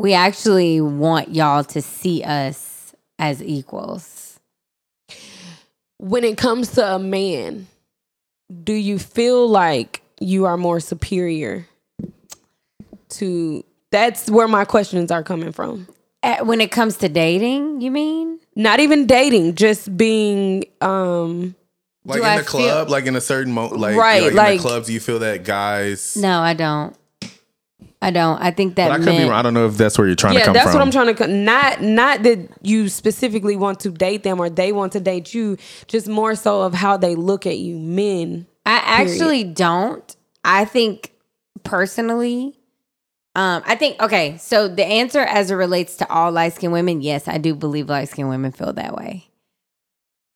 We 0.00 0.14
actually 0.14 0.80
want 0.80 1.34
y'all 1.34 1.62
to 1.64 1.82
see 1.82 2.22
us 2.22 2.94
as 3.18 3.42
equals. 3.42 4.40
When 5.98 6.24
it 6.24 6.38
comes 6.38 6.70
to 6.72 6.94
a 6.94 6.98
man, 6.98 7.66
do 8.64 8.72
you 8.72 8.98
feel 8.98 9.46
like 9.46 10.00
you 10.18 10.46
are 10.46 10.56
more 10.56 10.80
superior 10.80 11.66
to 13.10 13.62
that's 13.90 14.30
where 14.30 14.48
my 14.48 14.64
questions 14.64 15.10
are 15.10 15.22
coming 15.22 15.52
from. 15.52 15.86
Uh, 16.22 16.44
When 16.44 16.60
it 16.62 16.70
comes 16.70 16.96
to 16.98 17.08
dating, 17.10 17.80
you 17.82 17.90
mean? 17.90 18.38
Not 18.56 18.80
even 18.80 19.06
dating, 19.06 19.56
just 19.56 19.94
being 19.98 20.64
um 20.80 21.54
Like 22.06 22.20
in 22.20 22.24
I 22.24 22.38
the 22.38 22.44
feel- 22.44 22.50
club, 22.60 22.88
like 22.88 23.04
in 23.04 23.16
a 23.16 23.20
certain 23.20 23.52
mo, 23.52 23.66
like, 23.68 23.96
Right, 23.96 24.22
like, 24.22 24.30
in 24.30 24.36
like- 24.36 24.60
the 24.62 24.66
clubs, 24.68 24.88
you 24.88 24.98
feel 25.00 25.18
that 25.18 25.44
guys. 25.44 26.16
No, 26.16 26.40
I 26.40 26.54
don't. 26.54 26.96
I 28.02 28.10
don't. 28.10 28.40
I 28.40 28.50
think 28.50 28.76
that 28.76 28.88
but 28.88 28.94
I 28.94 28.96
could 28.96 29.06
men, 29.06 29.22
be 29.22 29.28
wrong. 29.28 29.38
I 29.38 29.42
don't 29.42 29.54
know 29.54 29.66
if 29.66 29.76
that's 29.76 29.98
where 29.98 30.06
you're 30.06 30.16
trying 30.16 30.34
to 30.34 30.44
come 30.44 30.54
that's 30.54 30.64
from. 30.64 30.72
That's 30.72 30.96
what 30.96 31.04
I'm 31.06 31.14
trying 31.14 31.14
to. 31.14 31.24
co- 31.26 31.30
Not 31.30 31.82
not 31.82 32.22
that 32.22 32.48
you 32.62 32.88
specifically 32.88 33.56
want 33.56 33.80
to 33.80 33.90
date 33.90 34.22
them 34.22 34.40
or 34.40 34.48
they 34.48 34.72
want 34.72 34.92
to 34.92 35.00
date 35.00 35.34
you. 35.34 35.58
Just 35.86 36.08
more 36.08 36.34
so 36.34 36.62
of 36.62 36.72
how 36.72 36.96
they 36.96 37.14
look 37.14 37.46
at 37.46 37.58
you, 37.58 37.78
men. 37.78 38.46
I 38.64 38.80
actually 38.84 39.44
don't. 39.44 40.16
I 40.44 40.64
think 40.64 41.12
personally, 41.62 42.58
um, 43.34 43.62
I 43.66 43.76
think 43.76 44.00
okay. 44.00 44.38
So 44.38 44.66
the 44.66 44.84
answer 44.84 45.20
as 45.20 45.50
it 45.50 45.54
relates 45.54 45.96
to 45.98 46.10
all 46.10 46.32
light 46.32 46.54
skinned 46.54 46.72
women, 46.72 47.02
yes, 47.02 47.28
I 47.28 47.36
do 47.36 47.54
believe 47.54 47.88
light 47.90 48.08
skinned 48.08 48.30
women 48.30 48.52
feel 48.52 48.72
that 48.72 48.94
way. 48.94 49.29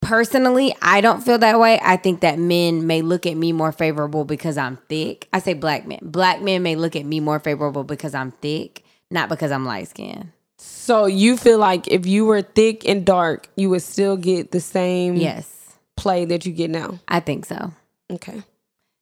Personally, 0.05 0.74
I 0.82 1.00
don't 1.00 1.22
feel 1.22 1.38
that 1.38 1.59
way. 1.59 1.80
I 1.82 1.96
think 1.96 2.20
that 2.20 2.38
men 2.38 2.86
may 2.86 3.02
look 3.02 3.26
at 3.26 3.36
me 3.36 3.52
more 3.52 3.72
favorable 3.72 4.24
because 4.24 4.59
I'm 4.59 4.76
thick. 4.88 5.28
I 5.32 5.38
say 5.38 5.55
black 5.55 5.86
men. 5.86 5.98
Black 6.02 6.42
men 6.42 6.62
may 6.62 6.76
look 6.76 6.94
at 6.94 7.05
me 7.05 7.20
more 7.20 7.40
favorable 7.40 7.84
because 7.84 8.14
I'm 8.14 8.30
thick, 8.30 8.84
not 9.11 9.28
because 9.28 9.50
I'm 9.50 9.64
light 9.64 9.88
skinned. 9.88 10.30
So 10.59 11.07
you 11.07 11.36
feel 11.36 11.59
like 11.59 11.88
if 11.88 12.07
you 12.07 12.26
were 12.26 12.42
thick 12.42 12.86
and 12.86 13.05
dark, 13.05 13.48
you 13.57 13.70
would 13.70 13.82
still 13.82 14.16
get 14.16 14.50
the 14.52 14.61
same 14.61 15.16
Yes, 15.16 15.76
play 15.96 16.24
that 16.26 16.46
you 16.46 16.52
get 16.52 16.70
now. 16.70 16.98
I 17.09 17.20
think 17.20 17.46
so. 17.46 17.72
Okay. 18.11 18.42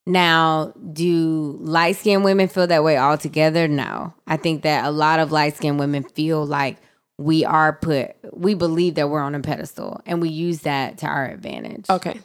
Now, 0.07 0.73
do 0.93 1.59
light 1.61 1.97
skinned 1.97 2.25
women 2.25 2.49
feel 2.49 2.67
that 2.67 2.83
way 2.83 2.99
altogether? 2.99 3.69
No. 3.69 4.15
I 4.27 4.37
think 4.37 4.63
that 4.63 4.85
a 4.85 4.91
lot 4.91 5.21
of 5.21 5.31
light 5.31 5.57
skinned 5.57 5.79
women 5.79 6.03
feel 6.03 6.45
like 6.45 6.79
we 7.23 7.45
are 7.45 7.73
put, 7.73 8.13
we 8.33 8.55
believe 8.55 8.95
that 8.97 9.09
we're 9.09 9.21
on 9.21 9.35
a 9.35 9.41
pedestal 9.41 10.01
and 10.07 10.21
we 10.21 10.29
use 10.29 10.61
that 10.61 10.99
to 10.99 11.07
our 11.07 11.27
advantage 11.27 11.87
Okay. 11.89 12.21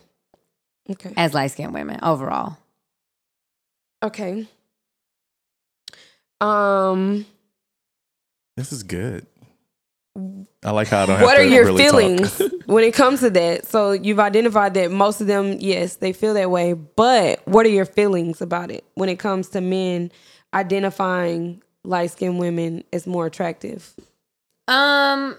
Okay. 0.90 1.14
as 1.18 1.34
light 1.34 1.52
skinned 1.52 1.74
women 1.74 2.00
overall. 2.02 2.58
Okay. 4.04 4.48
Um 6.40 7.26
This 8.56 8.72
is 8.72 8.84
good. 8.84 9.26
I 10.64 10.72
like 10.72 10.88
how 10.88 11.04
I 11.04 11.06
don't 11.06 11.16
have 11.18 11.26
what 11.26 11.36
to 11.36 11.42
are 11.42 11.44
your 11.44 11.66
really 11.66 11.84
feelings 11.84 12.42
when 12.66 12.84
it 12.84 12.94
comes 12.94 13.20
to 13.20 13.30
that? 13.30 13.68
So 13.68 13.92
you've 13.92 14.20
identified 14.20 14.74
that 14.74 14.90
most 14.92 15.22
of 15.22 15.28
them, 15.28 15.58
yes, 15.60 15.98
they 15.98 16.12
feel 16.12 16.34
that 16.34 16.50
way. 16.50 16.74
But 16.74 17.48
what 17.48 17.66
are 17.68 17.70
your 17.70 17.86
feelings 17.86 18.42
about 18.42 18.72
it 18.72 18.84
when 18.96 19.10
it 19.10 19.20
comes 19.20 19.50
to 19.50 19.62
men 19.62 20.12
identifying 20.56 21.62
light 21.84 22.12
skinned 22.12 22.40
women 22.40 22.84
as 22.92 23.06
more 23.06 23.28
attractive? 23.28 23.94
Um, 24.68 25.38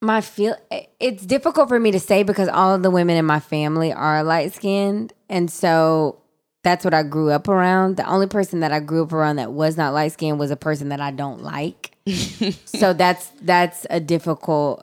my 0.00 0.20
feel 0.20 0.56
it's 0.98 1.24
difficult 1.24 1.68
for 1.68 1.78
me 1.78 1.92
to 1.92 2.00
say 2.00 2.22
because 2.22 2.48
all 2.48 2.74
of 2.74 2.82
the 2.82 2.90
women 2.90 3.16
in 3.16 3.24
my 3.24 3.40
family 3.40 3.92
are 3.92 4.24
light 4.24 4.52
skinned, 4.52 5.12
and 5.28 5.50
so 5.50 6.18
that's 6.64 6.84
what 6.84 6.94
I 6.94 7.02
grew 7.02 7.30
up 7.30 7.48
around. 7.48 7.96
The 7.96 8.08
only 8.08 8.26
person 8.26 8.60
that 8.60 8.72
I 8.72 8.80
grew 8.80 9.02
up 9.04 9.12
around 9.12 9.36
that 9.36 9.52
was 9.52 9.76
not 9.76 9.92
light 9.94 10.12
skinned 10.12 10.38
was 10.38 10.50
a 10.50 10.56
person 10.56 10.88
that 10.90 11.00
I 11.00 11.10
don't 11.10 11.42
like. 11.42 11.96
so 12.66 12.92
that's 12.92 13.30
that's 13.42 13.86
a 13.90 14.00
difficult. 14.00 14.82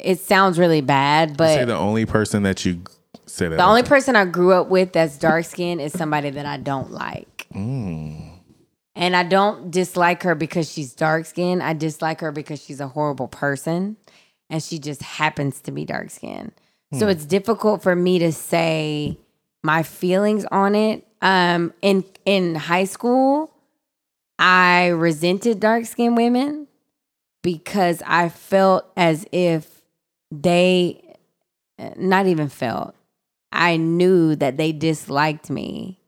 It 0.00 0.18
sounds 0.20 0.58
really 0.58 0.80
bad, 0.80 1.36
but 1.36 1.54
Say 1.54 1.64
the 1.64 1.76
only 1.76 2.06
person 2.06 2.42
that 2.42 2.64
you 2.64 2.82
say 3.26 3.48
that. 3.48 3.56
the 3.56 3.64
only 3.64 3.82
person 3.82 4.16
I 4.16 4.24
grew 4.24 4.52
up 4.52 4.68
with 4.68 4.92
that's 4.92 5.16
dark 5.18 5.44
skinned 5.44 5.80
is 5.80 5.92
somebody 5.92 6.30
that 6.30 6.46
I 6.46 6.56
don't 6.56 6.90
like. 6.90 7.46
And 8.96 9.14
I 9.14 9.22
don't 9.22 9.70
dislike 9.70 10.22
her 10.22 10.34
because 10.34 10.72
she's 10.72 10.94
dark 10.94 11.26
skinned. 11.26 11.62
I 11.62 11.74
dislike 11.74 12.20
her 12.20 12.32
because 12.32 12.62
she's 12.62 12.80
a 12.80 12.88
horrible 12.88 13.28
person 13.28 13.96
and 14.48 14.62
she 14.62 14.78
just 14.78 15.02
happens 15.02 15.60
to 15.62 15.70
be 15.70 15.84
dark 15.84 16.10
skinned. 16.10 16.52
So 16.94 17.08
it's 17.08 17.26
difficult 17.26 17.82
for 17.82 17.94
me 17.94 18.20
to 18.20 18.32
say 18.32 19.18
my 19.62 19.82
feelings 19.82 20.46
on 20.46 20.74
it. 20.74 21.06
Um 21.20 21.74
in 21.82 22.04
in 22.24 22.54
high 22.54 22.84
school, 22.84 23.52
I 24.38 24.88
resented 24.88 25.60
dark 25.60 25.84
skinned 25.84 26.16
women 26.16 26.68
because 27.42 28.02
I 28.06 28.28
felt 28.30 28.90
as 28.96 29.26
if 29.30 29.82
they 30.30 31.02
not 31.96 32.26
even 32.26 32.48
felt. 32.48 32.94
I 33.52 33.76
knew 33.76 34.36
that 34.36 34.56
they 34.56 34.72
disliked 34.72 35.50
me. 35.50 36.00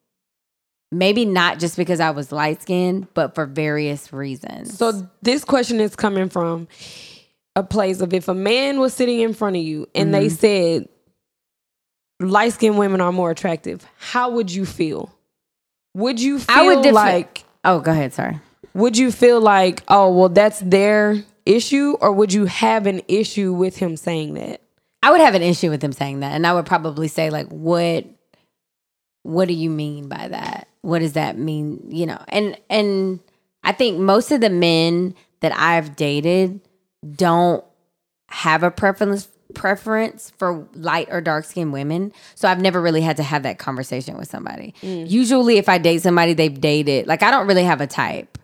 Maybe 0.91 1.27
not 1.27 1.59
just 1.59 1.77
because 1.77 2.01
I 2.01 2.11
was 2.11 2.33
light 2.33 2.63
skinned, 2.63 3.13
but 3.13 3.35
for 3.35 3.45
various 3.45 4.13
reasons. 4.13 4.79
So 4.79 5.09
this 5.21 5.45
question 5.45 5.81
is 5.81 5.95
coming 5.95 6.31
from 6.31 6.67
a 7.55 7.63
place 7.63 8.01
of 8.01 8.15
if 8.15 8.29
a 8.29 8.35
man 8.35 8.81
was 8.81 8.95
sitting 8.95 9.21
in 9.21 9.35
front 9.35 9.57
of 9.57 9.63
you 9.63 9.87
and 9.95 10.15
they 10.15 10.27
mm-hmm. 10.27 10.37
said 10.37 10.89
light 12.21 12.53
skinned 12.53 12.79
women 12.79 13.01
are 13.01 13.13
more 13.13 13.31
attractive, 13.31 13.87
how 13.99 14.31
would 14.31 14.51
you 14.51 14.65
feel? 14.65 15.15
Would 15.95 16.21
you 16.21 16.39
feel 16.39 16.57
I 16.57 16.63
would 16.63 16.83
differ- 16.83 16.95
like 16.95 17.45
oh, 17.65 17.81
go 17.81 17.91
ahead, 17.91 18.13
sorry. 18.13 18.41
would 18.75 18.97
you 18.97 19.11
feel 19.11 19.41
like, 19.41 19.83
oh 19.89 20.13
well 20.13 20.29
that's 20.29 20.61
their 20.61 21.23
issue, 21.45 21.97
or 22.01 22.13
would 22.13 22.33
you 22.33 22.47
have 22.47 22.87
an 22.87 23.03
issue 23.09 23.53
with 23.53 23.77
him 23.77 23.97
saying 23.97 24.35
that? 24.35 24.63
I 25.03 25.11
would 25.11 25.21
have 25.21 25.35
an 25.35 25.43
issue 25.43 25.71
with 25.71 25.83
him 25.83 25.93
saying 25.93 26.21
that, 26.21 26.33
and 26.33 26.47
I 26.47 26.55
would 26.55 26.67
probably 26.67 27.09
say 27.09 27.31
like, 27.31 27.49
"What? 27.49 28.07
What 29.23 29.49
do 29.49 29.55
you 29.55 29.71
mean 29.71 30.09
by 30.09 30.29
that? 30.29 30.68
What 30.83 31.01
does 31.01 31.15
that 31.15 31.39
mean? 31.39 31.83
You 31.91 32.07
know?" 32.07 32.23
And 32.29 32.57
and 32.71 33.21
I 33.65 33.73
think 33.73 33.99
most 33.99 34.31
of 34.33 34.41
the 34.41 34.51
men 34.51 35.15
that 35.41 35.53
I've 35.57 35.97
dated 35.97 36.61
don't 37.17 37.65
have 38.29 38.63
a 38.63 38.71
preference 38.71 39.29
preference 39.55 40.31
for 40.37 40.69
light 40.75 41.09
or 41.11 41.21
dark 41.21 41.45
skinned 41.45 41.73
women. 41.73 42.13
So 42.35 42.49
I've 42.49 42.61
never 42.61 42.81
really 42.83 43.01
had 43.01 43.17
to 43.17 43.23
have 43.23 43.45
that 43.45 43.59
conversation 43.59 44.19
with 44.19 44.29
somebody. 44.29 44.75
Usually 45.09 45.57
if 45.57 45.69
I 45.69 45.79
date 45.79 46.03
somebody 46.03 46.35
they've 46.35 46.61
dated, 46.61 47.07
like 47.07 47.23
I 47.23 47.31
don't 47.31 47.47
really 47.47 47.65
have 47.65 47.81
a 47.81 47.87
type. 47.87 48.37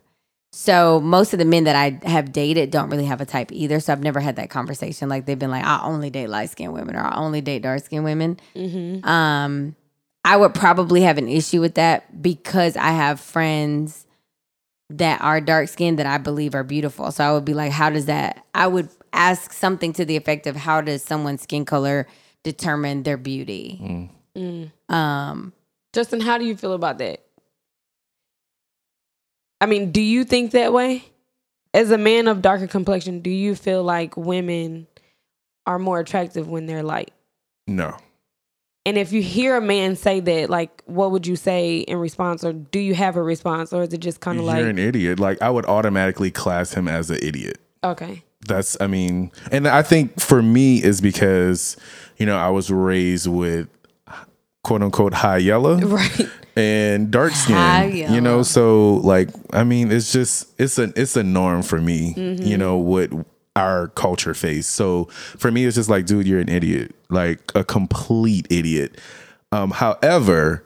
So 0.51 1.01
most 1.01 1.33
of 1.33 1.39
the 1.39 1.45
men 1.45 1.65
that 1.65 1.75
I 1.75 1.99
have 2.07 2.31
dated 2.31 2.71
don't 2.71 2.89
really 2.89 3.05
have 3.05 3.21
a 3.21 3.25
type 3.25 3.51
either. 3.51 3.79
So 3.79 3.91
I've 3.93 4.01
never 4.01 4.19
had 4.19 4.37
that 4.37 4.49
conversation. 4.49 5.09
Like 5.09 5.25
they've 5.25 5.37
been 5.37 5.51
like, 5.51 5.65
I 5.65 5.81
only 5.83 6.09
date 6.09 6.27
light 6.27 6.49
skinned 6.49 6.73
women 6.73 6.95
or 6.95 7.01
I 7.01 7.17
only 7.17 7.41
date 7.41 7.61
dark 7.61 7.83
skinned 7.83 8.05
women. 8.05 8.39
Um, 9.03 9.75
I 10.25 10.35
would 10.37 10.55
probably 10.55 11.01
have 11.03 11.19
an 11.19 11.29
issue 11.29 11.61
with 11.61 11.75
that 11.75 12.21
because 12.21 12.75
I 12.75 12.89
have 12.89 13.19
friends 13.19 14.07
that 14.89 15.21
are 15.21 15.39
dark 15.39 15.69
skinned 15.69 15.99
that 15.99 16.07
I 16.07 16.17
believe 16.17 16.55
are 16.55 16.63
beautiful. 16.63 17.11
So 17.11 17.23
I 17.23 17.31
would 17.31 17.45
be 17.45 17.53
like, 17.53 17.71
how 17.71 17.91
does 17.91 18.07
that? 18.07 18.43
I 18.55 18.65
would 18.65 18.89
ask 19.13 19.53
something 19.53 19.93
to 19.93 20.03
the 20.03 20.17
effect 20.17 20.47
of 20.47 20.55
how 20.55 20.81
does 20.81 21.03
someone's 21.03 21.43
skin 21.43 21.63
color 21.63 22.07
determine 22.43 23.03
their 23.03 23.17
beauty? 23.17 24.09
Um, 24.89 25.53
Justin, 25.93 26.21
how 26.21 26.39
do 26.39 26.45
you 26.45 26.57
feel 26.57 26.73
about 26.73 26.97
that? 26.97 27.21
I 29.61 29.67
mean, 29.67 29.91
do 29.91 30.01
you 30.01 30.23
think 30.23 30.51
that 30.51 30.73
way? 30.73 31.05
As 31.73 31.91
a 31.91 31.97
man 31.97 32.27
of 32.27 32.41
darker 32.41 32.67
complexion, 32.67 33.19
do 33.19 33.29
you 33.29 33.53
feel 33.53 33.83
like 33.83 34.17
women 34.17 34.87
are 35.67 35.77
more 35.77 35.99
attractive 35.99 36.47
when 36.47 36.65
they're 36.65 36.83
light? 36.83 37.11
No. 37.67 37.95
And 38.85 38.99
if 38.99 39.11
you 39.11 39.21
hear 39.21 39.57
a 39.57 39.61
man 39.61 39.95
say 39.95 40.19
that, 40.19 40.49
like, 40.51 40.83
what 40.85 41.11
would 41.11 41.25
you 41.25 41.35
say 41.35 41.79
in 41.79 41.97
response, 41.97 42.43
or 42.43 42.53
do 42.53 42.79
you 42.79 42.93
have 42.93 43.15
a 43.15 43.23
response, 43.23 43.73
or 43.73 43.81
is 43.81 43.93
it 43.93 43.97
just 43.97 44.19
kind 44.19 44.37
of 44.37 44.45
like 44.45 44.59
You're 44.59 44.69
an 44.69 44.77
idiot. 44.77 45.19
Like 45.19 45.41
I 45.41 45.49
would 45.49 45.65
automatically 45.65 46.29
class 46.29 46.73
him 46.73 46.87
as 46.87 47.09
an 47.09 47.17
idiot. 47.21 47.57
okay, 47.83 48.23
That's 48.47 48.79
I 48.79 48.87
mean, 48.87 49.31
and 49.51 49.67
I 49.67 49.81
think 49.81 50.19
for 50.19 50.43
me 50.43 50.83
is 50.83 51.01
because, 51.01 51.77
you 52.17 52.27
know, 52.27 52.37
I 52.37 52.49
was 52.49 52.69
raised 52.69 53.27
with 53.27 53.67
quote 54.63 54.83
unquote 54.83 55.13
high 55.13 55.37
yellow 55.37 55.77
right? 55.79 56.29
and 56.55 57.09
dark 57.09 57.33
skin. 57.33 58.13
You 58.13 58.21
know, 58.21 58.43
so 58.43 58.95
like 58.97 59.29
I 59.51 59.63
mean, 59.63 59.91
it's 59.91 60.13
just 60.13 60.53
it's 60.59 60.77
a 60.77 60.93
it's 60.95 61.15
a 61.15 61.23
norm 61.23 61.63
for 61.63 61.81
me, 61.81 62.09
you 62.09 62.35
mm-hmm. 62.35 62.59
know, 62.59 62.77
what 62.77 63.09
our 63.55 63.89
culture 63.89 64.33
face. 64.33 64.67
So 64.67 65.05
for 65.05 65.51
me 65.51 65.65
it's 65.65 65.75
just 65.75 65.89
like, 65.89 66.05
dude, 66.05 66.27
you're 66.27 66.39
an 66.39 66.49
idiot. 66.49 66.95
Like 67.09 67.51
a 67.55 67.63
complete 67.63 68.47
idiot. 68.49 68.99
Um, 69.51 69.71
however, 69.71 70.63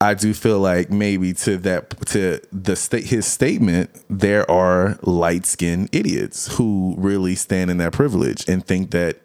I 0.00 0.14
do 0.14 0.34
feel 0.34 0.58
like 0.58 0.90
maybe 0.90 1.32
to 1.34 1.56
that 1.58 2.06
to 2.08 2.40
the 2.52 2.76
state 2.76 3.04
his 3.04 3.26
statement, 3.26 3.90
there 4.10 4.48
are 4.50 4.98
light 5.02 5.46
skinned 5.46 5.88
idiots 5.92 6.56
who 6.56 6.94
really 6.98 7.34
stand 7.36 7.70
in 7.70 7.78
that 7.78 7.92
privilege 7.92 8.48
and 8.48 8.66
think 8.66 8.90
that 8.90 9.18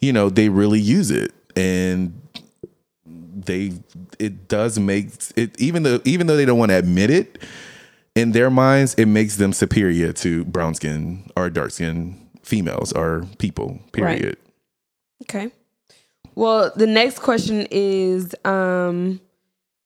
you 0.00 0.12
know 0.12 0.28
they 0.28 0.48
really 0.48 0.80
use 0.80 1.10
it 1.10 1.32
and 1.56 2.20
they 3.06 3.72
it 4.18 4.48
does 4.48 4.78
make 4.78 5.10
it 5.36 5.60
even 5.60 5.82
though 5.82 6.00
even 6.04 6.26
though 6.26 6.36
they 6.36 6.44
don't 6.44 6.58
want 6.58 6.70
to 6.70 6.76
admit 6.76 7.10
it 7.10 7.42
in 8.14 8.32
their 8.32 8.50
minds 8.50 8.94
it 8.94 9.06
makes 9.06 9.36
them 9.36 9.52
superior 9.52 10.12
to 10.12 10.44
brown 10.46 10.74
skin 10.74 11.30
or 11.36 11.50
dark 11.50 11.70
skin 11.70 12.21
females 12.42 12.92
or 12.92 13.26
people 13.38 13.80
period 13.92 14.36
Okay. 15.22 15.52
Well, 16.34 16.72
the 16.74 16.86
next 16.86 17.20
question 17.20 17.66
is 17.70 18.34
um 18.44 19.20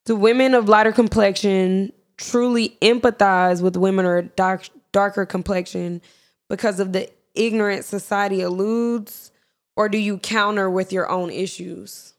do 0.07 0.17
women 0.17 0.55
of 0.55 0.69
lighter 0.69 0.93
complexion 0.93 1.93
truly 2.17 2.77
empathize 2.81 3.61
with 3.61 3.77
women 3.77 4.07
or 4.07 4.23
dark 4.23 4.69
darker 4.93 5.27
complexion 5.27 6.01
because 6.49 6.81
of 6.81 6.93
the 6.93 7.11
ignorant 7.35 7.85
society 7.85 8.41
alludes 8.41 9.31
or 9.77 9.89
do 9.89 9.99
you 9.99 10.17
counter 10.19 10.71
with 10.71 10.93
your 10.93 11.09
own 11.11 11.31
issues 11.31 12.15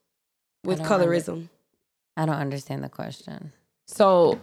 with 0.64 0.80
I 0.80 0.84
don't 0.84 0.92
under- 0.92 1.06
colorism? 1.08 1.50
I 2.16 2.26
don't 2.26 2.36
understand 2.36 2.84
the 2.84 2.90
question. 2.90 3.52
So 3.88 4.40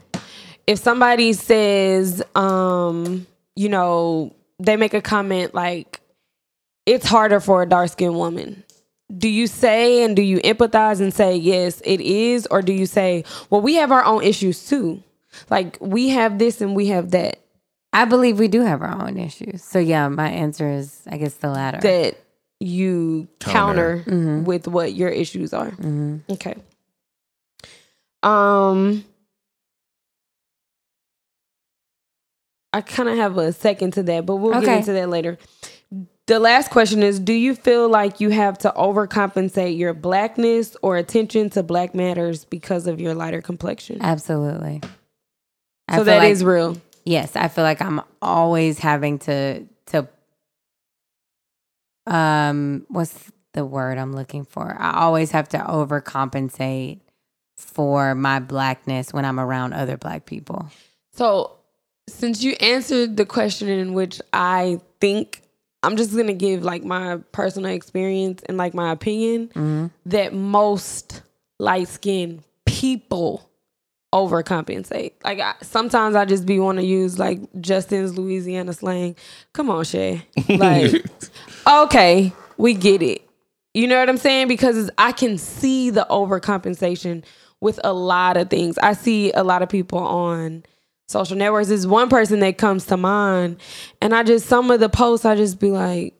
if 0.66 0.78
somebody 0.78 1.32
says, 1.32 2.22
um, 2.34 3.26
you 3.57 3.68
know, 3.68 4.34
they 4.64 4.76
make 4.76 4.94
a 4.94 5.02
comment 5.02 5.54
like, 5.54 6.00
it's 6.86 7.06
harder 7.06 7.40
for 7.40 7.62
a 7.62 7.66
dark 7.68 7.90
skinned 7.90 8.14
woman. 8.16 8.62
Do 9.16 9.28
you 9.28 9.46
say 9.46 10.02
and 10.02 10.16
do 10.16 10.22
you 10.22 10.38
empathize 10.40 11.00
and 11.00 11.12
say, 11.12 11.36
yes, 11.36 11.80
it 11.84 12.00
is? 12.00 12.46
Or 12.50 12.62
do 12.62 12.72
you 12.72 12.86
say, 12.86 13.24
well, 13.50 13.60
we 13.60 13.74
have 13.74 13.92
our 13.92 14.04
own 14.04 14.22
issues 14.22 14.66
too? 14.66 15.02
Like, 15.50 15.76
we 15.80 16.08
have 16.10 16.38
this 16.38 16.60
and 16.60 16.74
we 16.76 16.86
have 16.88 17.10
that. 17.12 17.40
I 17.92 18.04
believe 18.06 18.38
we 18.38 18.48
do 18.48 18.62
have 18.62 18.82
our 18.82 19.06
own 19.06 19.16
issues. 19.18 19.62
So 19.62 19.78
yeah, 19.78 20.08
my 20.08 20.28
answer 20.28 20.68
is 20.68 21.00
I 21.06 21.16
guess 21.16 21.34
the 21.34 21.48
latter. 21.48 21.78
That 21.80 22.16
you 22.60 23.28
Counter. 23.40 24.02
counter, 24.04 24.10
Mhm. 24.10 24.44
with 24.44 24.66
what 24.66 24.94
your 24.94 25.10
issues 25.10 25.52
are. 25.52 25.70
Mhm. 25.72 26.22
Okay. 26.30 26.56
Um 28.22 29.04
I 32.74 32.80
kind 32.80 33.08
of 33.08 33.16
have 33.16 33.38
a 33.38 33.52
second 33.52 33.92
to 33.92 34.02
that, 34.02 34.26
but 34.26 34.36
we'll 34.36 34.60
get 34.60 34.78
into 34.78 34.92
that 34.94 35.08
later. 35.08 35.38
the 36.26 36.40
last 36.40 36.72
question 36.72 37.04
is 37.04 37.20
Do 37.20 37.32
you 37.32 37.54
feel 37.54 37.88
like 37.88 38.18
you 38.18 38.30
have 38.30 38.58
to 38.58 38.72
overcompensate 38.76 39.78
your 39.78 39.94
blackness 39.94 40.76
or 40.82 40.96
attention 40.96 41.50
to 41.50 41.62
black 41.62 41.94
matters 41.94 42.44
because 42.44 42.88
of 42.88 43.00
your 43.00 43.14
lighter 43.14 43.40
complexion? 43.40 44.02
Absolutely. 44.02 44.80
I 45.86 45.98
so 45.98 46.04
that 46.04 46.18
like- 46.18 46.32
is 46.32 46.42
real. 46.42 46.76
Yes, 47.04 47.36
I 47.36 47.46
feel 47.46 47.62
like 47.62 47.80
I'm 47.80 48.00
always 48.20 48.80
having 48.80 49.20
to 49.20 49.66
to 49.86 50.08
um 52.06 52.86
what's 52.88 53.30
the 53.52 53.64
word 53.64 53.98
I'm 53.98 54.14
looking 54.14 54.44
for? 54.44 54.76
I 54.76 55.00
always 55.02 55.30
have 55.30 55.48
to 55.50 55.58
overcompensate 55.58 57.02
for 57.56 58.16
my 58.16 58.40
blackness 58.40 59.12
when 59.12 59.24
I'm 59.24 59.38
around 59.38 59.74
other 59.74 59.96
black 59.96 60.26
people. 60.26 60.68
So, 61.12 61.53
since 62.09 62.42
you 62.42 62.52
answered 62.61 63.16
the 63.16 63.26
question 63.26 63.68
in 63.68 63.94
which 63.94 64.20
I 64.32 64.80
think 65.00 65.42
I'm 65.82 65.96
just 65.96 66.16
gonna 66.16 66.34
give 66.34 66.62
like 66.62 66.84
my 66.84 67.18
personal 67.32 67.70
experience 67.70 68.42
and 68.46 68.57
like 68.57 68.74
my 68.74 68.90
opinion 68.90 69.48
mm-hmm. 69.48 69.86
that 70.07 70.32
most 70.34 71.22
light 71.59 71.88
skinned 71.88 72.42
people 72.66 73.48
overcompensate. 74.14 75.12
Like 75.24 75.40
I, 75.40 75.55
sometimes 75.61 76.14
I 76.14 76.24
just 76.24 76.46
be 76.46 76.59
want 76.59 76.78
to 76.78 76.84
use 76.84 77.18
like 77.18 77.40
Justin's 77.61 78.16
Louisiana 78.16 78.72
slang. 78.72 79.16
Come 79.52 79.68
on, 79.68 79.84
Shay. 79.84 80.26
Like, 80.48 81.05
okay, 81.66 82.32
we 82.57 82.74
get 82.74 83.02
it. 83.02 83.22
You 83.74 83.88
know 83.88 83.98
what 83.98 84.09
I'm 84.09 84.18
saying? 84.18 84.46
Because 84.46 84.88
I 84.98 85.11
can 85.11 85.36
see 85.36 85.90
the 85.90 86.07
overcompensation 86.09 87.24
with 87.61 87.80
a 87.82 87.92
lot 87.92 88.36
of 88.36 88.50
things. 88.50 88.78
I 88.78 88.92
see 88.92 89.32
a 89.32 89.42
lot 89.42 89.62
of 89.62 89.68
people 89.68 89.98
on 89.98 90.64
social 91.07 91.36
networks. 91.36 91.70
is 91.70 91.86
one 91.86 92.09
person 92.09 92.40
that 92.40 92.59
comes 92.59 92.86
to 92.86 92.96
mind, 92.96 93.59
and 94.00 94.14
I 94.14 94.22
just 94.22 94.46
some 94.46 94.70
of 94.70 94.80
the 94.80 94.88
posts 94.88 95.24
I 95.24 95.36
just 95.36 95.61
be 95.61 95.70
like, 95.70 96.14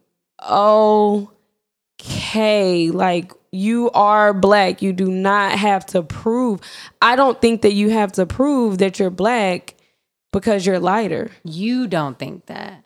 okay, 0.49 1.41
like 2.91 3.33
you 3.55 3.91
are 3.93 4.35
black. 4.35 4.83
You 4.83 4.93
do 4.93 5.11
not 5.11 5.53
have 5.53 5.87
to 5.87 6.03
prove. 6.03 6.61
I 7.01 7.17
don't 7.17 7.41
think 7.41 7.63
that 7.63 7.73
you 7.73 7.91
have 7.91 8.13
to 8.13 8.27
prove 8.27 8.79
that 8.79 8.99
you're 8.99 9.11
black 9.11 9.75
because 10.33 10.67
you're 10.67 10.81
lighter. 10.81 11.31
You 11.45 11.87
don't 11.87 12.19
think 12.19 12.47
that. 12.47 12.83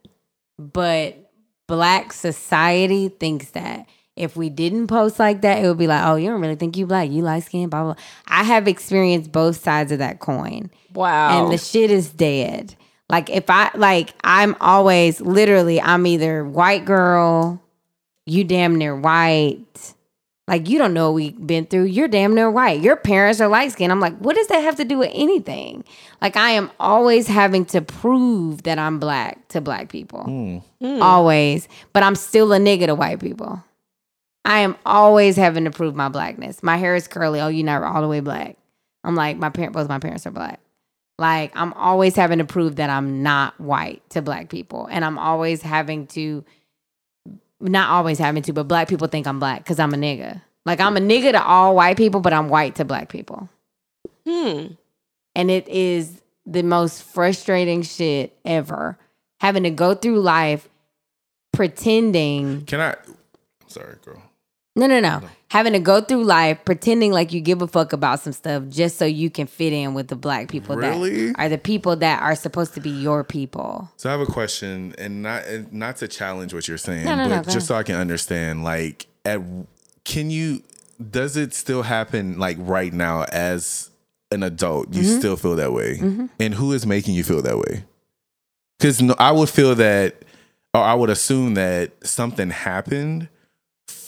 But 0.59 1.30
black 1.66 2.12
society 2.12 3.09
thinks 3.09 3.51
that. 3.51 3.86
If 4.14 4.36
we 4.36 4.51
didn't 4.51 4.88
post 4.88 5.18
like 5.18 5.42
that, 5.42 5.64
it 5.64 5.68
would 5.68 5.78
be 5.78 5.86
like, 5.86 6.05
oh, 6.05 6.16
you 6.16 6.28
don't 6.28 6.40
really 6.40 6.57
think 6.57 6.76
you 6.76 6.86
black. 6.86 7.09
You 7.09 7.22
light 7.22 7.44
skin, 7.44 7.68
blah, 7.68 7.84
blah. 7.84 7.94
I 8.26 8.42
have 8.42 8.68
experienced 8.68 9.30
both 9.30 9.62
sides 9.62 9.92
of 9.92 10.01
that 10.01 10.18
coin. 10.18 10.70
Wow. 10.95 11.45
and 11.45 11.53
the 11.53 11.59
shit 11.59 11.91
is 11.91 12.11
dead. 12.11 12.74
Like 13.09 13.30
if 13.30 13.49
I 13.49 13.70
like 13.74 14.14
I'm 14.22 14.55
always 14.61 15.20
literally 15.20 15.80
I'm 15.80 16.07
either 16.07 16.45
white 16.45 16.84
girl, 16.84 17.62
you 18.26 18.45
damn 18.45 18.76
near 18.76 18.95
white. 18.95 19.95
Like 20.47 20.68
you 20.68 20.78
don't 20.78 20.95
know 20.95 21.11
what 21.11 21.14
we've 21.16 21.47
been 21.47 21.66
through. 21.66 21.84
You're 21.84 22.09
damn 22.09 22.34
near 22.34 22.51
white. 22.51 22.80
Your 22.80 22.97
parents 22.97 23.41
are 23.41 23.49
light 23.49 23.72
skinned. 23.72 23.93
I'm 23.93 24.01
like, 24.01 24.16
what 24.18 24.36
does 24.36 24.47
that 24.49 24.61
have 24.61 24.76
to 24.76 24.84
do 24.84 24.99
with 24.99 25.11
anything? 25.14 25.84
Like 26.20 26.36
I 26.36 26.51
am 26.51 26.70
always 26.80 27.26
having 27.26 27.64
to 27.66 27.80
prove 27.80 28.62
that 28.64 28.78
I'm 28.78 28.99
black 28.99 29.47
to 29.49 29.61
black 29.61 29.89
people. 29.91 30.24
Hmm. 30.24 30.59
Hmm. 30.80 31.03
Always. 31.03 31.68
But 31.93 32.03
I'm 32.03 32.14
still 32.14 32.53
a 32.53 32.59
nigga 32.59 32.86
to 32.86 32.95
white 32.95 33.20
people. 33.20 33.62
I 34.45 34.61
am 34.61 34.76
always 34.86 35.36
having 35.36 35.64
to 35.64 35.70
prove 35.70 35.95
my 35.95 36.09
blackness. 36.09 36.62
My 36.62 36.76
hair 36.78 36.95
is 36.95 37.09
curly. 37.09 37.41
Oh, 37.41 37.49
you're 37.49 37.66
not 37.66 37.82
all 37.82 38.01
the 38.01 38.09
way 38.09 38.20
black. 38.20 38.57
I'm 39.05 39.14
like, 39.14 39.36
my 39.36 39.51
parent 39.51 39.74
both 39.74 39.89
my 39.89 39.99
parents 39.99 40.26
are 40.26 40.30
black. 40.30 40.61
Like 41.18 41.52
I'm 41.54 41.72
always 41.72 42.14
having 42.14 42.38
to 42.38 42.44
prove 42.44 42.76
that 42.76 42.90
I'm 42.90 43.22
not 43.22 43.60
white 43.60 44.08
to 44.10 44.22
black 44.22 44.48
people. 44.48 44.86
And 44.90 45.04
I'm 45.04 45.18
always 45.18 45.62
having 45.62 46.06
to 46.08 46.44
not 47.60 47.90
always 47.90 48.18
having 48.18 48.42
to, 48.44 48.52
but 48.52 48.68
black 48.68 48.88
people 48.88 49.08
think 49.08 49.26
I'm 49.26 49.40
black 49.40 49.64
because 49.64 49.80
I'm 49.80 49.92
a 49.92 49.96
nigga. 49.96 50.40
Like 50.64 50.80
I'm 50.80 50.96
a 50.96 51.00
nigga 51.00 51.32
to 51.32 51.42
all 51.42 51.74
white 51.74 51.96
people, 51.96 52.20
but 52.20 52.32
I'm 52.32 52.48
white 52.48 52.76
to 52.76 52.84
black 52.84 53.08
people. 53.08 53.48
hmm. 54.24 54.66
And 55.34 55.50
it 55.50 55.68
is 55.68 56.22
the 56.46 56.62
most 56.62 57.02
frustrating 57.02 57.82
shit 57.82 58.36
ever. 58.44 58.98
Having 59.40 59.64
to 59.64 59.70
go 59.70 59.94
through 59.94 60.20
life 60.20 60.68
pretending 61.52 62.64
Can 62.66 62.80
I? 62.80 62.94
Sorry, 63.66 63.96
girl. 64.04 64.22
No, 64.79 64.87
no, 64.87 65.01
no. 65.01 65.20
Having 65.51 65.72
to 65.72 65.79
go 65.79 66.01
through 66.03 66.24
life 66.24 66.59
pretending 66.66 67.11
like 67.11 67.33
you 67.33 67.41
give 67.41 67.62
a 67.62 67.66
fuck 67.66 67.93
about 67.95 68.20
some 68.20 68.33
stuff 68.35 68.64
just 68.68 68.99
so 68.99 69.07
you 69.07 69.31
can 69.31 69.47
fit 69.47 69.72
in 69.72 69.95
with 69.95 70.09
the 70.09 70.16
black 70.16 70.49
people 70.49 70.76
Really? 70.76 71.29
that 71.33 71.39
are 71.39 71.49
the 71.49 71.57
people 71.57 71.97
that 71.97 72.22
are 72.22 72.35
supposed 72.37 72.74
to 72.74 72.81
be 72.81 72.91
your 72.91 73.24
people. 73.24 73.91
So 73.97 74.11
I 74.11 74.12
have 74.12 74.20
a 74.20 74.26
question, 74.26 74.95
and 74.99 75.22
not 75.22 75.45
not 75.72 75.97
to 75.97 76.09
challenge 76.09 76.53
what 76.53 76.68
you're 76.68 76.76
saying, 76.79 77.07
No, 77.07 77.14
no, 77.16 77.29
but 77.29 77.47
no, 77.47 77.53
just 77.53 77.66
so 77.66 77.74
I 77.76 77.83
can 77.83 77.95
understand. 77.97 78.62
Like, 78.62 79.07
at 79.24 79.41
can 80.05 80.31
you? 80.31 80.62
Does 81.11 81.37
it 81.37 81.55
still 81.55 81.83
happen 81.83 82.39
like 82.39 82.57
right 82.61 82.93
now 82.93 83.22
as 83.33 83.89
an 84.31 84.43
adult? 84.43 84.93
You 84.95 85.03
Mm-hmm. 85.03 85.18
still 85.18 85.37
feel 85.37 85.57
that 85.57 85.72
way, 85.72 85.99
and 86.39 86.55
who 86.55 86.72
is 86.72 86.87
making 86.87 87.14
you 87.14 87.24
feel 87.24 87.41
that 87.43 87.57
way? 87.57 87.85
Because 88.79 89.01
no, 89.01 89.14
I 89.18 89.33
would 89.33 89.49
feel 89.49 89.74
that, 89.76 90.24
or 90.74 90.83
I 90.83 90.95
would 90.95 91.09
assume 91.11 91.55
that 91.55 91.93
something 92.07 92.51
happened 92.51 93.29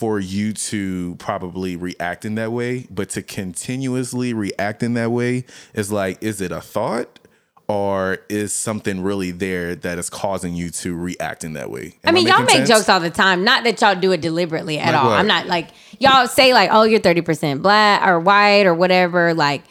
for 0.01 0.19
you 0.19 0.55
to 0.55 1.15
probably 1.19 1.77
react 1.77 2.25
in 2.25 2.35
that 2.37 2.51
way, 2.53 2.87
but 2.91 3.11
to 3.11 3.23
continuously 3.23 4.33
react 4.33 4.83
in 4.83 4.95
that 4.95 5.11
way 5.11 5.45
is 5.75 5.93
like, 5.93 6.17
is 6.23 6.41
it 6.41 6.51
a 6.53 6.61
thought? 6.63 7.19
Or 7.69 8.19
is 8.31 8.53
something 8.55 9.03
really 9.03 9.31
there 9.31 9.75
that 9.77 9.99
is 9.99 10.09
causing 10.11 10.55
you 10.55 10.71
to 10.71 10.97
react 10.97 11.45
in 11.45 11.53
that 11.53 11.71
way? 11.71 11.99
I 12.05 12.09
Am 12.09 12.15
mean, 12.15 12.27
y'all 12.27 12.41
make 12.41 12.51
sense? 12.51 12.69
jokes 12.69 12.89
all 12.89 12.99
the 12.99 13.11
time. 13.11 13.45
Not 13.45 13.63
that 13.65 13.81
y'all 13.83 13.95
do 13.95 14.11
it 14.13 14.21
deliberately 14.23 14.79
at 14.79 14.93
Like 14.93 15.03
all. 15.05 15.11
what? 15.11 15.19
I'm 15.21 15.27
not 15.29 15.47
like 15.47 15.69
y'all 16.01 16.27
say 16.27 16.53
like, 16.53 16.71
"Oh, 16.73 16.83
you're 16.83 16.99
30% 16.99 17.63
black 17.63 18.05
or 18.05 18.19
white 18.19 18.67
or 18.67 18.75
whatever." 18.75 19.35
Like 19.35 19.63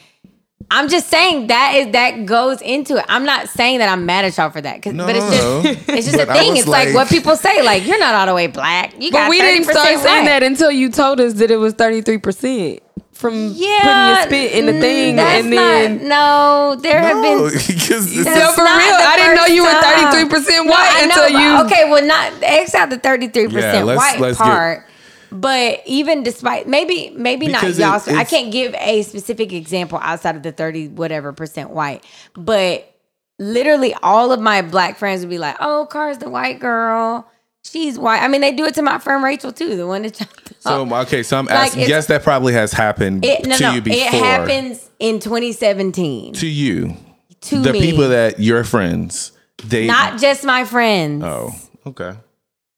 I'm 0.72 0.88
just 0.88 1.08
saying 1.08 1.48
that 1.48 1.74
is 1.74 1.92
that 1.92 2.26
goes 2.26 2.62
into 2.62 2.96
it. 2.98 3.04
I'm 3.08 3.24
not 3.24 3.48
saying 3.48 3.78
that 3.80 3.88
I'm 3.88 4.06
mad 4.06 4.24
at 4.24 4.36
y'all 4.36 4.50
for 4.50 4.60
that, 4.60 4.80
'cause- 4.82 4.92
No, 4.92 5.04
but 5.06 5.16
it's 5.16 5.26
just 5.30 5.42
no. 5.42 5.60
it's 5.94 6.06
just 6.06 6.16
But 6.16 6.28
a 6.28 6.32
I 6.32 6.38
thing. 6.38 6.56
It's 6.56 6.68
like, 6.68 6.86
like- 6.88 6.94
what 6.94 7.08
people 7.08 7.34
say, 7.36 7.62
like 7.62 7.86
you're 7.86 7.98
not 7.98 8.14
all 8.14 8.26
the 8.26 8.34
way 8.34 8.46
black. 8.46 8.92
You 8.98 9.10
got 9.10 9.24
But 9.24 9.30
we 9.30 9.40
didn't 9.40 9.64
start 9.64 9.86
saying 9.86 9.98
white. 9.98 10.24
that 10.26 10.42
until 10.44 10.70
you 10.70 10.88
told 10.90 11.20
us 11.20 11.34
that 11.34 11.50
it 11.50 11.56
was 11.56 11.74
33% 11.74 12.80
from 13.12 13.52
Yeah, 13.54 13.78
putting 13.82 14.06
your 14.06 14.22
spit 14.48 14.52
in 14.58 14.66
the 14.66 14.80
thing. 14.80 15.16
That's 15.16 15.44
and 15.44 15.52
then. 15.52 16.08
not, 16.08 16.74
no, 16.76 16.80
there 16.80 17.00
have 17.02 17.20
been 17.22 17.44
because 17.66 18.16
No, 18.16 18.22
for 18.54 18.62
real. 18.62 18.96
I 18.96 19.14
didn't 19.18 19.36
know 19.36 19.46
you 19.46 19.62
were 19.64 19.68
33% 19.68 20.64
No, 20.64 20.70
white 20.70 20.88
I 20.92 21.06
know, 21.06 21.08
until 21.08 21.22
but- 21.24 21.32
you. 21.42 21.60
Okay, 21.66 21.90
well, 21.90 22.04
not 22.06 22.32
X 22.42 22.74
out 22.74 22.90
the 22.90 22.96
thirty 22.98 23.28
three 23.28 23.42
Yeah, 23.48 23.50
percent 23.50 23.86
let's- 23.86 23.98
white 23.98 24.20
let's 24.20 24.38
get- 24.38 24.44
part. 24.44 24.86
But 25.32 25.82
even 25.86 26.22
despite 26.22 26.66
maybe 26.66 27.10
maybe 27.14 27.46
Because 27.46 27.78
not 27.78 28.06
y'all. 28.06 28.14
it- 28.14 28.18
I 28.18 28.24
can't 28.24 28.50
give 28.52 28.74
a 28.78 29.02
specific 29.02 29.52
example 29.52 29.98
outside 30.02 30.36
of 30.36 30.42
the 30.42 30.52
thirty 30.52 30.88
whatever 30.88 31.32
percent 31.32 31.70
white. 31.70 32.04
But 32.34 32.92
literally, 33.38 33.94
all 34.02 34.32
of 34.32 34.40
my 34.40 34.62
black 34.62 34.98
friends 34.98 35.20
would 35.20 35.30
be 35.30 35.38
like, 35.38 35.56
"Oh, 35.60 35.86
Car's 35.90 36.18
the 36.18 36.28
white 36.30 36.58
girl. 36.60 37.26
She's 37.62 37.98
white." 37.98 38.22
I 38.22 38.28
mean, 38.28 38.40
they 38.40 38.52
do 38.52 38.64
it 38.64 38.74
to 38.74 38.82
my 38.82 38.98
friend 38.98 39.22
Rachel 39.22 39.52
too, 39.52 39.76
the 39.76 39.86
one 39.86 40.02
that 40.02 40.16
so 40.60 40.82
okay. 41.02 41.22
So 41.22 41.38
I'm 41.38 41.46
Like, 41.46 41.68
asking. 41.68 41.88
yes, 41.88 42.06
that 42.06 42.22
probably 42.22 42.52
has 42.54 42.72
happened 42.72 43.24
It, 43.24 43.46
no, 43.46 43.56
to 43.56 43.62
no, 43.62 43.72
you 43.74 43.80
before. 43.82 43.98
it 43.98 44.12
happens 44.12 44.88
in 44.98 45.20
2017 45.20 46.34
to 46.34 46.46
you. 46.46 46.96
to 47.42 47.60
the 47.60 47.72
me. 47.72 47.80
people 47.80 48.08
that 48.08 48.40
your 48.40 48.64
friends. 48.64 49.32
They 49.64 49.86
not 49.86 50.18
just 50.20 50.42
my 50.44 50.64
friends. 50.64 51.22
Oh, 51.24 51.52
okay. 51.86 52.14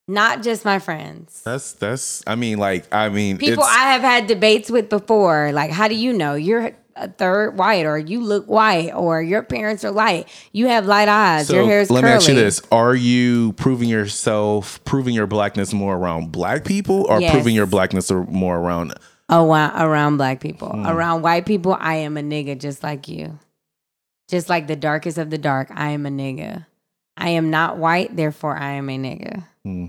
Not 0.08 0.42
just 0.42 0.64
my 0.64 0.78
friends. 0.78 1.42
That's 1.44 1.72
that's. 1.72 2.22
I 2.26 2.34
mean, 2.34 2.58
like, 2.58 2.92
I 2.92 3.08
mean, 3.08 3.38
People 3.38 3.64
I 3.64 3.92
have 3.92 4.02
had 4.02 4.26
debates 4.26 4.70
with 4.70 4.88
before, 4.88 5.52
like, 5.52 5.70
how 5.70 5.86
do 5.88 5.94
you 5.94 6.12
know 6.12 6.34
you're 6.34 6.72
a 6.96 7.08
third 7.08 7.56
white, 7.56 7.86
or 7.86 7.96
you 7.98 8.20
look 8.20 8.46
white, 8.46 8.92
or 8.92 9.22
your 9.22 9.42
parents 9.42 9.84
are 9.84 9.90
light, 9.92 10.28
you 10.52 10.66
have 10.66 10.84
light 10.86 11.08
eyes, 11.08 11.46
So 11.46 11.54
your 11.54 11.64
hair 11.64 11.80
is 11.80 11.88
let 11.90 12.00
curly. 12.02 12.10
me 12.12 12.16
ask 12.16 12.28
you 12.28 12.34
this: 12.34 12.60
Are 12.72 12.94
you 12.94 13.52
proving 13.54 13.88
yourself, 13.88 14.82
proving 14.84 15.14
your 15.14 15.26
blackness 15.28 15.72
more 15.72 15.96
around 15.96 16.32
black 16.32 16.64
people, 16.64 17.06
or 17.08 17.20
Yes. 17.20 17.30
proving 17.32 17.54
your 17.54 17.66
blackness 17.66 18.10
more 18.10 18.58
around? 18.58 18.94
Oh, 19.30 19.44
wow, 19.44 19.72
around 19.82 20.18
black 20.18 20.40
people, 20.40 20.68
Hmm. 20.68 20.86
around 20.86 21.22
white 21.22 21.46
people, 21.46 21.74
I 21.80 21.94
am 21.94 22.16
a 22.18 22.22
nigga, 22.22 22.58
just 22.60 22.82
like 22.82 23.08
you, 23.08 23.38
just 24.28 24.50
like 24.50 24.66
the 24.66 24.76
darkest 24.76 25.16
of 25.16 25.30
the 25.30 25.38
dark. 25.38 25.70
I 25.72 25.90
am 25.90 26.04
a 26.04 26.10
nigga. 26.10 26.66
I 27.16 27.30
am 27.30 27.50
not 27.50 27.76
white, 27.78 28.16
therefore 28.16 28.56
I 28.56 28.72
am 28.72 28.88
a 28.90 28.98
nigga. 28.98 29.44
Hmm. 29.64 29.86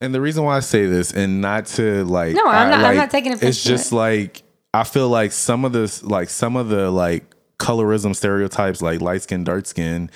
And 0.00 0.14
the 0.14 0.20
reason 0.20 0.44
why 0.44 0.56
I 0.56 0.60
say 0.60 0.86
this, 0.86 1.12
and 1.12 1.40
not 1.40 1.66
to 1.66 2.04
like, 2.04 2.34
No, 2.34 2.46
I'm 2.46 2.66
I, 2.68 2.70
not- 2.70 2.84
I'm 2.84 2.96
not 2.96 3.10
taking 3.10 3.32
offense 3.32 3.56
It's 3.56 3.64
just 3.64 3.92
it. 3.92 3.96
like 3.96 4.42
I 4.74 4.84
feel 4.84 5.08
like 5.08 5.32
some 5.32 5.64
of 5.64 5.72
this, 5.72 6.02
like 6.02 6.28
some 6.28 6.56
of 6.56 6.68
the 6.68 6.90
like 6.90 7.34
colorism 7.58 8.14
stereotypes, 8.14 8.82
like 8.82 9.00
light 9.00 9.22
skin, 9.22 9.44
dark 9.44 9.66
skin. 9.66 10.10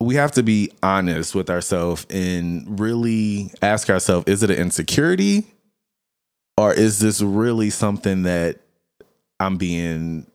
We 0.00 0.14
have 0.14 0.30
to 0.32 0.42
be 0.42 0.70
honest 0.82 1.34
with 1.34 1.50
ourselves 1.50 2.06
and 2.10 2.78
really 2.78 3.50
ask 3.62 3.90
ourselves: 3.90 4.28
Is 4.28 4.42
it 4.42 4.50
an 4.50 4.56
insecurity, 4.56 5.44
or 6.56 6.72
is 6.72 6.98
this 7.00 7.20
really 7.20 7.70
something 7.70 8.22
that 8.22 8.60
I'm 9.40 9.56
being 9.56 10.26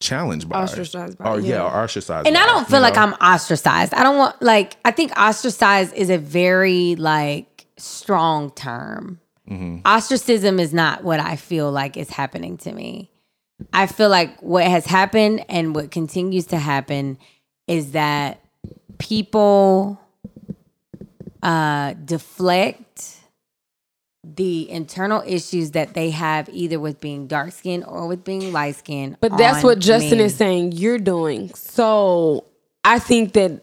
challenged 0.00 0.48
by? 0.48 0.62
Ostracized 0.62 1.18
by, 1.18 1.30
Or 1.30 1.40
yeah, 1.40 1.56
yeah. 1.56 1.62
or 1.62 1.84
ostracized. 1.84 2.26
And 2.26 2.36
I 2.36 2.46
don't 2.46 2.68
feel 2.68 2.80
like 2.80 2.96
know? 2.96 3.02
I'm 3.02 3.12
ostracized. 3.14 3.94
I 3.94 4.02
don't 4.02 4.18
want 4.18 4.40
like 4.42 4.76
I 4.84 4.90
think 4.90 5.12
ostracized 5.18 5.94
is 5.94 6.10
a 6.10 6.18
very 6.18 6.96
like 6.96 7.66
strong 7.76 8.50
term. 8.50 9.20
Mm-hmm. 9.48 9.78
Ostracism 9.84 10.58
is 10.60 10.72
not 10.72 11.04
what 11.04 11.20
I 11.20 11.36
feel 11.36 11.70
like 11.70 11.96
is 11.96 12.10
happening 12.10 12.56
to 12.58 12.72
me. 12.72 13.10
I 13.72 13.86
feel 13.86 14.08
like 14.08 14.40
what 14.40 14.64
has 14.64 14.86
happened 14.86 15.44
and 15.48 15.74
what 15.74 15.90
continues 15.90 16.46
to 16.46 16.56
happen 16.56 17.18
is 17.66 17.92
that 17.92 18.40
people 18.98 20.00
uh, 21.42 21.94
deflect 22.04 22.89
the 24.22 24.70
internal 24.70 25.22
issues 25.26 25.72
that 25.72 25.94
they 25.94 26.10
have 26.10 26.48
either 26.52 26.78
with 26.78 27.00
being 27.00 27.26
dark 27.26 27.52
skinned 27.52 27.84
or 27.86 28.06
with 28.06 28.24
being 28.24 28.52
light 28.52 28.76
skinned. 28.76 29.16
But 29.20 29.36
that's 29.36 29.62
what 29.64 29.78
Justin 29.78 30.20
is 30.20 30.34
saying 30.34 30.72
you're 30.72 30.98
doing. 30.98 31.52
So 31.54 32.44
I 32.84 32.98
think 32.98 33.32
that 33.32 33.62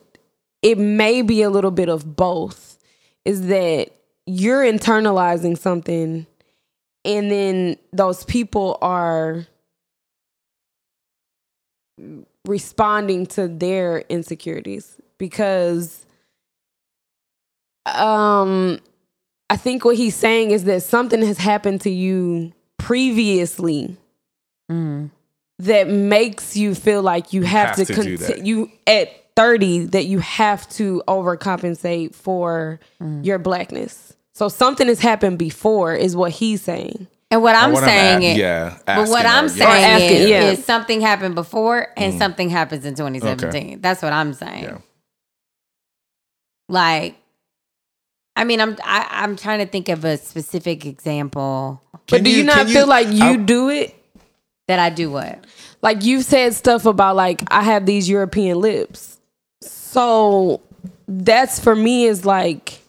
it 0.62 0.78
may 0.78 1.22
be 1.22 1.42
a 1.44 1.50
little 1.50 1.72
bit 1.72 1.90
of 1.90 2.16
both. 2.16 2.80
Is 3.26 3.48
that 3.48 3.90
you're 4.26 4.64
internalizing 4.64 5.58
something 5.58 6.26
and 7.06 7.32
then 7.32 7.78
those 7.94 8.26
people 8.26 8.78
are 8.82 9.48
responding 12.46 13.26
to 13.26 13.48
their 13.48 14.00
insecurities 14.10 15.00
because 15.18 16.06
um 17.86 18.80
I 19.50 19.56
think 19.58 19.86
what 19.86 19.96
he's 19.96 20.16
saying 20.16 20.52
is 20.52 20.66
that 20.66 20.84
something 20.84 21.22
has 21.22 21.38
happened 21.38 21.82
to 21.82 21.90
you 21.90 22.54
previously 22.78 23.96
Mm. 24.70 25.12
that 25.60 25.88
makes 25.90 26.58
you 26.58 26.76
feel 26.76 27.02
like 27.02 27.32
you 27.32 27.44
have, 27.44 27.68
Have 27.70 27.76
to, 27.78 27.86
to 27.86 28.04
do 28.04 28.18
that. 28.18 28.26
continue 28.28 28.70
at 28.86 29.10
30 29.38 29.86
that 29.88 30.04
you 30.06 30.20
have 30.20 30.68
to 30.72 31.02
overcompensate 31.08 32.14
for 32.14 32.80
Mm. 33.02 33.26
your 33.26 33.40
blackness. 33.40 34.14
So 34.34 34.50
something 34.50 34.88
has 34.88 35.00
happened 35.00 35.38
before 35.40 35.96
is 35.96 36.16
what 36.18 36.32
he's 36.34 36.62
saying. 36.62 37.08
And 37.32 37.42
what 37.42 37.56
I'm 37.56 37.72
what 37.72 37.84
I'm 37.84 37.90
saying 37.90 38.26
at- 38.26 38.32
is, 38.34 38.38
yeah, 38.38 38.78
but 38.86 39.10
what 39.10 39.26
I'm 39.26 39.46
or- 39.46 39.50
saying 39.50 39.84
asking, 39.86 40.18
is, 40.24 40.30
yeah. 40.30 40.42
is 40.52 40.66
something 40.66 41.02
happened 41.02 41.36
before 41.36 41.88
and 41.98 42.18
something 42.18 42.50
happens 42.50 42.86
in 42.86 42.96
2017. 42.96 43.80
That's 43.82 44.02
what 44.02 44.12
I'm 44.14 44.34
saying. 44.34 44.64
Yeah. 44.64 44.78
Like, 46.70 47.16
I 48.38 48.44
mean, 48.46 48.62
I'm 48.62 48.78
I, 48.84 49.08
I'm 49.10 49.36
trying 49.36 49.60
to 49.60 49.66
think 49.66 49.90
of 49.90 50.06
a 50.06 50.16
specific 50.18 50.86
example 50.86 51.82
But 52.08 52.24
do 52.24 52.30
you, 52.30 52.38
you- 52.38 52.44
not 52.44 52.68
feel 52.68 52.82
you- 52.82 52.86
like 52.86 53.08
you 53.12 53.24
I- 53.24 53.36
do 53.38 53.70
it? 53.70 53.94
that 54.68 54.80
I 54.80 54.90
do 54.90 55.10
what. 55.12 55.46
Like 55.82 56.04
you've 56.04 56.26
said 56.26 56.54
stuff 56.54 56.86
about 56.86 57.16
like 57.16 57.42
I 57.50 57.64
have 57.64 57.86
these 57.86 58.10
European 58.10 58.60
lips. 58.60 59.18
So 59.62 60.60
that's 61.08 61.58
for 61.60 61.74
me 61.74 62.04
is 62.06 62.26
like 62.26 62.82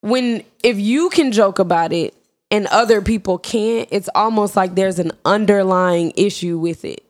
when 0.00 0.44
if 0.62 0.78
you 0.78 1.10
can 1.10 1.32
joke 1.32 1.58
about 1.58 1.92
it 1.92 2.14
and 2.52 2.66
other 2.68 3.02
people 3.02 3.36
can't, 3.38 3.88
it's 3.90 4.08
almost 4.14 4.54
like 4.56 4.74
there's 4.76 4.98
an 5.00 5.12
underlying 5.24 6.12
issue 6.16 6.56
with 6.58 6.84
it. 6.84 7.04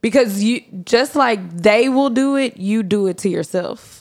Because 0.00 0.42
you 0.42 0.62
just 0.84 1.14
like 1.16 1.40
they 1.56 1.88
will 1.88 2.10
do 2.10 2.36
it, 2.36 2.56
you 2.56 2.82
do 2.82 3.06
it 3.06 3.18
to 3.18 3.28
yourself. 3.28 3.99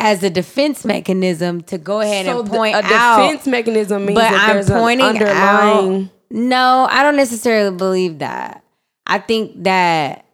As 0.00 0.22
a 0.22 0.30
defense 0.30 0.84
mechanism 0.84 1.62
to 1.64 1.78
go 1.78 2.00
ahead 2.00 2.26
So 2.26 2.40
and 2.40 2.48
the- 2.48 2.50
point 2.50 2.74
a 2.74 2.82
out. 2.84 3.20
A 3.20 3.22
defense 3.28 3.46
mechanism 3.46 4.06
means 4.06 4.16
but 4.18 4.30
that 4.30 4.48
I'm 4.48 4.54
there's 4.56 4.70
pointing 4.70 5.06
an 5.06 5.16
underlying 5.16 6.04
out. 6.04 6.10
No, 6.30 6.88
I 6.90 7.02
don't 7.02 7.16
necessarily 7.16 7.76
believe 7.76 8.18
that. 8.20 8.64
I 9.06 9.18
think 9.18 9.64
that 9.64 10.24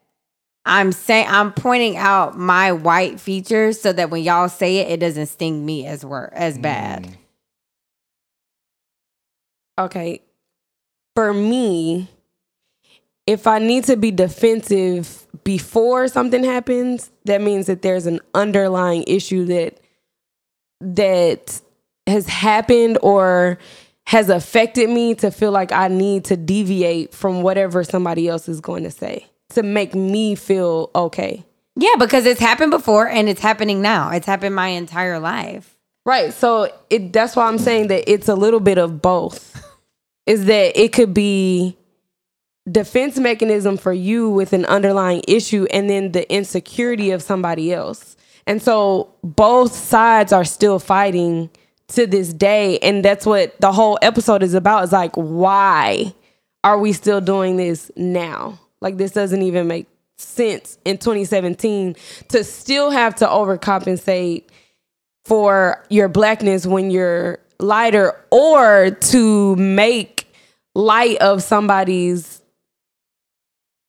I'm 0.64 0.92
saying 0.92 1.26
I'm 1.28 1.52
pointing 1.52 1.96
out 1.96 2.36
my 2.36 2.72
white 2.72 3.18
features 3.20 3.80
so 3.80 3.92
that 3.92 4.10
when 4.10 4.22
y'all 4.22 4.48
say 4.48 4.78
it, 4.78 4.90
it 4.90 5.00
doesn't 5.00 5.26
sting 5.26 5.64
me 5.64 5.86
as 5.86 6.04
wor- 6.04 6.32
as 6.32 6.58
mm. 6.58 6.62
bad. 6.62 7.16
okay, 9.78 10.22
for 11.14 11.32
me, 11.32 12.08
if 13.26 13.46
I 13.46 13.58
need 13.58 13.84
to 13.84 13.96
be 13.96 14.10
defensive 14.10 15.26
before 15.44 16.08
something 16.08 16.44
happens, 16.44 17.10
that 17.24 17.40
means 17.40 17.66
that 17.66 17.82
there's 17.82 18.06
an 18.06 18.20
underlying 18.34 19.04
issue 19.06 19.44
that 19.46 19.80
that 20.80 21.60
has 22.06 22.26
happened 22.26 22.98
or 23.02 23.58
has 24.06 24.28
affected 24.28 24.88
me 24.88 25.14
to 25.16 25.30
feel 25.30 25.50
like 25.50 25.72
I 25.72 25.88
need 25.88 26.26
to 26.26 26.36
deviate 26.36 27.12
from 27.12 27.42
whatever 27.42 27.82
somebody 27.82 28.28
else 28.28 28.48
is 28.48 28.60
going 28.60 28.84
to 28.84 28.90
say 28.90 29.26
to 29.50 29.62
make 29.62 29.94
me 29.94 30.34
feel 30.34 30.90
okay. 30.94 31.44
Yeah, 31.74 31.96
because 31.98 32.24
it's 32.24 32.40
happened 32.40 32.70
before 32.70 33.08
and 33.08 33.28
it's 33.28 33.40
happening 33.40 33.82
now. 33.82 34.10
It's 34.10 34.26
happened 34.26 34.54
my 34.54 34.68
entire 34.68 35.18
life. 35.18 35.76
Right. 36.04 36.32
So 36.32 36.72
it 36.88 37.12
that's 37.12 37.34
why 37.34 37.46
I'm 37.46 37.58
saying 37.58 37.88
that 37.88 38.10
it's 38.10 38.28
a 38.28 38.34
little 38.34 38.60
bit 38.60 38.78
of 38.78 39.02
both. 39.02 39.52
Is 40.24 40.46
that 40.46 40.80
it 40.80 40.92
could 40.92 41.12
be 41.14 41.76
defense 42.70 43.18
mechanism 43.18 43.76
for 43.76 43.92
you 43.92 44.28
with 44.28 44.52
an 44.52 44.64
underlying 44.66 45.22
issue 45.28 45.66
and 45.70 45.88
then 45.88 46.12
the 46.12 46.30
insecurity 46.32 47.10
of 47.10 47.22
somebody 47.22 47.72
else. 47.72 48.16
And 48.46 48.62
so 48.62 49.12
both 49.22 49.74
sides 49.74 50.32
are 50.32 50.44
still 50.44 50.78
fighting 50.78 51.50
to 51.88 52.06
this 52.06 52.32
day 52.32 52.78
and 52.78 53.04
that's 53.04 53.24
what 53.24 53.60
the 53.60 53.70
whole 53.70 53.96
episode 54.02 54.42
is 54.42 54.54
about 54.54 54.82
is 54.82 54.92
like 54.92 55.14
why 55.14 56.12
are 56.64 56.78
we 56.78 56.92
still 56.92 57.20
doing 57.20 57.56
this 57.56 57.92
now? 57.94 58.58
Like 58.80 58.96
this 58.96 59.12
doesn't 59.12 59.42
even 59.42 59.68
make 59.68 59.86
sense 60.18 60.78
in 60.84 60.98
2017 60.98 61.94
to 62.28 62.42
still 62.42 62.90
have 62.90 63.14
to 63.16 63.26
overcompensate 63.26 64.44
for 65.24 65.84
your 65.90 66.08
blackness 66.08 66.66
when 66.66 66.90
you're 66.90 67.38
lighter 67.60 68.16
or 68.30 68.90
to 68.90 69.54
make 69.56 70.26
light 70.74 71.18
of 71.18 71.42
somebody's 71.42 72.42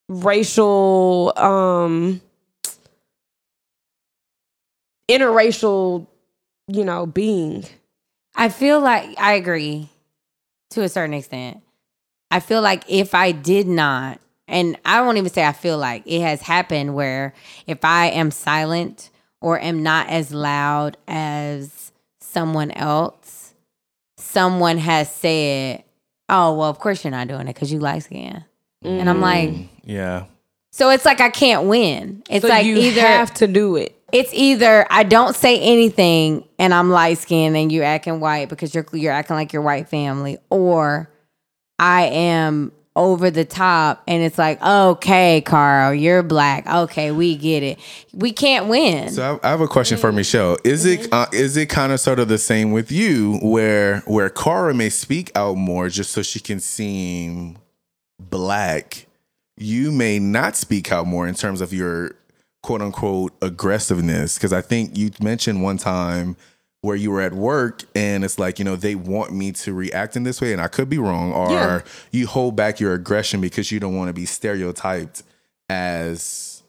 racial 0.08 1.32
um 1.36 2.20
interracial 5.10 6.06
you 6.68 6.84
know 6.84 7.06
being 7.06 7.64
I 8.34 8.50
feel 8.50 8.80
like 8.80 9.18
I 9.18 9.34
agree 9.34 9.88
to 10.70 10.82
a 10.82 10.88
certain 10.88 11.14
extent. 11.14 11.60
I 12.30 12.38
feel 12.38 12.62
like 12.62 12.84
if 12.88 13.12
I 13.12 13.32
did 13.32 13.66
not, 13.66 14.20
and 14.46 14.78
I 14.84 15.00
won't 15.00 15.18
even 15.18 15.32
say 15.32 15.44
I 15.44 15.52
feel 15.52 15.76
like 15.76 16.04
it 16.06 16.20
has 16.20 16.40
happened 16.40 16.94
where 16.94 17.34
if 17.66 17.84
I 17.84 18.06
am 18.10 18.30
silent 18.30 19.10
or 19.40 19.60
am 19.60 19.82
not 19.82 20.08
as 20.08 20.32
loud 20.32 20.96
as 21.08 21.90
someone 22.20 22.70
else, 22.70 23.54
someone 24.18 24.78
has 24.78 25.12
said, 25.12 25.82
Oh, 26.28 26.54
well, 26.54 26.70
of 26.70 26.78
course 26.78 27.02
you're 27.02 27.10
not 27.10 27.26
doing 27.26 27.48
it 27.48 27.54
because 27.54 27.72
you 27.72 27.80
like 27.80 28.02
skin. 28.02 28.44
And 28.82 29.08
I'm 29.08 29.20
like, 29.20 29.50
Yeah. 29.84 30.24
so 30.70 30.90
it's 30.90 31.04
like 31.04 31.20
I 31.20 31.30
can't 31.30 31.66
win. 31.66 32.22
It's 32.30 32.44
so 32.44 32.48
like 32.48 32.66
you 32.66 32.76
either 32.76 33.00
have 33.00 33.34
to 33.34 33.46
do 33.46 33.76
it 33.76 33.98
it's 34.12 34.32
either 34.32 34.86
I 34.90 35.02
don't 35.02 35.36
say 35.36 35.60
anything 35.60 36.44
and 36.58 36.72
I'm 36.72 36.90
light 36.90 37.18
skinned 37.18 37.56
and 37.56 37.70
you're 37.70 37.84
acting 37.84 38.20
white 38.20 38.48
because 38.48 38.74
you're 38.74 38.86
you're 38.92 39.12
acting 39.12 39.36
like 39.36 39.52
your 39.52 39.62
white 39.62 39.88
family, 39.88 40.38
or 40.50 41.10
I 41.78 42.04
am 42.04 42.72
over 42.96 43.30
the 43.30 43.44
top 43.44 44.02
and 44.08 44.22
it's 44.22 44.38
like, 44.38 44.60
okay, 44.62 45.40
Carl, 45.42 45.94
you're 45.94 46.22
black. 46.22 46.66
Okay, 46.66 47.12
we 47.12 47.36
get 47.36 47.62
it. 47.62 47.78
We 48.12 48.32
can't 48.32 48.66
win. 48.66 49.10
So 49.10 49.38
I, 49.42 49.46
I 49.46 49.50
have 49.50 49.60
a 49.60 49.68
question 49.68 49.98
for 49.98 50.10
Michelle. 50.10 50.56
Is 50.64 50.86
it 50.86 51.12
uh, 51.12 51.26
is 51.32 51.56
it 51.56 51.66
kind 51.66 51.92
of 51.92 52.00
sort 52.00 52.18
of 52.18 52.28
the 52.28 52.38
same 52.38 52.72
with 52.72 52.90
you, 52.90 53.38
where 53.42 54.00
where 54.06 54.30
Cara 54.30 54.72
may 54.72 54.88
speak 54.88 55.30
out 55.34 55.56
more 55.56 55.90
just 55.90 56.12
so 56.12 56.22
she 56.22 56.40
can 56.40 56.60
seem 56.60 57.58
black, 58.30 59.06
you 59.56 59.90
may 59.92 60.18
not 60.18 60.56
speak 60.56 60.92
out 60.92 61.06
more 61.06 61.26
in 61.26 61.34
terms 61.34 61.60
of 61.60 61.72
your 61.72 62.12
quote 62.62 62.82
unquote 62.82 63.32
aggressiveness? 63.42 64.34
Because 64.36 64.52
I 64.52 64.60
think 64.60 64.96
you 64.96 65.10
mentioned 65.20 65.62
one 65.62 65.78
time 65.78 66.36
where 66.80 66.96
you 66.96 67.10
were 67.10 67.20
at 67.20 67.32
work 67.32 67.82
and 67.96 68.24
it's 68.24 68.38
like 68.38 68.58
you 68.60 68.64
know 68.64 68.76
they 68.76 68.94
want 68.94 69.32
me 69.32 69.50
to 69.50 69.74
react 69.74 70.14
in 70.16 70.22
this 70.22 70.40
way 70.40 70.52
and 70.52 70.62
i 70.62 70.68
could 70.68 70.88
be 70.88 70.96
wrong 70.96 71.32
or 71.32 71.50
Yeah. 71.50 71.80
you 72.12 72.28
hold 72.28 72.54
back 72.54 72.78
your 72.78 72.94
aggression 72.94 73.40
because 73.40 73.72
you 73.72 73.80
don't 73.80 73.96
want 73.96 74.08
to 74.10 74.12
be 74.12 74.24
stereotyped 74.24 75.24
as 75.68 76.62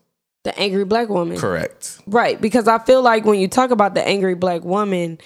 the 0.44 0.58
angry 0.58 0.84
black 0.86 1.10
woman 1.10 1.38
correct 1.38 2.00
Right, 2.08 2.40
because 2.42 2.68
I 2.68 2.80
feel 2.80 3.02
like 3.04 3.24
when 3.26 3.40
you 3.40 3.48
talk 3.48 3.70
about 3.70 3.94
the 3.94 4.06
angry 4.06 4.34
black 4.34 4.64
woman, 4.64 5.20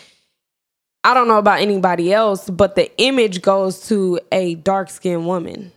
I 1.05 1.13
don't 1.13 1.27
know 1.29 1.37
about 1.37 1.59
anybody 1.61 2.11
else, 2.13 2.49
but 2.49 2.75
the 2.75 2.91
image 2.97 3.41
goes 3.41 3.87
to 3.87 4.19
a 4.33 4.55
dark 4.55 4.89
skinned 4.89 5.25
woman. 5.25 5.71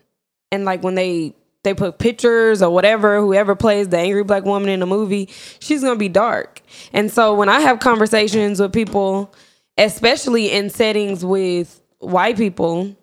And 0.57 0.65
like 0.65 0.83
when 0.83 0.97
they 0.97 1.35
they 1.62 1.74
put 1.74 1.99
pictures 1.99 2.62
or 2.62 2.70
whatever, 2.70 3.20
whoever 3.20 3.55
plays 3.55 3.89
the 3.89 3.99
angry 3.99 4.24
black 4.24 4.45
woman 4.45 4.69
in 4.69 4.81
the 4.81 4.87
movie, 4.87 5.28
she's 5.61 5.83
gonna 5.83 5.97
be 5.97 6.09
dark. 6.09 6.61
And 6.93 7.11
so 7.11 7.35
when 7.35 7.49
I 7.49 7.61
have 7.61 7.78
conversations 7.81 8.61
with 8.61 8.73
people, 8.73 9.33
especially 9.78 10.51
in 10.51 10.70
settings 10.70 11.24
with 11.24 11.81
white 11.99 12.37
people, 12.37 12.97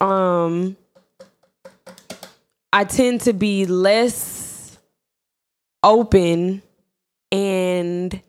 um 0.00 0.76
I 2.72 2.84
tend 2.84 3.22
to 3.22 3.32
be 3.32 3.64
less 3.66 4.78
open 5.82 6.62
and 7.32 8.20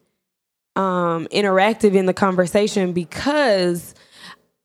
um, 0.76 1.28
interactive 1.32 1.96
in 1.96 2.06
the 2.06 2.14
conversation 2.14 2.94
because 2.94 3.96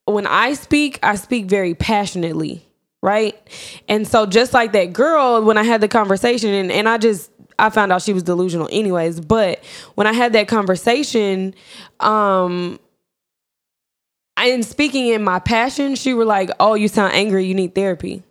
when 0.04 0.26
I 0.26 0.54
speak, 0.54 0.98
I 1.02 1.16
speak 1.16 1.46
very 1.46 1.74
passionately, 1.74 2.66
right? 3.02 3.36
And 3.88 4.06
so 4.06 4.26
just 4.26 4.54
like 4.54 4.72
that 4.72 4.92
girl, 4.92 5.42
when 5.44 5.58
I 5.58 5.64
had 5.64 5.80
the 5.80 5.88
conversation, 5.88 6.50
and, 6.50 6.72
and 6.72 6.88
I 6.88 6.98
just 6.98 7.30
I 7.58 7.70
found 7.70 7.92
out 7.92 8.02
she 8.02 8.12
was 8.12 8.22
delusional 8.22 8.68
anyways, 8.72 9.20
but 9.20 9.62
when 9.94 10.06
I 10.06 10.12
had 10.12 10.32
that 10.32 10.48
conversation, 10.48 11.54
um 12.00 12.78
and 14.36 14.64
speaking 14.64 15.08
in 15.08 15.22
my 15.22 15.38
passion, 15.38 15.94
she 15.94 16.14
were 16.14 16.24
like, 16.24 16.50
"Oh, 16.58 16.74
you 16.74 16.88
sound 16.88 17.12
angry. 17.12 17.44
You 17.44 17.54
need 17.54 17.74
therapy." 17.74 18.22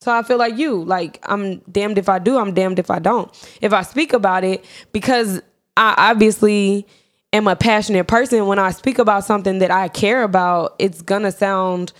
So 0.00 0.12
I 0.12 0.22
feel 0.22 0.36
like 0.36 0.58
you, 0.58 0.84
like 0.84 1.18
I'm 1.22 1.60
damned 1.60 1.96
if 1.96 2.10
I 2.10 2.18
do, 2.18 2.36
I'm 2.36 2.52
damned 2.52 2.78
if 2.78 2.90
I 2.90 2.98
don't. 2.98 3.32
If 3.62 3.72
I 3.72 3.82
speak 3.82 4.12
about 4.12 4.44
it, 4.44 4.62
because 4.92 5.40
I 5.78 5.94
obviously 5.96 6.86
am 7.32 7.48
a 7.48 7.56
passionate 7.56 8.06
person, 8.06 8.46
when 8.46 8.58
I 8.58 8.70
speak 8.70 8.98
about 8.98 9.24
something 9.24 9.60
that 9.60 9.70
I 9.70 9.88
care 9.88 10.22
about, 10.22 10.74
it's 10.78 11.00
gonna 11.00 11.32
sound 11.32 11.94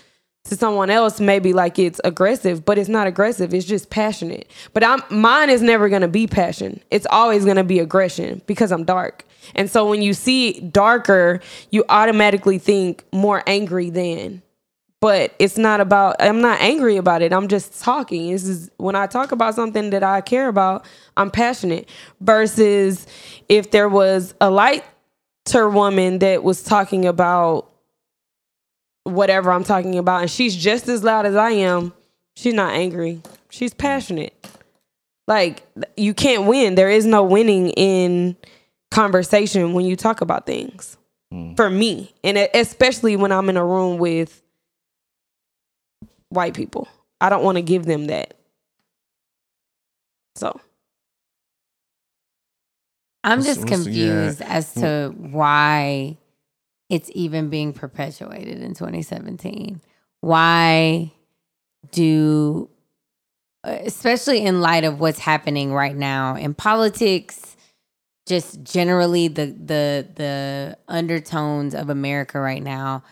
to 0.45 0.55
someone 0.55 0.89
else 0.89 1.19
maybe 1.19 1.53
like 1.53 1.77
it's 1.77 1.99
aggressive, 2.03 2.63
but 2.65 2.77
it's 2.77 2.89
not 2.89 3.07
aggressive. 3.07 3.53
It's 3.53 3.65
just 3.65 3.89
passionate. 3.89 4.49
But 4.73 4.83
I'm 4.83 5.01
mine 5.09 5.49
is 5.49 5.61
never 5.61 5.89
gonna 5.89 6.07
be 6.07 6.27
passion. 6.27 6.81
It's 6.91 7.07
always 7.09 7.45
gonna 7.45 7.63
be 7.63 7.79
aggression 7.79 8.41
because 8.45 8.71
I'm 8.71 8.83
dark. 8.83 9.25
And 9.55 9.69
so 9.69 9.89
when 9.89 10.01
you 10.01 10.13
see 10.13 10.59
darker, 10.59 11.41
you 11.71 11.83
automatically 11.89 12.59
think 12.59 13.03
more 13.11 13.43
angry 13.47 13.89
than. 13.89 14.41
But 15.01 15.35
it's 15.39 15.57
not 15.57 15.81
about 15.81 16.15
I'm 16.19 16.41
not 16.41 16.61
angry 16.61 16.97
about 16.97 17.21
it. 17.21 17.33
I'm 17.33 17.47
just 17.47 17.81
talking. 17.81 18.31
This 18.31 18.45
is 18.45 18.71
when 18.77 18.95
I 18.95 19.07
talk 19.07 19.31
about 19.31 19.55
something 19.55 19.89
that 19.89 20.03
I 20.03 20.21
care 20.21 20.47
about, 20.47 20.85
I'm 21.17 21.31
passionate. 21.31 21.89
Versus 22.21 23.07
if 23.49 23.71
there 23.71 23.89
was 23.89 24.35
a 24.39 24.51
lighter 24.51 25.69
woman 25.69 26.19
that 26.19 26.43
was 26.43 26.61
talking 26.61 27.05
about 27.05 27.71
whatever 29.05 29.51
I'm 29.51 29.63
talking 29.63 29.97
about, 29.97 30.21
and 30.21 30.29
she's 30.29 30.55
just 30.55 30.89
as 30.89 31.03
loud 31.03 31.25
as 31.25 31.35
I 31.35 31.51
am, 31.51 31.93
she's 32.35 32.53
not 32.53 32.73
angry. 32.73 33.21
She's 33.49 33.73
passionate. 33.73 34.33
Like 35.27 35.63
you 35.95 36.13
can't 36.13 36.45
win. 36.45 36.75
There 36.75 36.89
is 36.89 37.05
no 37.05 37.23
winning 37.23 37.69
in 37.69 38.35
conversation 38.91 39.73
when 39.73 39.85
you 39.85 39.95
talk 39.95 40.21
about 40.21 40.45
things. 40.45 40.97
Hmm. 41.31 41.55
For 41.55 41.69
me, 41.69 42.13
and 42.23 42.37
especially 42.37 43.15
when 43.15 43.31
I'm 43.31 43.49
in 43.49 43.57
a 43.57 43.65
room 43.65 43.97
with 43.97 44.43
white 46.29 46.53
people, 46.53 46.87
I 47.21 47.29
don't 47.29 47.43
want 47.43 47.57
to 47.57 47.63
give 47.63 47.85
them 47.85 48.07
that. 48.07 48.35
So 50.35 50.59
I'm 53.23 53.41
just 53.41 53.67
confused 53.67 54.41
yeah. 54.41 54.47
as 54.47 54.73
to 54.75 55.13
hmm. 55.15 55.31
why 55.31 56.17
it's 56.89 57.09
even 57.13 57.49
being 57.49 57.73
perpetuated 57.73 58.61
in 58.61 58.73
2017. 58.73 59.81
Why 60.21 61.11
do, 61.91 62.69
uh, 63.63 63.79
especially 63.83 64.41
in 64.41 64.61
light 64.61 64.83
of 64.83 64.99
what's 64.99 65.19
happening 65.19 65.73
right 65.73 65.95
now 65.95 66.35
in 66.35 66.53
politics, 66.53 67.55
just 68.27 68.63
generally 68.63 69.27
the 69.27 69.45
the 69.45 70.07
the 70.15 70.77
undertones 70.87 71.75
of 71.75 71.89
America 71.89 72.39
right 72.39 72.63
now 72.63 73.03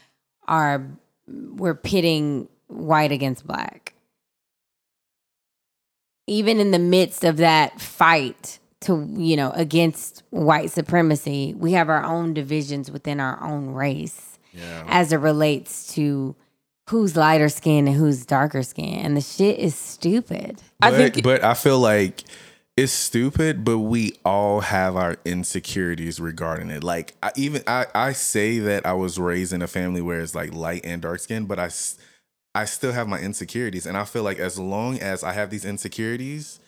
are 0.47 0.87
we're 1.27 1.75
pitting 1.75 2.47
white 2.67 3.11
against 3.11 3.45
black. 3.45 3.93
Even 6.25 6.59
in 6.59 6.71
the 6.71 6.79
midst 6.79 7.23
of 7.23 7.37
that 7.37 7.79
fight 7.79 8.59
to 8.83 9.07
you 9.17 9.35
know 9.35 9.51
against 9.51 10.23
white 10.29 10.71
supremacy, 10.71 11.53
we 11.57 11.73
have 11.73 11.89
our 11.89 12.03
own 12.03 12.33
divisions 12.33 12.89
within 12.91 13.19
our 13.19 13.41
own 13.43 13.69
race 13.73 14.37
Yeah. 14.53 14.83
as 14.87 15.11
it 15.13 15.17
relates 15.17 15.93
to 15.95 16.35
who's 16.89 17.15
lighter 17.15 17.49
skin 17.49 17.87
and 17.87 17.95
who's 17.95 18.25
darker 18.25 18.61
skin, 18.63 18.99
and 19.05 19.15
the 19.17 19.21
shit 19.21 19.57
is 19.59 19.73
stupid. 19.75 20.61
I 20.81 20.91
But, 20.91 20.97
think- 21.13 21.23
but 21.23 21.43
I 21.43 21.53
feel 21.53 21.79
like 21.79 22.23
it's 22.75 22.91
stupid, 22.91 23.63
but 23.63 23.77
we 23.79 24.13
all 24.25 24.61
have 24.61 24.95
our 24.95 25.17
insecurities 25.25 26.19
regarding 26.19 26.71
it. 26.71 26.83
Like 26.83 27.13
I 27.21 27.31
even 27.35 27.61
I, 27.67 27.85
I 27.93 28.13
say 28.13 28.59
that 28.59 28.85
I 28.85 28.93
was 28.93 29.19
raised 29.19 29.53
in 29.53 29.61
a 29.61 29.67
family 29.67 30.01
where 30.01 30.19
it's 30.19 30.33
like 30.35 30.53
light 30.53 30.81
and 30.83 31.01
dark 31.01 31.19
skin, 31.19 31.45
but 31.45 31.59
i 31.59 31.69
i 32.55 32.65
still 32.65 32.91
have 32.91 33.07
my 33.07 33.19
insecurities, 33.19 33.85
and 33.85 33.95
I 33.97 34.03
feel 34.05 34.23
like 34.23 34.39
as 34.39 34.59
long 34.59 34.99
as 34.99 35.23
I 35.23 35.33
have 35.33 35.49
these 35.49 35.65
insecurities, 35.65 36.59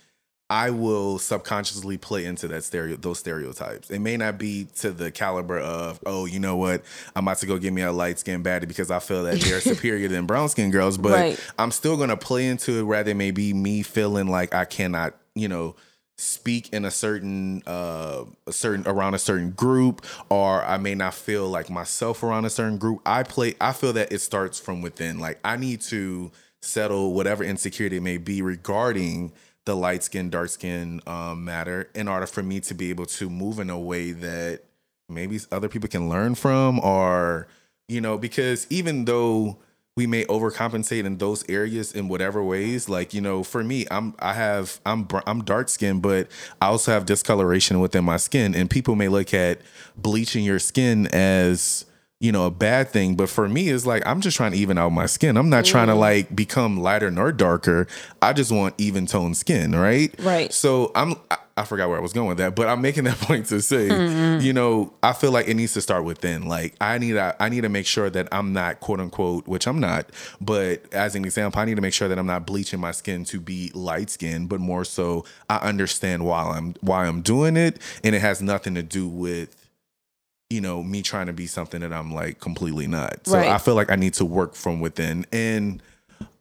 I 0.50 0.70
will 0.70 1.18
subconsciously 1.18 1.98
play 1.98 2.26
into 2.26 2.48
that 2.50 2.64
stereo 2.64 2.98
those 2.98 3.18
stereotypes. 3.20 3.90
It 3.90 4.00
may 4.00 4.16
not 4.16 4.38
be 4.38 4.68
to 4.76 4.92
the 4.92 5.10
caliber 5.12 5.58
of, 5.58 6.00
oh, 6.06 6.26
you 6.26 6.40
know 6.40 6.56
what, 6.56 6.84
I'm 7.16 7.26
about 7.28 7.40
to 7.40 7.48
go 7.48 7.58
get 7.58 7.74
me 7.74 7.82
a 7.82 7.92
light 7.92 8.20
skinned 8.20 8.46
baddie 8.46 8.68
because 8.68 8.92
I 8.92 9.00
feel 9.00 9.24
that 9.24 9.40
they're 9.40 9.60
superior 9.62 10.08
than 10.08 10.28
brown 10.28 10.50
skinned 10.50 10.72
girls, 10.72 10.98
but 10.98 11.14
Right. 11.14 11.40
I'm 11.58 11.72
still 11.72 11.98
gonna 11.98 12.18
play 12.18 12.46
into 12.48 12.78
it 12.80 12.84
rather 12.84 13.10
than 13.10 13.18
maybe 13.18 13.54
me 13.54 13.82
feeling 13.82 14.28
like 14.28 14.54
I 14.54 14.66
cannot, 14.66 15.16
you 15.34 15.48
know, 15.48 15.76
speak 16.18 16.72
in 16.72 16.86
a 16.86 16.92
certain 16.92 17.62
uh 17.68 18.24
a 18.48 18.52
certain 18.54 18.88
around 18.88 19.16
a 19.16 19.20
certain 19.20 19.52
group 19.52 20.06
or 20.30 20.64
I 20.64 20.78
may 20.78 20.96
not 20.96 21.14
feel 21.14 21.50
like 21.50 21.70
myself 21.70 22.24
around 22.24 22.46
a 22.46 22.50
certain 22.50 22.78
group. 22.78 23.02
I 23.06 23.24
play 23.24 23.56
I 23.60 23.74
feel 23.74 23.92
that 23.94 24.14
it 24.14 24.20
starts 24.20 24.60
from 24.60 24.82
within. 24.82 25.20
Like 25.20 25.40
I 25.44 25.58
need 25.58 25.82
to 25.82 26.32
settle 26.62 27.14
whatever 27.14 27.44
insecurity 27.44 27.98
it 27.98 28.02
may 28.04 28.18
be 28.18 28.42
regarding 28.42 29.34
the 29.66 29.76
light 29.76 30.04
skin, 30.04 30.30
dark 30.30 30.50
skin 30.50 31.02
um, 31.08 31.44
matter 31.44 31.90
in 31.94 32.08
order 32.08 32.28
for 32.28 32.44
me 32.44 32.60
to 32.62 32.74
be 32.74 32.90
able 32.90 33.06
to 33.06 33.30
move 33.30 33.60
in 33.60 33.70
a 33.70 33.80
way 33.80 34.12
that 34.12 34.62
maybe 35.10 35.40
other 35.52 35.70
people 35.70 35.90
can 35.90 36.10
learn 36.10 36.36
from 36.36 36.80
or 36.80 37.48
you 37.88 38.02
know 38.02 38.18
because 38.18 38.66
even 38.70 39.06
though 39.06 39.58
we 39.96 40.08
may 40.08 40.26
overcompensate 40.26 41.06
in 41.06 41.18
those 41.18 41.48
areas 41.50 41.94
in 41.94 42.08
whatever 42.08 42.44
ways 42.44 42.90
like 42.90 43.14
you 43.14 43.22
know 43.22 43.44
for 43.44 43.64
me 43.64 43.86
i'm 43.92 44.16
i 44.20 44.34
have 44.34 44.80
i'm 44.86 45.08
i'm 45.28 45.44
dark 45.44 45.70
skinned 45.70 46.02
but 46.02 46.28
i 46.62 46.68
also 46.68 46.92
have 46.92 47.06
discoloration 47.06 47.80
within 47.80 48.04
my 48.04 48.18
skin 48.18 48.56
and 48.56 48.70
people 48.70 48.96
may 48.96 49.08
look 49.08 49.34
at 49.34 49.62
bleaching 49.96 50.44
your 50.44 50.60
skin 50.60 51.08
as 51.14 51.86
you 52.26 52.32
know 52.32 52.48
a 52.48 52.52
bad 52.52 52.90
thing 52.90 53.16
but 53.16 53.30
for 53.30 53.48
me 53.48 53.70
it's 53.70 53.86
like 53.86 54.02
i'm 54.08 54.20
just 54.20 54.36
trying 54.36 54.52
to 54.52 54.58
even 54.58 54.80
out 54.80 54.90
my 54.90 55.06
skin. 55.06 55.38
I'm 55.38 55.50
not 55.50 55.64
trying 55.64 55.88
to 55.88 55.94
mm. 55.94 56.00
like 56.00 56.36
become 56.36 56.78
lighter 56.78 57.12
nor 57.12 57.32
darker. 57.32 57.88
I 58.22 58.34
just 58.34 58.52
want 58.52 58.74
even 58.80 59.06
toned 59.06 59.38
skin 59.38 59.76
right? 59.76 60.14
Right. 60.20 60.52
so 60.52 60.92
i'm 60.96 61.16
I, 61.30 61.38
I 61.58 61.66
forgot 61.66 61.88
where 61.88 61.98
i 61.98 62.02
was 62.02 62.14
going 62.14 62.28
with 62.28 62.40
that 62.40 62.56
but 62.56 62.68
i'm 62.68 62.82
making 62.82 63.04
that 63.10 63.18
point 63.20 63.46
to 63.48 63.62
say 63.62 63.90
mm-hmm. 63.90 64.44
you 64.44 64.54
know 64.54 64.92
i 65.04 65.14
feel 65.14 65.32
like 65.32 65.48
it 65.48 65.54
needs 65.54 65.74
to 65.74 65.82
start 65.82 66.04
within 66.04 66.48
like 66.48 66.76
i 66.82 66.98
need 66.98 67.14
to 67.14 67.36
i 67.40 67.48
need 67.48 67.62
to 67.62 67.70
make 67.70 67.86
sure 67.86 68.10
that 68.10 68.28
i'm 68.32 68.54
not 68.54 68.80
quote 68.80 69.00
unquote 69.00 69.48
which 69.48 69.68
i'm 69.68 69.80
not 69.80 70.10
but 70.42 70.82
as 70.92 71.16
an 71.16 71.26
example 71.26 71.62
i 71.62 71.66
need 71.66 71.76
to 71.76 71.82
make 71.82 71.94
sure 71.94 72.08
that 72.08 72.18
i'm 72.18 72.26
not 72.26 72.48
bleaching 72.48 72.80
my 72.80 72.92
skin 72.92 73.24
to 73.26 73.40
be 73.40 73.72
light 73.76 74.10
skin 74.10 74.48
but 74.48 74.60
more 74.60 74.84
so 74.84 75.24
i 75.50 75.58
understand 75.58 76.26
why 76.26 76.42
i'm 76.42 76.74
why 76.82 77.06
i'm 77.06 77.22
doing 77.22 77.56
it 77.56 77.80
and 78.04 78.16
it 78.16 78.20
has 78.20 78.42
nothing 78.42 78.74
to 78.74 78.84
do 78.84 79.08
with 79.08 79.65
you 80.50 80.62
know 80.62 80.84
me 80.84 81.02
trying 81.02 81.26
to 81.28 81.34
be 81.34 81.48
something 81.48 81.82
that 81.82 81.92
i'm 81.94 82.14
like 82.14 82.40
completely 82.40 82.88
not. 82.88 83.26
So 83.28 83.38
Right. 83.38 83.48
i 83.50 83.58
feel 83.58 83.76
like 83.76 83.90
i 83.92 83.96
need 83.96 84.14
to 84.16 84.26
work 84.26 84.56
from 84.56 84.80
within. 84.80 85.26
And 85.32 85.82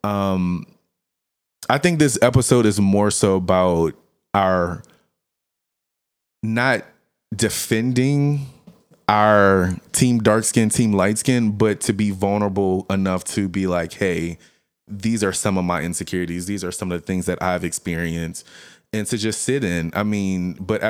um 0.03 0.67
i 1.69 1.79
think 1.79 1.99
this 1.99 2.19
episode 2.23 2.67
is 2.67 2.79
more 2.81 3.11
so 3.11 3.37
about 3.37 3.95
our 4.35 4.83
not 6.43 6.85
defending 7.35 8.47
our 9.09 9.75
team 9.93 10.19
dark 10.19 10.45
skin 10.45 10.69
team 10.69 10.93
light 10.93 11.19
skin 11.19 11.51
but 11.53 11.81
to 11.81 11.93
be 11.93 12.11
vulnerable 12.11 12.87
enough 12.89 13.25
to 13.25 13.49
be 13.49 13.67
like 13.67 13.95
hey 13.95 14.39
these 14.87 15.25
are 15.25 15.33
some 15.33 15.57
of 15.57 15.65
my 15.65 15.81
insecurities. 15.81 16.45
These 16.45 16.63
are 16.63 16.71
some 16.71 16.93
of 16.93 17.01
the 17.01 17.07
things 17.07 17.25
that 17.25 17.43
i've 17.43 17.65
experienced 17.65 18.47
and 18.95 19.07
to 19.09 19.19
just 19.19 19.43
sit 19.43 19.65
in 19.65 19.91
i 19.95 20.03
mean 20.03 20.55
but 20.55 20.81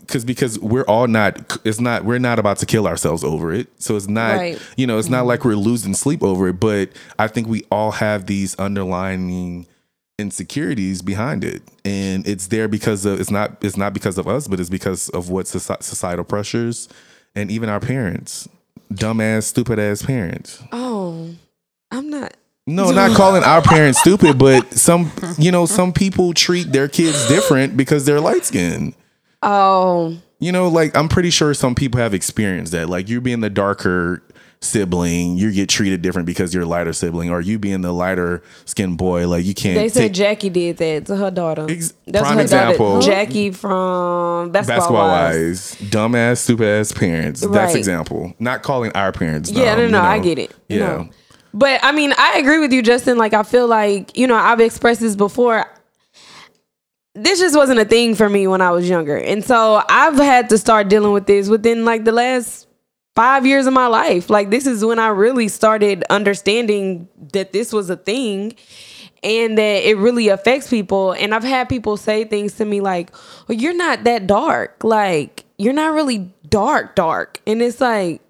because 0.00 0.24
because 0.24 0.58
we're 0.60 0.84
all 0.84 1.06
not 1.06 1.58
it's 1.64 1.80
not 1.80 2.04
we're 2.04 2.18
not 2.18 2.38
about 2.38 2.56
to 2.58 2.66
kill 2.66 2.86
ourselves 2.86 3.24
over 3.24 3.52
it 3.52 3.66
so 3.78 3.96
it's 3.96 4.08
not 4.08 4.36
Right. 4.36 4.58
you 4.76 4.86
know 4.86 4.98
it's 4.98 5.08
not 5.08 5.18
mm-hmm. 5.20 5.28
like 5.28 5.44
we're 5.44 5.56
losing 5.56 5.94
sleep 5.94 6.22
over 6.22 6.48
it 6.48 6.60
but 6.60 6.90
i 7.18 7.26
think 7.28 7.48
we 7.48 7.64
all 7.70 7.90
have 7.92 8.26
these 8.26 8.58
underlining 8.58 9.66
insecurities 10.18 11.00
behind 11.02 11.44
it 11.44 11.62
and 11.84 12.26
it's 12.28 12.48
there 12.48 12.68
because 12.68 13.06
of 13.06 13.18
it's 13.20 13.30
not 13.30 13.56
it's 13.64 13.76
not 13.76 13.94
because 13.94 14.18
of 14.18 14.28
us 14.28 14.46
but 14.48 14.60
it's 14.60 14.68
because 14.68 15.08
of 15.10 15.30
what 15.30 15.46
soci- 15.46 15.82
societal 15.82 16.24
pressures 16.24 16.88
and 17.34 17.50
even 17.50 17.68
our 17.70 17.80
parents 17.80 18.46
dumbass 18.92 19.44
stupid 19.44 19.78
ass 19.78 20.02
parents 20.02 20.62
Oh, 20.72 21.30
I'm 21.90 22.10
not. 22.10 22.34
No 22.76 22.90
not 22.90 23.16
calling 23.16 23.42
our 23.42 23.62
parents 23.62 24.00
stupid 24.00 24.38
but 24.38 24.72
some 24.72 25.10
you 25.38 25.50
know 25.50 25.66
some 25.66 25.92
people 25.92 26.32
treat 26.34 26.72
their 26.72 26.88
kids 26.88 27.26
different 27.28 27.76
because 27.76 28.04
they're 28.06 28.20
light 28.20 28.44
skinned 28.44 28.94
Oh, 29.42 30.16
you 30.38 30.52
know 30.52 30.68
like 30.68 30.94
i'm 30.96 31.08
pretty 31.08 31.30
sure 31.30 31.52
some 31.54 31.74
people 31.74 31.98
have 32.00 32.12
experienced 32.14 32.72
that 32.72 32.88
like 32.90 33.08
you 33.08 33.20
being 33.20 33.40
the 33.40 33.50
darker 33.50 34.22
sibling, 34.62 35.38
you 35.38 35.50
get 35.52 35.70
treated 35.70 36.02
different 36.02 36.26
because 36.26 36.52
you're 36.52 36.64
a 36.64 36.66
lighter 36.66 36.92
sibling, 36.92 37.30
or 37.30 37.40
you 37.40 37.58
being 37.58 37.80
the 37.80 37.92
lighter 37.92 38.42
skinned 38.66 38.98
boy, 38.98 39.26
like 39.26 39.42
you 39.44 39.54
can't. 39.54 39.74
They 39.74 39.88
said 39.88 40.00
take- 40.08 40.12
Jackie 40.12 40.50
did 40.50 40.76
that 40.76 41.06
to 41.06 41.16
her 41.16 41.30
daughter. 41.30 41.66
Ex- 41.68 41.94
That's 42.06 42.22
prime 42.26 42.36
her 42.36 42.44
daughter, 42.44 42.70
example. 42.72 43.00
Jackie 43.00 43.50
from 43.52 44.50
Basketball, 44.52 44.76
Basketball 44.76 45.08
Wives, 45.08 45.76
dumbass, 45.76 46.38
stupid 46.38 46.66
ass 46.66 46.92
parents. 46.92 47.40
That's 47.40 47.74
example. 47.74 48.34
Not 48.38 48.62
calling 48.62 48.92
our 48.92 49.12
parents. 49.12 49.50
Yeah, 49.50 49.64
dumb, 49.64 49.78
no, 49.78 49.84
you 49.86 49.90
no, 49.92 50.00
I 50.02 50.18
get 50.18 50.38
it. 50.38 50.54
Yeah. 50.68 50.78
No. 50.78 51.08
But 51.52 51.80
I 51.82 51.92
mean, 51.92 52.12
I 52.16 52.38
agree 52.38 52.58
with 52.58 52.72
you, 52.72 52.82
Justin. 52.82 53.18
Like, 53.18 53.34
I 53.34 53.42
feel 53.42 53.66
like, 53.66 54.16
you 54.16 54.26
know, 54.26 54.36
I've 54.36 54.60
expressed 54.60 55.00
this 55.00 55.16
before. 55.16 55.66
This 57.14 57.40
just 57.40 57.56
wasn't 57.56 57.80
a 57.80 57.84
thing 57.84 58.14
for 58.14 58.28
me 58.28 58.46
when 58.46 58.60
I 58.60 58.70
was 58.70 58.88
younger. 58.88 59.16
And 59.16 59.44
so 59.44 59.82
I've 59.88 60.16
had 60.16 60.48
to 60.50 60.58
start 60.58 60.88
dealing 60.88 61.12
with 61.12 61.26
this 61.26 61.48
within 61.48 61.84
like 61.84 62.04
the 62.04 62.12
last 62.12 62.68
five 63.16 63.44
years 63.44 63.66
of 63.66 63.72
my 63.72 63.88
life. 63.88 64.30
Like, 64.30 64.50
this 64.50 64.66
is 64.66 64.84
when 64.84 64.98
I 64.98 65.08
really 65.08 65.48
started 65.48 66.04
understanding 66.08 67.08
that 67.32 67.52
this 67.52 67.72
was 67.72 67.90
a 67.90 67.96
thing 67.96 68.54
and 69.22 69.58
that 69.58 69.88
it 69.88 69.96
really 69.96 70.28
affects 70.28 70.70
people. 70.70 71.12
And 71.12 71.34
I've 71.34 71.44
had 71.44 71.68
people 71.68 71.96
say 71.96 72.24
things 72.24 72.54
to 72.54 72.64
me 72.64 72.80
like, 72.80 73.12
well, 73.48 73.58
you're 73.58 73.74
not 73.74 74.04
that 74.04 74.26
dark. 74.26 74.84
Like, 74.84 75.44
you're 75.58 75.74
not 75.74 75.92
really 75.94 76.32
dark, 76.48 76.94
dark. 76.94 77.40
And 77.46 77.60
it's 77.60 77.80
like, 77.80 78.22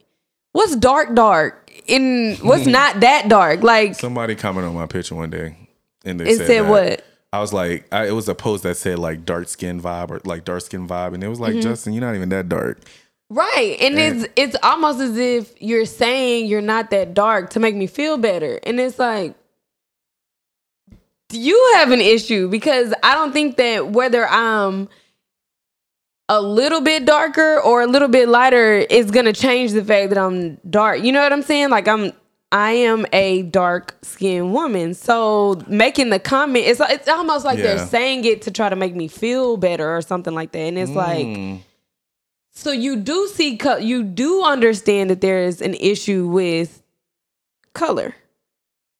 what's 0.52 0.74
dark 0.74 1.14
dark 1.14 1.59
and 1.90 2.38
what's 2.40 2.66
not 2.78 3.00
that 3.00 3.28
dark 3.28 3.62
like 3.62 3.94
Somebody 3.94 4.34
commented 4.34 4.68
on 4.70 4.74
my 4.74 4.86
picture 4.86 5.14
one 5.14 5.30
day, 5.30 5.56
and 6.04 6.18
they 6.20 6.30
it 6.30 6.36
said, 6.38 6.46
said 6.46 6.68
what 6.68 7.04
I 7.32 7.40
was 7.40 7.52
like, 7.52 7.86
I, 7.92 8.08
it 8.08 8.12
was 8.12 8.28
a 8.28 8.34
post 8.34 8.62
that 8.64 8.76
said 8.76 8.98
like 8.98 9.24
dark 9.24 9.48
skin 9.48 9.80
vibe 9.80 10.10
or 10.10 10.20
like 10.24 10.44
dark 10.44 10.62
skin 10.62 10.88
vibe, 10.88 11.14
and 11.14 11.22
it 11.22 11.28
was 11.28 11.38
like, 11.40 11.52
Mm-hmm. 11.52 11.60
Justin, 11.60 11.92
you're 11.92 12.00
not 12.04 12.14
even 12.16 12.28
that 12.30 12.48
dark. 12.48 12.80
right 13.28 13.76
and 13.80 13.98
it's 13.98 14.26
it's 14.34 14.56
almost 14.62 14.98
as 15.00 15.16
if 15.16 15.54
you're 15.62 15.84
saying 15.86 16.46
you're 16.46 16.60
not 16.60 16.90
that 16.90 17.14
dark 17.14 17.50
to 17.50 17.60
make 17.60 17.76
me 17.76 17.86
feel 17.86 18.16
better 18.18 18.58
and 18.64 18.80
it's 18.80 18.98
like 18.98 19.36
do 21.28 21.38
you 21.40 21.72
have 21.76 21.92
an 21.92 22.00
issue 22.00 22.48
because 22.48 22.92
i 23.04 23.14
don't 23.14 23.32
think 23.32 23.56
that 23.56 23.88
whether 23.88 24.26
i'm 24.26 24.88
a 26.32 26.40
little 26.40 26.80
bit 26.80 27.04
darker 27.06 27.60
or 27.60 27.82
a 27.82 27.86
little 27.86 28.08
bit 28.08 28.28
lighter 28.28 28.74
is 28.98 29.10
gonna 29.10 29.32
change 29.32 29.72
the 29.72 29.84
fact 29.84 30.10
that 30.10 30.18
i'm 30.18 30.56
dark 30.68 31.02
you 31.02 31.10
know 31.12 31.20
what 31.22 31.32
i'm 31.32 31.42
saying 31.42 31.70
like 31.70 31.86
i'm 31.88 32.12
I 32.52 32.72
am 32.72 33.06
a 33.12 33.42
dark 33.42 33.96
skinned 34.02 34.52
woman. 34.52 34.94
So 34.94 35.62
making 35.68 36.10
the 36.10 36.18
comment, 36.18 36.64
it's 36.66 36.80
it's 36.80 37.06
almost 37.08 37.44
like 37.44 37.58
Yeah. 37.58 37.76
they're 37.76 37.86
saying 37.86 38.24
it 38.24 38.42
to 38.42 38.50
try 38.50 38.68
to 38.68 38.74
make 38.74 38.92
me 38.96 39.06
feel 39.06 39.56
better 39.56 39.88
or 39.96 40.02
something 40.02 40.34
like 40.34 40.50
that. 40.50 40.58
And 40.58 40.76
it's 40.76 40.90
like, 40.90 41.26
Mm. 41.28 41.60
so 42.50 42.72
you 42.72 42.96
do 42.96 43.28
see, 43.28 43.56
co- 43.56 43.76
you 43.76 44.02
do 44.02 44.42
understand 44.42 45.10
that 45.10 45.20
there 45.20 45.44
is 45.44 45.62
an 45.62 45.74
issue 45.74 46.26
with 46.26 46.82
color, 47.72 48.16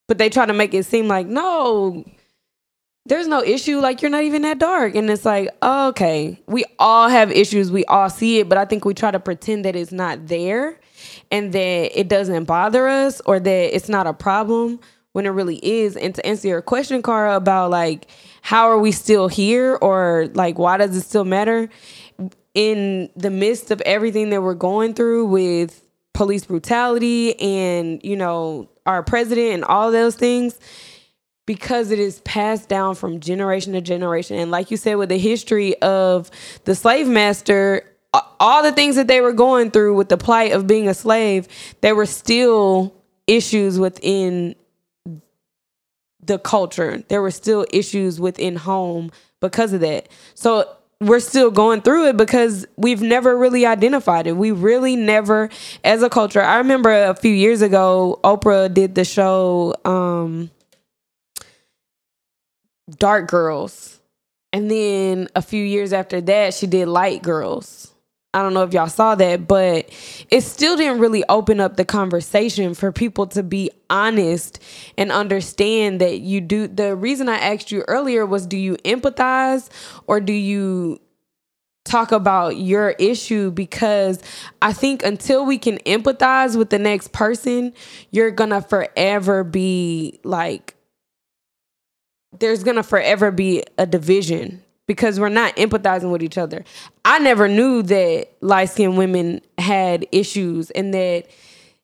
but 0.07 0.19
they 0.19 0.29
try 0.31 0.47
to 0.47 0.53
make 0.53 0.73
it 0.73 0.85
seem 0.87 1.09
like 1.09 1.27
no, 1.27 2.05
there's 3.11 3.27
no 3.27 3.43
issue. 3.43 3.81
Like 3.81 4.03
you're 4.03 4.11
not 4.11 4.23
even 4.23 4.43
that 4.43 4.59
dark, 4.59 4.95
and 4.95 5.11
it's 5.11 5.25
like 5.25 5.51
okay, 5.63 6.41
we 6.47 6.65
all 6.79 7.09
have 7.09 7.31
issues, 7.33 7.71
we 7.71 7.85
all 7.87 8.09
see 8.09 8.39
it, 8.39 8.49
but 8.49 8.57
I 8.57 8.65
think 8.65 8.85
we 8.85 8.95
try 8.95 9.11
to 9.11 9.21
pretend 9.21 9.65
that 9.65 9.75
it's 9.75 9.93
not 9.93 10.29
there, 10.29 10.81
and 11.31 11.53
that 11.53 11.99
it 11.99 12.09
doesn't 12.09 12.45
bother 12.45 12.87
us, 12.89 13.21
or 13.27 13.41
that 13.41 13.75
it's 13.75 13.89
not 13.89 14.07
a 14.07 14.13
problem 14.13 14.79
when 15.13 15.27
it 15.27 15.31
really 15.31 15.57
is. 15.57 15.97
And 15.97 16.15
to 16.15 16.25
answer 16.25 16.47
your 16.47 16.63
question, 16.63 17.03
Cara, 17.03 17.35
about 17.35 17.73
like 17.73 18.07
how 18.43 18.71
are 18.71 18.79
we 18.79 18.93
still 18.93 19.27
here, 19.27 19.77
or 19.83 20.29
like 20.35 20.57
why 20.59 20.77
does 20.77 20.97
it 20.97 21.03
still 21.03 21.25
matter? 21.25 21.69
in 22.53 23.09
the 23.15 23.31
midst 23.31 23.71
of 23.71 23.81
everything 23.83 24.31
that 24.31 24.43
we're 24.43 24.55
going 24.55 24.93
through 24.93 25.25
with 25.27 25.85
police 26.15 26.45
brutality 26.45 27.39
and 27.41 28.01
you 28.03 28.17
know 28.17 28.69
our 28.87 29.05
president 29.05 29.55
and 29.55 29.65
all 29.65 29.93
those 29.93 30.17
things 30.17 30.59
because 31.47 31.91
it 31.91 31.99
is 31.99 32.21
passed 32.21 32.69
down 32.69 32.95
from 32.95 33.21
generation 33.21 33.73
to 33.73 33.81
generation 33.81 34.39
and 34.39 34.51
like 34.51 34.71
you 34.71 34.77
said 34.77 34.95
with 34.95 35.09
the 35.09 35.19
history 35.19 35.81
of 35.83 36.31
the 36.65 36.75
slave 36.75 37.09
master 37.09 37.85
all 38.41 38.63
the 38.63 38.73
things 38.73 38.97
that 38.97 39.07
they 39.07 39.21
were 39.21 39.33
going 39.33 39.71
through 39.71 39.95
with 39.95 40.09
the 40.09 40.17
plight 40.17 40.53
of 40.53 40.67
being 40.67 40.89
a 40.89 40.95
slave 40.95 41.49
there 41.81 41.95
were 41.95 42.07
still 42.07 42.95
issues 43.27 43.79
within 43.79 44.55
the 46.23 46.39
culture. 46.39 47.03
There 47.09 47.23
were 47.23 47.31
still 47.31 47.67
issues 47.73 48.21
within 48.21 48.57
home 48.57 49.11
because 49.41 49.73
of 49.73 49.81
that. 49.81 50.09
So 50.35 50.69
we're 51.01 51.21
still 51.21 51.51
going 51.51 51.81
through 51.83 52.09
it 52.09 52.17
because 52.17 52.67
we've 52.77 53.01
never 53.01 53.37
really 53.37 53.65
identified 53.65 54.27
it. 54.27 54.37
We 54.37 54.51
really 54.51 54.97
never, 54.97 55.49
as 55.83 56.03
a 56.03 56.11
culture. 56.11 56.43
I 56.43 56.59
remember 56.59 56.91
a 56.91 57.15
few 57.15 57.33
years 57.33 57.63
ago, 57.63 58.21
Oprah 58.23 58.73
did 58.73 58.95
the 58.95 59.05
show 59.05 59.75
um, 59.85 60.51
Dark 62.99 63.29
Girls. 63.29 64.01
And 64.53 64.71
then 64.71 65.29
a 65.37 65.43
few 65.43 65.65
years 65.65 65.93
after 65.93 66.21
that, 66.23 66.55
she 66.55 66.67
did 66.67 66.89
Light 66.89 67.23
Girls. 67.23 67.95
I 68.33 68.43
don't 68.43 68.55
know 68.55 68.63
if 68.63 68.73
y'all 68.73 68.87
saw 68.87 69.17
that, 69.17 69.49
but 69.49 69.91
it 70.31 70.43
still 70.43 70.77
didn't 70.77 71.01
really 71.01 71.25
open 71.29 71.59
up 71.59 71.77
the 71.77 71.85
conversation 71.85 72.75
for 72.75 72.93
people 72.93 73.27
to 73.29 73.43
be 73.43 73.71
honest 73.89 74.63
and 74.97 75.11
understand 75.11 76.01
that 76.01 76.21
you 76.21 76.41
do. 76.41 76.69
The 76.69 76.95
reason 76.95 77.29
I 77.29 77.39
asked 77.39 77.73
you 77.73 77.85
earlier 77.89 78.25
was 78.25 78.47
do 78.47 78.57
you 78.57 78.77
empathize 78.85 79.69
or 80.07 80.21
do 80.21 80.33
you 80.33 81.01
talk 81.85 82.13
about 82.13 82.57
your 82.57 82.91
issue? 82.91 83.51
Because 83.51 84.23
I 84.63 84.75
think 84.75 85.05
until 85.05 85.45
we 85.45 85.59
can 85.59 85.79
empathize 85.79 86.57
with 86.57 86.71
the 86.71 86.79
next 86.79 87.13
person, 87.13 87.73
you're 88.13 88.31
gonna 88.31 88.63
forever 88.63 89.43
be 89.43 90.21
like, 90.23 90.77
there's 92.39 92.63
gonna 92.65 92.83
forever 92.83 93.31
be 93.31 93.63
a 93.79 93.87
division 93.87 94.63
because 94.87 95.21
we're 95.21 95.29
not 95.29 95.55
empathizing 95.57 96.11
with 96.11 96.23
each 96.23 96.39
other. 96.39 96.65
I 97.05 97.19
never 97.19 97.49
knew 97.49 97.83
that 97.83 98.29
light 98.41 98.71
skinned 98.71 98.99
women 98.99 99.41
had 99.59 100.07
issues 100.11 100.71
and 100.71 100.93
that 100.95 101.27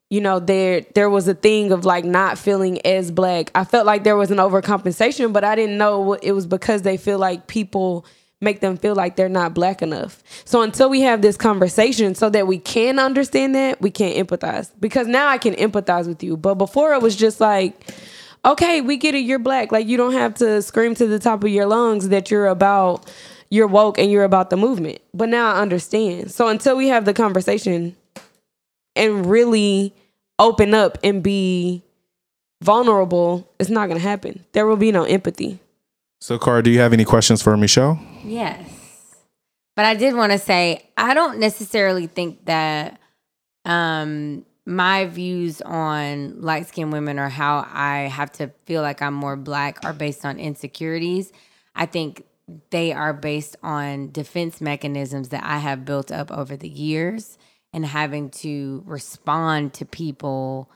you 0.09 0.21
know 0.21 0.39
there 0.39 0.81
there 0.95 1.09
was 1.09 1.27
a 1.27 1.33
thing 1.33 1.71
of 1.71 1.85
like 1.85 2.05
not 2.05 2.37
feeling 2.37 2.85
as 2.85 3.11
black. 3.11 3.51
I 3.55 3.63
felt 3.63 3.85
like 3.85 4.03
there 4.03 4.17
was 4.17 4.31
an 4.31 4.37
overcompensation, 4.37 5.33
but 5.33 5.43
I 5.43 5.55
didn't 5.55 5.77
know 5.77 6.13
it 6.13 6.31
was 6.31 6.45
because 6.45 6.81
they 6.81 6.97
feel 6.97 7.19
like 7.19 7.47
people 7.47 8.05
make 8.39 8.59
them 8.59 8.77
feel 8.77 8.95
like 8.95 9.15
they're 9.15 9.29
not 9.29 9.53
black 9.53 9.81
enough. 9.81 10.21
So 10.45 10.61
until 10.61 10.89
we 10.89 11.01
have 11.01 11.21
this 11.21 11.37
conversation 11.37 12.13
so 12.13 12.29
that 12.29 12.45
we 12.45 12.59
can 12.59 12.99
understand 12.99 13.55
that, 13.55 13.81
we 13.81 13.89
can't 13.89 14.15
empathize. 14.15 14.71
Because 14.79 15.07
now 15.07 15.27
I 15.27 15.37
can 15.37 15.55
empathize 15.55 16.07
with 16.07 16.21
you. 16.21 16.37
But 16.37 16.55
before 16.55 16.93
it 16.93 17.01
was 17.01 17.15
just 17.15 17.39
like 17.39 17.89
okay, 18.45 18.81
we 18.81 18.97
get 18.97 19.15
it, 19.15 19.19
you're 19.19 19.39
black. 19.39 19.71
Like 19.71 19.87
you 19.87 19.97
don't 19.97 20.13
have 20.13 20.35
to 20.35 20.61
scream 20.61 20.95
to 20.95 21.07
the 21.07 21.19
top 21.19 21.43
of 21.43 21.49
your 21.49 21.65
lungs 21.65 22.09
that 22.09 22.31
you're 22.31 22.47
about 22.47 23.09
you're 23.49 23.67
woke 23.67 23.97
and 23.97 24.11
you're 24.11 24.23
about 24.23 24.49
the 24.49 24.57
movement. 24.57 24.99
But 25.13 25.29
now 25.29 25.53
I 25.53 25.61
understand. 25.61 26.31
So 26.31 26.47
until 26.47 26.75
we 26.75 26.89
have 26.89 27.05
the 27.05 27.13
conversation 27.13 27.95
and 28.95 29.25
really 29.25 29.93
open 30.39 30.73
up 30.73 30.97
and 31.03 31.23
be 31.23 31.83
vulnerable, 32.61 33.49
it's 33.59 33.69
not 33.69 33.87
gonna 33.87 33.99
happen. 33.99 34.43
There 34.51 34.65
will 34.65 34.77
be 34.77 34.91
no 34.91 35.03
empathy. 35.03 35.59
So, 36.19 36.39
Cara, 36.39 36.63
do 36.63 36.71
you 36.71 36.79
have 36.79 36.93
any 36.93 37.05
questions 37.05 37.41
for 37.41 37.55
Michelle? 37.55 37.99
Yes. 38.23 38.67
But 39.75 39.85
I 39.85 39.93
did 39.93 40.15
want 40.15 40.31
to 40.31 40.39
say 40.39 40.83
I 40.97 41.13
don't 41.13 41.39
necessarily 41.39 42.07
think 42.07 42.45
that 42.45 42.99
um 43.65 44.45
my 44.67 45.05
views 45.05 45.61
on 45.61 46.41
light 46.41 46.67
skinned 46.67 46.91
women 46.91 47.17
or 47.17 47.29
how 47.29 47.65
I 47.71 48.09
have 48.11 48.33
to 48.33 48.51
feel 48.65 48.81
like 48.81 49.01
I'm 49.01 49.13
more 49.13 49.37
black 49.37 49.79
are 49.85 49.93
based 49.93 50.25
on 50.25 50.39
insecurities. 50.39 51.31
I 51.73 51.85
think 51.85 52.25
they 52.69 52.91
are 52.91 53.13
based 53.13 53.55
on 53.63 54.11
defense 54.11 54.59
mechanisms 54.59 55.29
that 55.29 55.45
I 55.45 55.59
have 55.59 55.85
built 55.85 56.11
up 56.11 56.31
over 56.31 56.57
the 56.57 56.67
years 56.67 57.37
and 57.71 57.85
having 57.85 58.29
to 58.29 58.83
respond 58.85 59.73
to 59.75 59.85
people 59.85 60.69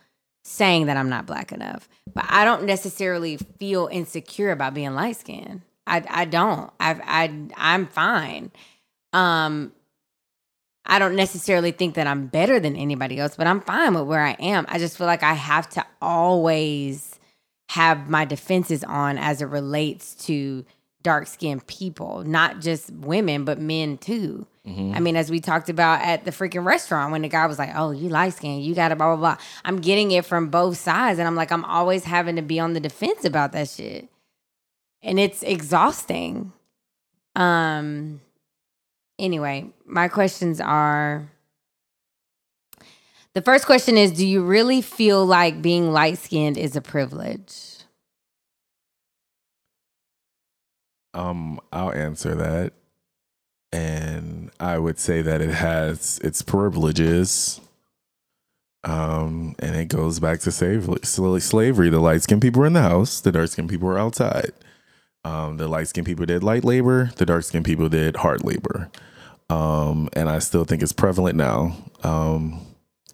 saying 0.45 0.85
that 0.85 0.95
I'm 0.95 1.09
not 1.09 1.25
black 1.25 1.51
enough. 1.51 1.89
But 2.13 2.25
I 2.29 2.45
don't 2.45 2.63
necessarily 2.63 3.35
feel 3.59 3.89
insecure 3.91 4.51
about 4.51 4.73
being 4.73 4.93
light 4.95 5.17
skinned. 5.17 5.63
I 5.85 6.01
I 6.09 6.25
don't. 6.25 6.71
I 6.79 6.91
I 7.03 7.47
I'm 7.57 7.87
fine. 7.87 8.51
Um 9.11 9.73
I 10.85 10.99
don't 10.99 11.15
necessarily 11.15 11.71
think 11.71 11.95
that 11.95 12.07
I'm 12.07 12.27
better 12.27 12.59
than 12.59 12.75
anybody 12.75 13.19
else, 13.19 13.35
but 13.35 13.47
I'm 13.47 13.61
fine 13.61 13.93
with 13.93 14.03
where 14.05 14.23
I 14.23 14.31
am. 14.39 14.65
I 14.67 14.79
just 14.79 14.97
feel 14.97 15.07
like 15.07 15.23
I 15.23 15.33
have 15.33 15.69
to 15.71 15.85
always 16.01 17.19
have 17.69 18.09
my 18.09 18.25
defenses 18.25 18.83
on 18.83 19.17
as 19.17 19.41
it 19.41 19.45
relates 19.45 20.15
to 20.25 20.65
dark 21.03 21.27
skinned 21.27 21.65
people, 21.67 22.23
not 22.23 22.59
just 22.59 22.91
women, 22.91 23.45
but 23.45 23.59
men 23.59 23.97
too. 23.97 24.45
I 24.95 24.99
mean, 24.99 25.15
as 25.15 25.31
we 25.31 25.39
talked 25.39 25.69
about 25.69 26.01
at 26.01 26.23
the 26.23 26.31
freaking 26.31 26.63
restaurant 26.63 27.11
when 27.11 27.23
the 27.23 27.27
guy 27.29 27.47
was 27.47 27.57
like, 27.57 27.71
Oh, 27.75 27.91
you 27.91 28.09
light 28.09 28.33
skin, 28.33 28.61
you 28.61 28.75
got 28.75 28.91
it, 28.91 28.97
blah, 28.97 29.15
blah, 29.15 29.35
blah. 29.35 29.43
I'm 29.65 29.79
getting 29.79 30.11
it 30.11 30.23
from 30.25 30.49
both 30.49 30.77
sides. 30.77 31.17
And 31.17 31.27
I'm 31.27 31.35
like, 31.35 31.51
I'm 31.51 31.65
always 31.65 32.03
having 32.03 32.35
to 32.35 32.43
be 32.43 32.59
on 32.59 32.73
the 32.73 32.79
defense 32.79 33.25
about 33.25 33.53
that 33.53 33.69
shit. 33.69 34.07
And 35.01 35.19
it's 35.19 35.41
exhausting. 35.41 36.53
Um, 37.35 38.21
anyway, 39.21 39.69
my 39.85 40.07
questions 40.07 40.59
are 40.59 41.29
The 43.33 43.41
first 43.41 43.65
question 43.65 43.97
is 43.97 44.11
Do 44.11 44.27
you 44.27 44.43
really 44.43 44.81
feel 44.81 45.25
like 45.25 45.61
being 45.61 45.93
light 45.93 46.17
skinned 46.17 46.57
is 46.57 46.75
a 46.75 46.81
privilege? 46.81 47.77
Um, 51.13 51.59
I'll 51.71 51.91
answer 51.91 52.35
that. 52.35 52.73
And 53.73 54.51
I 54.59 54.77
would 54.77 54.99
say 54.99 55.21
that 55.21 55.41
it 55.41 55.49
has 55.49 56.19
its 56.23 56.41
privileges. 56.41 57.61
Um, 58.83 59.55
and 59.59 59.75
it 59.75 59.87
goes 59.89 60.19
back 60.19 60.39
to 60.41 60.51
slavery. 60.51 60.99
Slavery. 61.03 61.89
The 61.89 61.99
light 61.99 62.23
skinned 62.23 62.41
people 62.41 62.61
were 62.61 62.67
in 62.67 62.73
the 62.73 62.81
house. 62.81 63.21
The 63.21 63.31
dark 63.31 63.49
skinned 63.49 63.69
people 63.69 63.87
were 63.87 63.99
outside. 63.99 64.51
Um, 65.23 65.57
the 65.57 65.67
light 65.67 65.87
skinned 65.87 66.07
people 66.07 66.25
did 66.25 66.43
light 66.43 66.63
labor. 66.63 67.11
The 67.15 67.25
dark 67.25 67.43
skinned 67.43 67.65
people 67.65 67.89
did 67.89 68.17
hard 68.17 68.43
labor. 68.43 68.89
Um, 69.51 70.09
and 70.13 70.29
I 70.29 70.39
still 70.39 70.63
think 70.63 70.81
it's 70.81 70.93
prevalent 70.93 71.35
now. 71.35 71.75
Um, 72.03 72.65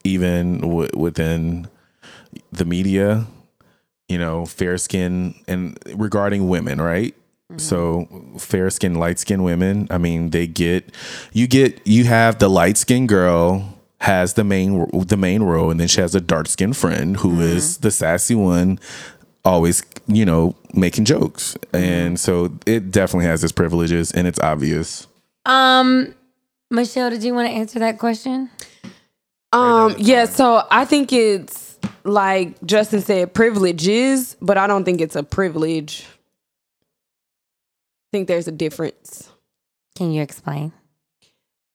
even 0.03 0.61
w- 0.61 0.89
within 0.95 1.67
the 2.51 2.65
media, 2.65 3.25
you 4.07 4.17
know, 4.17 4.45
fair 4.45 4.77
skin 4.77 5.35
and 5.47 5.77
regarding 5.95 6.47
women, 6.47 6.79
right? 6.79 7.15
So 7.55 8.07
fair 8.37 8.69
skin, 8.69 8.95
light 8.95 9.19
skin 9.19 9.41
women, 9.41 9.87
I 9.89 9.97
mean, 9.97 10.31
they 10.31 10.47
get 10.47 10.93
you 11.31 11.47
get 11.47 11.79
you 11.87 12.03
have 12.03 12.39
the 12.39 12.49
light 12.49 12.75
skinned 12.77 13.07
girl 13.07 13.73
has 14.01 14.33
the 14.33 14.43
main 14.43 14.85
the 15.07 15.15
main 15.15 15.41
role 15.41 15.71
and 15.71 15.79
then 15.79 15.87
she 15.87 16.01
has 16.01 16.13
a 16.13 16.19
dark 16.19 16.47
skinned 16.47 16.75
friend 16.75 17.15
who 17.17 17.39
is 17.39 17.77
the 17.77 17.89
sassy 17.89 18.35
one 18.35 18.79
always, 19.45 19.81
you 20.07 20.25
know, 20.25 20.55
making 20.73 21.05
jokes. 21.05 21.55
And 21.73 22.19
so 22.19 22.51
it 22.65 22.91
definitely 22.91 23.27
has 23.27 23.45
its 23.45 23.53
privileges 23.53 24.11
and 24.11 24.27
it's 24.27 24.39
obvious. 24.39 25.07
Um, 25.45 26.13
Michelle, 26.69 27.09
did 27.09 27.23
you 27.23 27.33
want 27.33 27.47
to 27.47 27.53
answer 27.53 27.79
that 27.79 27.97
question? 27.97 28.49
Um, 29.53 29.95
yeah, 29.97 30.25
so 30.25 30.65
I 30.69 30.85
think 30.85 31.13
it's 31.13 31.77
like 32.03 32.61
Justin 32.65 33.01
said, 33.01 33.33
privileges, 33.33 34.35
but 34.41 34.57
I 34.57 34.67
don't 34.67 34.83
think 34.83 35.01
it's 35.01 35.15
a 35.15 35.23
privilege. 35.23 36.05
I 36.81 38.17
think 38.17 38.27
there's 38.27 38.47
a 38.47 38.51
difference. 38.51 39.29
Can 39.95 40.11
you 40.11 40.21
explain? 40.21 40.73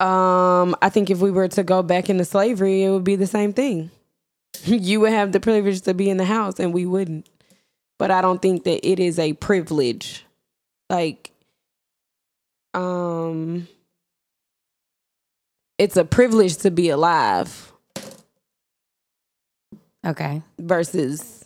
Um, 0.01 0.75
I 0.83 0.89
think 0.89 1.11
if 1.11 1.21
we 1.21 1.31
were 1.31 1.49
to 1.49 1.63
go 1.63 1.83
back 1.83 2.11
into 2.11 2.25
slavery, 2.25 2.83
it 2.83 2.91
would 2.91 3.05
be 3.05 3.17
the 3.17 3.27
same 3.27 3.53
thing. 3.53 3.91
you 4.65 5.01
would 5.01 5.13
have 5.13 5.33
the 5.33 5.41
privilege 5.41 5.83
to 5.83 5.95
be 5.95 6.11
in 6.11 6.17
the 6.17 6.25
house 6.25 6.59
and 6.59 6.73
we 6.73 6.87
wouldn't. 6.87 7.29
But 7.99 8.11
I 8.11 8.21
don't 8.21 8.43
think 8.43 8.65
that 8.65 8.87
it 8.87 8.99
is 8.99 9.19
a 9.19 9.33
privilege. 9.35 10.25
Like 10.91 11.31
um 12.75 13.69
it's 15.79 15.97
a 15.97 16.05
privilege 16.05 16.57
to 16.59 16.71
be 16.71 16.89
alive 16.91 17.73
Okay. 20.05 20.43
versus 20.59 21.45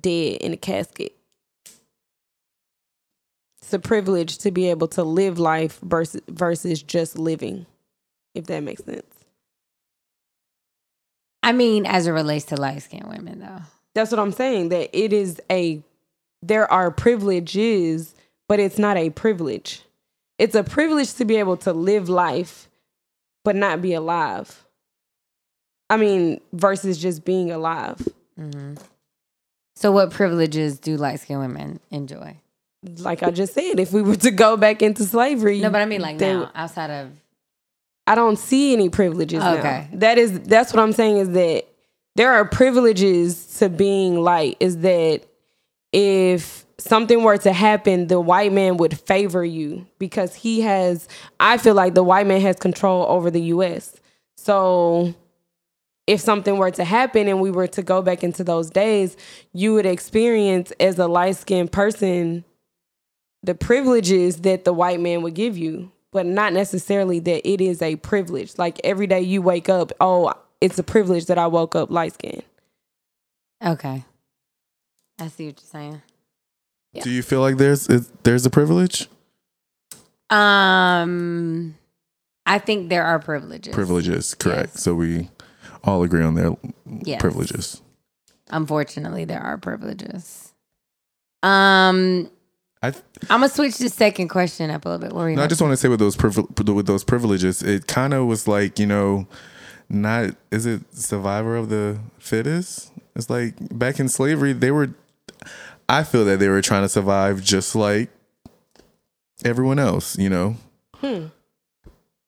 dead 0.00 0.38
in 0.40 0.52
a 0.52 0.56
casket. 0.56 1.12
It's 3.62 3.72
a 3.72 3.78
privilege 3.78 4.38
to 4.38 4.50
be 4.50 4.70
able 4.70 4.88
to 4.88 5.02
live 5.02 5.38
life 5.38 5.80
versus 5.80 6.20
versus 6.28 6.82
just 6.82 7.18
living, 7.18 7.66
if 8.34 8.46
that 8.46 8.60
makes 8.62 8.84
sense. 8.84 9.02
I 11.42 11.52
mean, 11.52 11.86
as 11.86 12.06
it 12.06 12.12
relates 12.12 12.44
to 12.46 12.56
light 12.56 12.82
skinned 12.82 13.08
women, 13.08 13.40
though. 13.40 13.60
That's 13.94 14.10
what 14.10 14.20
I'm 14.20 14.32
saying. 14.32 14.68
That 14.68 14.90
it 14.96 15.12
is 15.12 15.40
a 15.50 15.82
there 16.42 16.70
are 16.70 16.90
privileges, 16.90 18.14
but 18.48 18.60
it's 18.60 18.78
not 18.78 18.96
a 18.96 19.10
privilege. 19.10 19.82
It's 20.38 20.54
a 20.54 20.62
privilege 20.62 21.14
to 21.14 21.24
be 21.24 21.36
able 21.36 21.56
to 21.58 21.72
live 21.72 22.08
life, 22.08 22.68
but 23.46 23.54
not 23.54 23.80
be 23.80 23.94
alive. 23.94 24.64
I 25.88 25.96
mean, 25.96 26.40
versus 26.52 26.98
just 26.98 27.24
being 27.24 27.52
alive. 27.52 27.96
Mm-hmm. 28.38 28.74
So, 29.76 29.92
what 29.92 30.10
privileges 30.10 30.80
do 30.80 30.96
light 30.96 31.20
skinned 31.20 31.38
women 31.40 31.78
enjoy? 31.92 32.38
Like 32.98 33.22
I 33.22 33.30
just 33.30 33.54
said, 33.54 33.78
if 33.78 33.92
we 33.92 34.02
were 34.02 34.16
to 34.16 34.32
go 34.32 34.56
back 34.56 34.82
into 34.82 35.04
slavery, 35.04 35.60
No, 35.60 35.70
but 35.70 35.80
I 35.80 35.84
mean, 35.86 36.00
like 36.00 36.18
they- 36.18 36.32
now, 36.34 36.50
outside 36.56 36.90
of. 36.90 37.12
I 38.08 38.16
don't 38.16 38.36
see 38.38 38.72
any 38.72 38.88
privileges 38.88 39.42
Okay. 39.42 39.88
now. 39.92 39.98
That 39.98 40.18
is 40.18 40.40
that's 40.40 40.72
what 40.72 40.82
I'm 40.82 40.92
saying 40.92 41.18
is 41.18 41.30
that 41.30 41.66
there 42.16 42.32
are 42.32 42.44
privileges 42.44 43.58
to 43.58 43.68
being 43.68 44.20
light 44.20 44.56
is 44.58 44.78
that 44.78 45.22
if 45.92 46.65
something 46.78 47.22
were 47.22 47.38
to 47.38 47.52
happen, 47.52 48.06
the 48.06 48.20
white 48.20 48.52
man 48.52 48.76
would 48.76 48.98
favor 48.98 49.44
you 49.44 49.86
because 49.98 50.34
he 50.34 50.60
has 50.62 51.08
I 51.40 51.58
feel 51.58 51.74
like 51.74 51.94
the 51.94 52.04
white 52.04 52.26
man 52.26 52.40
has 52.42 52.56
control 52.56 53.06
over 53.08 53.30
the 53.30 53.42
US. 53.42 53.94
So 54.36 55.14
if 56.06 56.20
something 56.20 56.56
were 56.56 56.70
to 56.70 56.84
happen 56.84 57.26
and 57.28 57.40
we 57.40 57.50
were 57.50 57.66
to 57.68 57.82
go 57.82 58.02
back 58.02 58.22
into 58.22 58.44
those 58.44 58.70
days, 58.70 59.16
you 59.52 59.74
would 59.74 59.86
experience 59.86 60.72
as 60.78 60.98
a 60.98 61.08
light 61.08 61.36
skinned 61.36 61.72
person 61.72 62.44
the 63.42 63.54
privileges 63.54 64.38
that 64.38 64.64
the 64.64 64.72
white 64.72 65.00
man 65.00 65.22
would 65.22 65.34
give 65.34 65.56
you, 65.56 65.90
but 66.12 66.26
not 66.26 66.52
necessarily 66.52 67.20
that 67.20 67.48
it 67.48 67.60
is 67.60 67.80
a 67.80 67.96
privilege. 67.96 68.58
Like 68.58 68.80
every 68.82 69.06
day 69.06 69.20
you 69.20 69.40
wake 69.40 69.68
up, 69.68 69.92
oh, 70.00 70.32
it's 70.60 70.78
a 70.78 70.82
privilege 70.82 71.26
that 71.26 71.38
I 71.38 71.46
woke 71.46 71.74
up 71.74 71.90
light 71.90 72.14
skinned. 72.14 72.42
Okay. 73.64 74.04
I 75.18 75.28
see 75.28 75.46
what 75.46 75.60
you're 75.60 75.68
saying. 75.68 76.02
Yeah. 76.96 77.02
Do 77.02 77.10
you 77.10 77.22
feel 77.22 77.40
like 77.40 77.56
there's 77.56 77.88
is, 77.88 78.10
there's 78.22 78.44
a 78.46 78.50
privilege? 78.50 79.08
Um, 80.30 81.76
I 82.46 82.58
think 82.58 82.88
there 82.88 83.04
are 83.04 83.18
privileges. 83.18 83.74
Privileges, 83.74 84.34
correct. 84.34 84.72
Yes. 84.74 84.82
So 84.82 84.94
we 84.94 85.30
all 85.84 86.02
agree 86.02 86.22
on 86.22 86.34
their 86.34 86.56
Yes. 87.02 87.20
privileges. 87.20 87.82
Unfortunately, 88.50 89.24
there 89.24 89.40
are 89.40 89.58
privileges. 89.58 90.52
Um, 91.42 92.30
I 92.82 92.88
I'm 93.30 93.40
gonna 93.40 93.48
switch 93.48 93.78
the 93.78 93.88
second 93.88 94.28
question 94.28 94.70
up 94.70 94.84
a 94.84 94.88
little 94.88 95.00
bit. 95.06 95.12
What 95.14 95.26
you 95.26 95.36
No, 95.36 95.42
I 95.44 95.46
just 95.46 95.60
want 95.60 95.72
to 95.72 95.76
say 95.76 95.88
with 95.88 95.98
those 96.00 96.16
privil- 96.16 96.48
with 96.56 96.86
those 96.86 97.04
privileges, 97.04 97.62
it 97.62 97.86
kind 97.86 98.14
of 98.14 98.26
was 98.26 98.46
like 98.48 98.78
you 98.78 98.86
know, 98.86 99.26
not 99.88 100.34
is 100.50 100.66
it 100.66 100.82
survivor 100.94 101.56
of 101.56 101.68
the 101.68 101.98
fittest? 102.18 102.92
It's 103.14 103.30
like 103.30 103.54
back 103.76 103.98
in 104.00 104.08
slavery, 104.08 104.52
they 104.52 104.70
were. 104.70 104.90
I 105.88 106.02
feel 106.02 106.24
that 106.24 106.38
they 106.38 106.48
were 106.48 106.62
trying 106.62 106.82
to 106.82 106.88
survive 106.88 107.42
just 107.42 107.74
like 107.74 108.10
everyone 109.44 109.78
else. 109.78 110.18
You 110.18 110.30
know. 110.30 110.56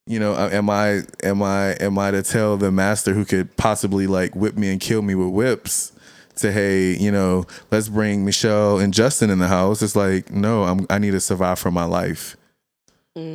You 0.06 0.18
know, 0.18 0.32
uh, 0.32 0.48
am 0.50 0.70
I 0.70 1.02
am 1.22 1.42
I 1.42 1.72
am 1.72 1.98
I 1.98 2.10
to 2.12 2.22
tell 2.22 2.56
the 2.56 2.72
master 2.72 3.12
who 3.12 3.26
could 3.26 3.54
possibly 3.58 4.06
like 4.06 4.34
whip 4.34 4.56
me 4.56 4.70
and 4.70 4.80
kill 4.80 5.02
me 5.02 5.14
with 5.14 5.28
whips? 5.28 5.92
To 6.36 6.50
hey, 6.52 6.96
you 6.96 7.10
know, 7.10 7.44
let's 7.70 7.88
bring 7.88 8.24
Michelle 8.24 8.78
and 8.78 8.94
Justin 8.94 9.28
in 9.28 9.38
the 9.38 9.48
house. 9.48 9.82
It's 9.82 9.96
like 9.96 10.30
no, 10.30 10.62
I'm 10.64 10.86
I 10.88 10.98
need 10.98 11.10
to 11.10 11.20
survive 11.20 11.58
for 11.58 11.70
my 11.70 11.84
life. 11.84 12.36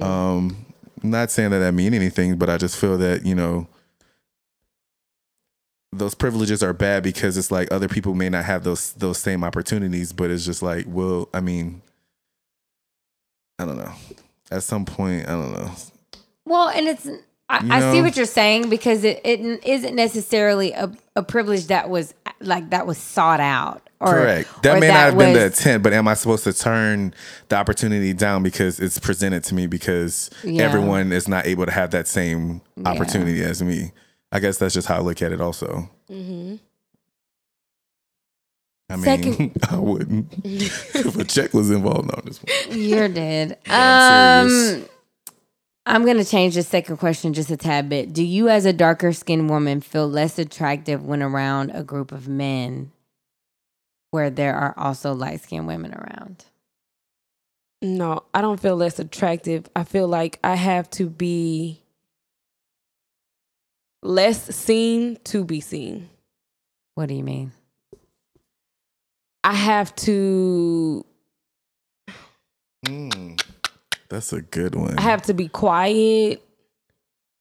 Um, 0.01 0.65
not 1.03 1.29
saying 1.29 1.51
that 1.51 1.59
that 1.59 1.73
mean 1.73 1.93
anything, 1.93 2.37
but 2.37 2.49
I 2.49 2.57
just 2.57 2.77
feel 2.77 2.97
that 2.97 3.25
you 3.25 3.35
know 3.35 3.67
those 5.97 6.15
privileges 6.15 6.61
are 6.63 6.73
bad 6.73 7.03
because 7.03 7.37
it's 7.37 7.51
like 7.51 7.71
other 7.71 7.87
people 7.87 8.13
may 8.13 8.29
not 8.29 8.45
have 8.45 8.63
those 8.63 8.93
those 8.93 9.17
same 9.17 9.43
opportunities, 9.43 10.11
but 10.13 10.31
it's 10.31 10.45
just 10.45 10.61
like, 10.61 10.85
well, 10.87 11.29
I 11.33 11.39
mean, 11.41 11.81
I 13.59 13.65
don't 13.65 13.77
know. 13.77 13.93
At 14.51 14.63
some 14.63 14.85
point, 14.85 15.27
I 15.27 15.31
don't 15.31 15.53
know. 15.53 15.71
Well, 16.45 16.69
and 16.69 16.87
it's 16.87 17.07
I, 17.49 17.59
I 17.69 17.91
see 17.91 18.01
what 18.01 18.15
you're 18.15 18.25
saying 18.25 18.69
because 18.69 19.03
it, 19.03 19.21
it 19.23 19.65
isn't 19.65 19.95
necessarily 19.95 20.71
a, 20.71 20.91
a 21.15 21.23
privilege 21.23 21.67
that 21.67 21.89
was 21.89 22.13
like 22.39 22.69
that 22.71 22.87
was 22.87 22.97
sought 22.97 23.39
out. 23.39 23.81
Or, 23.99 24.11
Correct. 24.11 24.63
That 24.63 24.77
or 24.77 24.79
may 24.81 24.87
not 24.89 24.95
have 24.97 25.17
been 25.17 25.33
the 25.33 25.45
intent, 25.45 25.81
but 25.81 25.93
am 25.93 26.07
I 26.09 26.13
supposed 26.13 26.43
to 26.43 26.51
turn 26.51 27.13
the 27.47 27.55
opportunity 27.55 28.11
down 28.11 28.43
because 28.43 28.79
it's 28.79 28.99
presented 28.99 29.45
to 29.45 29.55
me 29.55 29.65
because 29.65 30.29
Yeah. 30.43 30.63
everyone 30.63 31.13
is 31.13 31.27
not 31.27 31.45
able 31.45 31.65
to 31.65 31.71
have 31.71 31.91
that 31.91 32.07
same 32.07 32.61
opportunity 32.85 33.41
as 33.43 33.61
me? 33.63 33.91
I 34.33 34.39
guess 34.39 34.57
that's 34.57 34.73
just 34.73 34.87
how 34.87 34.97
I 34.97 35.01
look 35.01 35.21
at 35.21 35.31
it. 35.31 35.39
Also, 35.39 35.87
mm-hmm. 36.09 36.55
I 38.89 38.95
mean, 38.95 39.03
Second- 39.05 39.57
I 39.69 39.77
wouldn't 39.77 40.33
if 40.43 41.15
a 41.15 41.23
check 41.23 41.53
was 41.53 41.69
involved. 41.69 42.09
No, 42.09 42.19
this 42.25 42.39
one. 42.39 42.79
You're 42.79 43.09
dead. 43.09 43.59
I'm 43.67 44.45
um, 44.45 44.49
serious. 44.49 44.89
I'm 45.85 46.05
gonna 46.05 46.25
change 46.25 46.55
the 46.55 46.63
second 46.63 46.97
question 46.97 47.33
just 47.33 47.51
a 47.51 47.57
tad 47.57 47.89
bit. 47.89 48.11
Do 48.11 48.23
you, 48.23 48.49
as 48.49 48.65
a 48.65 48.73
darker 48.73 49.13
skinned 49.13 49.51
woman, 49.51 49.81
feel 49.81 50.09
less 50.09 50.39
attractive 50.39 51.05
when 51.05 51.21
around 51.21 51.69
a 51.71 51.83
group 51.83 52.11
of 52.11 52.27
men 52.27 52.91
where 54.09 54.31
there 54.31 54.55
are 54.55 54.73
also 54.77 55.13
light 55.13 55.41
skinned 55.41 55.67
women 55.67 55.93
around? 55.93 56.45
No, 57.83 58.23
I 58.33 58.41
don't 58.41 58.59
feel 58.59 58.77
less 58.77 58.97
attractive. 58.97 59.69
I 59.75 59.83
feel 59.83 60.07
like 60.07 60.39
I 60.43 60.55
have 60.55 60.89
to 60.91 61.07
be 61.07 61.82
less 64.03 64.55
seen 64.55 65.17
to 65.25 65.43
be 65.43 65.59
seen. 65.59 66.09
What 66.95 67.07
do 67.07 67.15
you 67.15 67.23
mean? 67.23 67.51
I 69.43 69.53
have 69.53 69.95
to 69.97 71.05
Mm, 72.85 73.41
that's 74.09 74.33
a 74.33 74.41
good 74.41 74.75
one. 74.75 74.97
I 74.97 75.01
have 75.01 75.21
to 75.23 75.33
be 75.33 75.47
quiet 75.47 76.43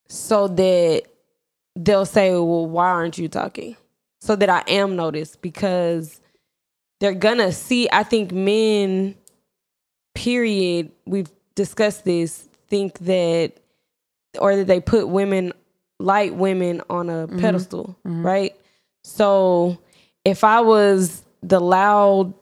so 0.08 0.48
that 0.48 1.02
they'll 1.74 2.06
say, 2.06 2.30
"Well, 2.30 2.66
why 2.66 2.88
aren't 2.88 3.18
you 3.18 3.28
talking?" 3.28 3.76
So 4.20 4.36
that 4.36 4.48
I 4.48 4.62
am 4.68 4.94
noticed 4.94 5.42
because 5.42 6.20
they're 7.00 7.14
gonna 7.14 7.50
see. 7.50 7.88
I 7.90 8.04
think 8.04 8.30
men, 8.30 9.16
period. 10.14 10.92
We've 11.06 11.30
discussed 11.56 12.04
this. 12.04 12.48
Think 12.68 12.98
that, 13.00 13.54
or 14.38 14.56
that 14.56 14.66
they 14.66 14.80
put 14.80 15.08
women, 15.08 15.52
light 16.02 16.34
women, 16.34 16.82
on 16.90 17.08
a 17.08 17.26
mm-hmm. 17.26 17.40
pedestal, 17.40 17.96
mm-hmm. 18.06 18.24
right? 18.24 18.56
So 19.04 19.78
if 20.24 20.44
I 20.44 20.60
was 20.60 21.22
the 21.42 21.60
loud, 21.60 22.34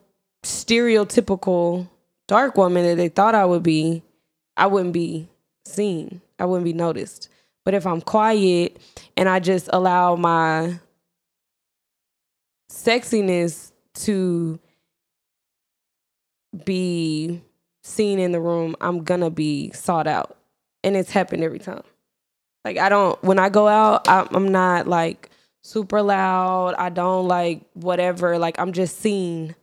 stereotypical 0.42 1.88
dark 2.28 2.56
woman 2.56 2.84
that 2.84 2.96
they 2.96 3.08
thought 3.08 3.34
I 3.34 3.44
would 3.44 3.62
be, 3.62 4.02
I 4.56 4.66
wouldn't 4.66 4.92
be 4.92 5.28
seen. 5.64 6.20
I 6.38 6.44
wouldn't 6.44 6.64
be 6.64 6.72
noticed. 6.72 7.28
But 7.64 7.74
if 7.74 7.86
I'm 7.86 8.00
quiet 8.00 8.78
and 9.16 9.28
I 9.28 9.38
just 9.38 9.68
allow 9.72 10.16
my 10.16 10.78
sexiness 12.70 13.72
to 13.94 14.58
be 16.64 17.42
seen 17.82 18.18
in 18.18 18.32
the 18.32 18.40
room, 18.40 18.76
I'm 18.80 19.04
gonna 19.04 19.30
be 19.30 19.70
sought 19.72 20.06
out. 20.06 20.36
And 20.82 20.96
it's 20.96 21.10
happened 21.10 21.44
every 21.44 21.58
time. 21.58 21.82
Like 22.64 22.78
I 22.78 22.88
don't 22.88 23.22
when 23.22 23.38
I 23.38 23.48
go 23.48 23.68
out, 23.68 24.08
I, 24.08 24.26
I'm 24.30 24.48
not 24.48 24.86
like 24.86 25.30
super 25.62 26.02
loud. 26.02 26.74
I 26.74 26.90
don't 26.90 27.26
like 27.26 27.62
whatever. 27.74 28.38
Like 28.38 28.58
I'm 28.58 28.72
just 28.72 28.98
seen 29.00 29.54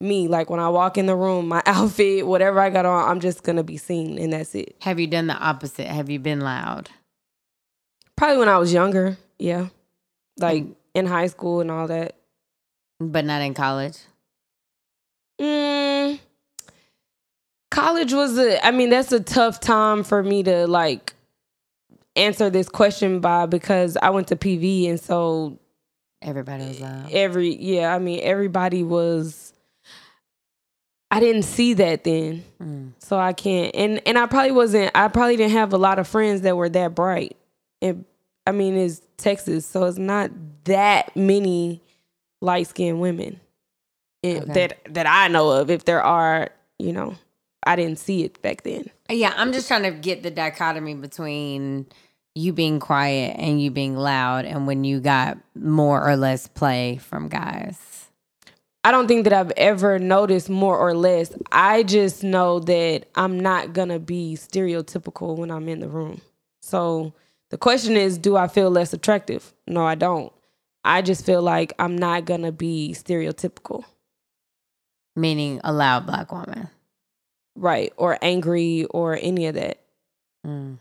me. 0.00 0.28
Like 0.28 0.50
when 0.50 0.60
I 0.60 0.68
walk 0.68 0.98
in 0.98 1.06
the 1.06 1.16
room, 1.16 1.48
my 1.48 1.62
outfit, 1.66 2.26
whatever 2.26 2.60
I 2.60 2.70
got 2.70 2.86
on, 2.86 3.08
I'm 3.08 3.20
just 3.20 3.42
gonna 3.42 3.62
be 3.62 3.76
seen, 3.76 4.18
and 4.18 4.32
that's 4.32 4.54
it. 4.54 4.76
Have 4.80 4.98
you 4.98 5.06
done 5.06 5.28
the 5.28 5.36
opposite? 5.36 5.86
Have 5.86 6.10
you 6.10 6.18
been 6.18 6.40
loud? 6.40 6.90
Probably 8.16 8.38
when 8.38 8.48
I 8.48 8.58
was 8.58 8.72
younger, 8.72 9.16
yeah, 9.38 9.68
like 10.38 10.64
in 10.94 11.06
high 11.06 11.28
school 11.28 11.60
and 11.60 11.70
all 11.70 11.86
that. 11.88 12.16
But 13.00 13.24
not 13.24 13.42
in 13.42 13.54
college? 13.54 13.98
Mm, 15.40 16.20
college 17.70 18.12
was 18.12 18.38
a. 18.38 18.64
I 18.64 18.70
mean, 18.70 18.90
that's 18.90 19.12
a 19.12 19.20
tough 19.20 19.60
time 19.60 20.04
for 20.04 20.22
me 20.22 20.42
to 20.44 20.66
like 20.66 21.14
answer 22.16 22.50
this 22.50 22.68
question 22.68 23.20
by 23.20 23.46
because 23.46 23.96
I 23.96 24.10
went 24.10 24.28
to 24.28 24.36
PV 24.36 24.88
and 24.90 25.00
so 25.00 25.58
Everybody 26.20 26.66
was 26.68 26.80
loud. 26.80 27.10
every 27.12 27.54
yeah. 27.56 27.94
I 27.94 27.98
mean, 27.98 28.20
everybody 28.22 28.82
was. 28.84 29.52
I 31.10 31.20
didn't 31.20 31.42
see 31.42 31.74
that 31.74 32.04
then. 32.04 32.44
Mm. 32.60 32.92
so 32.98 33.18
I 33.18 33.32
can't. 33.32 33.74
And 33.74 34.00
and 34.06 34.16
I 34.18 34.26
probably 34.26 34.52
wasn't. 34.52 34.92
I 34.94 35.08
probably 35.08 35.36
didn't 35.36 35.52
have 35.52 35.72
a 35.72 35.78
lot 35.78 35.98
of 35.98 36.06
friends 36.08 36.42
that 36.42 36.56
were 36.56 36.68
that 36.70 36.94
bright. 36.94 37.36
And 37.82 38.04
I 38.46 38.52
mean, 38.52 38.76
it's 38.76 39.02
Texas, 39.16 39.66
so 39.66 39.84
it's 39.84 39.98
not 39.98 40.30
that 40.64 41.14
many 41.16 41.80
light 42.40 42.66
skinned 42.68 43.00
women 43.00 43.40
Okay. 44.24 44.52
that 44.52 44.78
that 44.94 45.06
I 45.06 45.28
know 45.28 45.50
of. 45.50 45.70
If 45.70 45.84
there 45.84 46.02
are, 46.02 46.50
you 46.78 46.92
know, 46.92 47.16
I 47.66 47.76
didn't 47.76 47.98
see 47.98 48.22
it 48.24 48.40
back 48.40 48.62
then. 48.62 48.88
Yeah, 49.12 49.34
I'm 49.36 49.52
just 49.52 49.68
trying 49.68 49.82
to 49.82 49.90
get 49.90 50.22
the 50.22 50.30
dichotomy 50.30 50.94
between 50.94 51.86
you 52.34 52.52
being 52.54 52.80
quiet 52.80 53.36
and 53.38 53.60
you 53.60 53.70
being 53.70 53.94
loud 53.94 54.46
and 54.46 54.66
when 54.66 54.84
you 54.84 55.00
got 55.00 55.36
more 55.54 56.02
or 56.02 56.16
less 56.16 56.48
play 56.48 56.96
from 56.96 57.28
guys. 57.28 58.08
I 58.84 58.90
don't 58.90 59.06
think 59.06 59.24
that 59.24 59.34
I've 59.34 59.52
ever 59.52 59.98
noticed 59.98 60.48
more 60.48 60.78
or 60.78 60.94
less. 60.94 61.30
I 61.52 61.82
just 61.82 62.24
know 62.24 62.58
that 62.60 63.04
I'm 63.14 63.38
not 63.38 63.74
gonna 63.74 63.98
be 63.98 64.36
stereotypical 64.36 65.36
when 65.36 65.50
I'm 65.50 65.68
in 65.68 65.80
the 65.80 65.88
room. 65.88 66.22
So 66.62 67.12
the 67.50 67.58
question 67.58 67.96
is, 67.96 68.16
do 68.16 68.36
I 68.36 68.48
feel 68.48 68.70
less 68.70 68.94
attractive? 68.94 69.52
No, 69.66 69.84
I 69.84 69.94
don't. 69.94 70.32
I 70.84 71.02
just 71.02 71.24
feel 71.26 71.42
like 71.42 71.74
I'm 71.78 71.96
not 71.96 72.24
gonna 72.24 72.50
be 72.50 72.94
stereotypical. 72.96 73.84
Meaning 75.14 75.60
a 75.62 75.72
loud 75.72 76.06
black 76.06 76.32
woman. 76.32 76.70
Right 77.54 77.92
or 77.96 78.18
angry 78.22 78.84
or 78.86 79.18
any 79.20 79.46
of 79.46 79.54
that 79.54 79.78
Mm. 80.46 80.78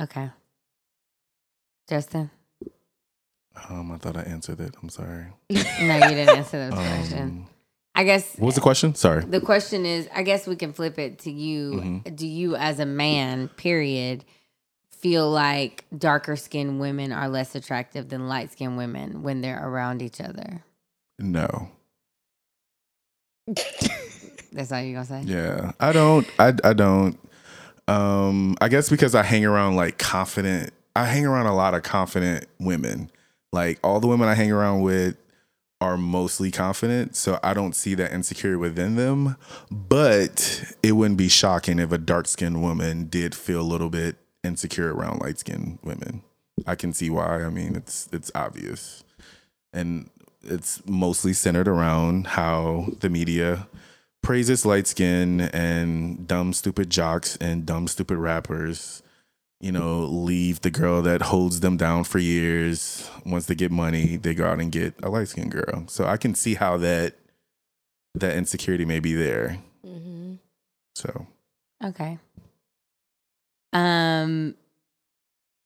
Okay. 0.00 0.28
Justin? 1.88 2.30
Um, 3.70 3.90
I 3.92 3.96
thought 3.96 4.16
I 4.18 4.22
answered 4.22 4.60
it. 4.60 4.74
I'm 4.82 4.90
sorry. 4.90 5.26
No, 5.50 5.94
you 5.94 6.14
didn't 6.14 6.36
answer 6.36 6.68
those 6.68 6.74
questions. 6.78 7.12
Um, 7.14 7.46
I 7.94 8.04
guess 8.04 8.34
what 8.36 8.46
was 8.46 8.54
the 8.56 8.60
question? 8.60 8.94
Sorry. 8.94 9.24
the 9.24 9.40
question 9.40 9.86
is 9.86 10.06
I 10.14 10.22
guess 10.22 10.46
we 10.46 10.56
can 10.56 10.74
flip 10.74 10.98
it 10.98 11.20
to 11.20 11.30
you. 11.30 11.72
Mhm. 12.04 12.14
Do 12.16 12.26
you 12.26 12.56
as 12.56 12.78
a 12.78 12.84
man, 12.84 13.48
period, 13.48 14.24
feel 14.90 15.30
like 15.30 15.86
darker 15.96 16.36
skinned 16.36 16.78
women 16.78 17.10
are 17.12 17.28
less 17.30 17.54
attractive 17.54 18.10
than 18.10 18.28
light 18.28 18.52
skinned 18.52 18.76
women 18.76 19.22
when 19.22 19.40
they're 19.40 19.66
around 19.66 20.02
each 20.02 20.20
other? 20.20 20.62
No. 21.18 21.70
That's 24.56 24.72
all 24.72 24.80
you 24.80 24.94
gonna 24.94 25.04
say? 25.04 25.20
Yeah, 25.24 25.72
I 25.78 25.92
don't. 25.92 26.26
I 26.38 26.54
I 26.64 26.72
don't. 26.72 27.18
Um, 27.88 28.56
I 28.60 28.68
guess 28.68 28.88
because 28.88 29.14
I 29.14 29.22
hang 29.22 29.44
around 29.44 29.76
like 29.76 29.98
confident. 29.98 30.72
I 30.96 31.04
hang 31.04 31.26
around 31.26 31.46
a 31.46 31.54
lot 31.54 31.74
of 31.74 31.82
confident 31.82 32.46
women. 32.58 33.10
Like 33.52 33.78
all 33.84 34.00
the 34.00 34.06
women 34.06 34.28
I 34.28 34.34
hang 34.34 34.50
around 34.50 34.80
with 34.80 35.18
are 35.82 35.98
mostly 35.98 36.50
confident, 36.50 37.16
so 37.16 37.38
I 37.42 37.52
don't 37.52 37.76
see 37.76 37.94
that 37.96 38.12
insecurity 38.12 38.56
within 38.56 38.96
them. 38.96 39.36
But 39.70 40.72
it 40.82 40.92
wouldn't 40.92 41.18
be 41.18 41.28
shocking 41.28 41.78
if 41.78 41.92
a 41.92 41.98
dark 41.98 42.26
skinned 42.26 42.62
woman 42.62 43.08
did 43.08 43.34
feel 43.34 43.60
a 43.60 43.62
little 43.62 43.90
bit 43.90 44.16
insecure 44.42 44.94
around 44.94 45.20
light 45.20 45.38
skinned 45.38 45.80
women. 45.82 46.22
I 46.66 46.76
can 46.76 46.94
see 46.94 47.10
why. 47.10 47.44
I 47.44 47.50
mean, 47.50 47.76
it's 47.76 48.08
it's 48.10 48.32
obvious, 48.34 49.04
and 49.74 50.08
it's 50.42 50.80
mostly 50.86 51.34
centered 51.34 51.68
around 51.68 52.28
how 52.28 52.86
the 53.00 53.10
media 53.10 53.68
praises 54.26 54.66
light 54.66 54.86
skin 54.86 55.40
and 55.40 56.26
dumb 56.26 56.52
stupid 56.52 56.90
jocks 56.90 57.36
and 57.36 57.64
dumb 57.64 57.86
stupid 57.86 58.16
rappers 58.18 59.02
you 59.60 59.70
know 59.72 60.00
leave 60.00 60.60
the 60.62 60.70
girl 60.70 61.00
that 61.00 61.22
holds 61.22 61.60
them 61.60 61.76
down 61.76 62.02
for 62.04 62.18
years 62.18 63.08
once 63.24 63.46
they 63.46 63.54
get 63.54 63.70
money 63.70 64.16
they 64.16 64.34
go 64.34 64.46
out 64.46 64.60
and 64.60 64.72
get 64.72 64.94
a 65.02 65.08
light 65.08 65.28
skin 65.28 65.48
girl 65.48 65.84
so 65.86 66.04
i 66.04 66.16
can 66.16 66.34
see 66.34 66.54
how 66.54 66.76
that 66.76 67.14
that 68.14 68.36
insecurity 68.36 68.84
may 68.84 69.00
be 69.00 69.14
there 69.14 69.58
so 70.94 71.26
Okay. 71.84 72.18
Um 73.72 74.54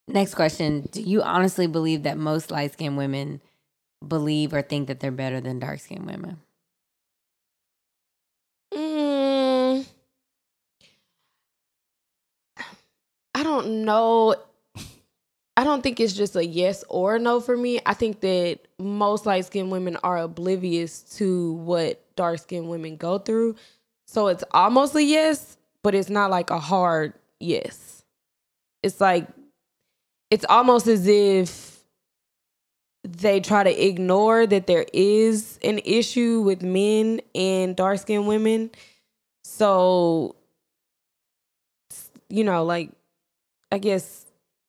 next 0.09 0.35
question. 0.35 0.89
Do 0.91 1.03
you 1.03 1.23
honestly 1.23 1.67
believe 1.67 2.03
that 2.03 2.19
most 2.19 2.51
light 2.51 2.73
skinned 2.73 2.97
women 2.97 3.41
believe 4.07 4.53
or 4.53 4.63
think 4.63 4.89
that 4.89 5.01
they're 5.01 5.13
better 5.13 5.41
than 5.41 5.61
dark 5.61 5.81
skinned 5.81 6.07
women? 6.07 6.39
Don't 13.61 13.85
know. 13.85 14.35
I 15.57 15.65
don't 15.65 15.83
think 15.83 16.01
it's 16.01 16.15
just 16.15 16.37
a 16.37 16.45
yes 16.45 16.85
or 16.89 17.17
a 17.17 17.19
no 17.19 17.41
for 17.41 17.57
me. 17.57 17.81
I 17.85 17.93
think 17.95 18.21
that 18.21 18.61
most 18.79 19.27
light 19.27 19.45
skinned 19.45 19.71
women 19.71 19.97
are 20.03 20.19
oblivious 20.19 21.03
to 21.17 21.53
what 21.55 22.03
dark 22.17 22.39
skinned 22.39 22.69
women 22.69 22.97
go 22.97 23.19
through. 23.19 23.57
So 24.07 24.29
it's 24.29 24.45
almost 24.53 24.95
a 24.95 25.03
yes, 25.03 25.59
but 25.83 25.95
it's 25.95 26.09
not 26.09 26.31
like 26.31 26.51
a 26.51 26.59
hard 26.59 27.13
yes. 27.41 28.05
It's 28.83 29.01
like, 29.01 29.29
it's 30.31 30.47
almost 30.49 30.87
as 30.87 31.07
if 31.07 31.81
they 33.03 33.41
try 33.41 33.63
to 33.63 33.87
ignore 33.87 34.47
that 34.47 34.67
there 34.67 34.87
is 34.93 35.59
an 35.63 35.81
issue 35.85 36.41
with 36.41 36.63
men 36.63 37.21
and 37.35 37.77
dark 37.77 37.99
skinned 37.99 38.27
women. 38.27 38.71
So, 39.45 40.37
you 42.29 42.45
know, 42.45 42.65
like, 42.65 42.91
I 43.71 43.79
guess, 43.79 44.27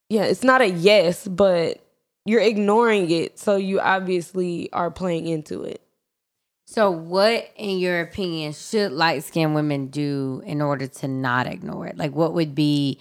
yeah, 0.09 0.23
it's 0.23 0.43
not 0.43 0.61
a 0.61 0.69
yes, 0.69 1.27
but 1.27 1.83
you're 2.25 2.41
ignoring 2.41 3.09
it. 3.11 3.39
So 3.39 3.55
you 3.55 3.79
obviously 3.79 4.71
are 4.73 4.91
playing 4.91 5.27
into 5.27 5.63
it. 5.63 5.81
So, 6.71 6.89
what, 6.89 7.51
in 7.57 7.79
your 7.79 7.99
opinion, 7.99 8.53
should 8.53 8.93
light 8.93 9.25
skinned 9.25 9.55
women 9.55 9.87
do 9.87 10.41
in 10.45 10.61
order 10.61 10.87
to 10.87 11.07
not 11.09 11.45
ignore 11.45 11.85
it? 11.87 11.97
Like, 11.97 12.15
what 12.15 12.33
would 12.33 12.55
be 12.55 12.97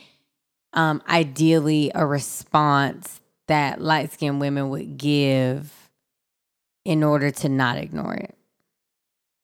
um, 0.73 1.01
ideally 1.09 1.93
a 1.95 2.05
response 2.05 3.21
that 3.47 3.81
light 3.81 4.13
skinned 4.13 4.41
women 4.41 4.71
would 4.71 4.97
give 4.97 5.73
in 6.85 7.05
order 7.05 7.31
to 7.31 7.49
not 7.49 7.79
ignore 7.79 8.15
it? 8.15 8.35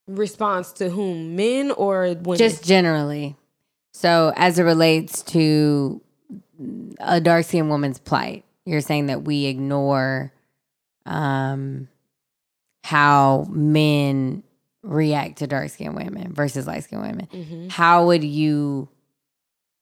Response 0.09 0.73
to 0.73 0.91
whom? 0.91 1.37
Men 1.37 1.71
or 1.71 2.15
women? 2.15 2.37
Just 2.37 2.65
generally. 2.65 3.37
So, 3.93 4.33
as 4.35 4.59
it 4.59 4.65
relates 4.65 5.23
to 5.23 6.03
a 6.99 7.21
dark 7.21 7.45
skinned 7.45 7.69
woman's 7.71 7.99
plight, 7.99 8.45
you're 8.65 8.81
saying 8.81 9.07
that 9.07 9.23
we 9.23 9.47
ignore 9.47 10.33
um, 11.05 11.89
how 12.85 13.47
men 13.51 14.43
react 14.83 15.39
to 15.39 15.47
dark 15.47 15.71
skinned 15.71 15.97
women 15.97 16.33
versus 16.33 16.67
light 16.67 16.85
skinned 16.85 17.03
women. 17.03 17.29
Mhm. 17.33 17.71
How 17.71 18.07
would 18.07 18.23
you 18.25 18.89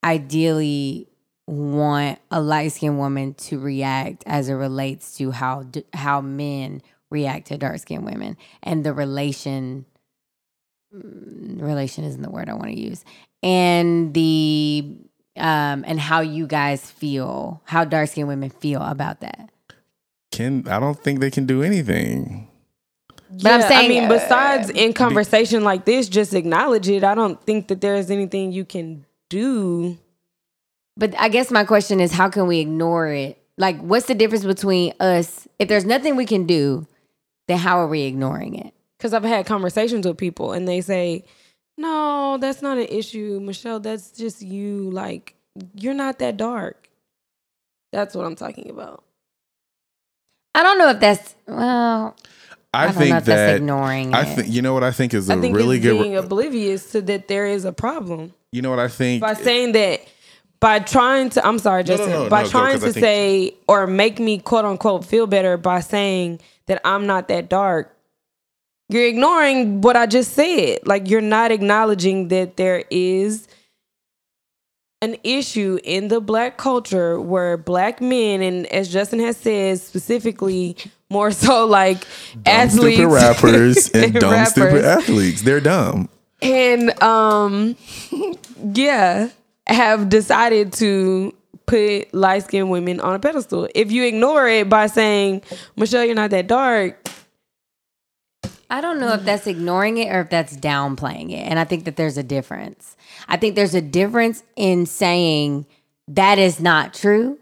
ideally 0.03 1.07
want 1.47 2.19
a 2.31 2.41
light 2.41 2.71
skinned 2.71 2.97
woman 2.97 3.33
to 3.35 3.59
react 3.59 4.23
as 4.25 4.49
it 4.49 4.53
relates 4.53 5.15
to 5.17 5.31
how 5.31 5.65
how 5.93 6.21
men 6.21 6.81
react 7.11 7.47
to 7.47 7.57
dark 7.57 7.77
skinned 7.79 8.03
women 8.03 8.35
and 8.63 8.83
the 8.83 8.91
relation 8.93 9.85
mm, 10.95 11.61
relation 11.61 12.03
isn't 12.03 12.21
the 12.23 12.29
word 12.31 12.49
I 12.49 12.53
want 12.55 12.67
to 12.67 12.79
use 12.79 13.05
and 13.43 14.13
the 14.15 14.97
um 15.37 15.83
and 15.87 15.99
how 15.99 16.21
you 16.21 16.47
guys 16.47 16.89
feel 16.89 17.61
how 17.65 17.83
dark 17.83 18.09
skinned 18.09 18.27
women 18.27 18.49
feel 18.49 18.81
about 18.81 19.21
that. 19.21 19.49
Can 20.31 20.67
I 20.67 20.79
don't 20.79 20.99
think 20.99 21.19
they 21.19 21.31
can 21.31 21.45
do 21.45 21.63
anything. 21.63 22.49
But 23.41 23.51
I'm 23.51 23.61
saying, 23.61 23.85
I 23.85 23.87
mean, 23.87 24.03
uh, 24.05 24.09
besides 24.09 24.69
in 24.69 24.93
conversation 24.93 25.63
like 25.63 25.83
this, 25.83 26.07
just 26.07 26.33
acknowledge 26.33 26.87
it. 26.87 27.03
I 27.03 27.15
don't 27.15 27.41
think 27.45 27.67
that 27.67 27.81
there 27.81 27.95
is 27.95 28.09
anything 28.09 28.53
you 28.53 28.63
can 28.63 29.05
do. 29.29 29.97
But 30.95 31.13
I 31.19 31.27
guess 31.27 31.51
my 31.51 31.65
question 31.65 31.99
is 31.99 32.13
how 32.13 32.29
can 32.29 32.47
we 32.47 32.59
ignore 32.59 33.07
it? 33.07 33.37
Like 33.57 33.79
what's 33.81 34.05
the 34.05 34.15
difference 34.15 34.45
between 34.45 34.93
us 34.99 35.47
if 35.59 35.67
there's 35.67 35.85
nothing 35.85 36.15
we 36.15 36.25
can 36.25 36.45
do 36.45 36.87
then 37.47 37.57
how 37.57 37.79
are 37.79 37.87
we 37.87 38.03
ignoring 38.03 38.55
it? 38.55 38.73
Because 38.97 39.13
I've 39.13 39.23
had 39.23 39.45
conversations 39.45 40.05
with 40.05 40.17
people 40.17 40.53
and 40.53 40.67
they 40.67 40.81
say, 40.81 41.25
no, 41.77 42.37
that's 42.39 42.61
not 42.61 42.77
an 42.77 42.87
issue, 42.89 43.39
Michelle. 43.41 43.79
That's 43.79 44.11
just 44.11 44.41
you. 44.41 44.89
Like, 44.91 45.35
you're 45.73 45.93
not 45.93 46.19
that 46.19 46.37
dark. 46.37 46.89
That's 47.91 48.15
what 48.15 48.25
I'm 48.25 48.35
talking 48.35 48.69
about. 48.69 49.03
I 50.53 50.63
don't 50.63 50.77
know 50.77 50.89
if 50.89 50.99
that's 50.99 51.35
well. 51.47 52.15
I, 52.73 52.83
I, 52.83 52.85
don't 52.87 52.95
think 52.95 53.09
know 53.11 53.17
if 53.17 53.25
that 53.25 53.35
that's 53.35 53.57
ignoring 53.57 54.13
I 54.13 54.25
think 54.25 54.49
you 54.49 54.61
know 54.61 54.73
what 54.73 54.83
I 54.83 54.91
think 54.91 55.13
is 55.13 55.29
a 55.29 55.33
I 55.33 55.39
think 55.39 55.55
really 55.55 55.77
it's 55.77 55.83
good. 55.85 56.01
being 56.01 56.17
oblivious 56.17 56.91
to 56.91 57.01
that 57.03 57.29
there 57.29 57.45
is 57.45 57.63
a 57.63 57.71
problem. 57.71 58.33
you 58.51 58.61
know 58.61 58.69
what 58.69 58.79
I 58.79 58.89
think 58.89 59.21
by 59.21 59.33
saying 59.33 59.71
that 59.73 60.01
by 60.59 60.79
trying 60.79 61.29
to 61.29 61.45
i'm 61.47 61.57
sorry 61.59 61.83
No, 61.83 61.91
no, 61.93 61.97
justin 61.97 62.09
no, 62.23 62.29
by 62.29 62.41
no, 62.41 62.45
go, 62.47 62.51
trying 62.51 62.73
'cause 62.73 62.83
I 62.83 62.87
to 62.87 62.93
think- 62.93 63.03
say 63.03 63.53
or 63.69 63.87
make 63.87 64.19
me 64.19 64.39
quote 64.39 64.65
unquote 64.65 65.05
feel 65.05 65.25
better 65.27 65.55
by 65.55 65.79
saying 65.79 66.39
that 66.65 66.81
i'm 66.83 67.05
not 67.07 67.27
that 67.29 67.47
dark 67.49 67.94
you're 68.89 69.07
ignoring 69.07 69.81
what 69.81 69.95
i 69.95 70.05
just 70.05 70.33
said 70.33 70.79
like 70.85 71.09
you're 71.09 71.21
not 71.21 71.51
acknowledging 71.51 72.27
that 72.29 72.57
there 72.57 72.83
is 72.89 73.47
an 75.01 75.17
issue 75.23 75.77
in 75.83 76.07
the 76.07 76.19
black 76.21 76.57
culture 76.57 77.19
where 77.19 77.57
black 77.57 78.01
men 78.01 78.41
and 78.41 78.65
as 78.67 78.91
justin 78.91 79.19
has 79.19 79.37
said 79.37 79.79
specifically 79.79 80.75
more 81.09 81.31
so 81.31 81.65
like 81.65 81.99
dumb 82.33 82.41
athletes 82.45 82.95
stupid 82.97 83.07
rappers 83.13 83.89
and 83.89 84.13
dumb 84.15 84.45
stupid 84.45 84.83
athletes. 84.85 85.41
They're 85.43 85.59
dumb. 85.59 86.09
and 86.41 87.01
um 87.03 87.75
yeah 88.73 89.29
have 89.67 90.09
decided 90.09 90.73
to 90.73 91.33
put 91.65 92.13
light 92.13 92.43
skinned 92.43 92.69
women 92.69 92.99
on 92.99 93.15
a 93.15 93.19
pedestal 93.19 93.67
if 93.73 93.91
you 93.91 94.03
ignore 94.05 94.47
it 94.47 94.69
by 94.69 94.85
saying 94.87 95.41
michelle 95.75 96.05
you're 96.05 96.15
not 96.15 96.29
that 96.31 96.47
dark 96.47 97.03
I 98.69 98.81
don't 98.81 98.99
know 98.99 99.13
if 99.13 99.21
mm. 99.21 99.25
that's 99.25 99.47
ignoring 99.47 99.97
it 99.97 100.13
or 100.13 100.21
if 100.21 100.29
that's 100.29 100.55
downplaying 100.57 101.31
it. 101.31 101.47
And 101.47 101.59
I 101.59 101.63
think 101.63 101.85
that 101.85 101.95
there's 101.95 102.17
a 102.17 102.23
difference. 102.23 102.95
I 103.27 103.37
think 103.37 103.55
there's 103.55 103.75
a 103.75 103.81
difference 103.81 104.43
in 104.55 104.85
saying 104.85 105.65
that 106.07 106.39
is 106.39 106.59
not 106.59 106.93
true 106.93 107.37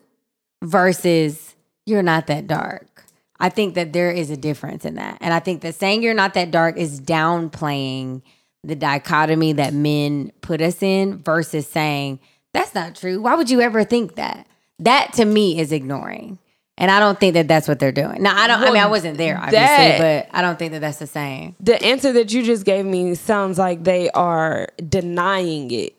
versus 0.61 1.55
you're 1.85 2.03
not 2.03 2.27
that 2.27 2.47
dark. 2.47 3.05
I 3.39 3.49
think 3.49 3.75
that 3.75 3.91
there 3.93 4.11
is 4.11 4.29
a 4.29 4.37
difference 4.37 4.85
in 4.85 4.95
that. 4.95 5.17
And 5.19 5.33
I 5.33 5.39
think 5.39 5.61
that 5.61 5.75
saying 5.75 6.03
you're 6.03 6.13
not 6.13 6.33
that 6.35 6.51
dark 6.51 6.77
is 6.77 7.01
downplaying 7.01 8.21
the 8.63 8.75
dichotomy 8.75 9.53
that 9.53 9.73
men 9.73 10.31
put 10.41 10.61
us 10.61 10.81
in 10.81 11.17
versus 11.17 11.67
saying 11.67 12.19
that's 12.53 12.73
not 12.73 12.95
true. 12.95 13.21
Why 13.21 13.35
would 13.35 13.49
you 13.49 13.61
ever 13.61 13.83
think 13.83 14.15
that? 14.15 14.47
That 14.79 15.13
to 15.13 15.25
me 15.25 15.59
is 15.59 15.71
ignoring. 15.71 16.39
And 16.77 16.89
I 16.89 16.99
don't 16.99 17.19
think 17.19 17.35
that 17.35 17.47
that's 17.47 17.67
what 17.67 17.77
they're 17.79 17.91
doing. 17.91 18.23
Now, 18.23 18.35
I 18.35 18.47
don't, 18.47 18.61
I 18.61 18.71
mean, 18.71 18.81
I 18.81 18.87
wasn't 18.87 19.17
there, 19.17 19.37
obviously, 19.37 19.59
that- 19.59 20.29
but 20.31 20.37
I 20.37 20.41
don't 20.41 20.57
think 20.57 20.71
that 20.71 20.81
that's 20.81 20.97
the 20.97 21.07
same. 21.07 21.55
the 21.59 21.81
answer 21.83 22.11
that 22.13 22.33
you 22.33 22.41
just 22.43 22.65
gave 22.65 22.83
me 22.85 23.13
sounds 23.15 23.59
like 23.59 23.83
they 23.83 24.09
are 24.11 24.67
denying 24.89 25.69
it 25.71 25.95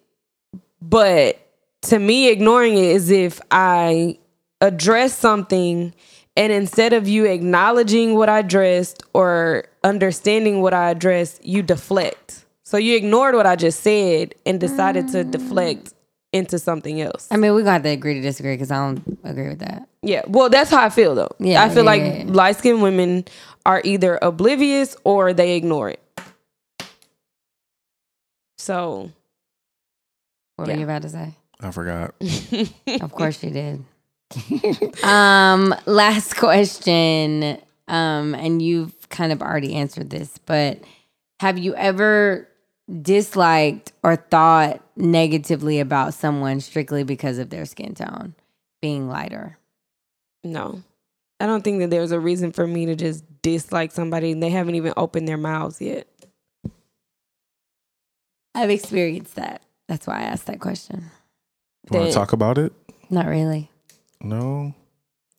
but 0.84 1.38
to 1.82 1.98
me 1.98 2.28
ignoring 2.28 2.76
it 2.76 2.84
is 2.84 3.10
if 3.10 3.40
i 3.51 4.18
address 4.60 5.16
something 5.16 5.94
and 6.36 6.52
instead 6.52 6.92
of 6.92 7.09
you 7.09 7.24
acknowledging 7.24 8.14
what 8.14 8.28
i 8.28 8.40
addressed 8.40 9.02
or 9.14 9.64
understanding 9.82 10.60
what 10.60 10.74
i 10.74 10.90
addressed 10.90 11.44
you 11.44 11.62
deflect 11.62 12.44
so 12.64 12.76
you 12.76 12.96
ignored 12.96 13.34
what 13.34 13.46
i 13.46 13.56
just 13.56 13.80
said 13.80 14.34
and 14.44 14.60
decided 14.60 15.09
to 15.09 15.24
deflect 15.24 15.86
mm. 15.86 15.92
into 16.32 16.59
something 16.59 17.01
else 17.01 17.28
I 17.30 17.36
mean, 17.36 17.52
we're 17.52 17.62
going 17.62 17.66
to 17.66 17.72
have 17.72 17.82
to 17.84 17.90
agree 17.90 18.14
to 18.14 18.20
disagree 18.20 18.55
because 18.55 18.70
I 18.70 18.76
don't 18.76 19.18
agree 19.24 19.48
with 19.48 19.60
that. 19.60 19.88
Yeah, 20.05 20.22
well, 20.28 20.48
that's 20.51 20.70
how 20.70 20.82
I 20.85 20.90
feel 20.90 21.14
though. 21.14 21.31
Yeah, 21.39 21.62
I 21.62 21.68
feel 21.68 21.85
yeah, 21.85 21.90
like 21.90 22.01
yeah, 22.02 22.22
yeah. 22.24 22.32
light 22.32 22.56
skinned 22.56 22.82
women 22.82 23.24
are 23.66 23.81
either 23.85 24.18
oblivious 24.22 24.97
or 25.05 25.32
they 25.32 25.56
ignore 25.56 25.90
it. 25.90 26.01
So 28.59 29.10
What 30.56 30.68
Yeah. 30.68 30.74
were 30.74 30.78
you 30.81 30.85
about 30.85 31.02
to 31.02 31.09
say? 31.09 31.35
I 31.60 31.70
forgot. 31.70 32.14
Of 33.01 33.12
course 33.12 33.43
you 33.43 33.51
did. 33.51 33.85
um, 35.05 35.74
last 35.86 36.36
question. 36.36 37.59
Um, 37.89 38.35
and 38.35 38.62
you've 38.62 39.09
kind 39.10 39.32
of 39.32 39.43
already 39.43 39.74
answered 39.74 40.10
this, 40.10 40.39
but 40.47 40.81
have 41.40 41.59
you 41.59 41.74
ever 41.74 42.48
disliked 43.02 43.93
or 44.02 44.16
thought 44.16 44.81
negatively 44.97 45.81
about 45.81 46.14
someone 46.14 46.60
strictly 46.60 47.02
because 47.05 47.39
of 47.39 47.51
their 47.51 47.66
skin 47.66 47.94
tone 47.94 48.35
being 48.81 49.09
lighter? 49.09 49.59
No, 50.44 50.82
I 51.40 51.46
don't 51.46 51.62
think 51.62 51.80
that 51.80 51.90
there's 51.90 52.12
a 52.12 52.20
reason 52.20 52.52
for 52.52 52.66
me 52.66 52.86
to 52.86 52.94
just 52.94 53.24
dislike 53.42 53.92
somebody 53.92 54.30
and 54.32 54.42
they 54.42 54.50
haven't 54.50 54.74
even 54.76 54.92
opened 54.96 55.26
their 55.26 55.36
mouths 55.36 55.80
yet. 55.80 56.06
I've 58.54 58.70
experienced 58.70 59.34
that. 59.34 59.62
That's 59.88 60.06
why 60.06 60.20
I 60.20 60.22
asked 60.22 60.46
that 60.46 60.60
question. 60.60 61.10
Want 61.90 62.08
to 62.08 62.14
talk 62.14 62.32
about 62.32 62.56
it? 62.56 62.72
Not 63.10 63.26
really. 63.26 63.70
No, 64.20 64.74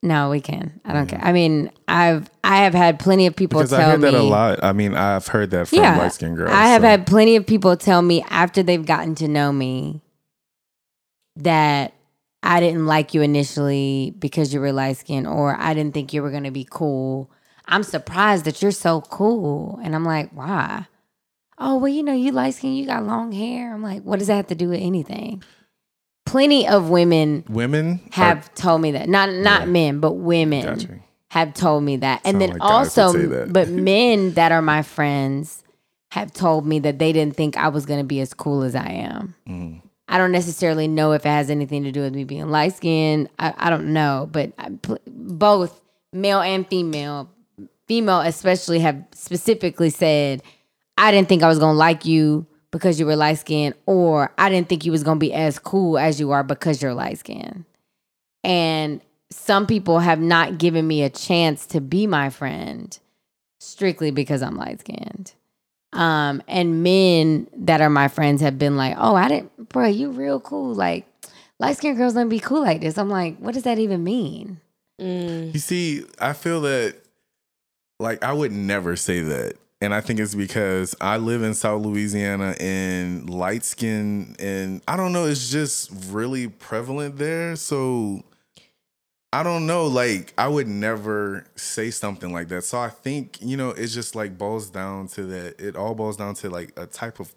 No, 0.03 0.30
we 0.30 0.40
can. 0.41 0.80
I 0.86 0.94
don't 0.94 1.07
care. 1.07 1.19
I 1.23 1.32
mean, 1.32 1.72
I've 1.88 2.30
I 2.44 2.57
have 2.57 2.76
had 2.76 2.99
plenty 2.99 3.26
of 3.26 3.36
people 3.36 3.60
because 3.60 3.72
tell 3.72 3.80
I 3.80 3.91
heard 3.91 4.02
me 4.02 4.11
that 4.11 4.19
a 4.19 4.22
lot. 4.22 4.64
I 4.64 4.73
mean, 4.73 4.94
I've 4.94 5.26
heard 5.26 5.49
that 5.52 5.68
from 5.68 5.80
light 5.80 6.14
skinned 6.14 6.38
girls. 6.38 6.52
I 6.52 6.68
have 6.68 6.84
so- 6.84 6.88
had 6.88 7.07
plenty 7.07 7.36
of 7.38 7.48
people 7.48 7.76
tell 7.77 8.02
me 8.03 8.23
after 8.30 8.61
they've 8.61 8.86
gotten 8.86 9.15
to 9.15 9.27
know 9.27 9.52
me 9.52 10.02
that 11.38 11.94
I 12.46 12.60
didn't 12.60 12.86
like 12.86 13.14
you 13.16 13.24
initially 13.24 14.14
because 14.20 14.54
you 14.54 14.60
were 14.60 14.72
light 14.72 14.98
skinned 14.98 15.26
or 15.28 15.56
I 15.60 15.74
didn't 15.74 15.94
think 15.96 16.14
you 16.14 16.22
were 16.22 16.30
to 16.44 16.52
be 16.52 16.68
cool. 16.70 17.32
I'm 17.66 17.82
surprised 17.82 18.46
that 18.46 18.62
you're 18.62 18.72
so 18.72 19.02
cool. 19.02 19.80
And 19.84 19.96
I'm 19.96 20.06
like, 20.06 20.30
why? 20.32 20.86
Oh, 21.58 21.78
well, 21.78 21.92
you 21.92 22.04
know, 22.04 22.14
you 22.14 22.32
light 22.32 22.54
skinned, 22.54 22.78
you 22.78 22.86
got 22.86 23.04
long 23.04 23.32
hair. 23.32 23.74
I'm 23.74 23.82
like, 23.82 24.04
what 24.04 24.20
does 24.20 24.28
that 24.28 24.36
have 24.36 24.48
to 24.48 24.56
do 24.56 24.70
with 24.70 24.80
anything? 24.80 25.42
Plenty 26.28 26.68
of 26.68 26.90
women 26.90 27.46
women 27.50 28.02
have 28.12 28.54
told 28.54 28.82
me 28.82 28.92
that. 28.92 29.10
Not 29.10 29.32
not 29.32 29.62
Yeah. 29.62 29.66
men, 29.66 30.00
but 30.00 30.14
women 30.14 30.76
gotcha. 30.76 31.00
have 31.32 31.54
told 31.54 31.84
me 31.84 31.98
that. 31.98 32.22
And 32.26 32.36
Sound 32.36 32.42
then 32.42 32.50
like 32.52 32.62
also, 32.62 33.48
but 33.48 33.70
men 33.70 34.34
that 34.34 34.52
are 34.52 34.62
my 34.62 34.82
friends 34.82 35.64
have 36.12 36.32
told 36.32 36.66
me 36.66 36.80
that 36.80 37.00
they 37.00 37.12
didn't 37.12 37.36
think 37.36 37.58
I 37.58 37.70
was 37.70 37.86
to 38.00 38.04
be 38.06 38.20
as 38.22 38.34
cool 38.34 38.64
as 38.64 38.76
I 38.76 38.88
am. 38.88 39.36
Mm. 39.48 39.82
I 40.07 40.18
don't 40.18 40.32
necessarily 40.32 40.88
know 40.88 41.14
if 41.14 41.26
it 41.26 41.30
has 41.30 41.49
anything 41.49 41.84
to 41.84 41.91
do 41.91 42.02
with 42.02 42.14
me 42.14 42.23
being 42.23 42.49
light 42.49 42.76
skinned. 42.76 43.30
I, 43.40 43.53
I 43.57 43.69
don't 43.69 43.94
know, 43.94 44.30
but 44.32 44.53
I, 44.57 44.69
both 45.07 45.82
male 46.14 46.41
and 46.41 46.68
female, 46.68 47.30
female 47.88 48.22
especially, 48.22 48.80
have 48.80 49.03
specifically 49.14 49.90
said, 49.90 50.44
I 50.98 51.11
didn't 51.11 51.27
think 51.27 51.44
I 51.44 51.48
was 51.48 51.60
going 51.60 51.73
to 51.73 51.77
like 51.77 52.06
you 52.06 52.45
because 52.72 52.99
you 52.99 53.06
were 53.06 53.15
light 53.15 53.40
skinned, 53.40 53.76
or 53.86 54.32
I 54.38 54.49
didn't 54.49 54.69
think 54.69 54.86
you 54.86 54.91
was 54.91 55.03
going 55.03 55.18
to 55.18 55.26
be 55.26 55.34
as 55.34 55.60
cool 55.60 55.98
as 55.98 56.19
you 56.19 56.32
are 56.32 56.44
because 56.44 56.82
you're 56.82 56.94
light 56.94 57.18
skinned. 57.18 57.65
And 58.44 59.02
some 59.32 59.65
people 59.65 59.99
have 59.99 60.19
not 60.19 60.57
given 60.57 60.88
me 60.88 61.02
a 61.03 61.10
chance 61.10 61.65
to 61.68 61.82
be 61.82 62.06
my 62.06 62.30
friend 62.30 62.98
strictly 63.60 64.11
because 64.11 64.41
I'm 64.41 64.56
light 64.56 64.82
skinned. 64.82 65.34
Um, 65.94 66.44
and 66.48 66.84
men 66.84 67.48
that 67.56 67.82
are 67.82 67.90
my 67.90 68.10
friends 68.10 68.41
have 68.41 68.60
been 68.60 68.76
like, 68.76 68.95
"Oh, 68.99 69.15
I 69.15 69.30
didn't, 69.30 69.52
bro, 69.70 69.88
you 69.88 70.12
real 70.12 70.40
cool. 70.40 70.74
Like, 70.74 71.06
light 71.60 71.78
skinned 71.78 71.98
girls 71.98 72.14
don't 72.14 72.30
be 72.30 72.40
cool 72.40 72.62
like 72.62 72.82
this." 72.82 72.98
I'm 72.98 73.10
like, 73.10 73.38
"What 73.38 73.54
does 73.54 73.64
that 73.64 73.80
even 73.80 74.04
mean?" 74.04 74.60
Mm. 75.00 75.54
You 75.54 75.60
see, 75.60 76.06
I 76.20 76.34
feel 76.34 76.62
that 76.62 76.96
like 78.00 78.24
I 78.24 78.34
would 78.34 78.52
never 78.52 78.96
say 78.96 79.22
that. 79.22 79.56
And 79.82 79.94
I 79.94 80.02
think 80.02 80.20
it's 80.20 80.36
because 80.36 80.96
I 81.02 81.18
live 81.18 81.44
in 81.44 81.54
South 81.54 81.82
Louisiana 81.82 82.56
and 82.60 83.30
light 83.30 83.64
skin 83.66 84.36
and 84.40 84.82
I 84.88 84.96
don't 84.96 85.14
know, 85.14 85.26
it's 85.26 85.52
just 85.52 85.92
really 86.10 86.48
prevalent 86.48 87.18
there. 87.18 87.56
So 87.56 88.24
I 89.34 89.44
don't 89.44 89.68
know, 89.68 89.86
like 89.86 90.34
I 90.38 90.48
would 90.48 90.68
never 90.68 91.46
say 91.56 91.92
something 91.92 92.32
like 92.32 92.48
that. 92.50 92.64
So 92.64 92.80
I 92.80 92.90
think, 92.90 93.38
you 93.42 93.58
know, 93.58 93.72
it's 93.72 93.94
just 93.94 94.16
like 94.16 94.38
boils 94.38 94.70
down 94.70 95.08
to 95.10 95.24
that 95.24 95.60
it 95.60 95.76
all 95.76 95.94
boils 95.94 96.18
down 96.18 96.36
to 96.36 96.50
like 96.50 96.72
a 96.78 96.86
type 96.86 97.20
of 97.20 97.34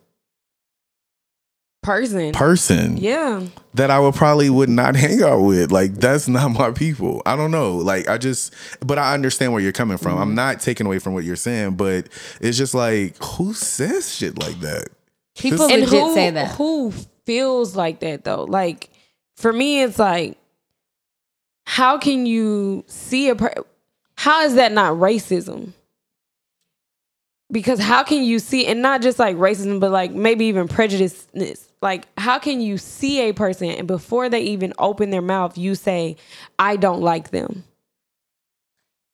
person. 1.88 2.32
person 2.32 2.96
yeah. 2.96 3.42
that 3.74 3.90
I 3.90 3.98
would 3.98 4.14
probably 4.14 4.50
would 4.50 4.68
not 4.68 4.96
hang 5.04 5.22
out 5.22 5.40
with. 5.40 5.72
Like 5.72 5.94
that's 5.94 6.28
not 6.28 6.50
my 6.50 6.70
people. 6.70 7.22
I 7.26 7.36
don't 7.36 7.50
know. 7.50 7.76
Like 7.76 8.08
I 8.08 8.18
just 8.18 8.54
but 8.84 8.98
I 8.98 9.14
understand 9.14 9.52
where 9.52 9.62
you're 9.62 9.72
coming 9.72 9.98
from. 9.98 10.12
Mm-hmm. 10.12 10.22
I'm 10.22 10.34
not 10.34 10.60
taking 10.60 10.86
away 10.86 10.98
from 10.98 11.14
what 11.14 11.24
you're 11.24 11.36
saying, 11.36 11.76
but 11.76 12.08
it's 12.40 12.58
just 12.58 12.74
like 12.74 13.22
who 13.22 13.54
says 13.54 14.14
shit 14.14 14.38
like 14.38 14.60
that? 14.60 14.88
People 15.36 15.66
and 15.66 15.82
legit 15.82 16.00
who, 16.00 16.14
say 16.14 16.30
that. 16.30 16.56
Who 16.56 16.92
feels 17.24 17.76
like 17.76 18.00
that 18.00 18.24
though? 18.24 18.44
Like 18.44 18.90
for 19.36 19.52
me, 19.52 19.82
it's 19.82 19.98
like, 20.00 20.36
how 21.64 21.98
can 21.98 22.26
you 22.26 22.84
see 22.88 23.28
a 23.28 23.36
per- 23.36 23.64
how 24.16 24.42
is 24.42 24.56
that 24.56 24.72
not 24.72 24.94
racism? 24.94 25.74
Because 27.52 27.78
how 27.78 28.02
can 28.02 28.24
you 28.24 28.40
see 28.40 28.66
and 28.66 28.82
not 28.82 29.00
just 29.00 29.20
like 29.20 29.36
racism, 29.36 29.78
but 29.78 29.92
like 29.92 30.10
maybe 30.10 30.46
even 30.46 30.66
prejudiceness? 30.66 31.67
Like 31.80 32.06
how 32.18 32.38
can 32.38 32.60
you 32.60 32.78
see 32.78 33.20
a 33.20 33.32
person 33.32 33.70
and 33.70 33.86
before 33.86 34.28
they 34.28 34.40
even 34.40 34.72
open 34.78 35.10
their 35.10 35.22
mouth, 35.22 35.56
you 35.56 35.74
say, 35.74 36.16
"I 36.58 36.76
don't 36.76 37.00
like 37.00 37.30
them." 37.30 37.64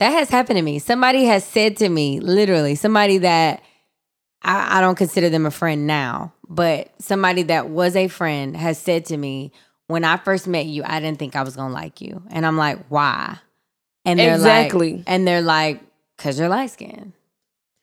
That 0.01 0.11
has 0.11 0.29
happened 0.29 0.59
to 0.59 0.63
me. 0.63 0.79
Somebody 0.79 1.25
has 1.25 1.45
said 1.45 1.77
to 1.79 1.89
me, 1.89 2.21
literally, 2.21 2.75
somebody 2.75 3.19
that 3.19 3.63
I, 4.43 4.79
I 4.79 4.81
don't 4.81 4.97
consider 4.97 5.31
them 5.31 5.47
a 5.47 5.51
friend 5.51 5.87
now, 5.87 6.35
but 6.49 6.91
somebody 6.99 7.45
that 7.45 7.71
was 7.71 7.97
a 7.97 8.09
friend 8.09 8.57
has 8.57 8.79
said 8.79 9.07
to 9.07 9.17
me, 9.17 9.53
when 9.87 10.05
I 10.05 10.17
first 10.17 10.47
met 10.47 10.67
you, 10.67 10.83
I 10.85 11.01
didn't 11.01 11.19
think 11.19 11.37
I 11.37 11.43
was 11.43 11.57
gonna 11.57 11.73
like 11.73 12.01
you. 12.01 12.23
And 12.31 12.45
I'm 12.45 12.57
like, 12.57 12.87
why? 12.89 13.39
And 14.05 14.19
they're 14.19 14.35
Exactly. 14.35 14.97
like, 14.97 15.05
and 15.07 15.27
they're 15.27 15.43
like, 15.43 15.81
cause 16.19 16.39
you're 16.39 16.49
light 16.49 16.71
skinned. 16.71 17.13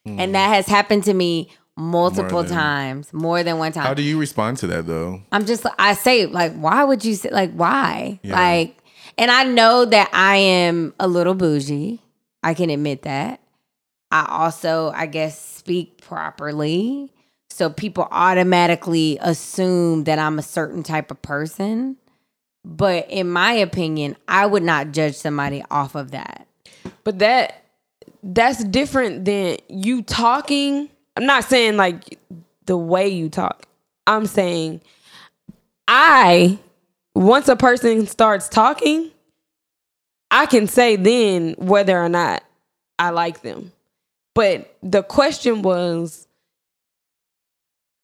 And 0.05 0.19
hmm. 0.19 0.31
that 0.31 0.47
has 0.47 0.67
happened 0.67 1.03
to 1.05 1.13
me 1.13 1.49
multiple 1.81 2.31
More 2.31 2.43
than- 2.43 2.53
times, 2.57 3.13
more 3.13 3.43
than 3.43 3.57
one 3.57 3.71
time. 3.71 3.83
How 3.85 3.93
do 3.93 4.03
you 4.03 4.19
respond 4.19 4.57
to 4.59 4.67
that 4.67 4.85
though? 4.87 5.21
I'm 5.31 5.45
just 5.45 5.65
I 5.79 5.93
say 5.93 6.25
like 6.27 6.53
why 6.53 6.83
would 6.83 7.03
you 7.03 7.15
say 7.15 7.29
like 7.29 7.51
why? 7.53 8.19
Yeah. 8.23 8.35
Like 8.39 8.77
and 9.17 9.29
I 9.31 9.43
know 9.43 9.85
that 9.85 10.09
I 10.13 10.37
am 10.37 10.93
a 10.99 11.07
little 11.07 11.33
bougie. 11.33 11.99
I 12.43 12.53
can 12.53 12.69
admit 12.69 13.01
that. 13.03 13.41
I 14.11 14.25
also 14.29 14.91
I 14.95 15.05
guess 15.07 15.39
speak 15.39 16.01
properly. 16.01 17.11
So 17.49 17.69
people 17.69 18.07
automatically 18.11 19.17
assume 19.21 20.05
that 20.05 20.19
I'm 20.19 20.39
a 20.39 20.43
certain 20.43 20.83
type 20.83 21.11
of 21.11 21.21
person. 21.21 21.97
But 22.63 23.09
in 23.09 23.29
my 23.29 23.53
opinion, 23.53 24.15
I 24.27 24.45
would 24.45 24.63
not 24.63 24.91
judge 24.91 25.15
somebody 25.15 25.63
off 25.71 25.95
of 25.95 26.11
that. 26.11 26.47
But 27.03 27.19
that 27.19 27.65
that's 28.23 28.63
different 28.65 29.25
than 29.25 29.57
you 29.67 30.03
talking. 30.03 30.89
I'm 31.15 31.25
not 31.25 31.43
saying 31.43 31.77
like 31.77 32.19
the 32.65 32.77
way 32.77 33.07
you 33.07 33.29
talk. 33.29 33.65
I'm 34.07 34.25
saying 34.25 34.81
I 35.87 36.57
once 37.15 37.47
a 37.47 37.55
person 37.55 38.07
starts 38.07 38.47
talking, 38.47 39.11
I 40.29 40.45
can 40.45 40.67
say 40.67 40.95
then 40.95 41.55
whether 41.57 42.01
or 42.01 42.09
not 42.09 42.43
I 42.97 43.09
like 43.09 43.41
them. 43.41 43.71
But 44.33 44.75
the 44.81 45.03
question 45.03 45.61
was 45.61 46.27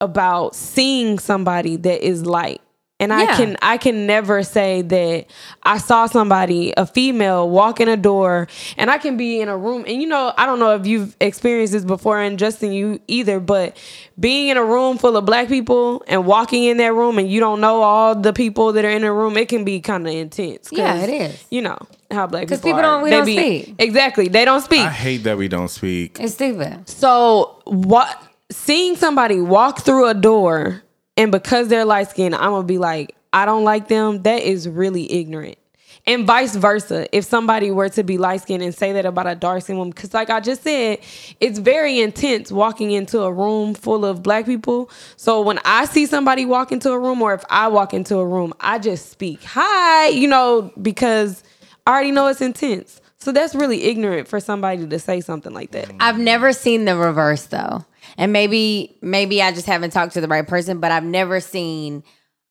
about 0.00 0.54
seeing 0.54 1.18
somebody 1.18 1.76
that 1.76 2.06
is 2.06 2.26
light. 2.26 2.60
And 3.00 3.12
I 3.12 3.26
can 3.36 3.56
I 3.62 3.76
can 3.78 4.06
never 4.06 4.42
say 4.42 4.82
that 4.82 5.26
I 5.62 5.78
saw 5.78 6.06
somebody, 6.06 6.72
a 6.76 6.84
female, 6.84 7.48
walk 7.48 7.78
in 7.80 7.88
a 7.88 7.96
door, 7.96 8.48
and 8.76 8.90
I 8.90 8.98
can 8.98 9.16
be 9.16 9.40
in 9.40 9.48
a 9.48 9.56
room. 9.56 9.84
And 9.86 10.02
you 10.02 10.08
know, 10.08 10.32
I 10.36 10.46
don't 10.46 10.58
know 10.58 10.74
if 10.74 10.84
you've 10.84 11.16
experienced 11.20 11.72
this 11.74 11.84
before, 11.84 12.20
and 12.20 12.38
Justin, 12.40 12.72
you 12.72 12.98
either, 13.06 13.38
but 13.38 13.76
being 14.18 14.48
in 14.48 14.56
a 14.56 14.64
room 14.64 14.98
full 14.98 15.16
of 15.16 15.24
black 15.24 15.46
people 15.46 16.02
and 16.08 16.26
walking 16.26 16.64
in 16.64 16.78
that 16.78 16.92
room, 16.92 17.18
and 17.18 17.30
you 17.30 17.38
don't 17.38 17.60
know 17.60 17.82
all 17.82 18.16
the 18.16 18.32
people 18.32 18.72
that 18.72 18.84
are 18.84 18.90
in 18.90 19.02
the 19.02 19.12
room, 19.12 19.36
it 19.36 19.48
can 19.48 19.64
be 19.64 19.78
kind 19.80 20.04
of 20.08 20.12
intense. 20.12 20.68
Yeah, 20.72 20.96
it 21.04 21.08
is. 21.10 21.44
You 21.50 21.62
know 21.62 21.78
how 22.10 22.26
black 22.26 22.48
people 22.48 22.56
because 22.56 22.60
people 22.62 22.82
don't- 22.82 23.02
we 23.04 23.10
They 23.10 23.16
don't 23.16 23.26
be- 23.26 23.36
speak. 23.36 23.74
Exactly, 23.78 24.26
they 24.26 24.44
don't 24.44 24.60
speak. 24.62 24.80
I 24.80 24.90
hate 24.90 25.18
that 25.22 25.38
we 25.38 25.46
don't 25.46 25.68
speak. 25.68 26.18
It's 26.18 26.34
stupid. 26.34 26.88
So 26.88 27.60
what 27.64 28.20
seeing 28.50 28.96
somebody 28.96 29.40
walk 29.40 29.82
through 29.82 30.06
a 30.08 30.14
door 30.14 30.82
and 31.18 31.32
because 31.32 31.68
they're 31.68 31.84
light 31.84 32.08
skinned, 32.08 32.34
I'm 32.34 32.52
gonna 32.52 32.62
be 32.62 32.78
like, 32.78 33.14
I 33.32 33.44
don't 33.44 33.64
like 33.64 33.88
them, 33.88 34.22
that 34.22 34.42
is 34.42 34.68
really 34.68 35.12
ignorant. 35.12 35.58
And 36.06 36.26
vice 36.26 36.56
versa. 36.56 37.14
If 37.14 37.26
somebody 37.26 37.70
were 37.70 37.90
to 37.90 38.02
be 38.02 38.16
light 38.16 38.40
skinned 38.40 38.62
and 38.62 38.74
say 38.74 38.92
that 38.92 39.04
about 39.04 39.26
a 39.26 39.34
dark 39.34 39.62
skinned 39.62 39.78
woman, 39.78 39.90
because 39.90 40.14
like 40.14 40.30
I 40.30 40.40
just 40.40 40.62
said, 40.62 41.00
it's 41.40 41.58
very 41.58 42.00
intense 42.00 42.50
walking 42.50 42.92
into 42.92 43.20
a 43.20 43.30
room 43.30 43.74
full 43.74 44.06
of 44.06 44.22
black 44.22 44.46
people. 44.46 44.90
So 45.16 45.42
when 45.42 45.58
I 45.66 45.84
see 45.84 46.06
somebody 46.06 46.46
walk 46.46 46.72
into 46.72 46.92
a 46.92 46.98
room, 46.98 47.20
or 47.20 47.34
if 47.34 47.44
I 47.50 47.68
walk 47.68 47.92
into 47.92 48.16
a 48.16 48.26
room, 48.26 48.54
I 48.60 48.78
just 48.78 49.10
speak 49.10 49.42
hi, 49.42 50.08
you 50.08 50.28
know, 50.28 50.72
because 50.80 51.42
I 51.86 51.90
already 51.90 52.12
know 52.12 52.28
it's 52.28 52.40
intense. 52.40 53.02
So 53.18 53.32
that's 53.32 53.54
really 53.54 53.82
ignorant 53.82 54.28
for 54.28 54.40
somebody 54.40 54.86
to 54.86 54.98
say 54.98 55.20
something 55.20 55.52
like 55.52 55.72
that. 55.72 55.90
I've 56.00 56.18
never 56.18 56.52
seen 56.52 56.86
the 56.86 56.96
reverse 56.96 57.46
though. 57.46 57.84
And 58.18 58.32
maybe 58.32 58.98
maybe 59.00 59.40
I 59.40 59.52
just 59.52 59.66
haven't 59.66 59.92
talked 59.92 60.14
to 60.14 60.20
the 60.20 60.28
right 60.28 60.46
person, 60.46 60.80
but 60.80 60.92
I've 60.92 61.04
never 61.04 61.40
seen 61.40 62.02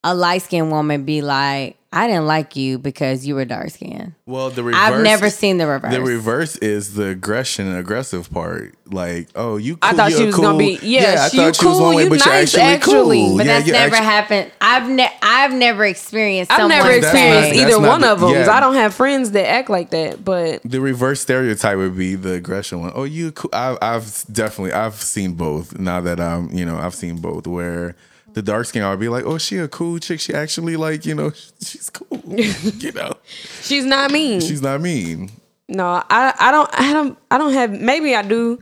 a 0.03 0.15
light 0.15 0.41
skinned 0.41 0.71
woman 0.71 1.03
be 1.03 1.21
like, 1.21 1.76
I 1.93 2.05
didn't 2.07 2.25
like 2.27 2.57
you 2.57 2.77
because 2.77 3.25
you 3.25 3.35
were 3.35 3.45
dark 3.45 3.69
skinned. 3.69 4.13
Well, 4.25 4.49
the 4.49 4.61
reverse. 4.61 4.81
I've 4.81 5.01
never 5.03 5.29
seen 5.29 5.57
the 5.57 5.67
reverse. 5.67 5.93
The 5.93 6.01
reverse 6.01 6.57
is 6.57 6.95
the 6.95 7.07
aggression 7.09 7.65
and 7.65 7.77
aggressive 7.77 8.29
part. 8.29 8.75
Like, 8.85 9.29
oh, 9.35 9.55
you. 9.55 9.77
Cool, 9.77 9.89
I 9.89 9.93
thought 9.93 10.09
you're 10.11 10.19
she 10.19 10.25
was 10.27 10.35
cool. 10.35 10.43
gonna 10.43 10.57
be- 10.57 10.79
yeah, 10.81 10.99
I 10.99 11.25
you 11.25 11.29
thought 11.29 11.31
she 11.31 11.39
was 11.41 11.57
cool, 11.77 11.81
one 11.81 11.95
way, 11.95 12.03
you 12.03 12.09
but 12.09 12.25
you're 12.25 12.33
nice, 12.33 12.53
actually, 12.55 12.61
actually. 12.73 13.19
cool. 13.25 13.37
but 13.37 13.45
yeah, 13.45 13.59
that's 13.59 13.71
never 13.71 13.95
actu- 13.95 14.05
happened. 14.05 14.51
I've 14.59 14.89
ne- 14.89 15.13
I've 15.21 15.53
never 15.53 15.85
experienced 15.85 16.51
I've 16.51 16.57
someone 16.57 16.77
never 16.77 16.91
experienced 16.91 17.55
not- 17.55 17.67
either 17.67 17.79
one 17.79 18.01
the- 18.01 18.11
of 18.11 18.19
them. 18.19 18.31
yeah. 18.31 18.51
I 18.51 18.59
don't 18.59 18.75
have 18.75 18.93
friends 18.93 19.31
that 19.31 19.47
act 19.47 19.69
like 19.69 19.89
that, 19.91 20.25
but 20.25 20.61
The 20.65 20.81
reverse 20.81 21.21
stereotype 21.21 21.77
would 21.77 21.97
be 21.97 22.15
the 22.15 22.33
aggression 22.33 22.81
one. 22.81 22.91
Oh, 22.95 23.05
you 23.05 23.31
cool. 23.31 23.49
I, 23.53 23.77
I've 23.81 24.25
definitely 24.31 24.73
I've 24.73 25.01
seen 25.01 25.33
both. 25.35 25.79
Now 25.79 26.01
that 26.01 26.19
I'm, 26.19 26.49
you 26.51 26.65
know, 26.65 26.77
I've 26.77 26.95
seen 26.95 27.17
both. 27.17 27.47
Where 27.47 27.95
the 28.33 28.41
dark 28.41 28.65
skin, 28.65 28.83
I'll 28.83 28.97
be 28.97 29.09
like, 29.09 29.25
oh, 29.25 29.37
she 29.37 29.57
a 29.57 29.67
cool 29.67 29.99
chick. 29.99 30.19
She 30.19 30.33
actually 30.33 30.75
like, 30.75 31.05
you 31.05 31.15
know, 31.15 31.31
she's 31.61 31.89
cool. 31.89 32.21
you 32.27 32.91
know, 32.91 33.13
she's 33.61 33.85
not 33.85 34.11
mean. 34.11 34.41
she's 34.41 34.61
not 34.61 34.81
mean. 34.81 35.31
no, 35.67 36.03
I 36.09 36.33
I 36.39 36.51
don't 36.51 36.69
I 36.73 36.93
don't 36.93 37.17
I 37.31 37.37
don't 37.37 37.53
have 37.53 37.71
maybe 37.71 38.15
I 38.15 38.21
do, 38.21 38.59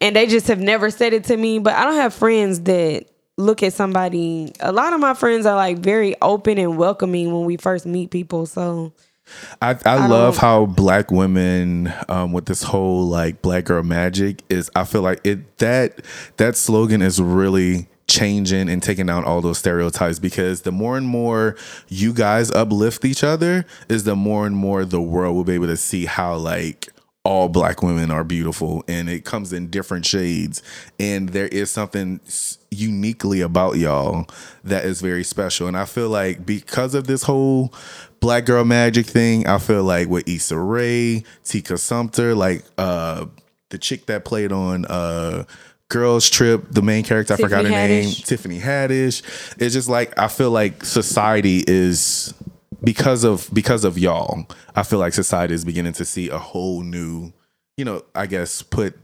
and 0.00 0.16
they 0.16 0.26
just 0.26 0.48
have 0.48 0.60
never 0.60 0.90
said 0.90 1.12
it 1.12 1.24
to 1.24 1.36
me. 1.36 1.58
But 1.58 1.74
I 1.74 1.84
don't 1.84 1.96
have 1.96 2.14
friends 2.14 2.60
that 2.62 3.06
look 3.36 3.62
at 3.62 3.72
somebody. 3.72 4.52
A 4.60 4.72
lot 4.72 4.92
of 4.92 5.00
my 5.00 5.14
friends 5.14 5.46
are 5.46 5.56
like 5.56 5.78
very 5.78 6.14
open 6.20 6.58
and 6.58 6.76
welcoming 6.76 7.32
when 7.32 7.44
we 7.44 7.56
first 7.56 7.86
meet 7.86 8.10
people. 8.10 8.46
So 8.46 8.92
I, 9.60 9.78
I, 9.84 10.06
love 10.06 10.36
how 10.36 10.66
black 10.66 11.10
women 11.10 11.92
um, 12.08 12.32
with 12.32 12.46
this 12.46 12.62
whole 12.62 13.06
like 13.06 13.40
black 13.42 13.64
girl 13.64 13.82
magic 13.82 14.42
is 14.48 14.70
I 14.74 14.84
feel 14.84 15.02
like 15.02 15.20
it 15.24 15.58
that 15.58 16.00
that 16.36 16.56
slogan 16.56 17.02
is 17.02 17.20
really 17.20 17.88
changing 18.12 18.68
and 18.68 18.82
taking 18.82 19.06
down 19.06 19.24
all 19.24 19.40
those 19.40 19.58
stereotypes 19.58 20.18
because 20.18 20.62
the 20.62 20.70
more 20.70 20.98
and 20.98 21.06
more 21.06 21.56
you 21.88 22.12
guys 22.12 22.50
uplift 22.50 23.04
each 23.06 23.24
other 23.24 23.64
is 23.88 24.04
the 24.04 24.14
more 24.14 24.46
and 24.46 24.54
more 24.54 24.84
the 24.84 25.00
world 25.00 25.34
will 25.34 25.44
be 25.44 25.54
able 25.54 25.66
to 25.66 25.76
see 25.78 26.04
how 26.04 26.36
like 26.36 26.88
all 27.24 27.48
black 27.48 27.82
women 27.82 28.10
are 28.10 28.24
beautiful 28.24 28.84
and 28.86 29.08
it 29.08 29.24
comes 29.24 29.52
in 29.52 29.70
different 29.70 30.04
shades. 30.04 30.62
And 31.00 31.30
there 31.30 31.48
is 31.48 31.70
something 31.70 32.20
uniquely 32.70 33.40
about 33.40 33.78
y'all 33.78 34.26
that 34.64 34.84
is 34.84 35.00
very 35.00 35.24
special. 35.24 35.66
And 35.66 35.76
i 35.76 35.86
feel 35.86 36.10
like 36.10 36.44
because 36.44 36.94
of 36.94 37.06
this 37.06 37.22
whole 37.22 37.72
black 38.20 38.44
girl 38.44 38.64
magic 38.64 39.06
thing 39.06 39.46
i 39.46 39.58
feel 39.58 39.82
like 39.82 40.08
with 40.08 40.28
Issa 40.28 40.58
Rae, 40.58 41.24
Tika 41.44 41.78
Sumpter 41.78 42.34
like 42.34 42.64
uh 42.78 43.26
the 43.70 43.78
chick 43.78 44.06
that 44.06 44.24
played 44.24 44.52
on 44.52 44.84
uh 44.84 45.44
Girls 45.92 46.30
Trip, 46.30 46.64
the 46.70 46.82
main 46.82 47.04
character, 47.04 47.34
I 47.34 47.36
forgot 47.36 47.64
her 47.64 47.70
Tiffany 47.70 47.88
name, 47.88 48.10
Tiffany 48.10 48.60
Haddish. 48.60 49.22
It's 49.60 49.74
just 49.74 49.88
like 49.88 50.18
I 50.18 50.28
feel 50.28 50.50
like 50.50 50.84
society 50.84 51.62
is 51.66 52.34
because 52.82 53.24
of 53.24 53.48
because 53.52 53.84
of 53.84 53.98
y'all. 53.98 54.46
I 54.74 54.82
feel 54.82 54.98
like 54.98 55.12
society 55.12 55.54
is 55.54 55.64
beginning 55.64 55.92
to 55.94 56.04
see 56.04 56.28
a 56.30 56.38
whole 56.38 56.82
new, 56.82 57.32
you 57.76 57.84
know, 57.84 58.02
I 58.14 58.26
guess 58.26 58.62
put 58.62 58.98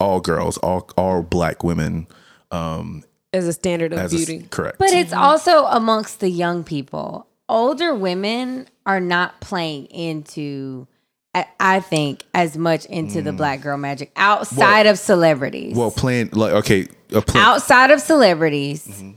all 0.00 0.20
girls, 0.20 0.58
all 0.58 0.90
all 0.96 1.22
black 1.22 1.62
women 1.62 2.08
um 2.50 3.04
as 3.32 3.46
a 3.46 3.52
standard 3.52 3.92
of 3.92 3.98
as 3.98 4.12
a, 4.12 4.16
beauty, 4.16 4.46
correct. 4.50 4.78
But 4.78 4.90
it's 4.90 5.12
also 5.12 5.66
amongst 5.66 6.20
the 6.20 6.28
young 6.28 6.64
people. 6.64 7.26
Older 7.48 7.94
women 7.94 8.68
are 8.86 9.00
not 9.00 9.40
playing 9.40 9.86
into, 9.86 10.86
I, 11.34 11.46
I 11.58 11.80
think, 11.80 12.24
as 12.34 12.58
much 12.58 12.84
into 12.86 13.22
the 13.22 13.32
black 13.32 13.62
girl 13.62 13.78
magic 13.78 14.12
outside 14.16 14.86
of 14.86 14.98
celebrities. 14.98 15.74
Mm. 15.74 15.78
well, 15.78 15.90
playing 15.90 16.30
like 16.32 16.52
okay, 16.52 16.88
outside 17.34 17.90
of 17.90 18.00
celebrities, 18.00 18.86
Mm-hmm. 18.86 19.10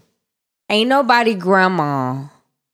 ain't 0.69 0.89
nobody 0.89 1.35
grandma 1.35 2.27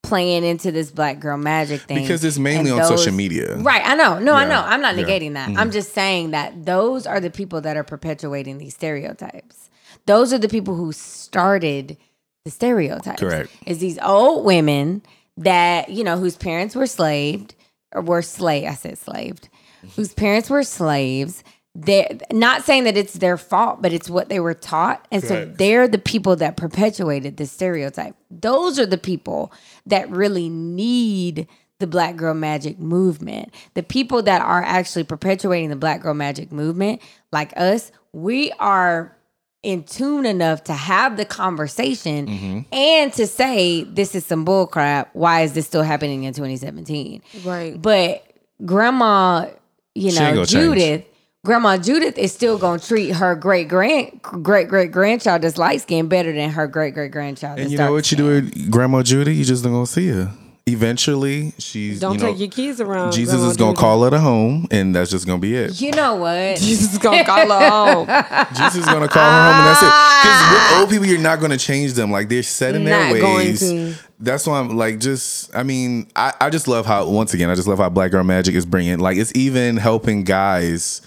playing 0.03 0.43
into 0.43 0.71
this 0.71 0.91
black 0.91 1.19
girl 1.19 1.37
magic 1.37 1.81
thing 1.81 2.01
because 2.01 2.23
it's 2.23 2.37
mainly 2.37 2.69
on 2.69 2.83
social 2.83 3.13
media. 3.13 3.55
Right, 3.57 3.81
I 3.85 3.95
know. 3.95 4.19
No, 4.19 4.33
I 4.33 4.45
know. 4.45 4.61
I'm 4.63 4.81
not 4.81 4.95
yeah. 4.95 5.03
Mm-hmm. 5.03 5.11
negating 5.11 5.33
that. 5.33 5.49
I'm 5.57 5.71
just 5.71 5.93
saying 5.93 6.31
that 6.31 6.65
those 6.65 7.07
are 7.07 7.19
the 7.19 7.29
people 7.31 7.61
that 7.61 7.77
are 7.77 7.83
perpetuating 7.83 8.57
these 8.57 8.75
stereotypes. 8.75 9.69
Those 10.05 10.33
are 10.33 10.37
the 10.37 10.49
people 10.49 10.75
who 10.75 10.91
started 10.91 11.97
the 12.45 12.51
stereotypes. 12.51 13.19
Correct. 13.21 13.51
Is 13.65 13.79
these 13.79 13.97
old 13.99 14.45
women 14.45 15.01
that, 15.37 15.89
you 15.89 16.03
know, 16.03 16.17
whose 16.17 16.35
parents 16.35 16.75
were 16.75 16.87
slaved 16.87 17.55
were 17.95 18.21
slave 18.21 18.67
I 18.67 18.73
said 18.73 18.97
slaved, 18.97 19.49
whose 19.95 20.13
parents 20.13 20.49
were 20.49 20.63
slaves. 20.63 21.43
They're 21.73 22.17
not 22.33 22.63
saying 22.63 22.83
that 22.83 22.97
it's 22.97 23.13
their 23.13 23.37
fault, 23.37 23.81
but 23.81 23.93
it's 23.93 24.09
what 24.09 24.27
they 24.27 24.41
were 24.41 24.53
taught. 24.53 25.07
And 25.09 25.23
so 25.23 25.45
they're 25.45 25.87
the 25.87 25.97
people 25.97 26.35
that 26.35 26.57
perpetuated 26.57 27.37
this 27.37 27.51
stereotype. 27.51 28.15
Those 28.29 28.77
are 28.77 28.85
the 28.85 28.97
people 28.97 29.53
that 29.85 30.09
really 30.09 30.49
need 30.49 31.47
the 31.79 31.87
Black 31.87 32.17
Girl 32.17 32.33
Magic 32.33 32.77
movement. 32.77 33.53
The 33.73 33.83
people 33.83 34.21
that 34.23 34.41
are 34.41 34.61
actually 34.61 35.05
perpetuating 35.05 35.69
the 35.69 35.75
Black 35.75 36.01
Girl 36.01 36.13
Magic 36.13 36.51
movement, 36.51 37.01
like 37.31 37.53
us, 37.55 37.91
we 38.11 38.51
are 38.59 39.17
in 39.63 39.83
tune 39.83 40.25
enough 40.25 40.63
to 40.65 40.73
have 40.73 41.17
the 41.17 41.25
conversation 41.25 42.27
Mm-hmm. 42.27 42.59
and 42.73 43.13
to 43.13 43.27
say 43.27 43.83
this 43.83 44.15
is 44.15 44.25
some 44.25 44.45
bullcrap. 44.45 45.07
Why 45.13 45.41
is 45.41 45.53
this 45.53 45.67
still 45.67 45.83
happening 45.83 46.23
in 46.23 46.33
2017? 46.33 47.21
Right. 47.43 47.79
But 47.79 48.25
grandma, 48.65 49.47
you 49.93 50.11
know, 50.11 50.17
gonna 50.19 50.35
change. 50.45 50.49
Judith, 50.49 51.05
grandma 51.45 51.77
Judith 51.77 52.17
is 52.17 52.31
still 52.33 52.57
gonna 52.57 52.79
treat 52.79 53.09
her 53.11 53.35
great 53.35 53.67
grand 53.67 54.21
great 54.21 54.67
great 54.67 54.91
grandchild 54.91 55.41
that's 55.43 55.57
light 55.57 55.81
skinned 55.81 56.09
better 56.09 56.31
than 56.31 56.49
her 56.51 56.67
great 56.67 56.93
great 56.93 57.11
grandchild. 57.11 57.59
And 57.59 57.69
you 57.71 57.77
know 57.77 57.85
dark 57.85 57.93
what 57.93 58.11
you 58.11 58.17
do 58.17 58.25
with 58.27 58.71
Grandma 58.71 59.03
Judy? 59.03 59.35
You 59.35 59.45
just 59.45 59.63
don't 59.63 59.73
gonna 59.73 59.85
see 59.85 60.07
her. 60.09 60.31
Eventually, 60.67 61.53
she's 61.57 61.99
Don't 61.99 62.13
you 62.13 62.19
know, 62.19 62.27
take 62.27 62.39
your 62.39 62.49
keys 62.49 62.79
around. 62.79 63.13
Jesus 63.13 63.41
is 63.41 63.57
gonna 63.57 63.75
call 63.75 64.03
her 64.03 64.11
to 64.11 64.19
home, 64.19 64.67
and 64.69 64.93
that's 64.93 65.09
just 65.09 65.25
gonna 65.25 65.39
be 65.39 65.55
it. 65.55 65.81
You 65.81 65.91
know 65.91 66.15
what? 66.15 66.57
Jesus 66.59 66.93
is 66.93 66.99
gonna 66.99 67.25
call 67.25 67.49
her 67.49 67.69
home. 67.69 68.07
Jesus 68.55 68.75
is 68.75 68.85
gonna 68.85 69.07
call 69.07 69.23
her 69.23 69.51
home, 69.51 69.59
and 69.59 69.67
that's 69.67 69.81
it. 69.81 69.85
Because 70.21 70.51
with 70.51 70.61
ah. 70.61 70.79
old 70.79 70.89
people, 70.91 71.07
you're 71.07 71.19
not 71.19 71.39
gonna 71.39 71.57
change 71.57 71.93
them. 71.93 72.11
Like 72.11 72.29
they're 72.29 72.43
set 72.43 72.75
in 72.75 72.83
their 72.83 73.11
Not 73.11 73.19
going 73.19 73.37
ways. 73.37 73.59
to. 73.61 73.95
That's 74.19 74.45
why 74.45 74.59
I'm 74.59 74.77
like, 74.77 74.99
just 74.99 75.55
I 75.55 75.63
mean, 75.63 76.07
I, 76.15 76.33
I 76.39 76.51
just 76.51 76.67
love 76.67 76.85
how 76.85 77.09
once 77.09 77.33
again, 77.33 77.49
I 77.49 77.55
just 77.55 77.67
love 77.67 77.79
how 77.79 77.89
Black 77.89 78.11
Girl 78.11 78.23
Magic 78.23 78.53
is 78.53 78.67
bringing 78.67 78.99
like 78.99 79.17
it's 79.17 79.35
even 79.35 79.77
helping 79.77 80.23
guys. 80.23 81.01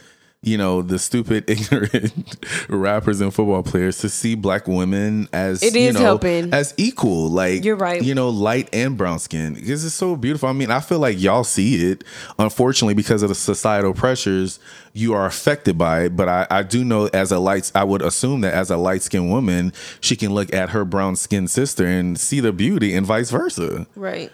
You 0.45 0.59
know 0.59 0.83
the 0.83 0.99
stupid, 0.99 1.45
ignorant 1.49 2.37
rappers 2.69 3.21
and 3.21 3.33
football 3.33 3.63
players 3.63 3.99
to 3.99 4.09
see 4.09 4.35
black 4.35 4.69
women 4.69 5.29
as 5.33 5.63
It 5.63 5.75
you 5.75 5.93
know, 5.93 6.01
helping. 6.01 6.53
as 6.53 6.75
equal. 6.77 7.29
Like 7.31 7.65
You're 7.65 7.77
right. 7.77 8.03
You 8.03 8.15
know, 8.15 8.29
light 8.29 8.69
and 8.73 8.97
brown 8.97 9.19
skin 9.19 9.55
because 9.55 9.85
it's 9.85 9.95
so 9.95 10.17
beautiful. 10.17 10.49
I 10.49 10.53
mean, 10.53 10.71
I 10.71 10.81
feel 10.81 10.99
like 10.99 11.21
y'all 11.21 11.45
see 11.45 11.91
it. 11.91 12.05
Unfortunately, 12.39 12.95
because 12.95 13.23
of 13.23 13.31
the 13.31 13.35
societal 13.35 13.95
pressures, 13.95 14.59
you 14.93 15.15
are 15.15 15.27
affected 15.27 15.79
by 15.79 16.05
it. 16.05 16.17
But 16.17 16.29
I, 16.29 16.47
I 16.51 16.63
do 16.63 16.85
know 16.85 17.09
as 17.15 17.33
a 17.33 17.39
light, 17.39 17.73
I 17.75 17.85
would 17.85 18.03
assume 18.03 18.43
that 18.43 18.55
as 18.55 18.71
a 18.71 18.77
light 18.77 19.03
skinned 19.03 19.31
woman, 19.31 19.73
she 20.01 20.15
can 20.15 20.35
look 20.35 20.53
at 20.53 20.71
her 20.71 20.85
brown 20.85 21.17
skinned 21.17 21.51
sister 21.51 21.87
and 21.87 22.21
see 22.21 22.41
the 22.41 22.53
beauty, 22.53 22.95
and 22.95 23.07
vice 23.07 23.31
versa. 23.31 23.87
Right. 23.97 24.31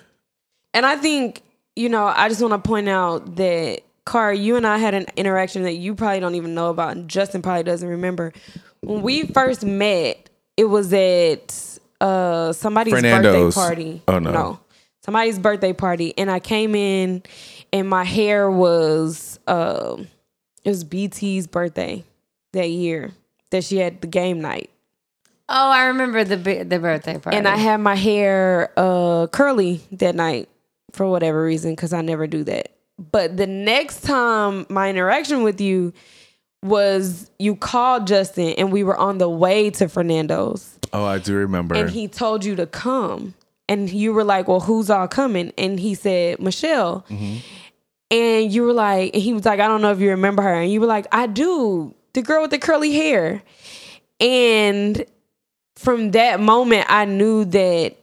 And 0.75 0.85
I 0.85 0.97
think, 0.97 1.43
you 1.77 1.89
know, 1.89 2.07
I 2.07 2.29
just 2.29 2.41
want 2.43 2.53
to 2.53 2.69
point 2.69 2.89
out 2.89 3.37
that 3.37 3.83
Car, 4.11 4.35
you 4.35 4.57
and 4.57 4.67
I 4.67 4.79
had 4.79 4.93
an 4.93 5.07
interaction 5.17 5.63
that 5.63 5.75
you 5.75 5.95
probably 5.95 6.19
don't 6.19 6.35
even 6.35 6.53
know 6.53 6.71
about, 6.71 6.97
and 6.97 7.09
Justin 7.09 7.43
probably 7.43 7.63
doesn't 7.63 7.89
remember. 7.89 8.33
When 8.81 9.03
we 9.03 9.23
first 9.29 9.65
met, 9.65 10.29
it 10.57 10.65
was 10.65 10.93
at 10.93 11.79
uh 12.01 12.53
somebody's 12.53 12.93
Fernando's. 12.93 13.55
birthday 13.55 13.69
party. 13.69 14.03
Oh, 14.09 14.19
no. 14.19 14.33
no. 14.33 14.61
Somebody's 15.05 15.39
birthday 15.39 15.73
party. 15.73 16.13
And 16.19 16.29
I 16.29 16.41
came 16.41 16.75
in 16.75 17.23
and 17.73 17.89
my 17.89 18.03
hair 18.03 18.51
was 18.51 19.39
um 19.47 20.09
it 20.65 20.71
was 20.71 20.83
BT's 20.83 21.47
birthday 21.47 22.05
that 22.53 22.69
year 22.69 23.13
that 23.51 23.63
she 23.63 23.77
had 23.77 24.01
the 24.01 24.09
game 24.09 24.41
night. 24.41 24.71
Oh, 25.49 25.71
I 25.71 25.85
remember 25.85 26.25
the 26.25 26.65
the 26.65 26.81
birthday 26.81 27.17
party. 27.19 27.37
And 27.39 27.47
I 27.47 27.57
had 27.57 27.77
my 27.77 27.95
hair 27.95 28.73
uh 28.77 29.29
curly 29.29 29.83
that 29.93 30.17
night 30.17 30.49
for 30.91 31.09
whatever 31.09 31.45
reason 31.45 31.77
because 31.77 31.93
I 31.93 32.01
never 32.01 32.27
do 32.27 32.43
that. 32.45 32.73
But 33.13 33.37
the 33.39 33.47
next 33.47 34.03
time 34.03 34.67
my 34.69 34.91
interaction 34.91 35.43
with 35.43 35.61
you 35.61 35.93
was 36.63 37.31
you 37.39 37.57
called 37.57 38.07
Justin 38.07 38.51
and 38.59 38.71
we 38.71 38.85
were 38.85 38.97
on 38.97 39.17
the 39.17 39.29
way 39.31 39.71
to 39.71 39.89
Fernando's 39.89 40.79
Oh, 40.93 41.05
I 41.05 41.19
do 41.19 41.35
remember. 41.37 41.75
and 41.75 41.89
he 41.89 42.07
told 42.09 42.45
you 42.45 42.55
to 42.57 42.67
come 42.67 43.35
and 43.69 43.89
you 43.89 44.13
were 44.13 44.25
like, 44.25 44.49
"Well, 44.49 44.61
who's 44.61 44.91
all 44.91 45.07
coming?" 45.09 45.53
And 45.57 45.79
he 45.81 45.95
said, 45.95 46.41
"Michelle." 46.41 47.07
Mm-hmm. 47.09 47.37
And 48.11 48.53
you 48.53 48.65
were 48.65 48.73
like, 48.73 49.15
and 49.15 49.23
he 49.23 49.33
was 49.33 49.45
like, 49.45 49.61
"I 49.61 49.69
don't 49.69 49.81
know 49.81 49.93
if 49.93 50.01
you 50.01 50.11
remember 50.11 50.43
her." 50.43 50.53
And 50.53 50.71
you 50.73 50.81
were 50.81 50.89
like, 50.89 51.07
"I 51.13 51.27
do." 51.29 51.95
The 52.13 52.23
girl 52.23 52.43
with 52.43 52.51
the 52.51 52.59
curly 52.59 52.93
hair. 52.93 53.41
And 54.19 55.05
from 55.77 56.11
that 56.11 56.41
moment 56.41 56.87
I 56.91 57.05
knew 57.05 57.45
that 57.47 57.95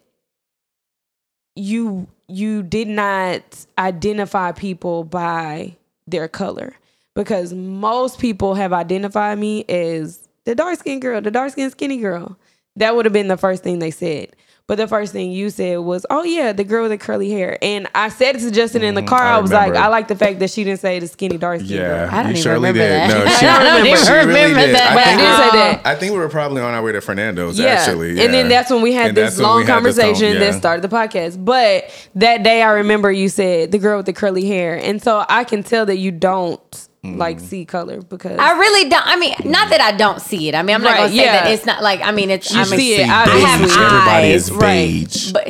you 1.55 2.07
you 2.27 2.63
did 2.63 2.87
not 2.87 3.65
identify 3.77 4.51
people 4.51 5.03
by 5.03 5.75
their 6.07 6.27
color 6.27 6.73
because 7.15 7.53
most 7.53 8.19
people 8.19 8.55
have 8.55 8.73
identified 8.73 9.39
me 9.39 9.63
as 9.65 10.27
the 10.45 10.55
dark 10.55 10.79
skinned 10.79 11.01
girl, 11.01 11.21
the 11.21 11.31
dark 11.31 11.51
skinned 11.51 11.71
skinny 11.71 11.97
girl. 11.97 12.37
That 12.75 12.95
would 12.95 13.05
have 13.05 13.13
been 13.13 13.27
the 13.27 13.37
first 13.37 13.63
thing 13.63 13.79
they 13.79 13.91
said. 13.91 14.35
But 14.67 14.75
the 14.75 14.87
first 14.87 15.13
thing 15.13 15.31
you 15.31 15.49
said 15.49 15.79
was, 15.79 16.05
"Oh 16.09 16.23
yeah, 16.23 16.51
the 16.51 16.65
girl 16.65 16.81
with 16.81 16.91
the 16.91 16.97
curly 16.97 17.31
hair." 17.31 17.57
And 17.61 17.87
I 17.95 18.09
said 18.09 18.35
it 18.35 18.39
to 18.39 18.51
Justin 18.51 18.83
in 18.83 18.95
the 18.95 19.01
mm, 19.01 19.07
car. 19.07 19.21
I 19.21 19.37
I, 19.37 19.39
was 19.39 19.49
like, 19.49 19.73
"I 19.75 19.87
like 19.87 20.09
the 20.09 20.15
fact 20.15 20.39
that 20.39 20.49
she 20.49 20.65
didn't 20.65 20.81
say 20.81 20.99
the 20.99 21.07
skinny 21.07 21.37
dark 21.37 21.61
skin 21.61 21.77
yeah, 21.77 21.87
girl." 21.87 22.09
I 22.11 22.23
don't 22.23 22.33
you 22.33 22.39
even 22.39 22.51
remember 22.51 22.79
did. 22.79 22.91
that. 22.91 23.07
No, 23.07 23.31
she, 23.39 23.45
I 23.45 23.63
don't 23.63 23.85
even 23.87 24.05
she 24.05 24.11
really 24.11 24.27
remember 24.27 24.59
did. 24.65 24.75
that. 24.75 24.91
I 24.91 24.93
But 24.93 25.03
I 25.03 25.05
think, 25.05 25.19
did 25.21 25.37
say 25.37 25.57
that. 25.57 25.85
I 25.85 25.95
think 25.95 26.11
we 26.11 26.19
were 26.19 26.27
probably 26.27 26.61
on 26.61 26.73
our 26.73 26.83
way 26.83 26.91
to 26.91 26.99
Fernando's. 26.99 27.57
Yeah. 27.57 27.67
actually, 27.67 28.19
And 28.21 28.33
then 28.33 28.49
that's 28.49 28.69
when 28.69 28.81
we 28.81 28.91
had 28.91 29.07
And 29.07 29.17
this 29.17 29.39
long 29.39 29.59
we 29.59 29.65
had 29.65 29.83
this 29.85 29.97
conversation 29.97 30.31
con- 30.33 30.39
that 30.41 30.53
started 30.55 30.81
the 30.81 30.93
podcast. 30.93 31.45
But 31.45 31.89
that 32.15 32.43
day 32.43 32.61
I 32.61 32.71
remember 32.73 33.09
you 33.09 33.29
said 33.29 33.71
the 33.71 33.79
girl 33.79 33.95
with 33.95 34.05
the 34.05 34.13
curly 34.13 34.45
hair. 34.47 34.75
And 34.75 35.01
so 35.01 35.23
I 35.29 35.45
can 35.45 35.63
tell 35.63 35.85
that 35.85 35.95
you 35.97 36.11
don't 36.11 36.86
Mm. 37.05 37.17
like 37.17 37.39
see 37.39 37.63
color 37.63 38.01
because 38.01 38.39
I 38.39 38.53
really 38.57 38.89
don't. 38.89 39.05
I 39.05 39.17
mean, 39.17 39.35
not 39.45 39.69
that 39.69 39.81
I 39.81 39.95
don't 39.95 40.19
see 40.19 40.49
it. 40.49 40.55
I 40.55 40.63
mean, 40.63 40.75
I'm 40.75 40.81
not 40.81 40.89
Right, 40.93 40.97
gonna 40.97 41.09
say 41.09 41.15
yeah. 41.25 41.43
that 41.43 41.51
it's 41.51 41.63
not 41.65 41.83
like. 41.83 42.01
I 42.01 42.11
mean, 42.11 42.31
it's. 42.31 42.51
You 42.51 42.59
I'm 42.61 42.65
see 42.65 42.93
it. 42.95 42.97
See, 42.97 43.03
I- 43.03 43.23
I 43.23 43.37
have 43.37 43.59
beige. 43.61 43.77
Everybody 43.77 44.27
eyes, 44.33 44.43
is 44.43 44.51
right. 44.51 45.31
but 45.33 45.47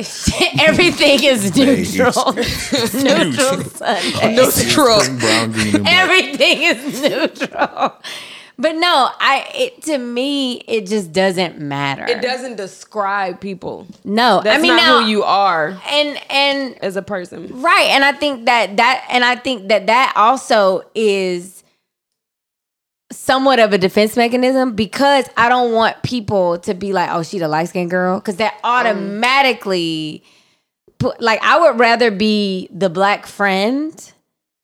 everything 0.60 1.24
is 1.24 1.50
Beige. 1.50 1.98
neutral. 1.98 2.32
neutral 2.34 3.64
Sunday. 3.64 4.36
Neutral. 4.36 5.00
Green, 5.00 5.18
brown, 5.18 5.52
green. 5.52 5.86
Everything 5.86 6.62
is 6.64 7.00
neutral. 7.02 7.92
But 8.60 8.74
no, 8.74 9.10
I. 9.20 9.48
It 9.54 9.82
to 9.82 9.98
me, 9.98 10.54
it 10.66 10.86
just 10.86 11.12
doesn't 11.12 11.60
matter. 11.60 12.04
it 12.06 12.20
doesn't 12.20 12.56
describe 12.56 13.40
people. 13.40 13.86
No, 14.04 14.40
That's 14.42 14.58
I 14.58 14.60
mean 14.60 14.76
not 14.76 14.82
now, 14.82 15.00
who 15.00 15.08
you 15.08 15.22
are 15.22 15.80
and 15.88 16.20
and 16.28 16.76
as 16.82 16.96
a 16.96 17.02
person. 17.02 17.62
Right. 17.62 17.86
And 17.90 18.04
I 18.04 18.12
think 18.12 18.46
that 18.46 18.76
that 18.76 19.06
and 19.10 19.24
I 19.24 19.36
think 19.36 19.68
that 19.68 19.86
that 19.86 20.12
also 20.16 20.82
is 20.96 21.62
somewhat 23.12 23.60
of 23.60 23.72
a 23.72 23.78
defense 23.78 24.16
mechanism 24.16 24.74
because 24.74 25.28
I 25.36 25.48
don't 25.48 25.72
want 25.72 26.02
people 26.02 26.58
to 26.60 26.74
be 26.74 26.92
like, 26.92 27.10
"Oh, 27.12 27.22
she 27.22 27.38
the 27.38 27.48
light 27.48 27.68
skinned 27.68 27.90
girl," 27.90 28.18
because 28.18 28.36
that 28.36 28.54
um, 28.64 28.86
automatically 28.86 30.24
put 30.98 31.20
like 31.20 31.40
I 31.44 31.60
would 31.60 31.78
rather 31.78 32.10
be 32.10 32.68
the 32.72 32.90
black 32.90 33.26
friend 33.26 33.92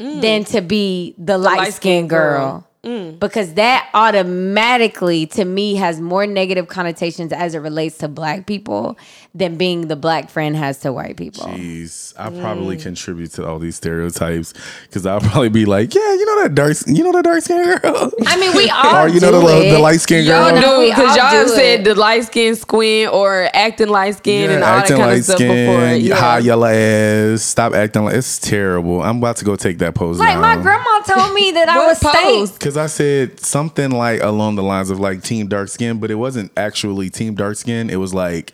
mm. 0.01 0.21
than 0.21 0.45
to 0.47 0.61
be 0.61 1.15
the 1.17 1.39
light 1.39 1.73
skinned 1.73 2.11
light-skinned 2.11 2.11
girl. 2.11 2.69
Girl. 2.85 3.13
Because 3.13 3.55
that 3.55 3.89
automatically, 3.95 5.27
to 5.27 5.45
me, 5.45 5.75
has 5.77 6.01
more 6.01 6.27
negative 6.27 6.69
connotations 6.69 7.33
as 7.33 7.55
it 7.55 7.59
relates 7.59 7.99
to 7.99 8.09
black 8.09 8.47
people 8.47 8.97
than 9.37 9.57
being 9.57 9.89
the 9.89 9.97
black 9.97 10.31
friend 10.31 10.55
has 10.55 10.79
to 10.79 10.93
white 10.93 11.17
people. 11.17 11.45
Jeez, 11.47 12.15
I 12.17 12.31
probably 12.31 12.77
mm. 12.77 12.83
contribute 12.83 13.33
to 13.33 13.45
all 13.45 13.59
these 13.59 13.75
stereotypes 13.75 14.55
because 14.83 15.05
I'll 15.05 15.21
probably 15.21 15.49
be 15.49 15.65
like, 15.67 15.93
yeah, 15.93 16.15
you 16.15 16.25
know 16.25 16.43
that 16.45 16.55
dark, 16.55 16.77
you 16.87 17.03
know 17.03 17.11
that 17.11 17.25
dark 17.25 17.43
skinned 17.43 17.83
girl, 17.83 18.13
I 18.27 18.39
mean, 18.39 18.55
we 18.57 18.71
all 18.75 19.05
or 19.05 19.09
you 19.09 19.19
know 19.19 19.33
the, 19.33 19.67
it. 19.67 19.71
the 19.73 19.79
light 19.81 20.01
skinned 20.01 20.27
Y'all 20.27 20.53
girl. 20.53 20.61
No, 20.61 20.79
we 20.79 20.87
do 20.87 20.91
because 20.93 21.17
y'all 21.17 21.27
have 21.27 21.49
do 21.49 21.53
said 21.53 21.81
it. 21.81 21.85
the 21.85 21.95
light 21.97 22.25
skin 22.25 22.55
squint 22.55 23.13
or 23.13 23.49
acting 23.53 23.89
light 23.89 24.17
skin 24.17 24.51
Yeah, 24.51 24.55
and 24.57 24.65
all 24.65 24.79
that 24.79 24.89
kind 24.89 25.01
light 25.01 25.19
of 25.19 25.25
stuff 25.25 25.37
skin, 25.37 25.67
before. 25.67 25.95
Yeah. 25.97 26.15
high 26.15 26.39
yellow 26.39 26.67
ass. 26.67 27.43
Stop 27.43 27.75
acting 27.75 28.05
like 28.05 28.15
it's 28.15 28.39
terrible. 28.39 29.03
I'm 29.03 29.19
about 29.19 29.37
to 29.39 29.45
go 29.45 29.57
take 29.57 29.79
that 29.79 29.97
pose 29.97 30.19
Like 30.19 30.39
my 30.39 30.57
grandma 30.57 31.01
told 31.01 31.35
me 31.35 31.51
that 31.51 31.69
I 31.69 31.87
was 31.87 31.99
stank. 31.99 32.15
pose? 32.15 32.53
Because 32.53 32.77
I 32.77 32.87
said 32.87 33.41
something 33.41 33.91
like 33.91 34.23
along 34.23 34.55
the 34.55 34.63
lines 34.63 34.91
of 34.91 35.01
like 35.01 35.25
team 35.25 35.49
dark 35.49 35.69
skin, 35.69 35.99
but 35.99 36.13
it 36.13 36.17
wasn't 36.17 36.53
actually 36.57 37.11
team 37.11 37.35
dark 37.35 37.57
skin. 37.57 37.91
It 37.91 37.97
was 37.97 38.15
like 38.15 38.53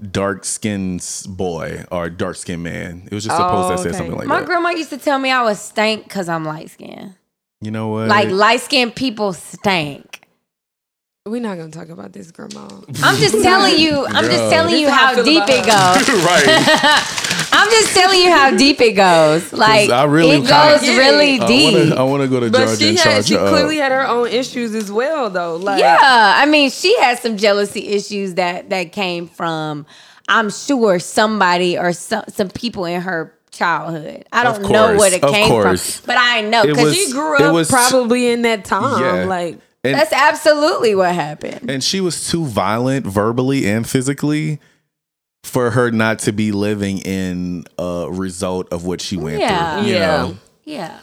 dark 0.00 0.44
skins 0.44 1.26
boy 1.26 1.84
or 1.90 2.08
dark 2.10 2.36
skin 2.36 2.62
man. 2.62 3.02
It 3.10 3.14
was 3.14 3.24
just 3.24 3.36
supposed 3.36 3.52
post 3.52 3.68
that 3.68 3.74
oh, 3.74 3.82
said 3.82 3.88
okay. 3.88 3.98
something 3.98 4.16
like 4.16 4.26
My 4.26 4.36
that. 4.36 4.40
My 4.42 4.46
grandma 4.46 4.70
used 4.70 4.90
to 4.90 4.98
tell 4.98 5.18
me 5.18 5.30
I 5.30 5.42
was 5.42 5.60
stank 5.60 6.04
because 6.04 6.28
I'm 6.28 6.44
light 6.44 6.70
skinned. 6.70 7.14
you 7.60 7.70
know 7.70 7.88
what? 7.88 8.08
Like 8.08 8.30
light 8.30 8.60
skinned 8.60 8.94
people 8.94 9.32
stank. 9.32 10.09
We're 11.26 11.42
not 11.42 11.58
gonna 11.58 11.70
talk 11.70 11.90
about 11.90 12.14
this, 12.14 12.30
grandma. 12.30 12.66
I'm 13.02 13.16
just 13.20 13.42
telling 13.42 13.78
you. 13.78 14.06
I'm 14.06 14.24
just 14.24 14.38
Girl. 14.38 14.50
telling 14.50 14.70
This 14.72 14.80
you 14.80 14.88
how 14.90 15.14
how 15.16 15.22
deep 15.22 15.42
it 15.48 15.66
goes. 15.66 16.24
right. 16.24 17.48
I'm 17.52 17.68
just 17.70 17.92
telling 17.94 18.20
you 18.20 18.30
how 18.30 18.56
deep 18.56 18.80
it 18.80 18.92
goes. 18.92 19.52
Like 19.60 19.90
I 19.90 20.04
really 20.04 20.36
it 20.36 20.46
kinda- 20.46 20.78
goes 20.78 20.88
really 20.88 21.38
I 21.38 21.46
deep. 21.46 21.74
wanna, 21.90 22.00
I 22.00 22.02
wanna 22.04 22.26
go 22.26 22.40
to 22.40 22.48
But 22.50 22.58
Georgia 22.68 22.76
she 22.76 22.88
and 22.88 22.98
had 22.98 23.12
charge 23.12 23.26
she 23.26 23.36
clearly 23.36 23.76
had 23.76 23.92
her 23.92 24.06
own 24.06 24.28
issues 24.28 24.74
as 24.74 24.90
well 24.90 25.28
though. 25.28 25.56
Like 25.56 25.80
Yeah, 25.80 25.98
I 26.00 26.46
mean, 26.46 26.70
she 26.70 26.98
had 27.00 27.18
some 27.18 27.36
jealousy 27.36 27.88
issues 27.88 28.34
that 28.36 28.70
that 28.70 28.92
came 28.92 29.28
from, 29.28 29.84
I'm 30.26 30.48
sure 30.48 30.98
somebody 31.00 31.76
or 31.76 31.92
some 31.92 32.24
some 32.28 32.48
people 32.48 32.86
in 32.86 33.02
her 33.02 33.34
childhood. 33.50 34.24
I 34.32 34.42
don't 34.42 34.62
know 34.62 34.96
what 34.96 35.12
it 35.12 35.20
came 35.20 35.48
course. 35.48 35.98
from, 35.98 36.06
but 36.06 36.16
I 36.18 36.40
know 36.40 36.62
because 36.64 36.94
she 36.96 37.12
grew 37.12 37.36
up 37.36 37.52
was- 37.52 37.68
probably 37.68 38.28
in 38.30 38.40
that 38.42 38.64
time. 38.64 39.02
Yeah. 39.02 39.24
Like 39.26 39.58
and, 39.84 39.94
that's 39.94 40.12
absolutely 40.12 40.94
what 40.94 41.14
happened. 41.14 41.70
and 41.70 41.82
she 41.82 42.00
was 42.00 42.28
too 42.28 42.44
violent 42.44 43.06
verbally 43.06 43.66
and 43.68 43.88
physically 43.88 44.60
for 45.42 45.70
her 45.70 45.90
not 45.90 46.18
to 46.20 46.32
be 46.32 46.52
living 46.52 46.98
in 46.98 47.64
a 47.78 48.06
result 48.10 48.70
of 48.72 48.84
what 48.84 49.00
she 49.00 49.16
went 49.16 49.40
Yeah. 49.40 49.78
through. 49.80 49.88
You 49.88 49.94
Yeah. 49.94 50.06
know? 50.06 50.36
Yeah. 50.64 50.98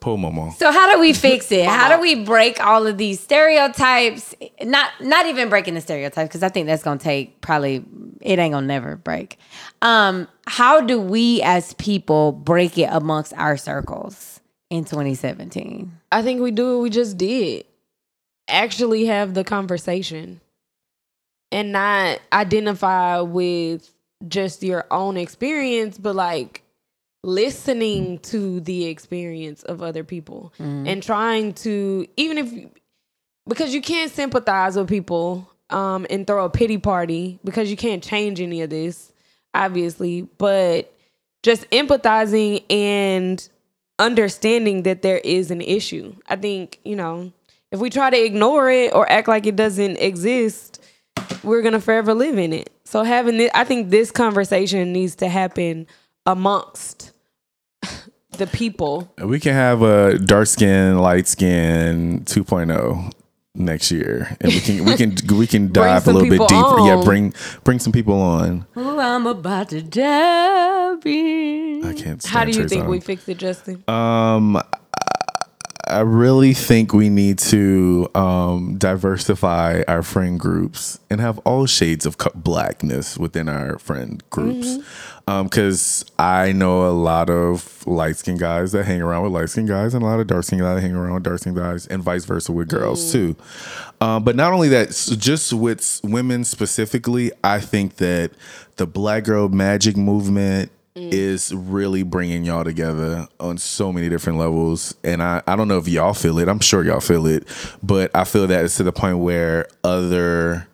Poor 0.00 0.18
mama. 0.18 0.52
So 0.58 0.70
how 0.70 0.92
do 0.92 1.00
we 1.00 1.14
fix 1.14 1.50
it? 1.50 1.64
How 1.64 1.94
do 1.96 2.02
we 2.02 2.14
break 2.24 2.60
all 2.62 2.86
of 2.86 2.98
these 2.98 3.20
stereotypes? 3.20 4.34
Not 4.62 4.90
not 5.00 5.24
even 5.26 5.48
breaking 5.48 5.74
the 5.74 5.80
stereotypes 5.80 6.28
because 6.28 6.42
I 6.42 6.50
think 6.50 6.66
that's 6.66 6.82
gonna 6.82 6.98
take 7.00 7.40
probably 7.40 7.84
it 8.20 8.38
ain't 8.38 8.52
gonna 8.52 8.66
never 8.66 8.96
break. 8.96 9.38
Um, 9.80 10.28
how 10.46 10.82
do 10.82 11.00
we 11.00 11.40
as 11.42 11.72
people 11.74 12.32
break 12.32 12.76
it 12.76 12.88
amongst 12.90 13.32
our 13.34 13.56
circles 13.56 14.40
in 14.68 14.84
2017? 14.84 15.90
I 16.12 16.20
think 16.22 16.42
we 16.42 16.50
do 16.50 16.74
what 16.74 16.82
we 16.82 16.90
just 16.90 17.16
did. 17.16 17.64
Actually 18.48 19.06
have 19.06 19.34
the 19.34 19.44
conversation 19.44 20.40
and 21.52 21.72
not 21.72 22.20
identify 22.32 23.20
with 23.20 23.92
just 24.26 24.62
your 24.62 24.86
own 24.90 25.16
experience, 25.16 25.98
but 25.98 26.16
like 26.16 26.62
listening 27.24 28.18
to 28.20 28.60
the 28.60 28.86
experience 28.86 29.62
of 29.64 29.82
other 29.82 30.04
people 30.04 30.52
and 30.58 31.02
trying 31.02 31.52
to 31.52 32.06
even 32.16 32.38
if 32.38 32.52
because 33.48 33.74
you 33.74 33.82
can't 33.82 34.12
sympathize 34.12 34.76
with 34.76 34.88
people 34.88 35.50
um 35.68 36.06
and 36.10 36.28
throw 36.28 36.44
a 36.44 36.48
pity 36.48 36.78
party 36.78 37.40
because 37.44 37.68
you 37.72 37.76
can't 37.76 38.04
change 38.04 38.40
any 38.40 38.62
of 38.62 38.70
this 38.70 39.12
obviously 39.52 40.22
but 40.38 40.94
just 41.42 41.68
empathizing 41.70 42.62
and 42.70 43.48
understanding 43.98 44.84
that 44.84 45.02
there 45.02 45.18
is 45.18 45.50
an 45.50 45.60
issue. 45.60 46.14
I 46.26 46.36
think 46.36 46.80
you 46.84 46.96
know 46.96 47.32
if 47.72 47.80
we 47.80 47.90
try 47.90 48.10
to 48.10 48.16
ignore 48.24 48.70
it 48.70 48.94
or 48.94 49.10
act 49.10 49.28
like 49.28 49.46
it 49.46 49.56
doesn't 49.56 49.96
exist 49.98 50.82
we're 51.42 51.62
gonna 51.62 51.80
forever 51.80 52.14
live 52.14 52.38
in 52.38 52.52
it 52.52 52.70
so 52.84 53.02
having 53.02 53.36
this 53.36 53.50
i 53.54 53.64
think 53.64 53.90
this 53.90 54.10
conversation 54.10 54.92
needs 54.92 55.14
to 55.16 55.28
happen 55.28 55.86
amongst 56.26 57.12
the 58.32 58.46
people 58.46 59.12
We 59.24 59.40
can 59.40 59.54
have 59.54 59.82
a 59.82 60.16
dark 60.18 60.46
skin, 60.46 60.98
light 60.98 61.26
skin 61.26 62.22
2.0 62.24 63.12
next 63.54 63.90
year, 63.90 64.36
and 64.40 64.52
we 64.52 64.60
can 64.60 64.84
we 64.84 64.94
can 64.96 65.16
we 65.38 65.46
can 65.48 65.72
dive 65.72 66.06
a 66.06 66.12
little 66.12 66.28
bit 66.28 66.32
people 66.38 66.46
deeper. 66.46 66.78
Yeah, 66.86 67.02
bring 67.04 67.34
bring 67.64 67.80
some 67.80 67.92
people 67.92 68.20
on. 68.20 68.64
Oh, 68.76 69.00
I'm 69.00 69.26
about 69.26 69.70
to 69.70 69.82
dive 69.82 71.04
in. 71.04 71.84
I 71.84 71.94
can't. 71.94 72.22
Stand 72.22 72.26
how 72.26 72.44
do 72.44 72.50
you 72.52 72.58
Trey 72.60 72.68
think 72.68 72.86
we 72.86 73.00
Songz. 73.00 73.04
fix 73.04 73.28
it 73.28 73.38
justin 73.38 73.82
Um, 73.88 74.62
I- 75.88 76.00
really 76.00 76.54
think 76.54 76.92
we 76.92 77.08
need 77.08 77.38
to 77.50 78.08
um, 78.14 78.76
diversify 78.78 79.82
our 79.88 80.02
friend 80.02 80.38
groups 80.38 80.98
and 81.10 81.20
have 81.20 81.38
all 81.40 81.66
shades 81.66 82.06
of 82.06 82.16
blackness 82.34 83.16
within 83.18 83.48
our 83.48 83.78
friend 83.78 84.22
groups. 84.30 84.78
Because 85.26 86.06
I 86.18 86.52
know 86.52 86.88
a 86.88 86.92
lot 86.92 87.28
of 87.28 87.86
light 87.86 88.16
skinned 88.16 88.40
guys 88.40 88.72
that 88.72 88.84
hang 88.86 89.02
around 89.02 89.24
with 89.24 89.32
light 89.32 89.50
skinned 89.50 89.68
guys, 89.68 89.92
and 89.92 90.02
a 90.02 90.06
lot 90.06 90.20
of 90.20 90.26
dark 90.26 90.44
skinned 90.44 90.62
guys 90.62 90.76
that 90.76 90.80
hang 90.80 90.94
around 90.96 91.12
with 91.14 91.22
dark 91.24 91.40
skinned 91.40 91.54
guys, 91.56 91.86
and 91.86 92.02
vice 92.02 92.24
versa 92.24 92.50
with 92.50 92.68
girls 92.68 93.12
too. 93.12 93.36
Um, 94.00 94.24
but 94.24 94.36
not 94.36 94.54
only 94.54 94.68
that, 94.70 94.88
s- 94.88 95.08
just 95.16 95.52
with 95.52 96.00
women 96.02 96.44
specifically, 96.44 97.30
I 97.44 97.60
think 97.60 97.96
that 97.96 98.30
the 98.76 98.86
Black 98.86 99.24
Girl 99.24 99.50
Magic 99.50 99.98
movement 99.98 100.70
is 100.98 101.54
really 101.54 102.02
bringing 102.02 102.44
y'all 102.44 102.64
together 102.64 103.26
on 103.40 103.58
so 103.58 103.92
many 103.92 104.08
different 104.08 104.38
levels. 104.38 104.94
And 105.04 105.22
I, 105.22 105.42
I 105.46 105.56
don't 105.56 105.68
know 105.68 105.78
if 105.78 105.88
y'all 105.88 106.14
feel 106.14 106.38
it. 106.38 106.48
I'm 106.48 106.60
sure 106.60 106.84
y'all 106.84 107.00
feel 107.00 107.26
it, 107.26 107.46
but 107.82 108.10
I 108.14 108.24
feel 108.24 108.46
that 108.46 108.64
it's 108.64 108.76
to 108.76 108.82
the 108.82 108.92
point 108.92 109.18
where 109.18 109.66
other 109.84 110.66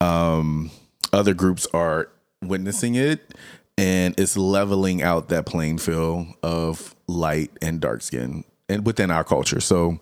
um 0.00 0.70
other 1.12 1.34
groups 1.34 1.66
are 1.74 2.08
witnessing 2.42 2.94
it 2.94 3.34
and 3.76 4.18
it's 4.18 4.36
leveling 4.36 5.02
out 5.02 5.28
that 5.28 5.46
playing 5.46 5.78
field 5.78 6.26
of 6.42 6.94
light 7.06 7.50
and 7.62 7.80
dark 7.80 8.02
skin 8.02 8.44
and 8.68 8.84
within 8.86 9.10
our 9.10 9.24
culture. 9.24 9.60
So 9.60 9.98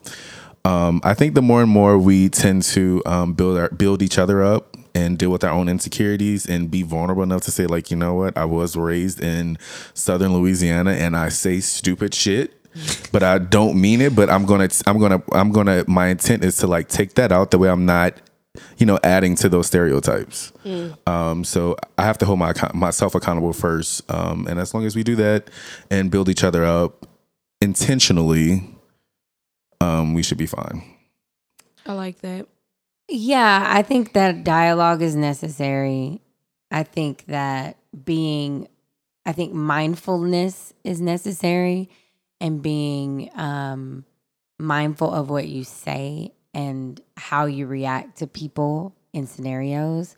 um, 0.64 1.00
I 1.04 1.14
think 1.14 1.34
the 1.34 1.42
more 1.42 1.62
and 1.62 1.70
more 1.70 1.96
we 1.96 2.28
tend 2.28 2.62
to 2.64 3.02
um, 3.06 3.34
build 3.34 3.56
our, 3.56 3.68
build 3.70 4.02
each 4.02 4.18
other 4.18 4.42
up 4.42 4.75
and 4.96 5.18
deal 5.18 5.28
with 5.30 5.44
our 5.44 5.50
own 5.50 5.68
insecurities 5.68 6.46
and 6.46 6.70
be 6.70 6.82
vulnerable 6.82 7.22
enough 7.22 7.42
to 7.42 7.50
say 7.50 7.66
like, 7.66 7.90
you 7.90 7.96
know 7.98 8.14
what, 8.14 8.36
I 8.36 8.46
was 8.46 8.76
raised 8.76 9.22
in 9.22 9.58
Southern 9.92 10.32
Louisiana 10.32 10.92
and 10.92 11.14
I 11.14 11.28
say 11.28 11.60
stupid 11.60 12.14
shit, 12.14 12.54
but 13.12 13.22
I 13.22 13.36
don't 13.36 13.78
mean 13.78 14.00
it. 14.00 14.16
But 14.16 14.30
I'm 14.30 14.46
gonna, 14.46 14.68
I'm 14.86 14.98
gonna, 14.98 15.22
I'm 15.32 15.52
gonna. 15.52 15.84
My 15.86 16.06
intent 16.08 16.44
is 16.44 16.56
to 16.58 16.66
like 16.66 16.88
take 16.88 17.14
that 17.14 17.30
out 17.30 17.50
the 17.50 17.58
way 17.58 17.68
I'm 17.68 17.84
not, 17.84 18.14
you 18.78 18.86
know, 18.86 18.98
adding 19.04 19.36
to 19.36 19.50
those 19.50 19.66
stereotypes. 19.66 20.50
Um, 21.06 21.44
so 21.44 21.76
I 21.98 22.04
have 22.04 22.16
to 22.18 22.24
hold 22.24 22.38
my 22.38 22.54
myself 22.72 23.14
accountable 23.14 23.52
first, 23.52 24.10
um, 24.10 24.46
and 24.48 24.58
as 24.58 24.72
long 24.72 24.86
as 24.86 24.96
we 24.96 25.02
do 25.04 25.14
that 25.16 25.50
and 25.90 26.10
build 26.10 26.30
each 26.30 26.42
other 26.42 26.64
up 26.64 27.06
intentionally, 27.60 28.66
um, 29.82 30.14
we 30.14 30.22
should 30.22 30.38
be 30.38 30.46
fine. 30.46 30.82
i 31.86 31.92
like 31.92 32.20
that 32.20 32.46
Yeah, 33.08 33.64
I 33.66 33.82
think 33.82 34.14
that 34.14 34.42
dialogue 34.42 35.00
is 35.00 35.14
necessary. 35.14 36.20
I 36.70 36.82
think 36.82 37.26
that 37.26 37.76
being, 38.04 38.68
I 39.24 39.32
think 39.32 39.52
mindfulness 39.52 40.72
is 40.82 41.00
necessary 41.00 41.88
and 42.40 42.60
being 42.60 43.30
um, 43.34 44.04
mindful 44.58 45.12
of 45.12 45.30
what 45.30 45.46
you 45.46 45.62
say 45.62 46.32
and 46.52 47.00
how 47.16 47.46
you 47.46 47.66
react 47.66 48.18
to 48.18 48.26
people 48.26 48.94
in 49.12 49.26
scenarios. 49.26 50.16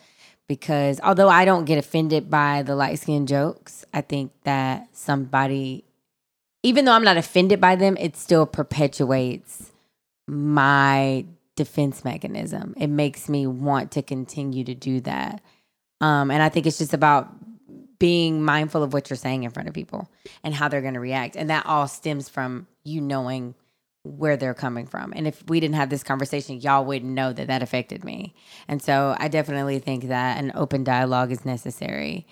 Because 0.48 0.98
although 1.02 1.28
I 1.28 1.44
don't 1.44 1.66
get 1.66 1.76
offended 1.76 2.30
by 2.30 2.62
the 2.62 2.74
light 2.74 2.98
skin 2.98 3.26
jokes, 3.26 3.84
I 3.92 4.00
think 4.00 4.32
that 4.44 4.88
somebody, 4.92 5.84
even 6.62 6.86
though 6.86 6.92
I'm 6.92 7.04
not 7.04 7.18
offended 7.18 7.60
by 7.60 7.76
them, 7.76 7.98
it 7.98 8.16
still 8.16 8.46
perpetuates 8.46 9.72
my 10.26 11.26
defense 11.58 12.04
mechanism. 12.04 12.72
It 12.76 12.86
makes 12.86 13.28
me 13.28 13.46
want 13.46 13.90
to 13.92 14.02
continue 14.02 14.64
to 14.64 14.74
do 14.74 15.00
that. 15.00 15.42
Um, 16.00 16.30
and 16.30 16.40
I 16.40 16.48
think 16.48 16.66
it's 16.66 16.78
just 16.78 16.94
about 16.94 17.28
being 17.98 18.44
mindful 18.44 18.84
of 18.84 18.92
what 18.92 19.10
you're 19.10 19.16
saying 19.16 19.42
in 19.42 19.50
front 19.50 19.68
of 19.68 19.74
people 19.74 20.08
and 20.44 20.54
how 20.54 20.68
they're 20.68 20.80
going 20.80 20.94
to 20.94 21.00
react. 21.00 21.34
And 21.34 21.50
that 21.50 21.66
all 21.66 21.88
stems 21.88 22.28
from 22.28 22.68
you 22.84 23.00
knowing 23.00 23.56
where 24.04 24.36
they're 24.36 24.54
coming 24.54 24.86
from. 24.86 25.12
And 25.16 25.26
if 25.26 25.42
we 25.48 25.58
didn't 25.58 25.74
have 25.74 25.90
this 25.90 26.04
conversation, 26.04 26.60
y'all 26.60 26.84
wouldn't 26.84 27.12
know 27.12 27.32
that 27.32 27.48
that 27.48 27.60
affected 27.60 28.04
me. 28.04 28.34
And 28.68 28.80
so 28.80 29.16
I 29.18 29.26
definitely 29.26 29.80
think 29.80 30.04
that 30.04 30.38
an 30.38 30.52
open 30.54 30.84
dialogue 30.84 31.32
is 31.32 31.44
necessary. 31.44 32.24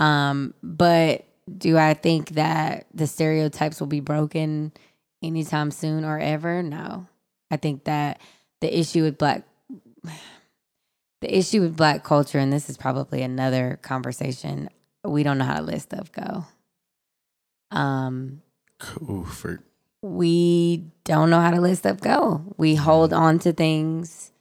Um, 0.00 0.54
but 0.62 1.26
do 1.58 1.76
I 1.76 1.92
think 1.92 2.30
that 2.30 2.86
the 2.94 3.06
stereotypes 3.06 3.78
will 3.78 3.88
be 3.88 4.00
broken 4.00 4.72
anytime 5.22 5.70
soon 5.70 6.04
or 6.04 6.18
ever? 6.18 6.62
No. 6.62 7.06
I 7.50 7.58
think 7.58 7.84
that 7.84 8.20
the 8.60 8.78
issue 8.78 9.02
with 9.02 9.18
black 9.18 9.44
the 11.20 11.36
issue 11.36 11.60
with 11.60 11.76
black 11.76 12.04
culture, 12.04 12.38
and 12.38 12.52
this 12.52 12.70
is 12.70 12.76
probably 12.76 13.22
another 13.22 13.78
conversation, 13.82 14.68
we 15.04 15.22
don't 15.22 15.38
know 15.38 15.44
how 15.44 15.56
to 15.56 15.62
let 15.62 15.82
stuff 15.82 16.10
go. 16.12 16.46
Um, 17.70 18.42
Ooh, 19.02 19.24
for 19.24 19.62
we 20.02 20.84
don't 21.04 21.28
know 21.28 21.40
how 21.40 21.50
to 21.50 21.60
let 21.60 21.76
stuff 21.76 22.00
go. 22.00 22.42
We 22.56 22.74
hold 22.74 23.12
on 23.12 23.38
to 23.40 23.52
things, 23.52 24.32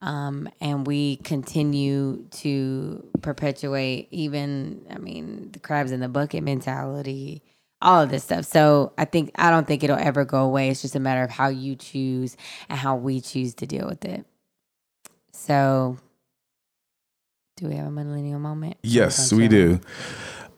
um, 0.00 0.48
and 0.60 0.86
we 0.86 1.16
continue 1.16 2.24
to 2.30 3.06
perpetuate 3.20 4.08
even, 4.10 4.86
I 4.90 4.98
mean, 4.98 5.50
the 5.52 5.58
crabs 5.58 5.92
in 5.92 6.00
the 6.00 6.08
bucket 6.08 6.42
mentality, 6.42 7.42
all 7.82 8.02
of 8.02 8.10
this 8.10 8.24
stuff. 8.24 8.44
So 8.44 8.92
I 8.98 9.04
think 9.04 9.30
I 9.36 9.50
don't 9.50 9.66
think 9.66 9.84
it'll 9.84 9.98
ever 9.98 10.24
go 10.24 10.44
away. 10.44 10.70
It's 10.70 10.82
just 10.82 10.96
a 10.96 11.00
matter 11.00 11.22
of 11.22 11.30
how 11.30 11.48
you 11.48 11.76
choose 11.76 12.36
and 12.68 12.78
how 12.78 12.96
we 12.96 13.20
choose 13.20 13.54
to 13.54 13.66
deal 13.66 13.86
with 13.86 14.04
it. 14.04 14.24
So, 15.32 15.98
do 17.56 17.68
we 17.68 17.76
have 17.76 17.86
a 17.86 17.90
millennial 17.90 18.40
moment? 18.40 18.78
Yes, 18.82 19.32
we 19.32 19.48
do. 19.48 19.80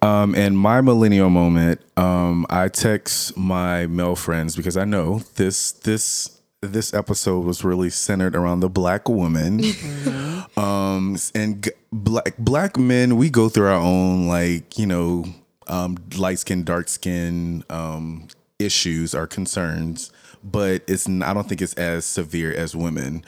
Um, 0.01 0.37
and 0.37 0.57
my 0.57 0.81
millennial 0.81 1.29
moment, 1.29 1.81
um, 1.97 2.47
I 2.49 2.69
text 2.69 3.37
my 3.37 3.87
male 3.87 4.15
friends 4.15 4.55
because 4.55 4.77
I 4.77 4.85
know 4.85 5.19
this 5.35 5.73
this 5.73 6.39
this 6.61 6.95
episode 6.95 7.45
was 7.45 7.65
really 7.65 7.91
centered 7.91 8.37
around 8.37 8.61
the 8.61 8.69
black 8.69 9.09
woman. 9.09 9.61
um, 10.57 11.17
and 11.35 11.65
g- 11.65 11.71
black 11.93 12.37
black 12.39 12.79
men, 12.79 13.17
we 13.17 13.31
go 13.31 13.49
through 13.49 13.67
our 13.67 13.81
own 13.81 14.29
like 14.29 14.79
you 14.79 14.87
know 14.87 15.25
um, 15.69 15.97
light 16.17 16.39
skin, 16.39 16.65
dark 16.65 16.89
skin 16.89 17.65
um, 17.71 18.29
issues 18.59 19.15
or 19.15 19.27
concerns, 19.27 20.13
but 20.43 20.83
it's 20.87 21.09
I 21.09 21.33
don't 21.35 21.49
think 21.49 21.63
it's 21.63 21.75
as 21.75 22.05
severe 22.05 22.53
as 22.53 22.75
women. 22.75 23.25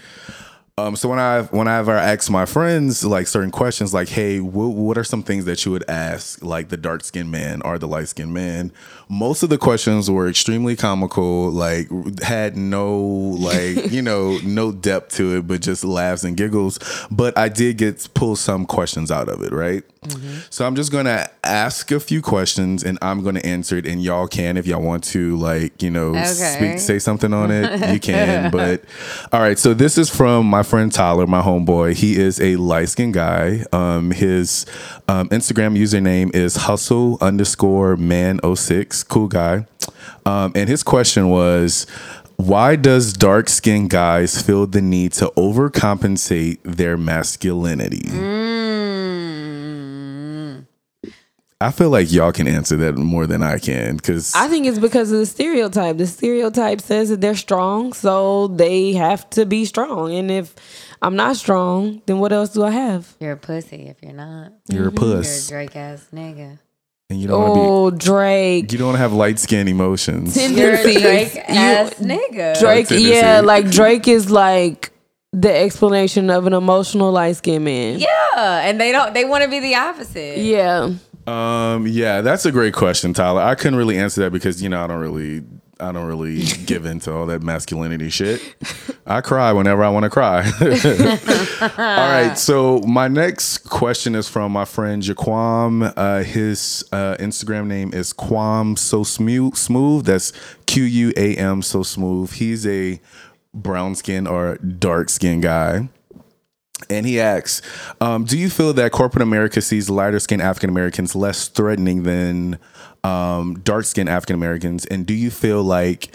Um, 0.80 0.96
so 0.96 1.08
when 1.08 1.18
I 1.18 1.42
whenever 1.42 1.92
I 1.92 2.12
ask 2.12 2.30
my 2.30 2.46
friends 2.46 3.04
like 3.04 3.26
certain 3.26 3.50
questions, 3.50 3.92
like, 3.92 4.08
"Hey, 4.08 4.40
what, 4.40 4.68
what 4.68 4.96
are 4.96 5.04
some 5.04 5.22
things 5.22 5.44
that 5.44 5.64
you 5.64 5.72
would 5.72 5.88
ask 5.88 6.42
like 6.42 6.68
the 6.68 6.76
dark 6.76 7.04
skinned 7.04 7.30
man 7.30 7.60
or 7.62 7.78
the 7.78 7.88
light 7.88 8.08
skinned 8.08 8.32
man?" 8.32 8.72
Most 9.08 9.42
of 9.42 9.50
the 9.50 9.58
questions 9.58 10.10
were 10.10 10.28
extremely 10.28 10.76
comical, 10.76 11.50
like 11.50 11.88
had 12.22 12.56
no 12.56 12.98
like 12.98 13.90
you 13.92 14.00
know 14.00 14.38
no 14.44 14.72
depth 14.72 15.16
to 15.16 15.38
it, 15.38 15.46
but 15.46 15.60
just 15.60 15.84
laughs 15.84 16.24
and 16.24 16.36
giggles. 16.36 16.78
But 17.10 17.36
I 17.36 17.48
did 17.48 17.76
get 17.76 18.08
pull 18.14 18.36
some 18.36 18.64
questions 18.64 19.10
out 19.10 19.28
of 19.28 19.42
it, 19.42 19.52
right? 19.52 19.84
So 20.48 20.66
I'm 20.66 20.76
just 20.76 20.90
gonna 20.90 21.28
ask 21.44 21.90
a 21.90 22.00
few 22.00 22.22
questions 22.22 22.82
and 22.82 22.96
I'm 23.02 23.22
gonna 23.22 23.40
answer 23.40 23.76
it, 23.76 23.86
and 23.86 24.02
y'all 24.02 24.26
can 24.26 24.56
if 24.56 24.66
y'all 24.66 24.80
want 24.80 25.04
to 25.04 25.36
like 25.36 25.82
you 25.82 25.90
know 25.90 26.10
Okay. 26.16 26.24
speak 26.56 26.78
say 26.78 26.98
something 26.98 27.34
on 27.34 27.50
it, 27.50 27.92
you 27.92 28.00
can. 28.12 28.50
but 28.50 28.82
all 29.30 29.40
right, 29.40 29.58
so 29.58 29.74
this 29.74 29.98
is 29.98 30.08
from 30.08 30.46
my 30.46 30.62
friend 30.62 30.90
Tyler, 30.90 31.26
my 31.26 31.42
homeboy. 31.42 31.94
He 31.94 32.16
is 32.18 32.40
a 32.40 32.56
light 32.56 32.88
skinned 32.88 33.12
guy. 33.12 33.64
Um, 33.74 34.10
his 34.10 34.64
um, 35.06 35.28
Instagram 35.28 35.78
username 35.78 36.34
is 36.34 36.56
hustle 36.56 37.18
underscore 37.20 37.98
man 37.98 38.40
06 38.54 39.02
Cool 39.04 39.28
guy. 39.28 39.66
Um, 40.24 40.52
and 40.54 40.68
his 40.68 40.82
question 40.82 41.28
was. 41.28 41.86
Why 42.36 42.74
does 42.74 43.12
dark 43.12 43.50
skinned 43.50 43.90
guys 43.90 44.40
feel 44.40 44.66
the 44.66 44.80
need 44.80 45.12
to 45.12 45.26
overcompensate 45.36 46.56
their 46.64 46.96
masculinity? 46.96 48.08
I 51.62 51.70
feel 51.70 51.90
like 51.90 52.10
y'all 52.10 52.32
can 52.32 52.48
answer 52.48 52.76
that 52.78 52.96
more 52.96 53.26
than 53.26 53.42
I 53.42 53.58
can 53.58 53.96
because 53.96 54.34
I 54.34 54.48
think 54.48 54.66
it's 54.66 54.78
because 54.78 55.12
of 55.12 55.18
the 55.18 55.26
stereotype. 55.26 55.98
The 55.98 56.06
stereotype 56.06 56.80
says 56.80 57.10
that 57.10 57.20
they're 57.20 57.34
strong, 57.36 57.92
so 57.92 58.46
they 58.48 58.92
have 58.94 59.28
to 59.30 59.44
be 59.44 59.66
strong. 59.66 60.14
And 60.14 60.30
if 60.30 60.54
I'm 61.02 61.16
not 61.16 61.36
strong, 61.36 62.00
then 62.06 62.18
what 62.18 62.32
else 62.32 62.50
do 62.54 62.64
I 62.64 62.70
have? 62.70 63.14
You're 63.20 63.32
a 63.32 63.36
pussy 63.36 63.88
if 63.88 63.96
you're 64.02 64.12
not. 64.14 64.52
you're 64.68 64.88
a 64.88 64.90
Mm-hmm. 64.90 65.04
You're 65.04 65.18
a 65.18 65.18
puss 65.20 65.48
Drake 65.48 65.76
ass 65.76 66.06
nigga. 66.14 66.58
and 67.10 67.20
you 67.20 67.28
don't 67.28 67.40
want 67.42 67.54
to 67.54 67.60
be. 67.60 67.66
Oh, 67.66 67.90
Drake. 67.90 68.72
you 68.72 68.78
don't 68.78 68.94
have 68.96 69.12
light 69.12 69.38
skin 69.38 69.68
emotions. 69.68 70.36
You're 70.36 70.72
a 70.72 70.76
Tendencies. 70.82 71.02
Drake 71.02 71.34
You- 71.34 71.40
ass 71.56 71.94
nigga. 71.96 72.58
Drake, 72.58 72.88
Tendencies. 72.88 73.06
yeah, 73.08 73.40
like 73.42 73.70
Drake 73.70 74.08
is 74.08 74.30
like 74.30 74.92
the 75.34 75.54
explanation 75.54 76.30
of 76.30 76.46
an 76.46 76.54
emotional 76.54 77.12
light 77.12 77.36
skinned 77.36 77.66
man. 77.66 77.98
Yeah, 77.98 78.62
and 78.66 78.80
they 78.80 78.92
don't. 78.92 79.12
They 79.12 79.26
want 79.26 79.44
to 79.44 79.50
be 79.50 79.60
the 79.60 79.74
opposite. 79.74 80.38
Yeah. 80.38 80.94
Um, 81.26 81.86
yeah, 81.86 82.20
that's 82.20 82.46
a 82.46 82.52
great 82.52 82.74
question, 82.74 83.12
Tyler. 83.12 83.42
I 83.42 83.54
couldn't 83.54 83.78
really 83.78 83.98
answer 83.98 84.22
that 84.22 84.32
because 84.32 84.62
you 84.62 84.68
know 84.68 84.82
I 84.82 84.86
don't 84.86 85.00
really, 85.00 85.42
I 85.78 85.92
don't 85.92 86.06
really 86.06 86.42
give 86.66 86.86
into 86.86 87.12
all 87.12 87.26
that 87.26 87.42
masculinity 87.42 88.10
shit. 88.10 88.56
I 89.06 89.20
cry 89.20 89.52
whenever 89.52 89.82
I 89.82 89.88
want 89.90 90.04
to 90.04 90.10
cry. 90.10 90.44
all 91.60 91.68
right, 91.76 92.34
so 92.36 92.80
my 92.86 93.08
next 93.08 93.58
question 93.58 94.14
is 94.14 94.28
from 94.28 94.52
my 94.52 94.64
friend 94.64 95.02
Jaquam. 95.02 95.92
Uh, 95.96 96.22
his 96.22 96.84
uh, 96.92 97.16
Instagram 97.18 97.66
name 97.66 97.92
is 97.92 98.12
Quam 98.12 98.76
So 98.76 99.04
Smooth. 99.04 99.56
Smooth. 99.56 100.06
That's 100.06 100.32
Q 100.66 100.84
U 100.84 101.12
A 101.16 101.36
M 101.36 101.62
So 101.62 101.82
Smooth. 101.82 102.32
He's 102.32 102.66
a 102.66 103.00
brown 103.52 103.94
skin 103.94 104.26
or 104.26 104.56
dark 104.58 105.08
skin 105.08 105.40
guy. 105.40 105.88
And 106.88 107.06
he 107.06 107.20
asks, 107.20 107.62
um, 108.00 108.24
"Do 108.24 108.38
you 108.38 108.50
feel 108.50 108.72
that 108.74 108.92
corporate 108.92 109.22
America 109.22 109.60
sees 109.60 109.90
lighter 109.90 110.18
skinned 110.18 110.42
African 110.42 110.70
Americans 110.70 111.14
less 111.14 111.48
threatening 111.48 112.02
than 112.04 112.58
um, 113.04 113.60
dark 113.60 113.84
skinned 113.84 114.08
African 114.08 114.34
Americans? 114.34 114.86
And 114.86 115.06
do 115.06 115.14
you 115.14 115.30
feel 115.30 115.62
like 115.62 116.12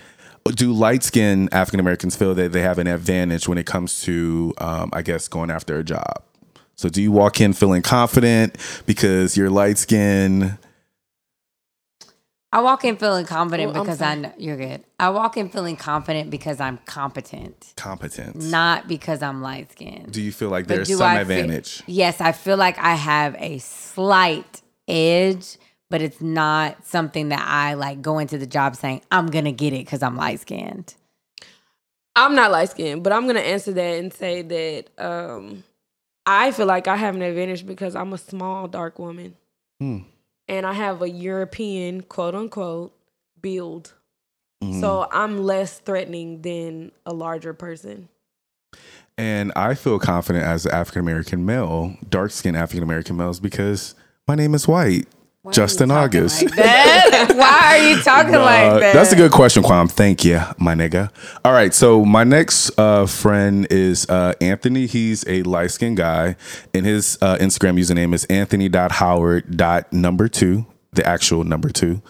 do 0.54 0.72
light 0.74 1.04
skinned 1.04 1.54
African 1.54 1.80
Americans 1.80 2.16
feel 2.16 2.36
that 2.36 2.52
they 2.52 2.62
have 2.62 2.78
an 2.78 2.88
advantage 2.88 3.48
when 3.48 3.58
it 3.58 3.66
comes 3.66 4.02
to, 4.04 4.54
um, 4.60 4.90
I 4.94 5.02
guess, 5.02 5.28
going 5.28 5.50
after 5.50 5.78
a 5.80 5.84
job? 5.84 6.24
So, 6.76 6.90
do 6.90 7.02
you 7.02 7.12
walk 7.12 7.40
in 7.40 7.54
feeling 7.54 7.82
confident 7.82 8.58
because 8.86 9.38
you're 9.38 9.50
light 9.50 9.78
skinned? 9.78 10.58
I 12.56 12.61
walk 12.61 12.86
in 12.86 12.95
feeling 12.95 13.26
confident 13.26 13.76
Oh, 13.76 13.80
I'm 13.80 13.86
because 13.86 14.02
I 14.02 14.15
know 14.15 14.32
you're 14.38 14.56
good. 14.56 14.82
I 14.98 15.10
walk 15.10 15.36
in 15.36 15.49
feeling 15.49 15.76
confident 15.76 16.30
because 16.30 16.61
I'm 16.61 16.77
competent, 16.86 17.73
Competent. 17.76 18.38
not 18.38 18.88
because 18.88 19.22
I'm 19.22 19.41
light 19.41 19.73
skinned. 19.73 20.14
do 20.14 20.22
you 20.22 20.32
feel 20.32 20.49
like 20.49 20.65
But 20.65 20.76
there's 20.76 20.88
do 20.88 20.95
some 20.98 21.07
I 21.07 21.15
feel- 21.26 21.32
advantage? 21.38 21.84
yes, 21.86 22.22
I 22.22 22.32
feel 22.32 22.56
like 22.56 22.77
I 22.80 22.94
have 22.95 23.36
a 23.40 23.57
slight 23.57 24.61
edge, 24.88 25.57
but 25.90 26.02
it's 26.02 26.22
not 26.22 26.86
something 26.86 27.27
that 27.30 27.45
I 27.45 27.73
like 27.73 28.02
go 28.02 28.19
into 28.19 28.38
the 28.38 28.48
job 28.48 28.77
saying 28.77 29.02
I'm 29.11 29.27
gonna 29.27 29.52
get 29.52 29.73
it 29.73 29.80
because 29.86 30.02
I'm 30.02 30.15
light 30.15 30.40
skinned. 30.40 30.95
I'm 32.15 32.36
not 32.36 32.52
light 32.52 32.69
skinned, 32.69 33.03
but 33.03 33.11
I'm 33.11 33.27
gonna 33.27 33.41
answer 33.41 33.73
that 33.73 33.99
and 33.99 34.14
say 34.14 34.41
that 34.44 34.86
um, 35.03 35.65
I 36.26 36.52
feel 36.52 36.68
like 36.68 36.88
I 36.88 36.95
have 36.95 37.15
an 37.15 37.22
advantage 37.22 37.68
because 37.68 37.98
I'm 37.98 38.14
a 38.14 38.18
small 38.18 38.69
dark 38.69 38.98
woman, 38.98 39.36
Hmm. 39.82 39.98
And 40.47 40.65
I 40.65 40.73
have 40.73 41.01
a 41.01 41.09
European 41.09 42.01
quote 42.01 42.35
unquote 42.35 42.93
build, 43.41 43.93
Mhm. 44.63 44.80
so 44.81 45.07
I'm 45.11 45.43
less 45.43 45.80
threatening 45.80 46.41
than 46.41 46.91
a 47.05 47.13
larger 47.13 47.53
person. 47.53 48.09
And 49.17 49.51
I 49.55 49.76
feel 49.76 49.97
confident 49.97 50.43
as 50.45 50.65
an 50.65 50.73
African 50.73 50.99
American 51.01 51.45
male, 51.45 51.95
dark 52.09 52.31
skinned 52.31 52.57
African 52.57 52.84
American 52.84 53.15
males, 53.15 53.39
because 53.39 53.95
my 54.27 54.35
name 54.35 54.53
is 54.53 54.67
white. 54.67 55.07
Why 55.45 55.51
Justin 55.51 55.91
August. 55.91 56.41
like? 56.41 56.55
Why 56.57 57.77
are 57.80 57.89
you 57.89 58.01
talking 58.01 58.34
Uh, 58.35 58.39
like 58.41 58.80
that? 58.81 58.93
That's 58.93 59.11
a 59.11 59.15
good 59.15 59.31
question, 59.31 59.61
Quam. 59.61 59.88
Thank 59.88 60.26
you, 60.26 60.41
my 60.57 60.73
nigga. 60.73 61.11
All 61.45 61.53
right, 61.53 61.72
so 61.72 62.03
my 62.03 62.23
next 62.23 62.72
uh, 62.80 63.05
friend 63.05 63.67
is 63.69 64.09
uh, 64.09 64.34
Anthony. 64.41 64.88
He's 64.88 65.23
a 65.27 65.43
light 65.43 65.69
skinned 65.69 65.97
guy, 65.97 66.35
and 66.73 66.84
his 66.85 67.19
uh, 67.22 67.38
Instagram 67.38 67.80
username 67.80 68.15
is 68.15 68.26
anthony.howard.number 68.26 70.27
two, 70.30 70.65
the 70.93 71.05
actual 71.07 71.43
number 71.43 71.69
two. 71.69 72.01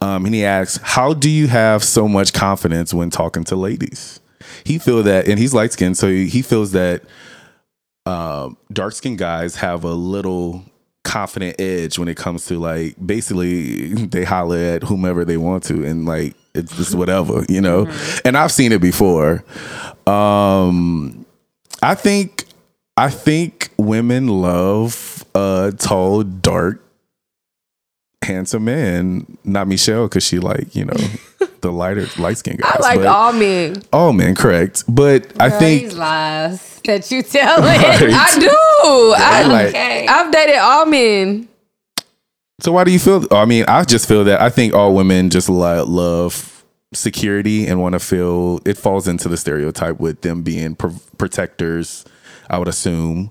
Um, 0.00 0.24
and 0.26 0.34
he 0.34 0.44
asks, 0.44 0.78
How 0.82 1.14
do 1.14 1.28
you 1.30 1.48
have 1.48 1.82
so 1.82 2.06
much 2.06 2.32
confidence 2.32 2.94
when 2.94 3.10
talking 3.10 3.42
to 3.44 3.56
ladies? 3.56 4.20
He 4.62 4.78
feel 4.78 5.02
that, 5.02 5.26
and 5.28 5.38
he's 5.38 5.52
light 5.52 5.72
skinned, 5.72 5.98
so 5.98 6.08
he 6.08 6.42
feels 6.42 6.70
that 6.72 7.02
um, 8.06 8.56
dark 8.72 8.92
skinned 8.92 9.18
guys 9.18 9.56
have 9.56 9.82
a 9.84 9.92
little 9.94 10.64
confident 11.04 11.60
edge 11.60 11.98
when 11.98 12.08
it 12.08 12.16
comes 12.16 12.46
to 12.46 12.58
like 12.58 12.96
basically 13.04 13.94
they 13.94 14.24
holler 14.24 14.58
at 14.58 14.82
whomever 14.82 15.24
they 15.24 15.36
want 15.36 15.62
to 15.62 15.84
and 15.84 16.06
like 16.06 16.34
it's 16.54 16.76
just 16.76 16.94
whatever 16.94 17.44
you 17.48 17.60
know? 17.60 17.86
And 18.24 18.36
i've 18.36 18.52
seen 18.52 18.72
it 18.72 18.80
before. 18.80 19.44
Um 20.06 21.24
i 21.82 21.94
think 21.94 22.46
i 22.96 23.10
think 23.10 23.70
women 23.78 24.28
love 24.28 25.24
a 25.34 25.72
tall 25.78 26.22
dark 26.22 26.83
handsome 28.24 28.64
man 28.64 29.26
not 29.44 29.68
michelle 29.68 30.06
because 30.08 30.24
she 30.24 30.38
like 30.38 30.74
you 30.74 30.84
know 30.84 30.96
the 31.60 31.70
lighter 31.70 32.06
light 32.20 32.38
skin 32.38 32.56
guys 32.56 32.72
I 32.76 32.78
like 32.80 32.98
but, 32.98 33.06
all 33.06 33.32
men. 33.32 33.82
all 33.92 34.12
men 34.12 34.34
correct 34.34 34.84
but 34.88 35.32
i 35.40 35.48
think 35.50 35.82
these 35.82 35.94
lies 35.96 36.80
that 36.84 37.10
you 37.10 37.22
tell 37.22 37.60
Right. 37.60 37.80
I 38.12 38.38
do. 38.38 38.48
I, 39.16 39.42
like- 39.46 39.68
okay. 39.68 40.06
I've 40.06 40.30
dated 40.30 40.56
all 40.56 40.84
men. 40.84 41.48
So 42.60 42.72
why 42.72 42.84
do 42.84 42.90
you 42.92 42.98
feel? 42.98 43.26
I 43.32 43.46
mean, 43.46 43.64
I 43.66 43.84
just 43.84 44.06
feel 44.06 44.22
that 44.24 44.40
I 44.40 44.48
think 44.50 44.74
all 44.74 44.94
women 44.94 45.30
just 45.30 45.48
lo- 45.48 45.84
love 45.84 46.62
security 46.92 47.66
and 47.66 47.80
want 47.80 47.94
to 47.94 47.98
feel. 47.98 48.60
It 48.66 48.76
falls 48.78 49.08
into 49.08 49.28
the 49.30 49.36
stereotype 49.38 49.98
with 49.98 50.20
them 50.20 50.42
being 50.42 50.74
pro- 50.76 50.94
protectors. 51.18 52.04
I 52.50 52.58
would 52.58 52.68
assume, 52.68 53.30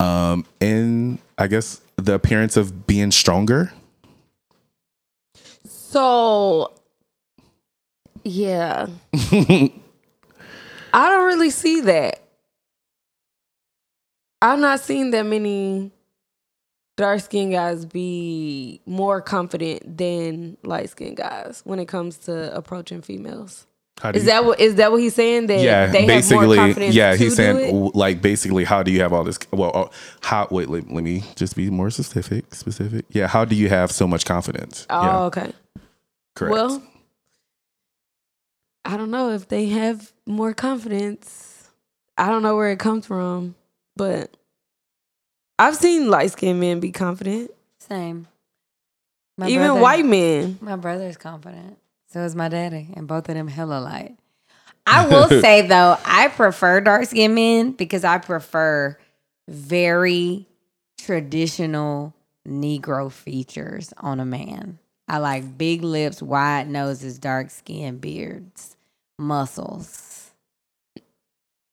um, 0.00 0.46
and 0.60 1.18
I 1.36 1.48
guess 1.48 1.80
the 1.96 2.14
appearance 2.14 2.56
of 2.56 2.86
being 2.86 3.10
stronger. 3.10 3.72
So, 5.88 6.72
yeah. 8.24 8.88
I 9.14 9.70
don't 10.92 11.26
really 11.26 11.50
see 11.50 11.80
that. 11.82 12.22
I've 14.42 14.58
not 14.58 14.80
seen 14.80 15.12
that 15.12 15.24
many 15.26 15.92
dark 16.96 17.20
skinned 17.20 17.52
guys 17.52 17.84
be 17.84 18.80
more 18.84 19.20
confident 19.20 19.96
than 19.96 20.56
light 20.64 20.90
skinned 20.90 21.16
guys 21.16 21.62
when 21.64 21.78
it 21.78 21.86
comes 21.86 22.18
to 22.18 22.54
approaching 22.54 23.00
females. 23.00 23.66
How 24.00 24.12
do 24.12 24.18
Is 24.18 24.24
you- 24.24 24.30
that 24.30 24.44
what 24.44 24.60
is 24.60 24.74
that 24.74 24.90
what 24.90 25.00
he's 25.00 25.14
saying? 25.14 25.46
That 25.46 25.60
yeah, 25.60 25.86
they 25.86 26.00
have 26.00 26.08
more 26.08 26.16
basically, 26.42 26.56
confidence 26.56 26.94
yeah. 26.94 27.14
He's 27.16 27.34
saying 27.36 27.92
like 27.94 28.20
basically, 28.20 28.64
how 28.64 28.82
do 28.82 28.90
you 28.90 29.00
have 29.00 29.12
all 29.12 29.24
this? 29.24 29.38
Well, 29.52 29.70
uh, 29.74 29.88
how? 30.20 30.48
Wait, 30.50 30.68
let, 30.68 30.90
let 30.90 31.02
me 31.04 31.22
just 31.36 31.56
be 31.56 31.70
more 31.70 31.90
specific. 31.90 32.52
Specific. 32.54 33.06
Yeah. 33.10 33.26
How 33.26 33.44
do 33.46 33.54
you 33.54 33.68
have 33.70 33.90
so 33.90 34.06
much 34.06 34.26
confidence? 34.26 34.86
Oh, 34.90 35.02
yeah, 35.02 35.18
okay. 35.20 35.52
Correct. 36.36 36.52
Well, 36.52 36.82
I 38.84 38.96
don't 38.96 39.10
know 39.10 39.32
if 39.32 39.48
they 39.48 39.66
have 39.70 40.12
more 40.26 40.54
confidence. 40.54 41.68
I 42.16 42.28
don't 42.28 42.42
know 42.42 42.54
where 42.56 42.70
it 42.70 42.78
comes 42.78 43.06
from, 43.06 43.56
but 43.96 44.36
I've 45.58 45.74
seen 45.76 46.08
light 46.08 46.30
skinned 46.30 46.60
men 46.60 46.78
be 46.80 46.92
confident. 46.92 47.50
Same. 47.80 48.28
My 49.36 49.48
Even 49.48 49.66
brother- 49.66 49.80
white 49.80 50.04
men. 50.04 50.58
My 50.60 50.76
brother's 50.76 51.16
confident. 51.16 51.78
So 52.12 52.20
is 52.22 52.36
my 52.36 52.48
daddy, 52.48 52.88
and 52.94 53.08
both 53.08 53.28
of 53.28 53.34
them 53.34 53.48
hella 53.48 53.80
light. 53.80 54.16
I 54.86 55.06
will 55.08 55.28
say 55.28 55.66
though, 55.66 55.98
I 56.04 56.28
prefer 56.28 56.80
dark 56.80 57.06
skinned 57.06 57.34
men 57.34 57.72
because 57.72 58.04
I 58.04 58.18
prefer 58.18 58.96
very 59.48 60.46
traditional 60.98 62.14
Negro 62.46 63.10
features 63.10 63.92
on 63.98 64.20
a 64.20 64.24
man. 64.24 64.78
I 65.08 65.18
like 65.18 65.56
big 65.56 65.82
lips, 65.84 66.20
wide 66.20 66.68
noses, 66.68 67.18
dark 67.18 67.50
skin, 67.50 67.98
beards, 67.98 68.76
muscles. 69.18 70.30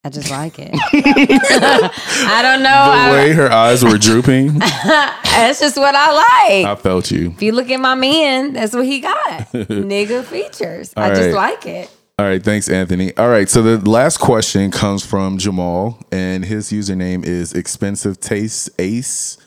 I 0.06 0.10
just 0.10 0.30
like 0.30 0.60
it. 0.60 0.72
I 0.74 2.42
don't 2.42 2.62
know. 2.62 2.70
The 2.70 2.92
I- 2.92 3.12
way 3.14 3.32
her 3.32 3.50
eyes 3.52 3.84
were 3.86 3.98
drooping, 3.98 4.60
that's 4.60 5.62
just 5.62 5.78
what 5.78 5.96
I 5.96 6.12
like. 6.12 6.66
I 6.68 6.76
felt 6.82 7.10
you. 7.10 7.32
If 7.32 7.42
you 7.42 7.54
look 7.54 7.70
at 7.70 7.80
my 7.80 7.96
man, 7.96 8.54
that's 8.54 8.74
what 8.74 8.86
he 8.86 9.00
got. 9.00 9.16
Nigga 9.54 10.24
features. 10.26 10.94
I 10.98 11.10
All 11.10 11.16
just 11.16 11.34
right. 11.34 11.54
like 11.54 11.66
it. 11.66 11.90
All 12.20 12.26
right, 12.26 12.44
thanks, 12.44 12.70
Anthony. 12.70 13.16
All 13.18 13.30
right, 13.30 13.50
so 13.50 13.62
the 13.64 13.90
last 13.90 14.18
question 14.20 14.70
comes 14.72 15.04
from 15.06 15.38
Jamal, 15.40 15.98
and 16.12 16.46
his 16.46 16.70
username 16.72 17.26
is 17.26 17.54
expensive 17.54 18.20
taste 18.20 18.70
ace. 18.78 19.38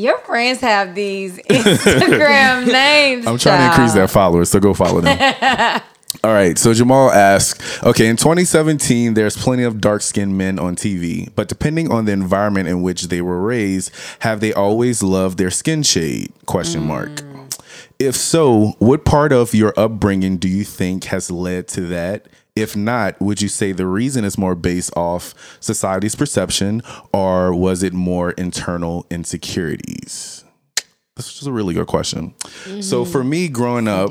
Your 0.00 0.18
friends 0.20 0.60
have 0.62 0.94
these 0.94 1.36
Instagram 1.50 2.66
names. 2.72 3.26
I'm 3.26 3.36
trying 3.36 3.60
to 3.60 3.66
increase 3.66 3.92
their 3.92 4.08
followers, 4.08 4.50
so 4.50 4.58
go 4.58 4.72
follow 4.72 5.02
them. 5.02 5.82
All 6.24 6.32
right, 6.32 6.56
so 6.58 6.72
Jamal 6.72 7.10
asks, 7.10 7.82
okay, 7.82 8.08
in 8.08 8.16
2017, 8.16 9.14
there's 9.14 9.36
plenty 9.36 9.62
of 9.62 9.80
dark 9.80 10.00
skinned 10.00 10.36
men 10.36 10.58
on 10.58 10.74
TV, 10.74 11.28
but 11.34 11.48
depending 11.48 11.92
on 11.92 12.06
the 12.06 12.12
environment 12.12 12.68
in 12.68 12.82
which 12.82 13.04
they 13.04 13.20
were 13.20 13.40
raised, 13.40 13.92
have 14.20 14.40
they 14.40 14.52
always 14.52 15.02
loved 15.02 15.38
their 15.38 15.50
skin 15.50 15.82
shade? 15.82 16.32
Question 16.46 16.86
mark. 16.86 17.10
Mm. 17.10 17.60
If 17.98 18.16
so, 18.16 18.74
what 18.78 19.04
part 19.04 19.32
of 19.32 19.54
your 19.54 19.78
upbringing 19.78 20.38
do 20.38 20.48
you 20.48 20.64
think 20.64 21.04
has 21.04 21.30
led 21.30 21.68
to 21.68 21.82
that? 21.82 22.26
If 22.56 22.76
not, 22.76 23.20
would 23.20 23.40
you 23.40 23.48
say 23.48 23.72
the 23.72 23.86
reason 23.86 24.24
is 24.24 24.36
more 24.36 24.54
based 24.54 24.92
off 24.96 25.34
society's 25.60 26.14
perception 26.14 26.82
or 27.12 27.54
was 27.54 27.82
it 27.82 27.92
more 27.92 28.32
internal 28.32 29.06
insecurities? 29.10 30.44
This 31.16 31.40
is 31.42 31.46
a 31.46 31.52
really 31.52 31.74
good 31.74 31.86
question. 31.86 32.34
So 32.80 33.04
for 33.04 33.22
me, 33.22 33.48
growing 33.48 33.88
up, 33.88 34.10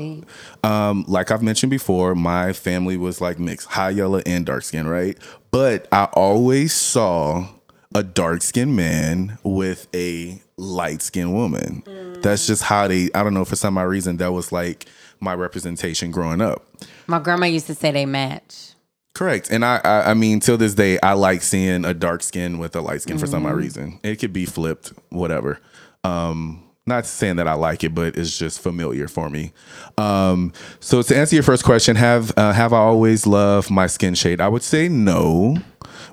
um, 0.62 1.04
like 1.08 1.30
I've 1.32 1.42
mentioned 1.42 1.70
before, 1.70 2.14
my 2.14 2.52
family 2.52 2.96
was 2.96 3.20
like 3.20 3.38
mixed, 3.38 3.68
high 3.68 3.90
yellow 3.90 4.20
and 4.26 4.46
dark 4.46 4.62
skin, 4.62 4.86
right? 4.86 5.18
But 5.50 5.88
I 5.90 6.04
always 6.12 6.72
saw 6.72 7.48
a 7.94 8.04
dark 8.04 8.42
skinned 8.42 8.76
man 8.76 9.38
with 9.42 9.88
a 9.92 10.40
light 10.56 11.02
skinned 11.02 11.34
woman. 11.34 11.82
That's 12.22 12.46
just 12.46 12.62
how 12.62 12.86
they. 12.86 13.10
I 13.12 13.24
don't 13.24 13.34
know 13.34 13.44
for 13.44 13.56
some 13.56 13.76
odd 13.76 13.88
reason 13.88 14.18
that 14.18 14.30
was 14.32 14.52
like 14.52 14.86
my 15.20 15.34
representation 15.34 16.10
growing 16.10 16.40
up. 16.40 16.66
My 17.06 17.18
grandma 17.18 17.46
used 17.46 17.66
to 17.66 17.74
say 17.74 17.90
they 17.90 18.06
match. 18.06 18.72
Correct. 19.14 19.50
And 19.50 19.64
I, 19.64 19.80
I, 19.84 20.10
I 20.10 20.14
mean, 20.14 20.40
till 20.40 20.56
this 20.56 20.74
day, 20.74 20.98
I 21.02 21.12
like 21.12 21.42
seeing 21.42 21.84
a 21.84 21.92
dark 21.92 22.22
skin 22.22 22.58
with 22.58 22.74
a 22.76 22.80
light 22.80 23.02
skin 23.02 23.18
for 23.18 23.26
some 23.26 23.44
odd 23.44 23.54
reason. 23.54 23.98
It 24.02 24.16
could 24.16 24.32
be 24.32 24.46
flipped, 24.46 24.92
whatever. 25.10 25.58
Um, 26.04 26.62
not 26.86 27.06
saying 27.06 27.36
that 27.36 27.48
I 27.48 27.54
like 27.54 27.84
it, 27.84 27.94
but 27.94 28.16
it's 28.16 28.38
just 28.38 28.60
familiar 28.60 29.08
for 29.08 29.28
me. 29.28 29.52
Um, 29.98 30.52
so 30.80 31.02
to 31.02 31.16
answer 31.16 31.36
your 31.36 31.42
first 31.42 31.64
question, 31.64 31.96
have 31.96 32.32
uh, 32.36 32.52
have 32.52 32.72
I 32.72 32.78
always 32.78 33.26
loved 33.26 33.70
my 33.70 33.86
skin 33.86 34.14
shade? 34.14 34.40
I 34.40 34.48
would 34.48 34.62
say 34.62 34.88
no, 34.88 35.58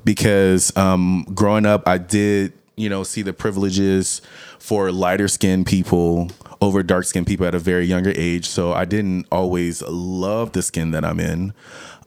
because 0.03 0.75
um, 0.75 1.25
growing 1.33 1.65
up, 1.65 1.87
I 1.87 1.97
did 1.97 2.53
you 2.75 2.89
know 2.89 3.03
see 3.03 3.21
the 3.21 3.33
privileges 3.33 4.21
for 4.59 4.91
lighter 4.91 5.27
skinned 5.27 5.65
people 5.65 6.29
over 6.61 6.83
dark 6.83 7.05
skinned 7.05 7.27
people 7.27 7.45
at 7.45 7.55
a 7.55 7.59
very 7.59 7.85
younger 7.85 8.13
age. 8.15 8.47
So 8.47 8.73
I 8.73 8.85
didn't 8.85 9.27
always 9.31 9.81
love 9.83 10.51
the 10.51 10.61
skin 10.61 10.91
that 10.91 11.03
I'm 11.05 11.19
in. 11.19 11.53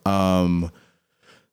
Um, 0.06 0.70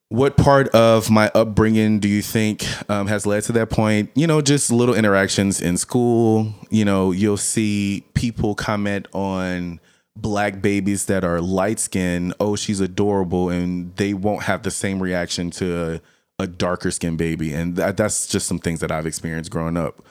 what 0.10 0.38
part 0.38 0.70
of 0.70 1.10
my 1.10 1.30
upbringing 1.36 2.00
do 2.00 2.08
you 2.08 2.22
think 2.22 2.66
um, 2.90 3.08
has 3.08 3.26
led 3.26 3.44
to 3.44 3.52
that 3.54 3.70
point? 3.70 4.10
You 4.16 4.26
know, 4.26 4.40
just 4.42 4.72
little 4.72 4.96
interactions 4.96 5.60
in 5.60 5.78
school. 5.78 6.54
You 6.70 6.86
know, 6.86 7.12
you'll 7.12 7.36
see 7.36 8.06
people 8.14 8.56
comment 8.56 9.08
on 9.12 9.82
black 10.16 10.62
babies 10.62 11.06
that 11.06 11.24
are 11.24 11.42
light 11.42 11.80
skinned. 11.80 12.34
Oh, 12.40 12.56
she's 12.56 12.80
adorable, 12.80 13.50
and 13.50 13.94
they 13.98 14.14
won't 14.14 14.44
have 14.44 14.64
the 14.64 14.72
same 14.72 15.02
reaction 15.02 15.52
to 15.52 16.02
a, 16.40 16.48
darker 16.48 16.92
skinned 16.92 17.18
baby, 17.18 17.54
and 17.54 17.76
that, 17.78 17.98
that's 17.98 18.28
just 18.28 18.48
some 18.48 18.60
things 18.60 18.80
that 18.82 18.92
I've 18.92 19.06
experienced 19.06 19.52
growing 19.52 19.78
up. 19.78 20.02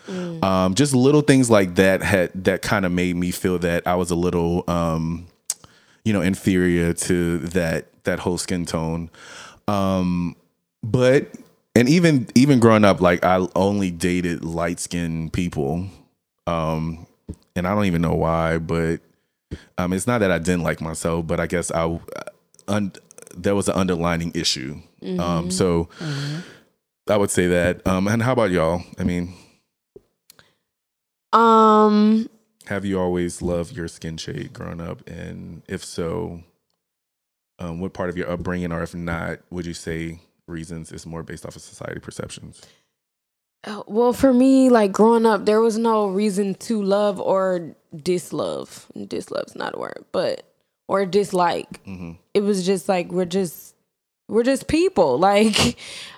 Um, 0.43 0.75
just 0.75 0.95
little 0.95 1.21
things 1.23 1.51
like 1.51 1.77
that 1.77 2.03
had 2.03 2.31
that 2.45 2.63
kind 2.63 2.85
of 2.85 2.93
made 2.93 3.17
me 3.17 3.31
feel 3.31 3.59
that 3.61 3.87
I 3.87 3.95
was 3.95 4.11
a 4.11 4.17
little. 4.17 4.65
Um, 4.69 5.29
you 6.07 6.13
know 6.13 6.21
inferior 6.23 6.93
to 6.93 7.39
that 7.39 7.87
that 8.05 8.21
whole 8.21 8.39
skin 8.39 8.65
tone 8.65 9.11
um 9.67 10.37
but 10.83 11.33
and 11.75 11.89
even 11.89 12.29
even 12.37 12.61
growing 12.61 12.85
up 12.85 13.01
like 13.01 13.23
i 13.25 13.45
only 13.57 13.91
dated 13.91 14.45
light 14.45 14.79
skinned 14.79 15.33
people 15.33 15.85
um 16.47 17.05
and 17.57 17.67
i 17.67 17.75
don't 17.75 17.87
even 17.87 18.01
know 18.01 18.15
why 18.15 18.57
but 18.57 19.01
um 19.79 19.93
it's 19.93 20.07
not 20.07 20.19
that 20.19 20.31
i 20.31 20.39
didn't 20.39 20.63
like 20.63 20.81
myself 20.81 21.27
but 21.27 21.41
i 21.41 21.47
guess 21.47 21.73
i 21.73 21.99
un, 22.69 22.93
there 23.37 23.57
was 23.57 23.69
an 23.69 23.75
underlining 23.75 24.31
issue 24.33 24.81
um 25.19 25.51
so 25.51 25.89
i 27.09 27.17
would 27.17 27.31
say 27.31 27.47
that. 27.49 27.87
Um 27.87 28.09
and 28.09 28.23
how 28.23 28.33
about 28.33 28.51
y'all? 28.51 28.83
I 28.99 29.05
mean 29.05 29.35
Um, 31.33 32.29
have 32.67 32.85
you 32.85 32.99
always 33.01 33.43
loved 33.43 33.77
your 33.77 33.89
skin 33.89 34.17
shade 34.17 34.53
growing 34.53 34.81
up? 34.81 35.07
And 35.09 35.63
if 35.69 35.85
so 35.85 36.41
um, 37.59 37.81
what 37.81 37.93
part 37.93 38.09
of 38.11 38.17
your 38.17 38.31
upbringing 38.31 38.73
or 38.73 38.83
if 38.83 38.95
not 38.95 39.41
would 39.51 39.67
you 39.67 39.75
say 39.75 40.21
reasons 40.47 40.93
is 40.93 41.07
more 41.07 41.23
based 41.23 41.45
off 41.47 41.57
of 41.57 41.63
society 41.63 42.01
perceptions? 42.01 42.63
Uh, 43.65 43.83
well, 43.87 44.13
for 44.13 44.33
me, 44.33 44.69
like 44.71 44.93
growing 44.93 45.27
up, 45.27 45.45
there 45.45 45.61
was 45.61 45.77
no 45.77 46.07
reason 46.07 46.55
to 46.55 46.81
love 46.83 47.19
or 47.21 47.75
dislove. 47.95 48.87
Dislove's 49.09 49.57
not 49.57 49.75
a 49.75 49.79
word, 49.79 50.05
but 50.13 50.45
or 50.89 51.05
dislike. 51.05 51.81
It 52.35 52.41
was 52.43 52.65
just 52.65 52.89
like 52.89 53.11
we're 53.11 53.25
just 53.25 53.66
we're 54.29 54.43
just 54.45 54.69
people. 54.69 55.19
Like 55.27 55.77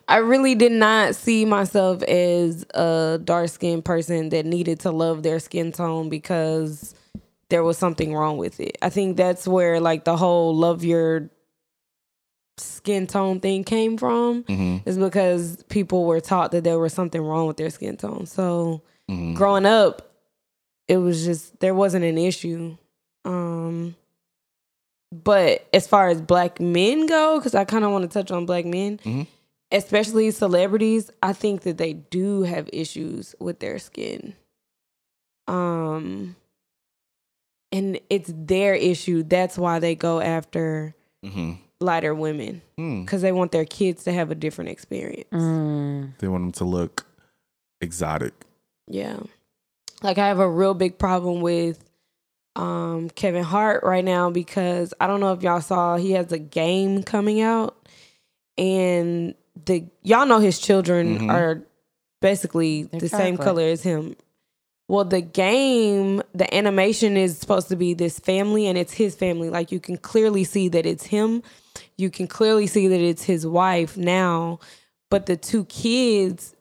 I 0.09 0.19
really 0.19 0.55
did 0.55 0.73
not 0.73 1.15
see 1.15 1.45
myself 1.45 2.03
as 2.03 2.65
a 2.75 3.21
dark 3.23 3.49
skinned 3.51 3.85
person 3.85 4.31
that 4.31 4.47
needed 4.47 4.81
to 4.81 4.91
love 4.91 5.23
their 5.23 5.39
skin 5.39 5.71
tone 5.73 6.09
because 6.09 6.95
there 7.51 7.63
was 7.63 7.77
something 7.79 8.15
wrong 8.15 8.39
with 8.39 8.59
it. 8.61 8.77
I 8.83 8.89
think 8.91 9.17
that's 9.17 9.47
where 9.47 9.81
like 9.81 10.05
the 10.05 10.17
whole 10.17 10.55
love 10.57 10.83
your 10.85 11.29
skin 12.57 13.07
tone 13.07 13.41
thing 13.41 13.65
came 13.65 13.97
from 13.97 14.45
is 14.87 14.99
because 14.99 15.63
people 15.69 16.05
were 16.05 16.21
taught 16.21 16.51
that 16.53 16.65
there 16.65 16.79
was 16.79 16.93
something 16.93 17.21
wrong 17.23 17.47
with 17.47 17.57
their 17.57 17.71
skin 17.71 17.97
tone. 17.97 18.27
So 18.27 18.83
growing 19.35 19.65
up, 19.67 20.11
it 20.89 20.97
was 20.97 21.25
just 21.25 21.61
there 21.61 21.75
wasn't 21.75 22.05
an 22.05 22.19
issue. 22.19 22.77
Um 23.25 23.95
but 25.11 25.67
as 25.73 25.87
far 25.87 26.09
as 26.09 26.21
black 26.21 26.61
men 26.61 27.07
go, 27.07 27.39
because 27.39 27.55
I 27.55 27.65
kind 27.65 27.85
of 27.85 27.93
want 27.93 28.03
to 28.03 28.09
touch 28.09 28.31
on 28.31 28.47
black 28.47 28.65
men, 28.65 29.01
especially 29.73 30.31
celebrities, 30.31 31.11
I 31.23 31.33
think 31.33 31.63
that 31.63 31.79
they 31.79 31.95
do 31.95 32.43
have 32.43 32.69
issues 32.73 33.35
with 33.41 33.61
their 33.61 33.79
skin. 33.79 34.35
Um 35.47 36.37
and 37.71 38.01
it's 38.09 38.33
their 38.35 38.75
issue. 38.75 39.23
That's 39.23 39.59
why 39.59 39.79
they 39.79 39.95
go 39.95 40.21
after 40.21 40.95
mm-hmm. 41.25 41.53
lighter 41.81 42.15
women 42.15 42.63
because 42.77 43.23
they 43.23 43.33
want 43.33 43.53
their 43.53 43.65
kids 43.65 44.05
to 44.05 44.13
have 44.13 44.31
a 44.31 44.35
different 44.35 44.71
experience. 44.71 45.29
Mm. 45.33 46.19
they 46.19 46.29
want 46.29 46.45
them 46.45 46.53
to 46.53 46.65
look 46.65 47.07
exotic 47.81 48.35
Yeah. 48.87 49.21
Like 50.03 50.19
I 50.19 50.29
have 50.29 50.39
a 50.39 50.49
real 50.49 50.75
big 50.75 50.99
problem 50.99 51.41
with 51.41 51.88
um 52.59 53.09
Kevin 53.11 53.45
Hart 53.45 53.85
right 53.85 54.05
now 54.05 54.31
because 54.31 54.93
I 55.01 55.07
don't 55.07 55.21
know 55.21 55.33
if 55.33 55.43
y'all 55.43 55.61
saw 55.61 55.97
he 55.97 56.13
has 56.13 56.33
a 56.33 56.39
game 56.39 57.03
coming 57.03 57.41
out 57.41 57.77
and 58.57 59.35
the 59.65 59.85
y'all 60.03 60.27
know 60.27 60.39
his 60.41 60.59
children 60.59 61.19
Mhm. 61.21 61.31
are 61.33 61.63
basically 62.21 62.83
the 62.83 63.09
same 63.09 63.37
color 63.45 63.63
as 63.63 63.83
him. 63.83 64.17
Well, 64.89 65.05
the 65.05 65.21
game, 65.21 66.23
the 66.35 66.53
animation 66.55 67.17
is 67.17 67.37
supposed 67.39 67.69
to 67.69 67.77
be 67.77 67.93
this 67.95 68.19
family 68.19 68.67
and 68.67 68.79
it's 68.79 68.93
his 68.95 69.15
family. 69.15 69.51
Like 69.51 69.71
you 69.71 69.81
can 69.81 69.97
clearly 69.99 70.45
see 70.45 70.69
that 70.71 70.87
it's 70.87 71.05
him. 71.05 71.43
You 71.97 72.11
can 72.11 72.27
clearly 72.27 72.67
see 72.67 72.89
that 72.89 73.01
it's 73.01 73.23
his 73.25 73.47
wife 73.47 73.97
now, 73.97 74.59
but 75.11 75.27
the 75.27 75.37
two 75.37 75.65
kids 75.67 76.55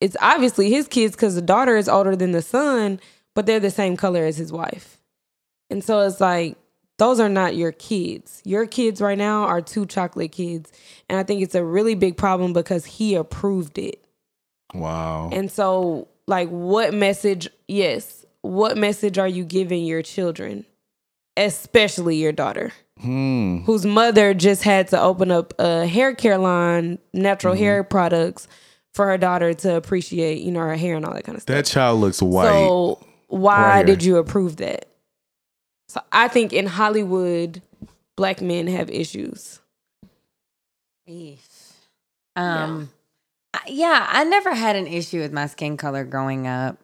it's 0.00 0.16
obviously 0.20 0.70
his 0.70 0.86
kids 0.86 1.16
because 1.16 1.34
the 1.34 1.42
daughter 1.42 1.76
is 1.76 1.88
older 1.88 2.14
than 2.14 2.30
the 2.30 2.42
son, 2.42 3.00
but 3.34 3.46
they're 3.46 3.58
the 3.58 3.70
same 3.70 3.96
color 3.96 4.24
as 4.24 4.36
his 4.36 4.52
wife. 4.52 4.97
And 5.70 5.82
so 5.84 6.00
it's 6.00 6.20
like, 6.20 6.56
those 6.98 7.20
are 7.20 7.28
not 7.28 7.54
your 7.54 7.72
kids. 7.72 8.42
Your 8.44 8.66
kids 8.66 9.00
right 9.00 9.18
now 9.18 9.42
are 9.44 9.60
two 9.60 9.86
chocolate 9.86 10.32
kids. 10.32 10.72
And 11.08 11.18
I 11.18 11.22
think 11.22 11.42
it's 11.42 11.54
a 11.54 11.64
really 11.64 11.94
big 11.94 12.16
problem 12.16 12.52
because 12.52 12.84
he 12.84 13.14
approved 13.14 13.78
it. 13.78 14.02
wow 14.74 15.30
And 15.32 15.50
so, 15.50 16.08
like, 16.26 16.48
what 16.48 16.92
message, 16.92 17.48
yes, 17.68 18.24
what 18.42 18.76
message 18.76 19.16
are 19.18 19.28
you 19.28 19.44
giving 19.44 19.84
your 19.84 20.02
children, 20.02 20.66
especially 21.36 22.16
your 22.16 22.32
daughter, 22.32 22.72
Hmm. 23.00 23.58
whose 23.58 23.86
mother 23.86 24.34
just 24.34 24.64
had 24.64 24.88
to 24.88 25.00
open 25.00 25.30
up 25.30 25.54
a 25.60 25.86
hair 25.86 26.14
care 26.14 26.36
line, 26.38 26.98
natural 27.12 27.54
Mm-hmm. 27.54 27.62
hair 27.62 27.84
products 27.84 28.48
for 28.92 29.06
her 29.06 29.16
daughter 29.18 29.54
to 29.54 29.76
appreciate, 29.76 30.40
you 30.42 30.50
know, 30.50 30.60
her 30.60 30.74
hair 30.76 30.96
and 30.96 31.04
all 31.06 31.14
that 31.14 31.24
kind 31.24 31.36
of 31.36 31.42
stuff. 31.42 31.54
That 31.54 31.66
child 31.66 32.00
looks 32.00 32.20
white. 32.20 32.48
So 32.48 32.98
why 33.28 33.62
Right 33.76 33.86
did 33.86 34.02
you 34.02 34.16
approve 34.16 34.56
that? 34.56 34.87
So 35.88 36.00
I 36.12 36.28
think 36.28 36.52
in 36.52 36.66
Hollywood, 36.66 37.62
black 38.16 38.40
men 38.42 38.66
have 38.66 38.90
issues. 38.90 39.60
Um, 42.36 42.90
I- 43.54 43.60
yeah, 43.68 44.06
I 44.08 44.24
never 44.24 44.54
had 44.54 44.76
an 44.76 44.86
issue 44.86 45.20
with 45.20 45.32
my 45.32 45.46
skin 45.46 45.76
color 45.76 46.04
growing 46.04 46.46
up. 46.46 46.78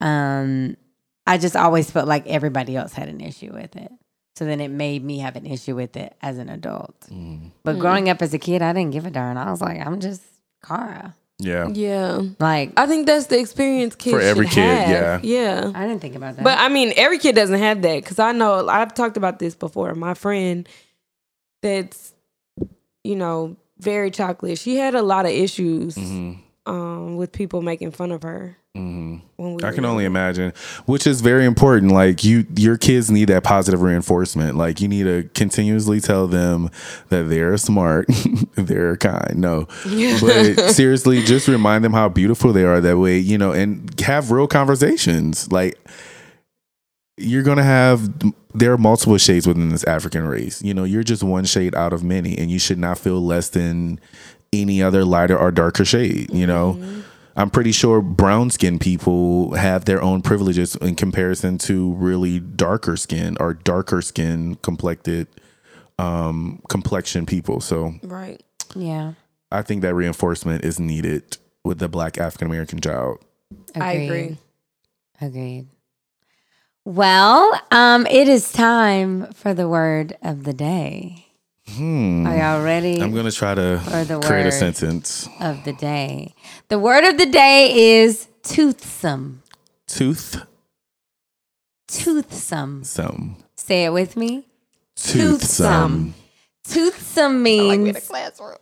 Um, 0.00 0.76
I 1.26 1.38
just 1.38 1.54
always 1.54 1.90
felt 1.90 2.08
like 2.08 2.26
everybody 2.26 2.76
else 2.76 2.92
had 2.92 3.08
an 3.08 3.20
issue 3.20 3.52
with 3.52 3.76
it. 3.76 3.92
So 4.36 4.44
then 4.44 4.60
it 4.60 4.70
made 4.70 5.04
me 5.04 5.18
have 5.18 5.36
an 5.36 5.46
issue 5.46 5.76
with 5.76 5.96
it 5.96 6.16
as 6.22 6.38
an 6.38 6.48
adult. 6.48 6.98
Mm. 7.10 7.50
But 7.62 7.78
growing 7.78 8.08
up 8.08 8.22
as 8.22 8.32
a 8.34 8.38
kid, 8.38 8.62
I 8.62 8.72
didn't 8.72 8.92
give 8.92 9.06
a 9.06 9.10
darn. 9.10 9.36
I 9.36 9.50
was 9.50 9.60
like, 9.60 9.84
I'm 9.84 10.00
just 10.00 10.22
Cara. 10.64 11.14
Yeah. 11.40 11.68
Yeah. 11.68 12.22
Like, 12.38 12.72
I 12.76 12.86
think 12.86 13.06
that's 13.06 13.26
the 13.26 13.38
experience 13.38 13.94
kids 13.96 14.14
For 14.14 14.20
every 14.20 14.46
should 14.46 14.54
kid, 14.54 14.78
have. 14.78 15.24
yeah. 15.24 15.60
Yeah. 15.62 15.72
I 15.74 15.86
didn't 15.86 16.00
think 16.00 16.14
about 16.14 16.36
that. 16.36 16.44
But 16.44 16.58
I 16.58 16.68
mean, 16.68 16.92
every 16.96 17.18
kid 17.18 17.34
doesn't 17.34 17.58
have 17.58 17.82
that 17.82 18.02
because 18.02 18.18
I 18.18 18.32
know 18.32 18.68
I've 18.68 18.94
talked 18.94 19.16
about 19.16 19.38
this 19.38 19.54
before. 19.54 19.94
My 19.94 20.14
friend 20.14 20.68
that's, 21.62 22.12
you 23.04 23.16
know, 23.16 23.56
very 23.78 24.10
chocolate, 24.10 24.58
she 24.58 24.76
had 24.76 24.94
a 24.94 25.02
lot 25.02 25.24
of 25.26 25.32
issues 25.32 25.94
hmm 25.96 26.32
um, 26.66 27.16
with 27.16 27.32
people 27.32 27.62
making 27.62 27.90
fun 27.92 28.12
of 28.12 28.22
her 28.22 28.56
hmm 28.74 29.18
we 29.36 29.64
I 29.64 29.72
can 29.72 29.84
only 29.84 30.04
imagine, 30.04 30.52
which 30.86 31.06
is 31.06 31.22
very 31.22 31.44
important. 31.44 31.92
Like 31.92 32.22
you, 32.22 32.46
your 32.56 32.76
kids 32.76 33.10
need 33.10 33.26
that 33.26 33.42
positive 33.42 33.82
reinforcement. 33.82 34.56
Like 34.56 34.80
you 34.80 34.86
need 34.86 35.04
to 35.04 35.28
continuously 35.34 36.00
tell 36.00 36.26
them 36.26 36.70
that 37.08 37.24
they're 37.24 37.56
smart, 37.56 38.06
they're 38.54 38.96
kind. 38.96 39.36
No, 39.36 39.66
but 39.84 40.70
seriously, 40.70 41.22
just 41.22 41.48
remind 41.48 41.84
them 41.84 41.92
how 41.92 42.08
beautiful 42.08 42.52
they 42.52 42.64
are. 42.64 42.80
That 42.80 42.98
way, 42.98 43.18
you 43.18 43.38
know, 43.38 43.52
and 43.52 43.98
have 44.00 44.30
real 44.30 44.46
conversations. 44.46 45.50
Like 45.50 45.78
you're 47.16 47.42
gonna 47.42 47.64
have, 47.64 48.08
there 48.54 48.72
are 48.72 48.78
multiple 48.78 49.18
shades 49.18 49.46
within 49.46 49.70
this 49.70 49.84
African 49.84 50.26
race. 50.26 50.62
You 50.62 50.74
know, 50.74 50.84
you're 50.84 51.02
just 51.02 51.22
one 51.22 51.44
shade 51.44 51.74
out 51.74 51.92
of 51.92 52.04
many, 52.04 52.36
and 52.38 52.50
you 52.50 52.58
should 52.58 52.78
not 52.78 52.98
feel 52.98 53.20
less 53.20 53.48
than 53.48 54.00
any 54.52 54.82
other 54.82 55.04
lighter 55.04 55.36
or 55.38 55.50
darker 55.50 55.84
shade. 55.84 56.32
You 56.32 56.46
know. 56.46 57.02
I'm 57.36 57.48
pretty 57.48 57.72
sure 57.72 58.02
brown 58.02 58.50
skinned 58.50 58.80
people 58.80 59.54
have 59.54 59.84
their 59.84 60.02
own 60.02 60.20
privileges 60.20 60.74
in 60.76 60.96
comparison 60.96 61.58
to 61.58 61.92
really 61.94 62.38
darker 62.40 62.96
skin 62.96 63.36
or 63.40 63.54
darker 63.54 64.02
skin 64.02 64.56
complected 64.56 65.28
um 65.98 66.60
complexion 66.68 67.24
people. 67.26 67.60
So 67.60 67.94
Right. 68.02 68.42
yeah, 68.74 69.12
I 69.50 69.62
think 69.62 69.80
that 69.82 69.94
reinforcement 69.94 70.64
is 70.64 70.80
needed 70.80 71.38
with 71.64 71.78
the 71.78 71.88
black 71.88 72.18
African 72.18 72.48
American 72.48 72.80
child. 72.80 73.24
I 73.74 73.92
agree. 73.92 74.38
Agreed. 75.20 75.68
Well, 76.84 77.58
um, 77.70 78.06
it 78.06 78.28
is 78.28 78.50
time 78.52 79.32
for 79.32 79.54
the 79.54 79.68
word 79.68 80.16
of 80.22 80.44
the 80.44 80.52
day. 80.52 81.26
Hmm. 81.76 82.26
Are 82.26 82.36
y'all 82.36 82.62
ready? 82.64 83.00
I'm 83.00 83.14
gonna 83.14 83.30
try 83.30 83.54
to 83.54 83.74
Or 83.94 84.04
the 84.04 84.20
create 84.20 84.46
a 84.46 84.52
sentence. 84.52 85.28
of 85.40 85.64
the 85.64 85.72
day. 85.72 86.34
The 86.68 86.78
word 86.78 87.04
of 87.04 87.16
the 87.18 87.26
day 87.26 88.00
is 88.02 88.28
toothsome. 88.42 89.42
Tooth 89.86 90.42
Toothsome. 91.88 92.84
some. 92.84 93.36
Say 93.56 93.84
it 93.84 93.92
with 93.92 94.16
me. 94.16 94.46
Toothsome. 94.96 96.14
Toothsome 96.64 97.42
means 97.42 98.10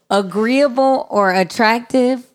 agreeable 0.09 1.07
or 1.11 1.33
attractive, 1.33 2.27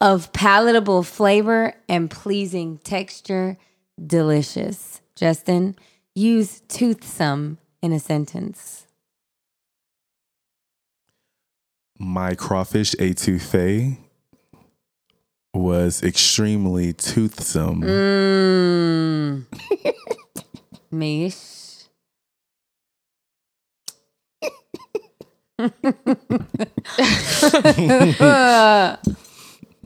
of 0.00 0.32
palatable 0.32 1.02
flavor 1.02 1.74
and 1.88 2.10
pleasing 2.10 2.78
texture, 2.78 3.58
delicious. 4.06 5.02
Justin, 5.14 5.76
use 6.14 6.62
toothsome 6.68 7.58
in 7.82 7.92
a 7.92 8.00
sentence. 8.00 8.79
My 12.02 12.34
crawfish 12.34 12.94
etouffee 12.94 13.98
was 15.52 16.02
extremely 16.02 16.94
toothsome. 16.94 17.80
Mish. 20.90 21.36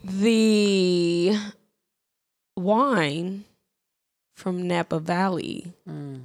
The 0.07 1.39
wine 2.57 3.45
from 4.37 4.69
Napa 4.69 4.99
Valley 5.01 5.73
Mm. 5.89 6.25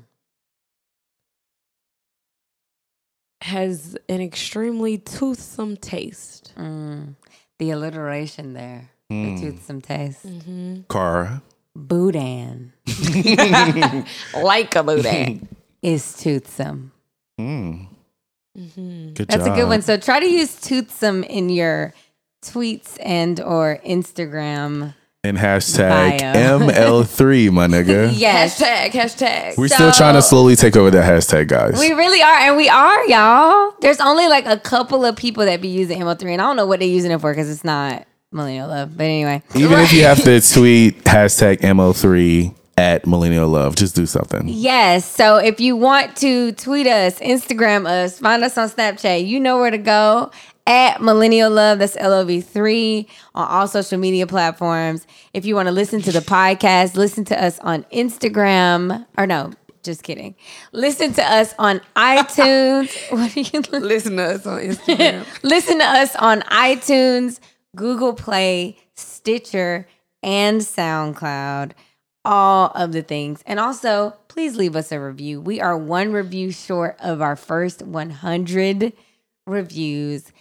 Has 3.42 3.98
an 4.08 4.22
extremely 4.22 4.98
toothsome 4.98 5.78
taste. 5.78 6.54
Mm. 6.58 7.16
The 7.58 7.72
alliteration 7.72 8.54
there. 8.54 8.90
Mm. 9.12 9.40
The 9.40 9.42
toothsome 9.52 9.82
taste. 9.82 10.26
Mm-hmm. 10.28 10.82
Cara. 10.90 11.42
Boudin 11.76 12.74
Like 14.36 14.76
a 14.76 14.84
boudin. 14.84 15.48
is 15.82 16.14
toothsome. 16.14 16.92
Mm. 17.40 17.88
mm-hmm. 18.58 19.14
Good 19.14 19.28
That's 19.30 19.46
job. 19.46 19.54
a 19.54 19.56
good 19.56 19.68
one. 19.70 19.82
So 19.82 19.96
try 19.98 20.20
to 20.20 20.26
use 20.30 20.60
toothsome 20.60 21.24
in 21.24 21.50
your 21.50 21.94
tweets 22.44 22.98
and 23.04 23.40
or 23.40 23.80
Instagram. 23.86 24.94
And 25.22 25.38
hashtag 25.38 26.20
Bio. 26.22 26.60
ML3, 26.60 27.52
my 27.52 27.68
nigga. 27.68 28.10
Yes. 28.18 28.58
Hashtag, 28.62 28.92
hashtag. 28.92 29.58
We're 29.58 29.68
still 29.68 29.92
trying 29.92 30.14
to 30.14 30.22
slowly 30.22 30.56
take 30.56 30.78
over 30.78 30.90
that 30.92 31.04
hashtag, 31.04 31.50
guys. 31.50 31.78
We 31.78 31.92
really 31.92 32.22
are, 32.22 32.38
and 32.38 32.56
we 32.56 32.70
are, 32.70 33.06
y'all. 33.06 33.74
There's 33.82 34.00
only 34.00 34.30
like 34.30 34.46
a 34.46 34.58
couple 34.58 35.04
of 35.04 35.18
people 35.18 35.44
that 35.44 35.60
be 35.60 35.68
using 35.68 36.00
ML3, 36.00 36.22
and 36.32 36.42
I 36.42 36.46
don't 36.46 36.56
know 36.56 36.66
what 36.66 36.80
they're 36.80 36.88
using 36.88 37.12
it 37.12 37.20
for 37.20 37.34
because 37.34 37.50
it's 37.50 37.66
not 37.66 38.08
millennial 38.32 38.70
love. 38.70 38.96
But 38.96 39.04
anyway, 39.04 39.44
Even 39.56 39.80
if 39.80 39.92
you 39.92 40.04
have 40.06 40.24
to 40.24 40.40
tweet 40.54 41.04
hashtag 41.04 41.58
ML3 41.58 42.56
at 42.78 43.06
Millennial 43.06 43.50
Love, 43.50 43.76
just 43.76 43.98
do 43.98 44.06
something. 44.06 44.44
yes. 44.48 45.04
So 45.06 45.36
if 45.36 45.60
you 45.60 45.76
want 45.76 46.16
to 46.18 46.54
tweet 46.54 46.88
us, 46.88 47.20
Instagram 47.20 47.86
us, 47.86 48.20
find 48.20 48.42
us 48.42 48.58
on 48.58 48.70
Snapchat, 48.70 49.28
you 49.28 49.42
know 49.42 49.58
where 49.60 49.70
to 49.72 49.78
go 49.78 50.32
at 50.70 51.02
Millennial 51.02 51.50
Love. 51.50 51.80
That's 51.80 51.98
L 51.98 52.14
O 52.14 52.24
V 52.24 52.42
three 52.42 53.08
on 53.34 53.48
all 53.48 53.68
social 53.68 53.98
media 53.98 54.28
platforms. 54.28 55.08
If 55.34 55.44
you 55.44 55.56
want 55.56 55.68
to 55.68 55.72
listen 55.72 56.00
to 56.04 56.12
the 56.12 56.20
podcast, 56.20 56.96
listen 56.96 57.26
to 57.26 57.44
us 57.44 57.60
on 57.60 57.84
Instagram. 57.92 59.06
Or 59.18 59.26
no, 59.26 59.52
just 59.84 60.04
kidding. 60.04 60.36
Listen 60.72 61.12
to 61.14 61.24
us 61.24 61.56
on 61.58 61.82
iTunes. 61.96 63.12
what 63.12 63.36
are 63.36 63.40
you? 63.40 63.80
Listen 63.82 64.18
to 64.18 64.24
us 64.24 64.46
on 64.46 64.60
Instagram. 64.60 65.26
Listen 65.44 65.80
to 65.80 65.86
us 65.86 66.16
on 66.16 66.42
iTunes, 66.42 67.40
Google 67.76 68.14
Play, 68.14 68.78
Stitcher, 68.96 69.88
and 70.22 70.62
SoundCloud. 70.62 71.72
All 72.26 72.68
of 72.76 72.92
the 72.92 73.02
things. 73.02 73.42
And 73.48 73.60
also, 73.60 74.14
please 74.28 74.56
leave 74.56 74.76
us 74.76 74.92
a 74.92 75.00
review. 75.00 75.42
We 75.42 75.62
are 75.62 75.76
one 75.76 76.12
review 76.12 76.52
short 76.52 76.96
of 77.00 77.22
our 77.22 77.36
first 77.36 77.82
100 77.82 78.94
reviews. 79.48 80.32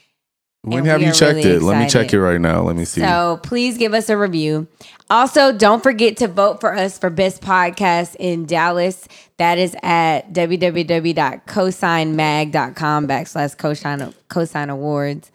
When 0.71 0.85
have 0.87 1.01
you 1.01 1.13
checked 1.13 1.37
really 1.37 1.57
it? 1.57 1.63
Let 1.63 1.79
me 1.79 1.89
check 1.89 2.13
it 2.13 2.21
right 2.21 2.41
now. 2.41 2.63
Let 2.63 2.75
me 2.77 2.85
see. 2.85 3.01
So 3.01 3.39
please 3.43 3.79
give 3.79 3.95
us 3.95 4.09
a 4.09 4.17
review. 4.17 4.69
Also, 5.11 5.53
don't 5.53 5.83
forget 5.83 6.17
to 6.19 6.29
vote 6.29 6.61
for 6.61 6.75
us 6.75 6.99
for 6.99 7.11
best 7.11 7.41
podcast 7.41 8.15
in 8.17 8.45
Dallas. 8.45 9.09
That 9.39 9.59
is 9.59 9.75
at 9.83 10.33
www.cosignmag.com 10.33 13.09
backslash 13.09 13.57
cosign, 13.57 14.15
cosign 14.29 14.71
awards. 14.71 15.31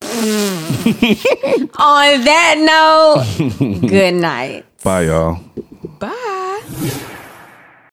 On 1.80 2.24
that 2.24 2.56
note, 2.58 3.24
good 3.88 4.14
night. 4.14 4.64
Bye, 4.82 5.02
y'all. 5.02 5.38
Bye. 5.98 6.62